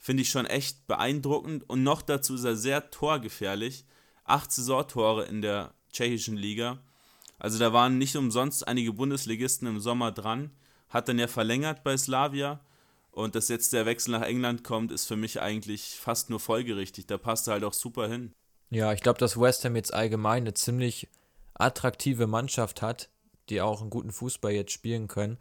finde 0.02 0.24
ich 0.24 0.30
schon 0.30 0.48
echt 0.48 0.88
beeindruckend. 0.88 1.70
Und 1.70 1.84
noch 1.84 2.02
dazu 2.02 2.36
ist 2.36 2.44
er 2.44 2.58
sehr 2.58 2.90
torgefährlich. 2.90 3.86
Acht 4.26 4.52
Saisontore 4.52 5.26
in 5.26 5.42
der 5.42 5.74
tschechischen 5.94 6.36
Liga. 6.36 6.80
Also 7.40 7.60
da 7.60 7.72
waren 7.72 7.98
nicht 7.98 8.16
umsonst 8.18 8.68
einige 8.68 8.94
Bundesligisten 8.94 9.68
im 9.68 9.80
Sommer 9.80 10.12
dran. 10.12 10.52
Hat 10.90 11.08
dann 11.08 11.20
ja 11.20 11.28
verlängert 11.28 11.84
bei 11.84 11.96
Slavia 11.96 12.60
und 13.12 13.36
dass 13.36 13.48
jetzt 13.48 13.74
der 13.74 13.86
Wechsel 13.86 14.12
nach 14.12 14.24
England 14.24 14.64
kommt, 14.64 14.92
ist 14.92 15.06
für 15.06 15.16
mich 15.16 15.42
eigentlich 15.42 15.98
fast 16.00 16.30
nur 16.30 16.40
folgerichtig. 16.40 17.08
Da 17.08 17.18
passt 17.18 17.48
er 17.48 17.54
halt 17.54 17.64
auch 17.64 17.74
super 17.74 18.08
hin. 18.08 18.34
Ja, 18.70 18.94
ich 18.94 19.02
glaube, 19.02 19.20
dass 19.20 19.40
West 19.40 19.66
Ham 19.66 19.76
jetzt 19.76 19.94
allgemein 19.94 20.44
eine 20.44 20.54
ziemlich 20.54 21.10
attraktive 21.54 22.26
Mannschaft 22.26 22.82
hat, 22.82 23.10
die 23.50 23.62
auch 23.62 23.82
einen 23.82 23.90
guten 23.90 24.12
Fußball 24.12 24.54
jetzt 24.54 24.72
spielen 24.72 25.08
können. 25.08 25.38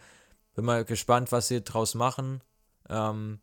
Bin 0.55 0.65
mal 0.65 0.85
gespannt, 0.85 1.32
was 1.32 1.49
sie 1.49 1.62
draus 1.62 1.95
machen. 1.95 2.43
Ähm, 2.89 3.41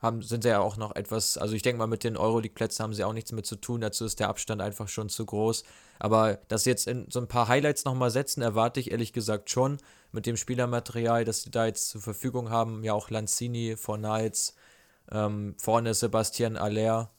haben, 0.00 0.22
sind 0.22 0.42
sie 0.42 0.48
ja 0.48 0.60
auch 0.60 0.76
noch 0.76 0.96
etwas, 0.96 1.36
also 1.36 1.54
ich 1.54 1.62
denke 1.62 1.78
mal, 1.78 1.86
mit 1.86 2.04
den 2.04 2.16
Euroleague-Plätzen 2.16 2.82
haben 2.82 2.94
sie 2.94 3.04
auch 3.04 3.12
nichts 3.12 3.32
mit 3.32 3.46
zu 3.46 3.56
tun. 3.56 3.82
Dazu 3.82 4.04
ist 4.04 4.18
der 4.18 4.28
Abstand 4.28 4.62
einfach 4.62 4.88
schon 4.88 5.08
zu 5.08 5.26
groß. 5.26 5.64
Aber 5.98 6.38
dass 6.48 6.64
sie 6.64 6.70
jetzt 6.70 6.86
in 6.86 7.06
so 7.10 7.20
ein 7.20 7.28
paar 7.28 7.48
Highlights 7.48 7.84
nochmal 7.84 8.10
setzen, 8.10 8.40
erwarte 8.40 8.80
ich 8.80 8.90
ehrlich 8.90 9.12
gesagt 9.12 9.50
schon 9.50 9.76
mit 10.12 10.24
dem 10.24 10.38
Spielermaterial, 10.38 11.24
das 11.24 11.42
sie 11.42 11.50
da 11.50 11.66
jetzt 11.66 11.90
zur 11.90 12.00
Verfügung 12.00 12.48
haben. 12.48 12.82
Ja, 12.82 12.94
auch 12.94 13.10
Lanzini, 13.10 13.76
Fornals, 13.76 14.54
ähm, 15.12 15.54
vorne 15.58 15.92
Sebastian 15.92 16.56
Aller. 16.56 17.10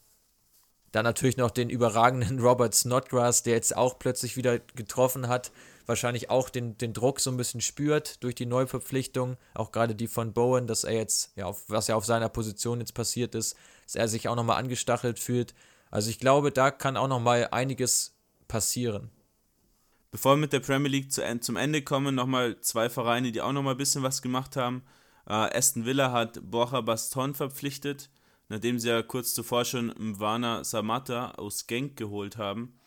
Dann 0.90 1.04
natürlich 1.04 1.36
noch 1.36 1.50
den 1.50 1.70
überragenden 1.70 2.40
Robert 2.44 2.74
Snodgrass, 2.74 3.44
der 3.44 3.54
jetzt 3.54 3.76
auch 3.76 4.00
plötzlich 4.00 4.36
wieder 4.36 4.58
getroffen 4.58 5.28
hat. 5.28 5.52
Wahrscheinlich 5.86 6.30
auch 6.30 6.48
den, 6.48 6.78
den 6.78 6.92
Druck 6.92 7.20
so 7.20 7.30
ein 7.30 7.36
bisschen 7.36 7.60
spürt 7.60 8.22
durch 8.22 8.34
die 8.34 8.46
Neuverpflichtung. 8.46 9.36
Auch 9.54 9.72
gerade 9.72 9.94
die 9.94 10.06
von 10.06 10.32
Bowen, 10.32 10.66
dass 10.66 10.84
er 10.84 10.94
jetzt, 10.94 11.32
ja, 11.36 11.46
auf, 11.46 11.64
was 11.68 11.88
ja 11.88 11.96
auf 11.96 12.04
seiner 12.04 12.28
Position 12.28 12.80
jetzt 12.80 12.94
passiert 12.94 13.34
ist, 13.34 13.56
dass 13.84 13.96
er 13.96 14.08
sich 14.08 14.28
auch 14.28 14.36
nochmal 14.36 14.58
angestachelt 14.58 15.18
fühlt. 15.18 15.54
Also 15.90 16.08
ich 16.10 16.18
glaube, 16.18 16.52
da 16.52 16.70
kann 16.70 16.96
auch 16.96 17.08
nochmal 17.08 17.48
einiges 17.50 18.14
passieren. 18.48 19.10
Bevor 20.12 20.34
wir 20.34 20.40
mit 20.40 20.52
der 20.52 20.60
Premier 20.60 20.90
League 20.90 21.10
zu, 21.10 21.22
zum 21.40 21.56
Ende 21.56 21.82
kommen, 21.82 22.14
nochmal 22.14 22.60
zwei 22.60 22.88
Vereine, 22.88 23.32
die 23.32 23.40
auch 23.40 23.52
nochmal 23.52 23.74
ein 23.74 23.78
bisschen 23.78 24.02
was 24.02 24.22
gemacht 24.22 24.56
haben. 24.56 24.82
Äh, 25.26 25.56
Aston 25.56 25.84
Villa 25.84 26.12
hat 26.12 26.38
Borja 26.50 26.80
Baston 26.80 27.34
verpflichtet, 27.34 28.10
nachdem 28.48 28.78
sie 28.78 28.88
ja 28.88 29.02
kurz 29.02 29.34
zuvor 29.34 29.64
schon 29.64 29.92
Mwana 29.98 30.64
Samata 30.64 31.32
aus 31.32 31.66
Genk 31.66 31.96
geholt 31.96 32.36
haben. 32.36 32.78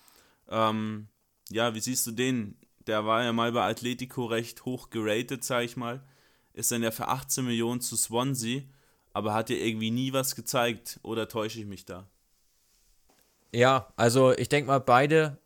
Ähm, 0.49 1.07
ja, 1.49 1.73
wie 1.73 1.79
siehst 1.79 2.05
du 2.07 2.11
den? 2.11 2.57
Der 2.87 3.05
war 3.05 3.23
ja 3.23 3.33
mal 3.33 3.51
bei 3.51 3.63
Atletico 3.63 4.25
recht 4.25 4.65
hoch 4.65 4.89
geratet, 4.89 5.43
sag 5.43 5.63
ich 5.63 5.77
mal. 5.77 6.01
Ist 6.53 6.71
dann 6.71 6.83
ja 6.83 6.91
für 6.91 7.07
18 7.07 7.45
Millionen 7.45 7.81
zu 7.81 7.97
Swansea, 7.97 8.61
aber 9.13 9.33
hat 9.33 9.49
ja 9.49 9.57
irgendwie 9.57 9.91
nie 9.91 10.13
was 10.13 10.35
gezeigt. 10.35 10.99
Oder 11.03 11.27
täusche 11.27 11.59
ich 11.59 11.65
mich 11.65 11.85
da? 11.85 12.07
Ja, 13.51 13.87
also 13.95 14.33
ich 14.33 14.49
denke 14.49 14.67
mal, 14.67 14.79
beide 14.79 15.37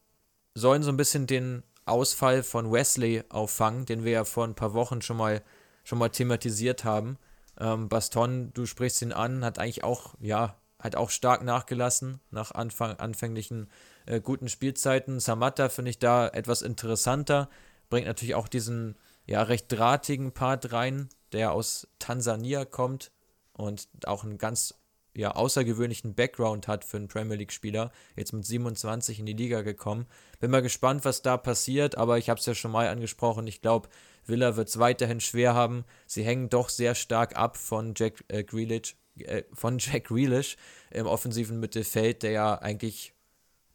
sollen 0.56 0.84
so 0.84 0.92
ein 0.92 0.98
bisschen 0.98 1.28
den 1.28 1.64
Ausfall 1.86 2.44
von 2.44 2.72
Wesley 2.72 3.24
auffangen, 3.30 3.86
den 3.86 4.04
wir 4.04 4.12
ja 4.12 4.24
vor 4.26 4.46
ein 4.46 4.56
paar 4.56 4.74
Wochen 4.74 5.02
schon 5.02 5.18
mal, 5.18 5.42
schon 5.84 5.98
mal 5.98 6.10
thematisiert 6.10 6.84
haben. 6.84 7.18
Ähm, 7.60 7.90
Baston, 7.90 8.52
du 8.54 8.66
sprichst 8.66 9.02
ihn 9.02 9.12
an, 9.12 9.44
hat 9.44 9.60
eigentlich 9.60 9.84
auch, 9.84 10.16
ja, 10.20 10.56
hat 10.80 10.96
auch 10.96 11.10
stark 11.10 11.44
nachgelassen 11.44 12.20
nach 12.32 12.52
Anfang, 12.52 12.94
anfänglichen 13.00 13.70
äh, 14.10 14.20
guten 14.20 14.50
Spielzeiten. 14.50 15.20
Samatta 15.20 15.70
finde 15.70 15.92
ich 15.92 16.00
da 16.00 16.28
etwas 16.28 16.62
interessanter, 16.62 17.50
bringt 17.90 18.08
natürlich 18.08 18.36
auch 18.36 18.48
diesen 18.48 18.98
ja 19.26 19.44
recht 19.44 19.72
drahtigen 19.72 20.32
Part 20.32 20.72
rein, 20.72 21.10
der 21.32 21.52
aus 21.52 21.88
Tansania 22.00 22.66
kommt 22.66 23.12
und 23.54 23.88
auch 24.06 24.24
ein 24.24 24.38
ganz 24.38 24.74
ja, 25.16 25.32
außergewöhnlichen 25.32 26.16
Background 26.16 26.68
hat 26.68 26.86
für 26.86 26.98
einen 26.98 27.08
Premier 27.08 27.36
League-Spieler, 27.36 27.92
jetzt 28.16 28.32
mit 28.32 28.46
27 28.46 29.20
in 29.20 29.26
die 29.26 29.34
Liga 29.34 29.62
gekommen. 29.62 30.08
Bin 30.40 30.52
mal 30.52 30.62
gespannt, 30.62 31.04
was 31.06 31.22
da 31.22 31.38
passiert, 31.38 31.98
aber 31.98 32.18
ich 32.18 32.30
habe 32.30 32.40
es 32.40 32.46
ja 32.46 32.56
schon 32.56 32.72
mal 32.72 32.88
angesprochen. 32.88 33.46
Ich 33.48 33.62
glaube, 33.62 33.90
Villa 34.26 34.56
wird 34.56 34.70
es 34.70 34.80
weiterhin 34.80 35.20
schwer 35.20 35.54
haben. 35.56 35.84
Sie 36.06 36.24
hängen 36.24 36.50
doch 36.50 36.70
sehr 36.70 36.96
stark 36.96 37.36
ab 37.36 37.58
von 37.58 37.94
Jack 37.96 38.24
äh, 38.28 38.44
Grealish, 38.44 38.96
äh, 39.18 39.44
von 39.54 39.78
Jack 39.80 40.06
Grealish 40.06 40.58
im 40.92 41.06
offensiven 41.06 41.60
Mittelfeld, 41.60 42.24
der 42.24 42.32
ja 42.32 42.56
eigentlich 42.56 43.14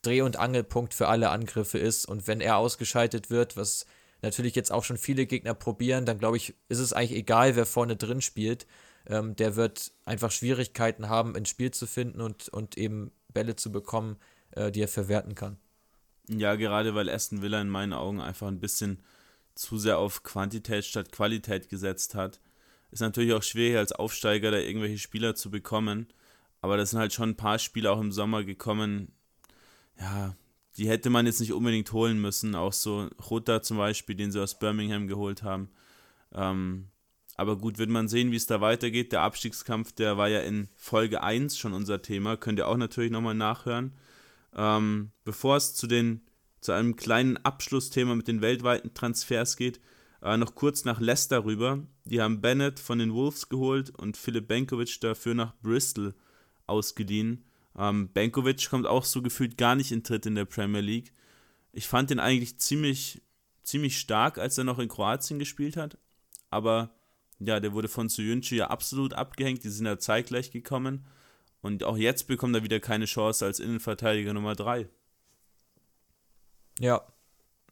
Dreh- 0.06 0.22
und 0.22 0.36
Angelpunkt 0.36 0.94
für 0.94 1.08
alle 1.08 1.30
Angriffe 1.30 1.78
ist. 1.78 2.06
Und 2.06 2.26
wenn 2.26 2.40
er 2.40 2.56
ausgeschaltet 2.56 3.30
wird, 3.30 3.56
was 3.56 3.86
natürlich 4.22 4.54
jetzt 4.54 4.72
auch 4.72 4.84
schon 4.84 4.96
viele 4.96 5.26
Gegner 5.26 5.54
probieren, 5.54 6.06
dann 6.06 6.18
glaube 6.18 6.36
ich, 6.36 6.54
ist 6.68 6.78
es 6.78 6.92
eigentlich 6.92 7.18
egal, 7.18 7.56
wer 7.56 7.66
vorne 7.66 7.96
drin 7.96 8.20
spielt 8.20 8.66
ähm, 9.06 9.36
der 9.36 9.56
wird 9.56 9.92
einfach 10.04 10.30
Schwierigkeiten 10.30 11.08
haben, 11.08 11.34
ins 11.34 11.48
Spiel 11.48 11.70
zu 11.70 11.86
finden 11.86 12.20
und, 12.20 12.48
und 12.48 12.76
eben 12.78 13.12
Bälle 13.32 13.56
zu 13.56 13.70
bekommen, 13.70 14.16
äh, 14.52 14.70
die 14.70 14.82
er 14.82 14.88
verwerten 14.88 15.34
kann. 15.34 15.58
Ja, 16.28 16.54
gerade 16.54 16.94
weil 16.94 17.10
Aston 17.10 17.42
Villa 17.42 17.60
in 17.60 17.68
meinen 17.68 17.92
Augen 17.92 18.20
einfach 18.20 18.48
ein 18.48 18.60
bisschen 18.60 19.02
zu 19.54 19.78
sehr 19.78 19.98
auf 19.98 20.22
Quantität 20.22 20.84
statt 20.84 21.12
Qualität 21.12 21.68
gesetzt 21.68 22.14
hat. 22.14 22.40
Ist 22.90 23.00
natürlich 23.00 23.34
auch 23.34 23.42
schwierig 23.42 23.76
als 23.76 23.92
Aufsteiger 23.92 24.50
da 24.50 24.58
irgendwelche 24.58 24.98
Spieler 24.98 25.34
zu 25.34 25.50
bekommen. 25.50 26.08
Aber 26.60 26.76
da 26.76 26.86
sind 26.86 26.98
halt 26.98 27.12
schon 27.12 27.30
ein 27.30 27.36
paar 27.36 27.58
Spieler 27.58 27.92
auch 27.92 28.00
im 28.00 28.10
Sommer 28.10 28.42
gekommen. 28.42 29.12
Ja, 29.98 30.36
die 30.76 30.88
hätte 30.88 31.10
man 31.10 31.26
jetzt 31.26 31.40
nicht 31.40 31.52
unbedingt 31.52 31.92
holen 31.92 32.20
müssen. 32.20 32.54
Auch 32.54 32.72
so 32.72 33.08
Rota 33.30 33.62
zum 33.62 33.76
Beispiel, 33.76 34.16
den 34.16 34.32
sie 34.32 34.42
aus 34.42 34.58
Birmingham 34.58 35.06
geholt 35.06 35.42
haben. 35.42 35.68
Ähm, 36.32 36.88
aber 37.36 37.56
gut, 37.56 37.78
wird 37.78 37.90
man 37.90 38.08
sehen, 38.08 38.30
wie 38.30 38.36
es 38.36 38.46
da 38.46 38.60
weitergeht. 38.60 39.12
Der 39.12 39.22
Abstiegskampf, 39.22 39.92
der 39.92 40.16
war 40.16 40.28
ja 40.28 40.40
in 40.40 40.68
Folge 40.76 41.22
1 41.22 41.58
schon 41.58 41.72
unser 41.72 42.02
Thema. 42.02 42.36
Könnt 42.36 42.58
ihr 42.58 42.68
auch 42.68 42.76
natürlich 42.76 43.10
nochmal 43.10 43.34
nachhören. 43.34 43.92
Ähm, 44.54 45.10
bevor 45.24 45.56
es 45.56 45.74
zu, 45.74 45.86
den, 45.86 46.22
zu 46.60 46.72
einem 46.72 46.96
kleinen 46.96 47.36
Abschlussthema 47.38 48.14
mit 48.14 48.28
den 48.28 48.40
weltweiten 48.40 48.94
Transfers 48.94 49.56
geht, 49.56 49.80
äh, 50.22 50.36
noch 50.36 50.54
kurz 50.54 50.84
nach 50.84 51.00
Leicester 51.00 51.44
rüber. 51.44 51.84
Die 52.04 52.20
haben 52.20 52.40
Bennett 52.40 52.78
von 52.78 52.98
den 52.98 53.12
Wolves 53.12 53.48
geholt 53.48 53.90
und 53.90 54.16
Philipp 54.16 54.48
Benkovic 54.48 55.00
dafür 55.00 55.34
nach 55.34 55.54
Bristol 55.60 56.14
ausgeliehen. 56.66 57.44
Ähm, 57.76 58.08
Benkovic 58.12 58.68
kommt 58.70 58.86
auch 58.86 59.04
so 59.04 59.22
gefühlt 59.22 59.58
gar 59.58 59.74
nicht 59.74 59.92
in 59.92 60.04
Tritt 60.04 60.26
in 60.26 60.34
der 60.34 60.44
Premier 60.44 60.80
League. 60.80 61.12
Ich 61.72 61.88
fand 61.88 62.10
den 62.10 62.20
eigentlich 62.20 62.58
ziemlich, 62.58 63.22
ziemlich 63.62 63.98
stark, 63.98 64.38
als 64.38 64.58
er 64.58 64.64
noch 64.64 64.78
in 64.78 64.88
Kroatien 64.88 65.38
gespielt 65.38 65.76
hat. 65.76 65.98
Aber 66.50 66.94
ja, 67.40 67.58
der 67.58 67.72
wurde 67.72 67.88
von 67.88 68.08
Suyunchi 68.08 68.56
ja 68.56 68.68
absolut 68.68 69.12
abgehängt. 69.12 69.64
Die 69.64 69.70
sind 69.70 69.86
ja 69.86 69.98
zeitgleich 69.98 70.50
gekommen. 70.50 71.06
Und 71.62 71.82
auch 71.82 71.96
jetzt 71.96 72.26
bekommt 72.26 72.54
er 72.54 72.62
wieder 72.62 72.78
keine 72.78 73.06
Chance 73.06 73.44
als 73.44 73.58
Innenverteidiger 73.58 74.34
Nummer 74.34 74.54
3. 74.54 74.88
Ja, 76.78 77.06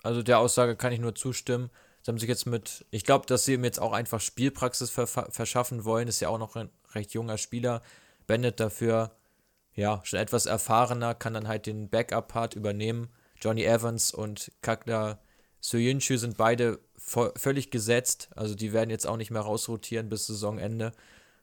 also 0.02 0.22
der 0.22 0.38
Aussage 0.38 0.76
kann 0.76 0.92
ich 0.92 0.98
nur 0.98 1.14
zustimmen. 1.14 1.70
Sie 2.02 2.10
haben 2.10 2.18
sich 2.18 2.28
jetzt 2.28 2.46
mit, 2.46 2.84
ich 2.90 3.04
glaube, 3.04 3.26
dass 3.26 3.44
sie 3.44 3.54
ihm 3.54 3.64
jetzt 3.64 3.78
auch 3.78 3.92
einfach 3.92 4.20
Spielpraxis 4.20 4.90
ver 4.90 5.06
verschaffen 5.06 5.84
wollen. 5.84 6.08
Ist 6.08 6.20
ja 6.20 6.28
auch 6.28 6.38
noch 6.38 6.56
ein 6.56 6.70
recht 6.92 7.14
junger 7.14 7.38
Spieler. 7.38 7.82
Bennett 8.26 8.58
dafür 8.58 9.14
ja, 9.74 10.00
schon 10.04 10.18
etwas 10.18 10.46
erfahrener, 10.46 11.14
kann 11.14 11.34
dann 11.34 11.48
halt 11.48 11.66
den 11.66 11.88
Backup-Part 11.88 12.54
übernehmen. 12.54 13.08
Johnny 13.40 13.64
Evans 13.64 14.12
und 14.12 14.52
Kakda 14.60 15.18
Soyuncu 15.60 16.16
sind 16.16 16.36
beide 16.36 16.80
völlig 16.96 17.70
gesetzt. 17.70 18.28
Also 18.36 18.54
die 18.54 18.72
werden 18.72 18.90
jetzt 18.90 19.06
auch 19.06 19.16
nicht 19.16 19.30
mehr 19.30 19.42
rausrotieren 19.42 20.08
bis 20.08 20.26
Saisonende. 20.26 20.92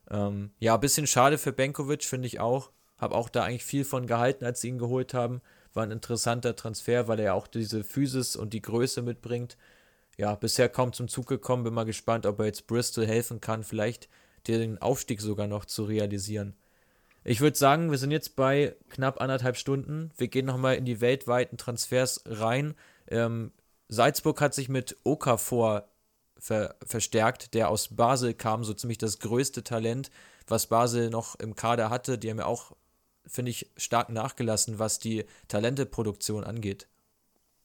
Ähm, 0.09 0.51
ja, 0.59 0.75
ein 0.75 0.79
bisschen 0.79 1.07
schade 1.07 1.37
für 1.37 1.51
Benkovic, 1.51 2.03
finde 2.03 2.27
ich 2.27 2.39
auch. 2.39 2.71
Habe 2.97 3.15
auch 3.15 3.29
da 3.29 3.43
eigentlich 3.43 3.65
viel 3.65 3.85
von 3.85 4.07
gehalten, 4.07 4.45
als 4.45 4.61
sie 4.61 4.69
ihn 4.69 4.77
geholt 4.77 5.13
haben. 5.13 5.41
War 5.73 5.83
ein 5.83 5.91
interessanter 5.91 6.55
Transfer, 6.55 7.07
weil 7.07 7.19
er 7.19 7.25
ja 7.25 7.33
auch 7.33 7.47
diese 7.47 7.83
Physis 7.83 8.35
und 8.35 8.53
die 8.53 8.61
Größe 8.61 9.01
mitbringt. 9.01 9.57
Ja, 10.17 10.35
bisher 10.35 10.67
kaum 10.67 10.91
zum 10.91 11.07
Zug 11.07 11.27
gekommen. 11.27 11.63
Bin 11.63 11.73
mal 11.73 11.85
gespannt, 11.85 12.25
ob 12.25 12.39
er 12.39 12.45
jetzt 12.45 12.67
Bristol 12.67 13.07
helfen 13.07 13.39
kann, 13.39 13.63
vielleicht 13.63 14.09
den 14.47 14.81
Aufstieg 14.81 15.21
sogar 15.21 15.47
noch 15.47 15.65
zu 15.65 15.85
realisieren. 15.85 16.55
Ich 17.23 17.41
würde 17.41 17.57
sagen, 17.57 17.91
wir 17.91 17.97
sind 17.97 18.11
jetzt 18.11 18.35
bei 18.35 18.75
knapp 18.89 19.21
anderthalb 19.21 19.57
Stunden. 19.57 20.11
Wir 20.17 20.27
gehen 20.27 20.45
nochmal 20.45 20.75
in 20.75 20.85
die 20.85 21.01
weltweiten 21.01 21.57
Transfers 21.57 22.23
rein. 22.25 22.75
Ähm, 23.07 23.51
Salzburg 23.87 24.39
hat 24.41 24.53
sich 24.53 24.69
mit 24.69 24.97
Okafor 25.03 25.89
ver 26.37 26.75
verstärkt, 26.85 27.53
der 27.53 27.69
aus 27.69 27.95
Basel 27.95 28.33
kam, 28.33 28.63
so 28.63 28.73
ziemlich 28.73 28.97
das 28.97 29.19
größte 29.19 29.63
Talent, 29.63 30.09
was 30.47 30.67
Basel 30.67 31.09
noch 31.09 31.35
im 31.35 31.55
Kader 31.55 31.89
hatte. 31.89 32.17
Die 32.17 32.29
haben 32.29 32.37
ja 32.37 32.45
auch, 32.45 32.75
finde 33.25 33.51
ich, 33.51 33.69
stark 33.75 34.09
nachgelassen, 34.09 34.79
was 34.79 34.99
die 34.99 35.25
Talenteproduktion 35.47 36.43
angeht. 36.43 36.87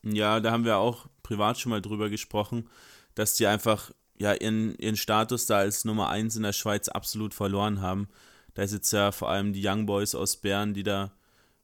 Ja, 0.03 0.41
da 0.41 0.51
haben 0.51 0.65
wir 0.65 0.79
auch 0.79 1.07
privat 1.23 1.59
schon 1.59 1.71
mal 1.71 1.81
drüber 1.81 2.11
gesprochen, 2.11 2.69
dass 3.15 3.35
die 3.35 3.47
einfach 3.47 3.93
ja 4.17 4.35
ihren, 4.35 4.75
ihren 4.77 4.97
Status 4.97 5.47
da 5.47 5.59
als 5.59 5.85
Nummer 5.85 6.09
1 6.09 6.37
in 6.37 6.43
der 6.43 6.53
Schweiz 6.53 6.89
absolut 6.89 7.33
verloren 7.33 7.81
haben. 7.81 8.09
Da 8.55 8.63
ist 8.63 8.73
jetzt 8.73 8.93
ja 8.93 9.13
vor 9.13 9.31
allem 9.31 9.53
die 9.53 9.67
Young 9.67 9.87
Boys 9.87 10.15
aus 10.15 10.37
Bern, 10.37 10.75
die 10.75 10.83
da 10.83 11.05
ein 11.05 11.11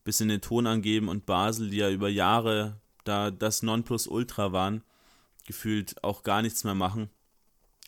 bisschen 0.05 0.29
den 0.29 0.41
Ton 0.41 0.67
angeben 0.67 1.09
und 1.09 1.27
Basel, 1.27 1.71
die 1.71 1.79
ja 1.79 1.91
über 1.91 2.09
Jahre 2.09 2.81
da 3.05 3.31
das 3.31 3.63
Nonplusultra 3.63 4.53
waren, 4.53 4.83
gefühlt 5.47 6.03
auch 6.05 6.23
gar 6.23 6.43
nichts 6.43 6.65
mehr 6.65 6.75
machen. 6.75 7.11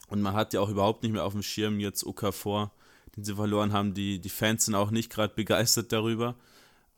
Und 0.08 0.22
man 0.22 0.34
hat 0.34 0.52
ja 0.52 0.60
auch 0.60 0.68
überhaupt 0.68 1.02
nicht 1.02 1.12
mehr 1.12 1.24
auf 1.24 1.32
dem 1.32 1.42
Schirm 1.42 1.80
jetzt 1.80 2.04
Okafor, 2.04 2.72
den 3.16 3.24
sie 3.24 3.34
verloren 3.34 3.72
haben. 3.72 3.94
Die, 3.94 4.20
die 4.20 4.28
Fans 4.28 4.64
sind 4.66 4.74
auch 4.74 4.90
nicht 4.90 5.10
gerade 5.10 5.34
begeistert 5.34 5.92
darüber. 5.92 6.36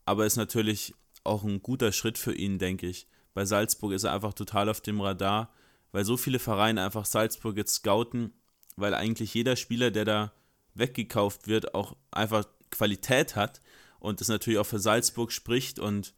Aber 0.04 0.26
ist 0.26 0.36
natürlich 0.36 0.94
auch 1.22 1.44
ein 1.44 1.62
guter 1.62 1.92
Schritt 1.92 2.18
für 2.18 2.34
ihn, 2.34 2.58
denke 2.58 2.86
ich. 2.86 3.06
Bei 3.32 3.44
Salzburg 3.44 3.92
ist 3.92 4.04
er 4.04 4.12
einfach 4.12 4.34
total 4.34 4.68
auf 4.68 4.80
dem 4.80 5.00
Radar, 5.00 5.52
weil 5.92 6.04
so 6.04 6.16
viele 6.16 6.38
Vereine 6.38 6.84
einfach 6.84 7.04
Salzburg 7.04 7.56
jetzt 7.56 7.76
scouten, 7.76 8.32
weil 8.76 8.94
eigentlich 8.94 9.34
jeder 9.34 9.56
Spieler, 9.56 9.90
der 9.90 10.04
da 10.04 10.32
weggekauft 10.74 11.46
wird, 11.46 11.74
auch 11.74 11.96
einfach 12.10 12.44
Qualität 12.70 13.36
hat 13.36 13.60
und 14.00 14.20
das 14.20 14.28
natürlich 14.28 14.58
auch 14.58 14.66
für 14.66 14.78
Salzburg 14.78 15.32
spricht 15.32 15.78
und 15.78 16.14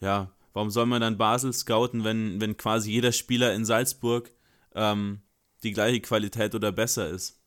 ja, 0.00 0.30
warum 0.52 0.70
soll 0.70 0.86
man 0.86 1.00
dann 1.00 1.18
Basel 1.18 1.52
scouten, 1.52 2.04
wenn, 2.04 2.40
wenn 2.40 2.56
quasi 2.56 2.90
jeder 2.90 3.12
Spieler 3.12 3.54
in 3.54 3.64
Salzburg 3.64 4.30
ähm, 4.74 5.20
die 5.62 5.72
gleiche 5.72 6.00
Qualität 6.00 6.54
oder 6.54 6.72
besser 6.72 7.08
ist? 7.08 7.40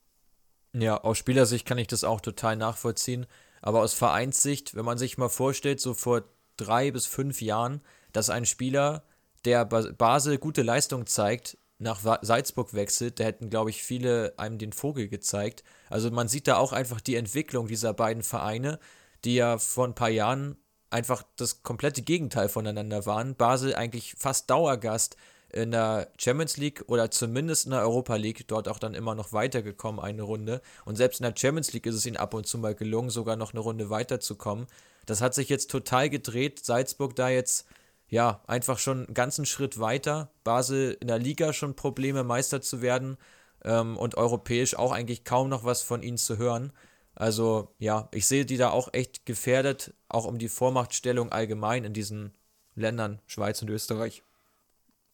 Ja, 0.74 1.02
aus 1.02 1.18
Spielersicht 1.18 1.66
kann 1.66 1.78
ich 1.78 1.88
das 1.88 2.04
auch 2.04 2.22
total 2.22 2.56
nachvollziehen. 2.56 3.26
Aber 3.62 3.82
aus 3.82 3.94
Vereinssicht, 3.94 4.76
wenn 4.76 4.86
man 4.86 4.98
sich 4.98 5.18
mal 5.18 5.30
vorstellt, 5.30 5.80
so 5.80 5.94
vor 5.94 6.24
drei 6.58 6.92
bis 6.92 7.06
fünf 7.06 7.42
Jahren, 7.42 7.82
dass 8.14 8.30
ein 8.30 8.46
Spieler, 8.46 9.04
der 9.46 9.66
Basel 9.66 10.38
gute 10.38 10.62
Leistung 10.62 11.06
zeigt, 11.06 11.58
nach 11.80 12.02
Salzburg 12.22 12.74
wechselt, 12.74 13.20
da 13.20 13.24
hätten, 13.24 13.50
glaube 13.50 13.70
ich, 13.70 13.84
viele 13.84 14.34
einem 14.38 14.58
den 14.58 14.74
Vogel 14.74 15.08
gezeigt. 15.08 15.64
Also 15.90 16.12
man 16.12 16.28
sieht 16.28 16.48
da 16.48 16.58
auch 16.58 16.74
einfach 16.74 17.02
die 17.02 17.16
Entwicklung 17.16 17.68
dieser 17.68 17.94
beiden 17.94 18.22
Vereine, 18.22 18.80
die 19.24 19.36
ja 19.36 19.58
vor 19.58 19.86
ein 19.88 19.96
paar 19.96 20.10
Jahren 20.10 20.58
einfach 20.90 21.24
das 21.38 21.64
komplette 21.64 22.02
Gegenteil 22.02 22.50
voneinander 22.50 23.06
waren. 23.06 23.36
Basel 23.36 23.76
eigentlich 23.76 24.16
fast 24.18 24.50
Dauergast 24.50 25.16
in 25.52 25.72
der 25.72 26.12
Champions 26.18 26.58
League 26.58 26.84
oder 26.88 27.10
zumindest 27.12 27.66
in 27.66 27.72
der 27.72 27.82
Europa 27.82 28.16
League, 28.16 28.48
dort 28.48 28.68
auch 28.68 28.78
dann 28.78 28.94
immer 28.94 29.16
noch 29.16 29.34
weitergekommen, 29.34 30.00
eine 30.00 30.22
Runde. 30.22 30.62
Und 30.86 30.96
selbst 30.96 31.22
in 31.22 31.24
der 31.24 31.34
Champions 31.36 31.74
League 31.74 31.86
ist 31.86 31.96
es 31.96 32.06
ihnen 32.06 32.18
ab 32.18 32.34
und 32.34 32.46
zu 32.46 32.58
mal 32.58 32.76
gelungen, 32.76 33.10
sogar 33.10 33.36
noch 33.36 33.54
eine 33.54 33.62
Runde 33.62 33.90
weiterzukommen. 33.90 34.68
Das 35.06 35.22
hat 35.22 35.34
sich 35.34 35.50
jetzt 35.50 35.72
total 35.72 36.10
gedreht. 36.10 36.64
Salzburg 36.64 37.16
da 37.16 37.30
jetzt, 37.30 37.66
ja, 38.10 38.44
einfach 38.48 38.80
schon 38.80 39.06
einen 39.06 39.14
ganzen 39.14 39.46
Schritt 39.46 39.80
weiter. 39.80 40.32
Basel 40.44 40.98
in 41.00 41.08
der 41.08 41.20
Liga 41.20 41.54
schon 41.54 41.76
Probleme, 41.76 42.24
Meister 42.24 42.62
zu 42.62 42.82
werden 42.82 43.18
ähm, 43.64 43.98
und 43.98 44.16
europäisch 44.16 44.76
auch 44.76 44.92
eigentlich 44.92 45.24
kaum 45.24 45.50
noch 45.50 45.64
was 45.64 45.82
von 45.82 46.02
ihnen 46.02 46.18
zu 46.18 46.38
hören. 46.38 46.74
Also 47.16 47.76
ja, 47.80 48.10
ich 48.14 48.26
sehe 48.26 48.46
die 48.46 48.58
da 48.58 48.70
auch 48.70 48.94
echt 48.94 49.26
gefährdet, 49.26 49.94
auch 50.08 50.26
um 50.26 50.38
die 50.38 50.50
Vormachtstellung 50.50 51.32
allgemein 51.32 51.84
in 51.84 51.94
diesen 51.94 52.34
Ländern, 52.76 53.22
Schweiz 53.28 53.62
und 53.62 53.70
Österreich. 53.70 54.24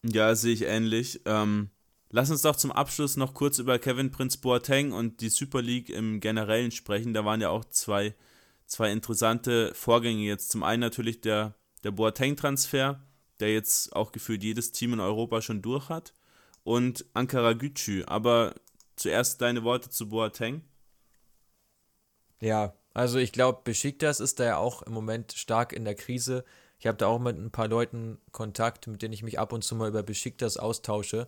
Ja, 0.03 0.35
sehe 0.35 0.53
ich 0.53 0.61
ähnlich. 0.61 1.22
Ähm, 1.26 1.72
lass 2.11 2.30
uns 2.30 2.43
doch 2.43 2.55
zum 2.55 2.72
Abschluss 2.72 3.17
noch 3.17 3.34
kurz 3.34 3.57
über 3.57 3.80
Kevin 3.80 4.11
Prince 4.11 4.38
Boateng 4.38 4.91
und 4.91 5.19
die 5.19 5.30
Super 5.30 5.61
League 5.61 5.89
im 5.89 6.19
Generellen 6.19 6.72
sprechen. 6.72 7.13
Da 7.13 7.26
waren 7.26 7.41
ja 7.41 7.49
auch 7.49 7.65
zwei, 7.65 8.13
zwei 8.67 8.91
interessante 8.91 9.73
Vorgänge 9.73 10.22
jetzt. 10.22 10.51
Zum 10.51 10.61
einen 10.61 10.81
natürlich 10.81 11.22
der, 11.22 11.55
der 11.85 11.91
Boateng-Transfer, 11.91 12.99
der 13.39 13.53
jetzt 13.53 13.95
auch 13.95 14.11
gefühlt 14.11 14.43
jedes 14.43 14.71
Team 14.71 14.93
in 14.93 14.99
Europa 14.99 15.41
schon 15.41 15.61
durch 15.61 15.87
hat. 15.87 16.13
Und 16.63 17.05
Ankara 17.13 17.53
Gücü. 17.53 18.03
Aber 18.07 18.55
zuerst 18.95 19.41
deine 19.41 19.63
Worte 19.63 19.89
zu 19.89 20.09
Boateng. 20.09 20.61
Ja, 22.41 22.73
also 22.93 23.19
ich 23.19 23.31
glaube, 23.31 23.61
Besiktas 23.63 24.19
ist 24.19 24.39
da 24.39 24.45
ja 24.45 24.57
auch 24.57 24.81
im 24.81 24.93
Moment 24.93 25.33
stark 25.33 25.73
in 25.73 25.85
der 25.85 25.95
Krise. 25.95 26.43
Ich 26.79 26.87
habe 26.87 26.97
da 26.97 27.07
auch 27.07 27.19
mit 27.19 27.37
ein 27.37 27.51
paar 27.51 27.67
Leuten 27.67 28.19
Kontakt, 28.31 28.87
mit 28.87 29.01
denen 29.01 29.13
ich 29.13 29.23
mich 29.23 29.39
ab 29.39 29.53
und 29.53 29.63
zu 29.63 29.75
mal 29.75 29.89
über 29.89 30.03
Besiktas 30.03 30.57
austausche. 30.57 31.27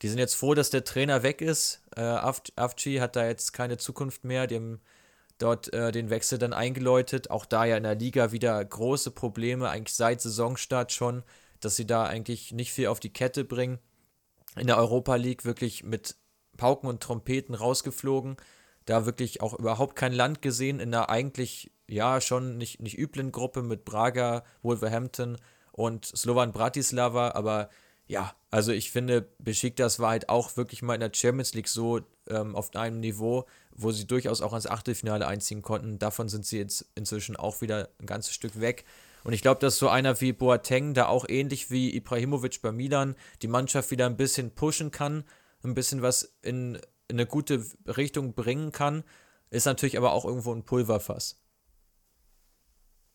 Die 0.00 0.08
sind 0.08 0.18
jetzt 0.18 0.34
froh, 0.34 0.54
dass 0.54 0.70
der 0.70 0.84
Trainer 0.84 1.22
weg 1.22 1.42
ist. 1.42 1.82
Äh, 1.96 2.00
Avci 2.00 2.96
hat 2.96 3.16
da 3.16 3.26
jetzt 3.26 3.52
keine 3.52 3.76
Zukunft 3.76 4.24
mehr. 4.24 4.46
Die 4.46 4.56
haben 4.56 4.80
dort 5.38 5.72
äh, 5.72 5.92
den 5.92 6.10
Wechsel 6.10 6.38
dann 6.38 6.52
eingeläutet. 6.52 7.30
Auch 7.30 7.46
da 7.46 7.64
ja 7.64 7.76
in 7.76 7.84
der 7.84 7.94
Liga 7.94 8.32
wieder 8.32 8.64
große 8.64 9.10
Probleme, 9.10 9.68
eigentlich 9.68 9.96
seit 9.96 10.20
Saisonstart 10.20 10.92
schon, 10.92 11.22
dass 11.60 11.76
sie 11.76 11.86
da 11.86 12.04
eigentlich 12.04 12.52
nicht 12.52 12.72
viel 12.72 12.88
auf 12.88 13.00
die 13.00 13.12
Kette 13.12 13.44
bringen. 13.44 13.78
In 14.56 14.66
der 14.66 14.78
Europa 14.78 15.16
League 15.16 15.44
wirklich 15.44 15.84
mit 15.84 16.16
Pauken 16.56 16.88
und 16.88 17.02
Trompeten 17.02 17.54
rausgeflogen 17.54 18.36
da 18.88 19.04
wirklich 19.04 19.42
auch 19.42 19.58
überhaupt 19.58 19.96
kein 19.96 20.12
Land 20.12 20.40
gesehen 20.40 20.80
in 20.80 20.94
einer 20.94 21.10
eigentlich, 21.10 21.70
ja, 21.88 22.20
schon 22.20 22.56
nicht, 22.56 22.80
nicht 22.80 22.98
üblen 22.98 23.32
Gruppe 23.32 23.62
mit 23.62 23.84
Braga, 23.84 24.44
Wolverhampton 24.62 25.36
und 25.72 26.06
Slovan 26.06 26.52
Bratislava, 26.52 27.32
aber 27.32 27.68
ja, 28.06 28.34
also 28.50 28.72
ich 28.72 28.90
finde, 28.90 29.28
Besiktas 29.38 30.00
war 30.00 30.10
halt 30.10 30.30
auch 30.30 30.56
wirklich 30.56 30.80
mal 30.80 30.94
in 30.94 31.00
der 31.00 31.12
Champions 31.12 31.52
League 31.52 31.68
so 31.68 32.00
ähm, 32.28 32.56
auf 32.56 32.74
einem 32.74 33.00
Niveau, 33.00 33.44
wo 33.78 33.92
sie 33.92 34.06
durchaus 34.06 34.42
auch 34.42 34.52
ans 34.52 34.66
Achtelfinale 34.66 35.26
einziehen 35.26 35.62
konnten. 35.62 35.98
Davon 35.98 36.28
sind 36.28 36.44
sie 36.44 36.58
jetzt 36.58 36.84
inzwischen 36.94 37.36
auch 37.36 37.60
wieder 37.60 37.88
ein 37.98 38.06
ganzes 38.06 38.34
Stück 38.34 38.60
weg. 38.60 38.84
Und 39.24 39.32
ich 39.32 39.42
glaube, 39.42 39.60
dass 39.60 39.78
so 39.78 39.88
einer 39.88 40.20
wie 40.20 40.32
Boateng 40.32 40.94
da 40.94 41.06
auch 41.06 41.26
ähnlich 41.28 41.70
wie 41.70 41.94
Ibrahimovic 41.94 42.60
bei 42.62 42.72
Milan 42.72 43.16
die 43.42 43.48
Mannschaft 43.48 43.90
wieder 43.90 44.06
ein 44.06 44.16
bisschen 44.16 44.54
pushen 44.54 44.90
kann, 44.90 45.24
ein 45.64 45.74
bisschen 45.74 46.02
was 46.02 46.36
in 46.42 46.78
in 47.08 47.18
eine 47.18 47.26
gute 47.26 47.64
Richtung 47.86 48.34
bringen 48.34 48.70
kann, 48.70 49.02
ist 49.50 49.64
natürlich 49.64 49.96
aber 49.96 50.12
auch 50.12 50.24
irgendwo 50.24 50.54
ein 50.54 50.64
Pulverfass. 50.64 51.40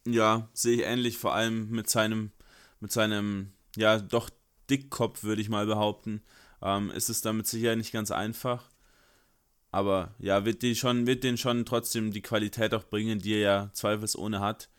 Ja, 0.05 0.49
sehe 0.53 0.77
ich 0.77 0.81
ähnlich, 0.81 1.17
vor 1.17 1.33
allem 1.33 1.69
mit 1.69 1.89
seinem, 1.89 2.31
mit 2.79 2.91
seinem, 2.91 3.53
ja, 3.75 3.99
doch 3.99 4.29
Dickkopf, 4.69 5.23
würde 5.23 5.41
ich 5.41 5.49
mal 5.49 5.65
behaupten, 5.65 6.23
ähm, 6.61 6.91
ist 6.91 7.09
es 7.09 7.21
damit 7.21 7.47
sicher 7.47 7.75
nicht 7.75 7.93
ganz 7.93 8.11
einfach. 8.11 8.69
Aber 9.73 10.13
ja, 10.19 10.45
wird, 10.45 10.61
die 10.61 10.75
schon, 10.75 11.07
wird 11.07 11.23
den 11.23 11.35
schon 11.35 11.65
trotzdem 11.65 12.11
die 12.11 12.21
Qualität 12.21 12.75
auch 12.75 12.83
bringen, 12.83 13.17
die 13.17 13.33
er 13.33 13.39
ja 13.39 13.69
zweifelsohne 13.73 14.39
hat. 14.39 14.69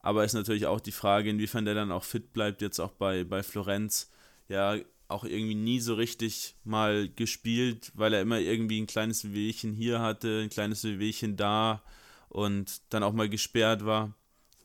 Aber 0.00 0.24
ist 0.24 0.32
natürlich 0.32 0.66
auch 0.66 0.80
die 0.80 0.90
Frage, 0.90 1.30
inwiefern 1.30 1.64
der 1.64 1.74
dann 1.74 1.92
auch 1.92 2.02
fit 2.02 2.32
bleibt, 2.32 2.60
jetzt 2.60 2.80
auch 2.80 2.90
bei, 2.90 3.22
bei 3.22 3.44
Florenz. 3.44 4.10
Ja, 4.48 4.78
auch 5.06 5.22
irgendwie 5.22 5.54
nie 5.54 5.78
so 5.78 5.94
richtig 5.94 6.56
mal 6.64 7.08
gespielt, 7.08 7.92
weil 7.94 8.14
er 8.14 8.20
immer 8.20 8.40
irgendwie 8.40 8.82
ein 8.82 8.88
kleines 8.88 9.24
Wehwehchen 9.24 9.74
hier 9.74 10.00
hatte, 10.00 10.40
ein 10.42 10.50
kleines 10.50 10.82
Wehwehchen 10.82 11.36
da 11.36 11.80
und 12.28 12.82
dann 12.92 13.04
auch 13.04 13.12
mal 13.12 13.28
gesperrt 13.28 13.84
war. 13.86 14.12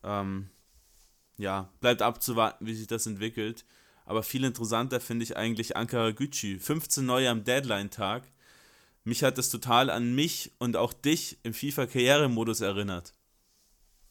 Ähm, 0.04 0.50
ja, 1.38 1.72
bleibt 1.82 2.02
abzuwarten, 2.02 2.66
wie 2.66 2.74
sich 2.74 2.88
das 2.88 3.06
entwickelt. 3.06 3.64
Aber 4.06 4.24
viel 4.24 4.44
interessanter 4.44 5.00
finde 5.00 5.22
ich 5.22 5.38
eigentlich 5.38 5.78
Ankara 5.78 6.10
Gücü. 6.12 6.58
15 6.58 7.06
neue 7.06 7.30
am 7.30 7.44
Deadline-Tag. 7.44 8.24
Mich 9.08 9.24
hat 9.24 9.38
das 9.38 9.50
total 9.50 9.90
an 9.90 10.14
mich 10.16 10.52
und 10.60 10.76
auch 10.76 10.92
dich 10.92 11.38
im 11.44 11.54
FIFA-Karrieremodus 11.54 12.60
erinnert. 12.60 13.14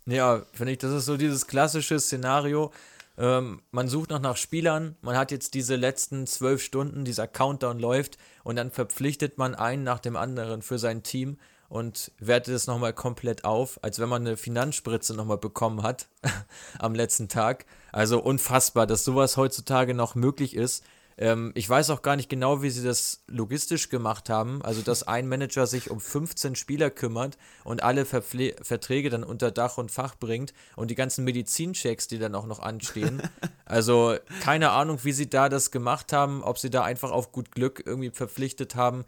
Ja, 0.07 0.47
finde 0.55 0.73
ich, 0.73 0.79
das 0.79 0.91
ist 0.91 1.05
so 1.05 1.19
dieses 1.19 1.47
klassische 1.47 2.01
Szenario. 2.01 2.73
Ähm, 3.19 3.61
man 3.73 3.89
sucht 3.89 4.09
noch 4.09 4.21
nach 4.21 4.39
Spielern, 4.39 4.97
man 5.03 5.15
hat 5.15 5.33
jetzt 5.33 5.53
diese 5.53 5.77
letzten 5.77 6.27
zwölf 6.27 6.63
Stunden, 6.63 7.05
dieser 7.05 7.29
Countdown 7.29 7.79
läuft 7.79 8.17
und 8.43 8.57
dann 8.57 8.71
verpflichtet 8.71 9.37
man 9.37 9.55
einen 9.55 9.85
nach 9.85 9.99
dem 9.99 10.17
anderen 10.17 10.63
für 10.63 10.79
sein 10.79 11.03
Team 11.03 11.37
und 11.69 12.11
wertet 12.19 12.55
es 12.55 12.67
nochmal 12.67 12.95
komplett 12.95 13.45
auf, 13.45 13.79
als 13.83 13.99
wenn 13.99 14.09
man 14.09 14.27
eine 14.27 14.39
Finanzspritze 14.39 15.15
nochmal 15.15 15.37
bekommen 15.37 15.83
hat 15.83 16.09
am 16.79 16.95
letzten 16.95 17.29
Tag. 17.29 17.67
Also 17.93 18.23
unfassbar, 18.23 18.87
dass 18.87 19.05
sowas 19.05 19.37
heutzutage 19.37 19.93
noch 19.93 20.15
möglich 20.15 20.57
ist. 20.57 20.85
Ähm, 21.19 21.53
ich 21.55 21.69
weiß 21.69 21.91
auch 21.91 22.03
gar 22.03 22.17
nicht 22.17 22.29
genau, 22.29 22.63
wie 22.63 22.71
sie 22.71 22.85
das 22.85 23.25
logistisch 23.27 23.89
gemacht 23.89 24.29
haben. 24.29 24.63
Also, 24.63 24.83
dass 24.83 25.03
ein 25.03 25.29
Manager 25.29 25.67
sich 25.67 25.91
um 25.91 26.01
15 26.01 26.57
Spieler 26.57 26.91
kümmert 26.91 27.39
und 27.65 27.83
alle 27.83 28.05
Verpfle 28.05 28.55
Verträge 28.63 29.09
dann 29.09 29.25
unter 29.25 29.51
Dach 29.51 29.79
und 29.79 29.91
Fach 29.91 30.17
bringt 30.17 30.53
und 30.77 30.91
die 30.91 30.95
ganzen 30.95 31.25
Medizinchecks, 31.25 32.09
die 32.09 32.19
dann 32.19 32.35
auch 32.35 32.47
noch 32.47 32.61
anstehen. 32.61 33.23
Also, 33.69 34.15
keine 34.43 34.71
Ahnung, 34.71 35.01
wie 35.03 35.11
sie 35.11 35.29
da 35.29 35.49
das 35.49 35.73
gemacht 35.73 36.13
haben, 36.13 36.45
ob 36.45 36.57
sie 36.57 36.71
da 36.71 36.85
einfach 36.85 37.11
auf 37.11 37.33
gut 37.33 37.51
Glück 37.51 37.83
irgendwie 37.85 38.11
verpflichtet 38.11 38.77
haben 38.77 39.05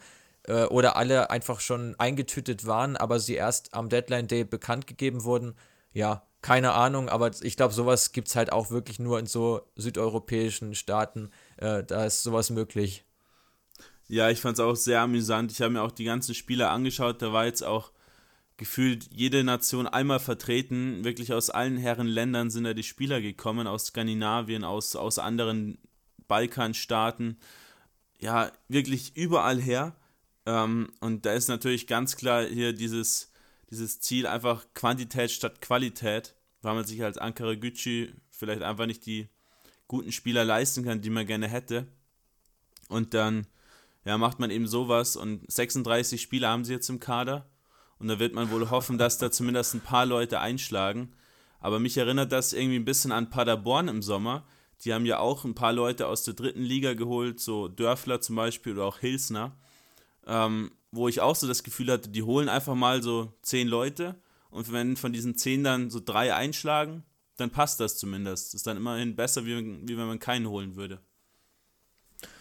äh, 0.49 0.65
oder 0.65 0.97
alle 0.97 1.31
einfach 1.31 1.61
schon 1.61 1.95
eingetütet 1.99 2.67
waren, 2.67 2.97
aber 2.97 3.21
sie 3.21 3.35
erst 3.35 3.73
am 3.73 3.89
Deadline 3.89 4.27
Day 4.27 4.43
bekannt 4.43 4.89
gegeben 4.89 5.23
wurden. 5.23 5.55
Ja, 5.93 6.25
keine 6.43 6.73
Ahnung, 6.73 7.09
aber 7.09 7.31
ich 7.43 7.57
glaube, 7.57 7.75
sowas 7.75 8.13
gibt 8.13 8.29
es 8.29 8.37
halt 8.37 8.53
auch 8.53 8.71
wirklich 8.71 8.99
nur 8.99 9.19
in 9.19 9.27
so 9.27 9.63
südeuropäischen 9.77 10.75
Staaten. 10.75 11.31
Äh, 11.59 11.85
da 11.85 12.05
ist 12.07 12.23
sowas 12.23 12.51
möglich. 12.51 13.05
Ja, 14.07 14.31
ich 14.31 14.41
fand 14.41 14.59
es 14.59 14.65
auch 14.65 14.77
sehr 14.77 15.03
amüsant. 15.03 15.53
Ich 15.53 15.61
habe 15.61 15.73
mir 15.73 15.83
auch 15.83 15.93
die 15.93 16.05
ganzen 16.05 16.35
Spiele 16.35 16.71
angeschaut. 16.71 17.21
Da 17.21 17.33
war 17.33 17.45
jetzt 17.45 17.63
auch 17.63 17.93
gefühlt 18.57 19.09
jede 19.13 19.45
Nation 19.45 19.87
einmal 19.87 20.21
vertreten. 20.21 21.05
Wirklich 21.05 21.33
aus 21.33 21.51
allen 21.51 21.77
Herren 21.77 22.07
Ländern 22.07 22.51
sind 22.51 22.65
da 22.65 22.75
die 22.75 22.83
Spieler 22.83 23.21
gekommen, 23.21 23.67
aus 23.67 23.87
Skandinavien, 23.87 24.65
aus, 24.65 24.97
aus 24.97 25.19
anderen 25.19 25.79
Balkanstaaten. 26.27 27.39
Ja, 28.21 28.51
wirklich 28.69 29.17
überall 29.17 29.61
her. 29.61 29.95
Ähm, 30.47 30.91
und 31.01 31.27
da 31.27 31.33
ist 31.33 31.49
natürlich 31.49 31.87
ganz 31.87 32.17
klar 32.17 32.45
hier 32.45 32.73
dieses, 32.73 33.33
dieses 33.71 34.01
Ziel 34.01 34.27
einfach 34.27 34.65
Quantität 34.75 35.31
statt 35.31 35.61
Qualität, 35.61 36.35
weil 36.63 36.75
man 36.75 36.85
sich 36.85 37.03
als 37.03 37.19
Ankara 37.19 37.55
Gücü 37.55 38.13
vielleicht 38.31 38.63
einfach 38.63 38.87
nicht 38.87 39.05
die 39.07 39.29
guten 39.89 40.13
Spieler 40.13 40.45
leisten 40.45 40.85
kann, 40.85 41.01
die 41.01 41.11
man 41.11 41.27
gerne 41.27 41.49
hätte. 41.49 41.89
Und 42.89 43.15
dann 43.15 43.47
ja, 44.05 44.17
macht 44.17 44.39
man 44.39 44.51
eben 44.51 44.67
sowas 44.67 45.17
und 45.17 45.51
36 45.51 46.23
Spieler 46.23 46.51
haben 46.51 46.65
sie 46.65 46.73
jetzt 46.73 46.89
im 46.89 47.01
Kader 47.01 47.51
und 47.99 48.09
da 48.09 48.19
wird 48.19 48.35
man 48.35 48.51
wohl 48.51 48.71
hoffen, 48.71 48.97
dass 48.99 49.19
da 49.19 49.31
zumindest 49.31 49.75
ein 49.75 49.81
paar 49.81 50.07
Leute 50.07 50.41
einschlagen. 50.41 51.13
Aber 51.61 51.81
mich 51.81 51.97
erinnert 51.97 52.33
das 52.33 52.53
irgendwie 52.53 52.79
ein 52.79 52.85
bisschen 52.85 53.13
an 53.13 53.31
Paderborn 53.31 53.89
im 53.89 54.03
Sommer. 54.03 54.47
Die 54.85 54.95
haben 54.95 55.07
ja 55.07 55.19
auch 55.19 55.45
ein 55.45 55.55
paar 55.55 55.73
Leute 55.73 56.07
aus 56.07 56.23
der 56.23 56.35
dritten 56.35 56.63
Liga 56.63 56.95
geholt, 56.95 57.41
so 57.41 57.67
Dörfler 57.67 58.21
zum 58.21 58.37
Beispiel 58.37 58.75
oder 58.75 58.85
auch 58.85 58.99
Hilsner, 58.99 59.57
ähm, 60.27 60.71
wo 60.93 61.09
ich 61.09 61.21
auch 61.21 61.35
so 61.35 61.49
das 61.49 61.65
Gefühl 61.65 61.91
hatte, 61.91 62.11
die 62.11 62.23
holen 62.23 62.49
einfach 62.49 62.77
mal 62.77 63.03
so 63.03 63.33
zehn 63.43 63.67
Leute 63.67 64.15
und 64.51 64.73
wenn 64.73 64.97
von 64.97 65.13
diesen 65.13 65.37
zehn 65.37 65.65
dann 65.65 65.91
so 65.91 66.01
drei 66.03 66.35
einschlagen, 66.35 67.03
dann 67.39 67.51
passt 67.51 67.81
das 67.81 67.97
zumindest. 67.97 68.55
Ist 68.55 68.67
dann 68.67 68.77
immerhin 68.77 69.17
besser, 69.17 69.47
wie, 69.47 69.57
wie 69.89 69.97
wenn 69.97 70.07
man 70.07 70.19
keinen 70.19 70.49
holen 70.49 70.77
würde. 70.77 71.01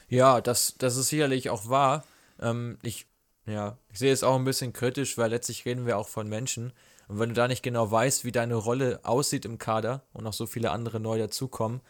Ja, 0.10 0.42
das, 0.42 0.76
das 0.78 0.98
ist 0.98 1.10
sicherlich 1.10 1.50
auch 1.50 1.70
wahr. 1.70 2.04
Ähm, 2.40 2.78
ich, 2.82 3.08
ja, 3.46 3.78
ich 3.92 4.00
sehe 4.00 4.12
es 4.12 4.24
auch 4.24 4.36
ein 4.36 4.46
bisschen 4.46 4.74
kritisch, 4.74 5.18
weil 5.18 5.30
letztlich 5.30 5.66
reden 5.66 5.86
wir 5.86 5.98
auch 5.98 6.08
von 6.08 6.28
Menschen. 6.28 6.74
Und 7.08 7.20
wenn 7.20 7.30
du 7.30 7.36
da 7.36 7.48
nicht 7.48 7.64
genau 7.64 7.90
weißt, 7.90 8.26
wie 8.26 8.32
deine 8.32 8.56
Rolle 8.56 9.00
aussieht 9.04 9.46
im 9.46 9.60
Kader 9.60 10.04
und 10.14 10.24
noch 10.24 10.34
so 10.34 10.46
viele 10.46 10.72
andere 10.72 11.00
neu 11.00 11.18
dazukommen, 11.18 11.82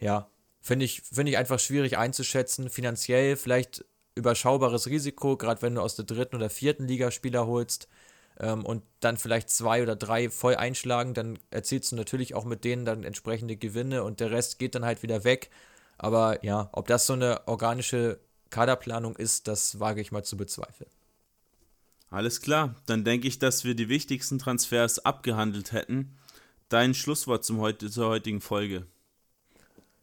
ja, 0.00 0.28
finde 0.60 0.84
ich, 0.84 1.02
find 1.02 1.28
ich 1.28 1.38
einfach 1.38 1.60
schwierig 1.60 1.96
einzuschätzen. 1.96 2.70
Finanziell 2.70 3.36
vielleicht 3.36 3.84
überschaubares 4.14 4.88
Risiko, 4.88 5.36
gerade 5.36 5.62
wenn 5.62 5.76
du 5.76 5.80
aus 5.80 5.94
der 5.94 6.04
dritten 6.04 6.36
oder 6.36 6.50
vierten 6.50 6.88
Liga 6.88 7.10
Spieler 7.10 7.46
holst 7.46 7.88
ähm, 8.38 8.64
und 8.64 8.82
dann 9.00 9.16
vielleicht 9.16 9.50
zwei 9.50 9.82
oder 9.82 9.96
drei 9.96 10.30
voll 10.30 10.56
einschlagen, 10.56 11.14
dann 11.14 11.38
erzielst 11.50 11.92
du 11.92 11.96
natürlich 11.96 12.34
auch 12.34 12.44
mit 12.44 12.64
denen 12.64 12.84
dann 12.84 13.04
entsprechende 13.04 13.56
Gewinne 13.56 14.04
und 14.04 14.20
der 14.20 14.30
Rest 14.30 14.58
geht 14.58 14.74
dann 14.74 14.84
halt 14.84 15.02
wieder 15.02 15.24
weg. 15.24 15.50
Aber 15.98 16.44
ja, 16.44 16.68
ob 16.72 16.86
das 16.86 17.06
so 17.06 17.14
eine 17.14 17.46
organische 17.48 18.20
Kaderplanung 18.50 19.16
ist, 19.16 19.48
das 19.48 19.80
wage 19.80 20.00
ich 20.00 20.12
mal 20.12 20.24
zu 20.24 20.36
bezweifeln. 20.36 20.90
Alles 22.10 22.40
klar, 22.40 22.74
dann 22.86 23.04
denke 23.04 23.28
ich, 23.28 23.38
dass 23.38 23.64
wir 23.64 23.74
die 23.74 23.88
wichtigsten 23.88 24.38
Transfers 24.38 25.04
abgehandelt 25.04 25.72
hätten. 25.72 26.16
Dein 26.68 26.94
Schlusswort 26.94 27.44
zum 27.44 27.58
heute, 27.60 27.90
zur 27.90 28.08
heutigen 28.08 28.40
Folge. 28.40 28.86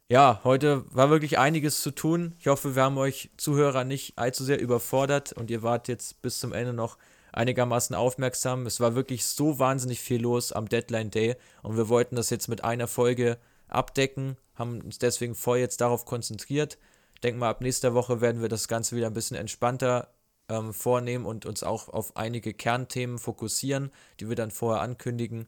Ja, 0.08 0.42
heute 0.44 0.86
war 0.94 1.10
wirklich 1.10 1.40
einiges 1.40 1.82
zu 1.82 1.90
tun. 1.90 2.36
Ich 2.40 2.46
hoffe, 2.48 2.76
wir 2.76 2.84
haben 2.84 2.98
euch 3.00 3.32
Zuhörer 3.38 3.86
nicht 3.86 4.20
allzu 4.20 4.44
sehr 4.44 4.62
überfordert 4.62 5.34
und 5.34 5.50
ihr 5.50 5.64
wart 5.64 5.88
jetzt 5.88 6.22
bis 6.22 6.40
zum 6.40 6.54
Ende 6.54 6.74
noch 6.74 7.00
einigermaßen 7.36 7.96
aufmerksam. 7.96 8.66
Es 8.66 8.80
war 8.80 8.96
wirklich 8.96 9.26
so 9.26 9.60
wahnsinnig 9.60 10.00
viel 10.00 10.22
los 10.22 10.52
am 10.52 10.70
Deadline 10.70 11.12
Day 11.12 11.36
und 11.62 11.78
wir 11.78 11.90
wollten 11.90 12.16
das 12.16 12.30
jetzt 12.30 12.48
mit 12.48 12.64
einer 12.64 12.88
Folge 12.88 13.38
abdecken, 13.68 14.38
haben 14.56 14.82
uns 14.82 15.00
deswegen 15.00 15.36
voll 15.36 15.58
jetzt 15.58 15.82
darauf 15.82 16.06
konzentriert. 16.06 16.78
Ich 17.14 17.22
denke 17.22 17.40
mal, 17.40 17.50
ab 17.50 17.62
nächster 17.62 17.94
Woche 17.94 18.22
werden 18.22 18.42
wir 18.42 18.50
das 18.50 18.68
Ganze 18.68 18.96
wieder 18.96 19.08
ein 19.08 19.14
bisschen 19.14 19.38
entspannter 19.38 20.10
ähm, 20.50 20.74
vornehmen 20.74 21.26
und 21.26 21.46
uns 21.46 21.64
auch 21.64 21.90
auf 21.90 22.16
einige 22.16 22.54
Kernthemen 22.54 23.18
fokussieren, 23.18 23.92
die 24.20 24.30
wir 24.30 24.36
dann 24.36 24.52
vorher 24.52 24.82
ankündigen. 24.82 25.48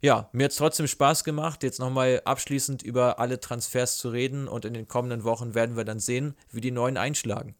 Ja, 0.00 0.28
mir 0.32 0.44
hat 0.44 0.52
es 0.52 0.58
trotzdem 0.58 0.86
Spaß 0.86 1.24
gemacht, 1.24 1.62
jetzt 1.62 1.80
nochmal 1.80 2.22
abschließend 2.24 2.82
über 2.82 3.18
alle 3.18 3.40
Transfers 3.40 3.96
zu 3.96 4.10
reden 4.10 4.46
und 4.46 4.64
in 4.64 4.74
den 4.74 4.86
kommenden 4.86 5.24
Wochen 5.24 5.54
werden 5.54 5.76
wir 5.76 5.84
dann 5.84 6.00
sehen, 6.00 6.34
wie 6.52 6.60
die 6.60 6.70
neuen 6.70 6.96
einschlagen. 6.96 7.56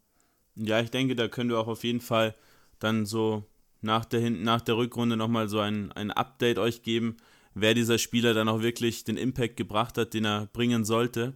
Ja, 0.55 0.81
ich 0.81 0.91
denke, 0.91 1.17
da 1.17 1.29
können 1.29 1.51
wir 1.51 1.59
auch 1.59 1.67
auf 1.69 1.83
jeden 1.83 2.01
Fall 2.01 2.35
dann 2.79 3.07
so 3.07 3.45
nach 3.81 4.05
der, 4.05 4.31
nach 4.31 4.61
der 4.61 4.77
Rückrunde 4.77 5.17
nochmal 5.17 5.49
so 5.49 5.61
ein, 5.61 5.93
ein 5.93 6.11
Update 6.11 6.59
euch 6.59 6.83
geben, 6.83 7.17
wer 7.55 7.75
dieser 7.75 7.99
Spieler 7.99 8.35
dann 8.35 8.49
auch 8.49 8.61
wirklich 8.61 9.05
den 9.05 9.17
Impact 9.17 9.57
gebracht 9.57 9.99
hat, 9.99 10.15
den 10.15 10.25
er 10.25 10.47
bringen 10.47 10.85
sollte. 10.85 11.35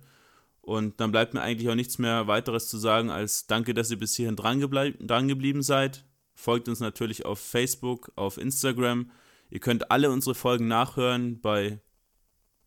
Und 0.61 1.01
dann 1.01 1.11
bleibt 1.11 1.35
mir 1.35 1.43
eigentlich 1.43 1.69
auch 1.69 1.75
nichts 1.75 1.99
mehr 1.99 2.29
weiteres 2.29 2.69
zu 2.69 2.79
sagen, 2.79 3.11
als 3.11 3.47
danke, 3.47 3.75
dass 3.75 3.91
ihr 3.91 3.99
bis 3.99 4.15
hierhin 4.15 4.37
dran, 4.37 4.61
dran 5.01 5.29
geblieben 5.29 5.63
seid. 5.63 6.05
Folgt 6.35 6.69
uns 6.69 6.81
natürlich 6.81 7.25
auf 7.25 7.41
Facebook, 7.41 8.13
auf 8.15 8.39
Instagram. 8.39 9.11
Ihr 9.51 9.61
könnt 9.61 9.91
alle 9.91 10.11
unsere 10.11 10.35
Folgen 10.35 10.69
nachhören 10.69 11.41
bei 11.41 11.81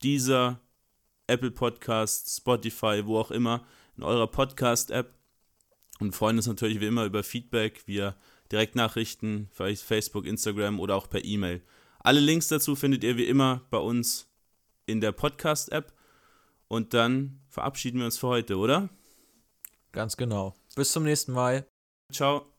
dieser 0.04 0.60
Apple 1.28 1.52
Podcast, 1.52 2.36
Spotify, 2.36 3.04
wo 3.06 3.18
auch 3.18 3.32
immer, 3.32 3.66
in 3.98 4.04
eurer 4.04 4.28
Podcast-App. 4.28 5.14
Und 6.00 6.14
freuen 6.14 6.36
uns 6.38 6.48
natürlich 6.48 6.82
wie 6.82 6.88
immer 6.88 7.06
über 7.06 7.24
Feedback. 7.24 7.84
Wir 7.86 8.16
Direktnachrichten, 8.56 9.50
Facebook, 9.52 10.26
Instagram 10.26 10.80
oder 10.80 10.96
auch 10.96 11.10
per 11.10 11.26
E-Mail. 11.26 11.62
Alle 12.00 12.22
Links 12.22 12.48
dazu 12.48 12.78
findet 12.78 13.04
ihr 13.04 13.18
wie 13.18 13.26
immer 13.26 13.66
bei 13.70 13.80
uns 13.80 14.30
in 14.86 15.02
der 15.02 15.12
Podcast-App. 15.12 15.92
Und 16.70 16.94
dann 16.94 17.42
verabschieden 17.50 18.00
wir 18.00 18.06
uns 18.06 18.18
für 18.18 18.28
heute, 18.28 18.56
oder? 18.58 18.88
Ganz 19.92 20.16
genau. 20.16 20.56
Bis 20.74 20.94
zum 20.94 21.04
nächsten 21.04 21.34
Mal. 21.34 21.68
Ciao. 22.14 22.55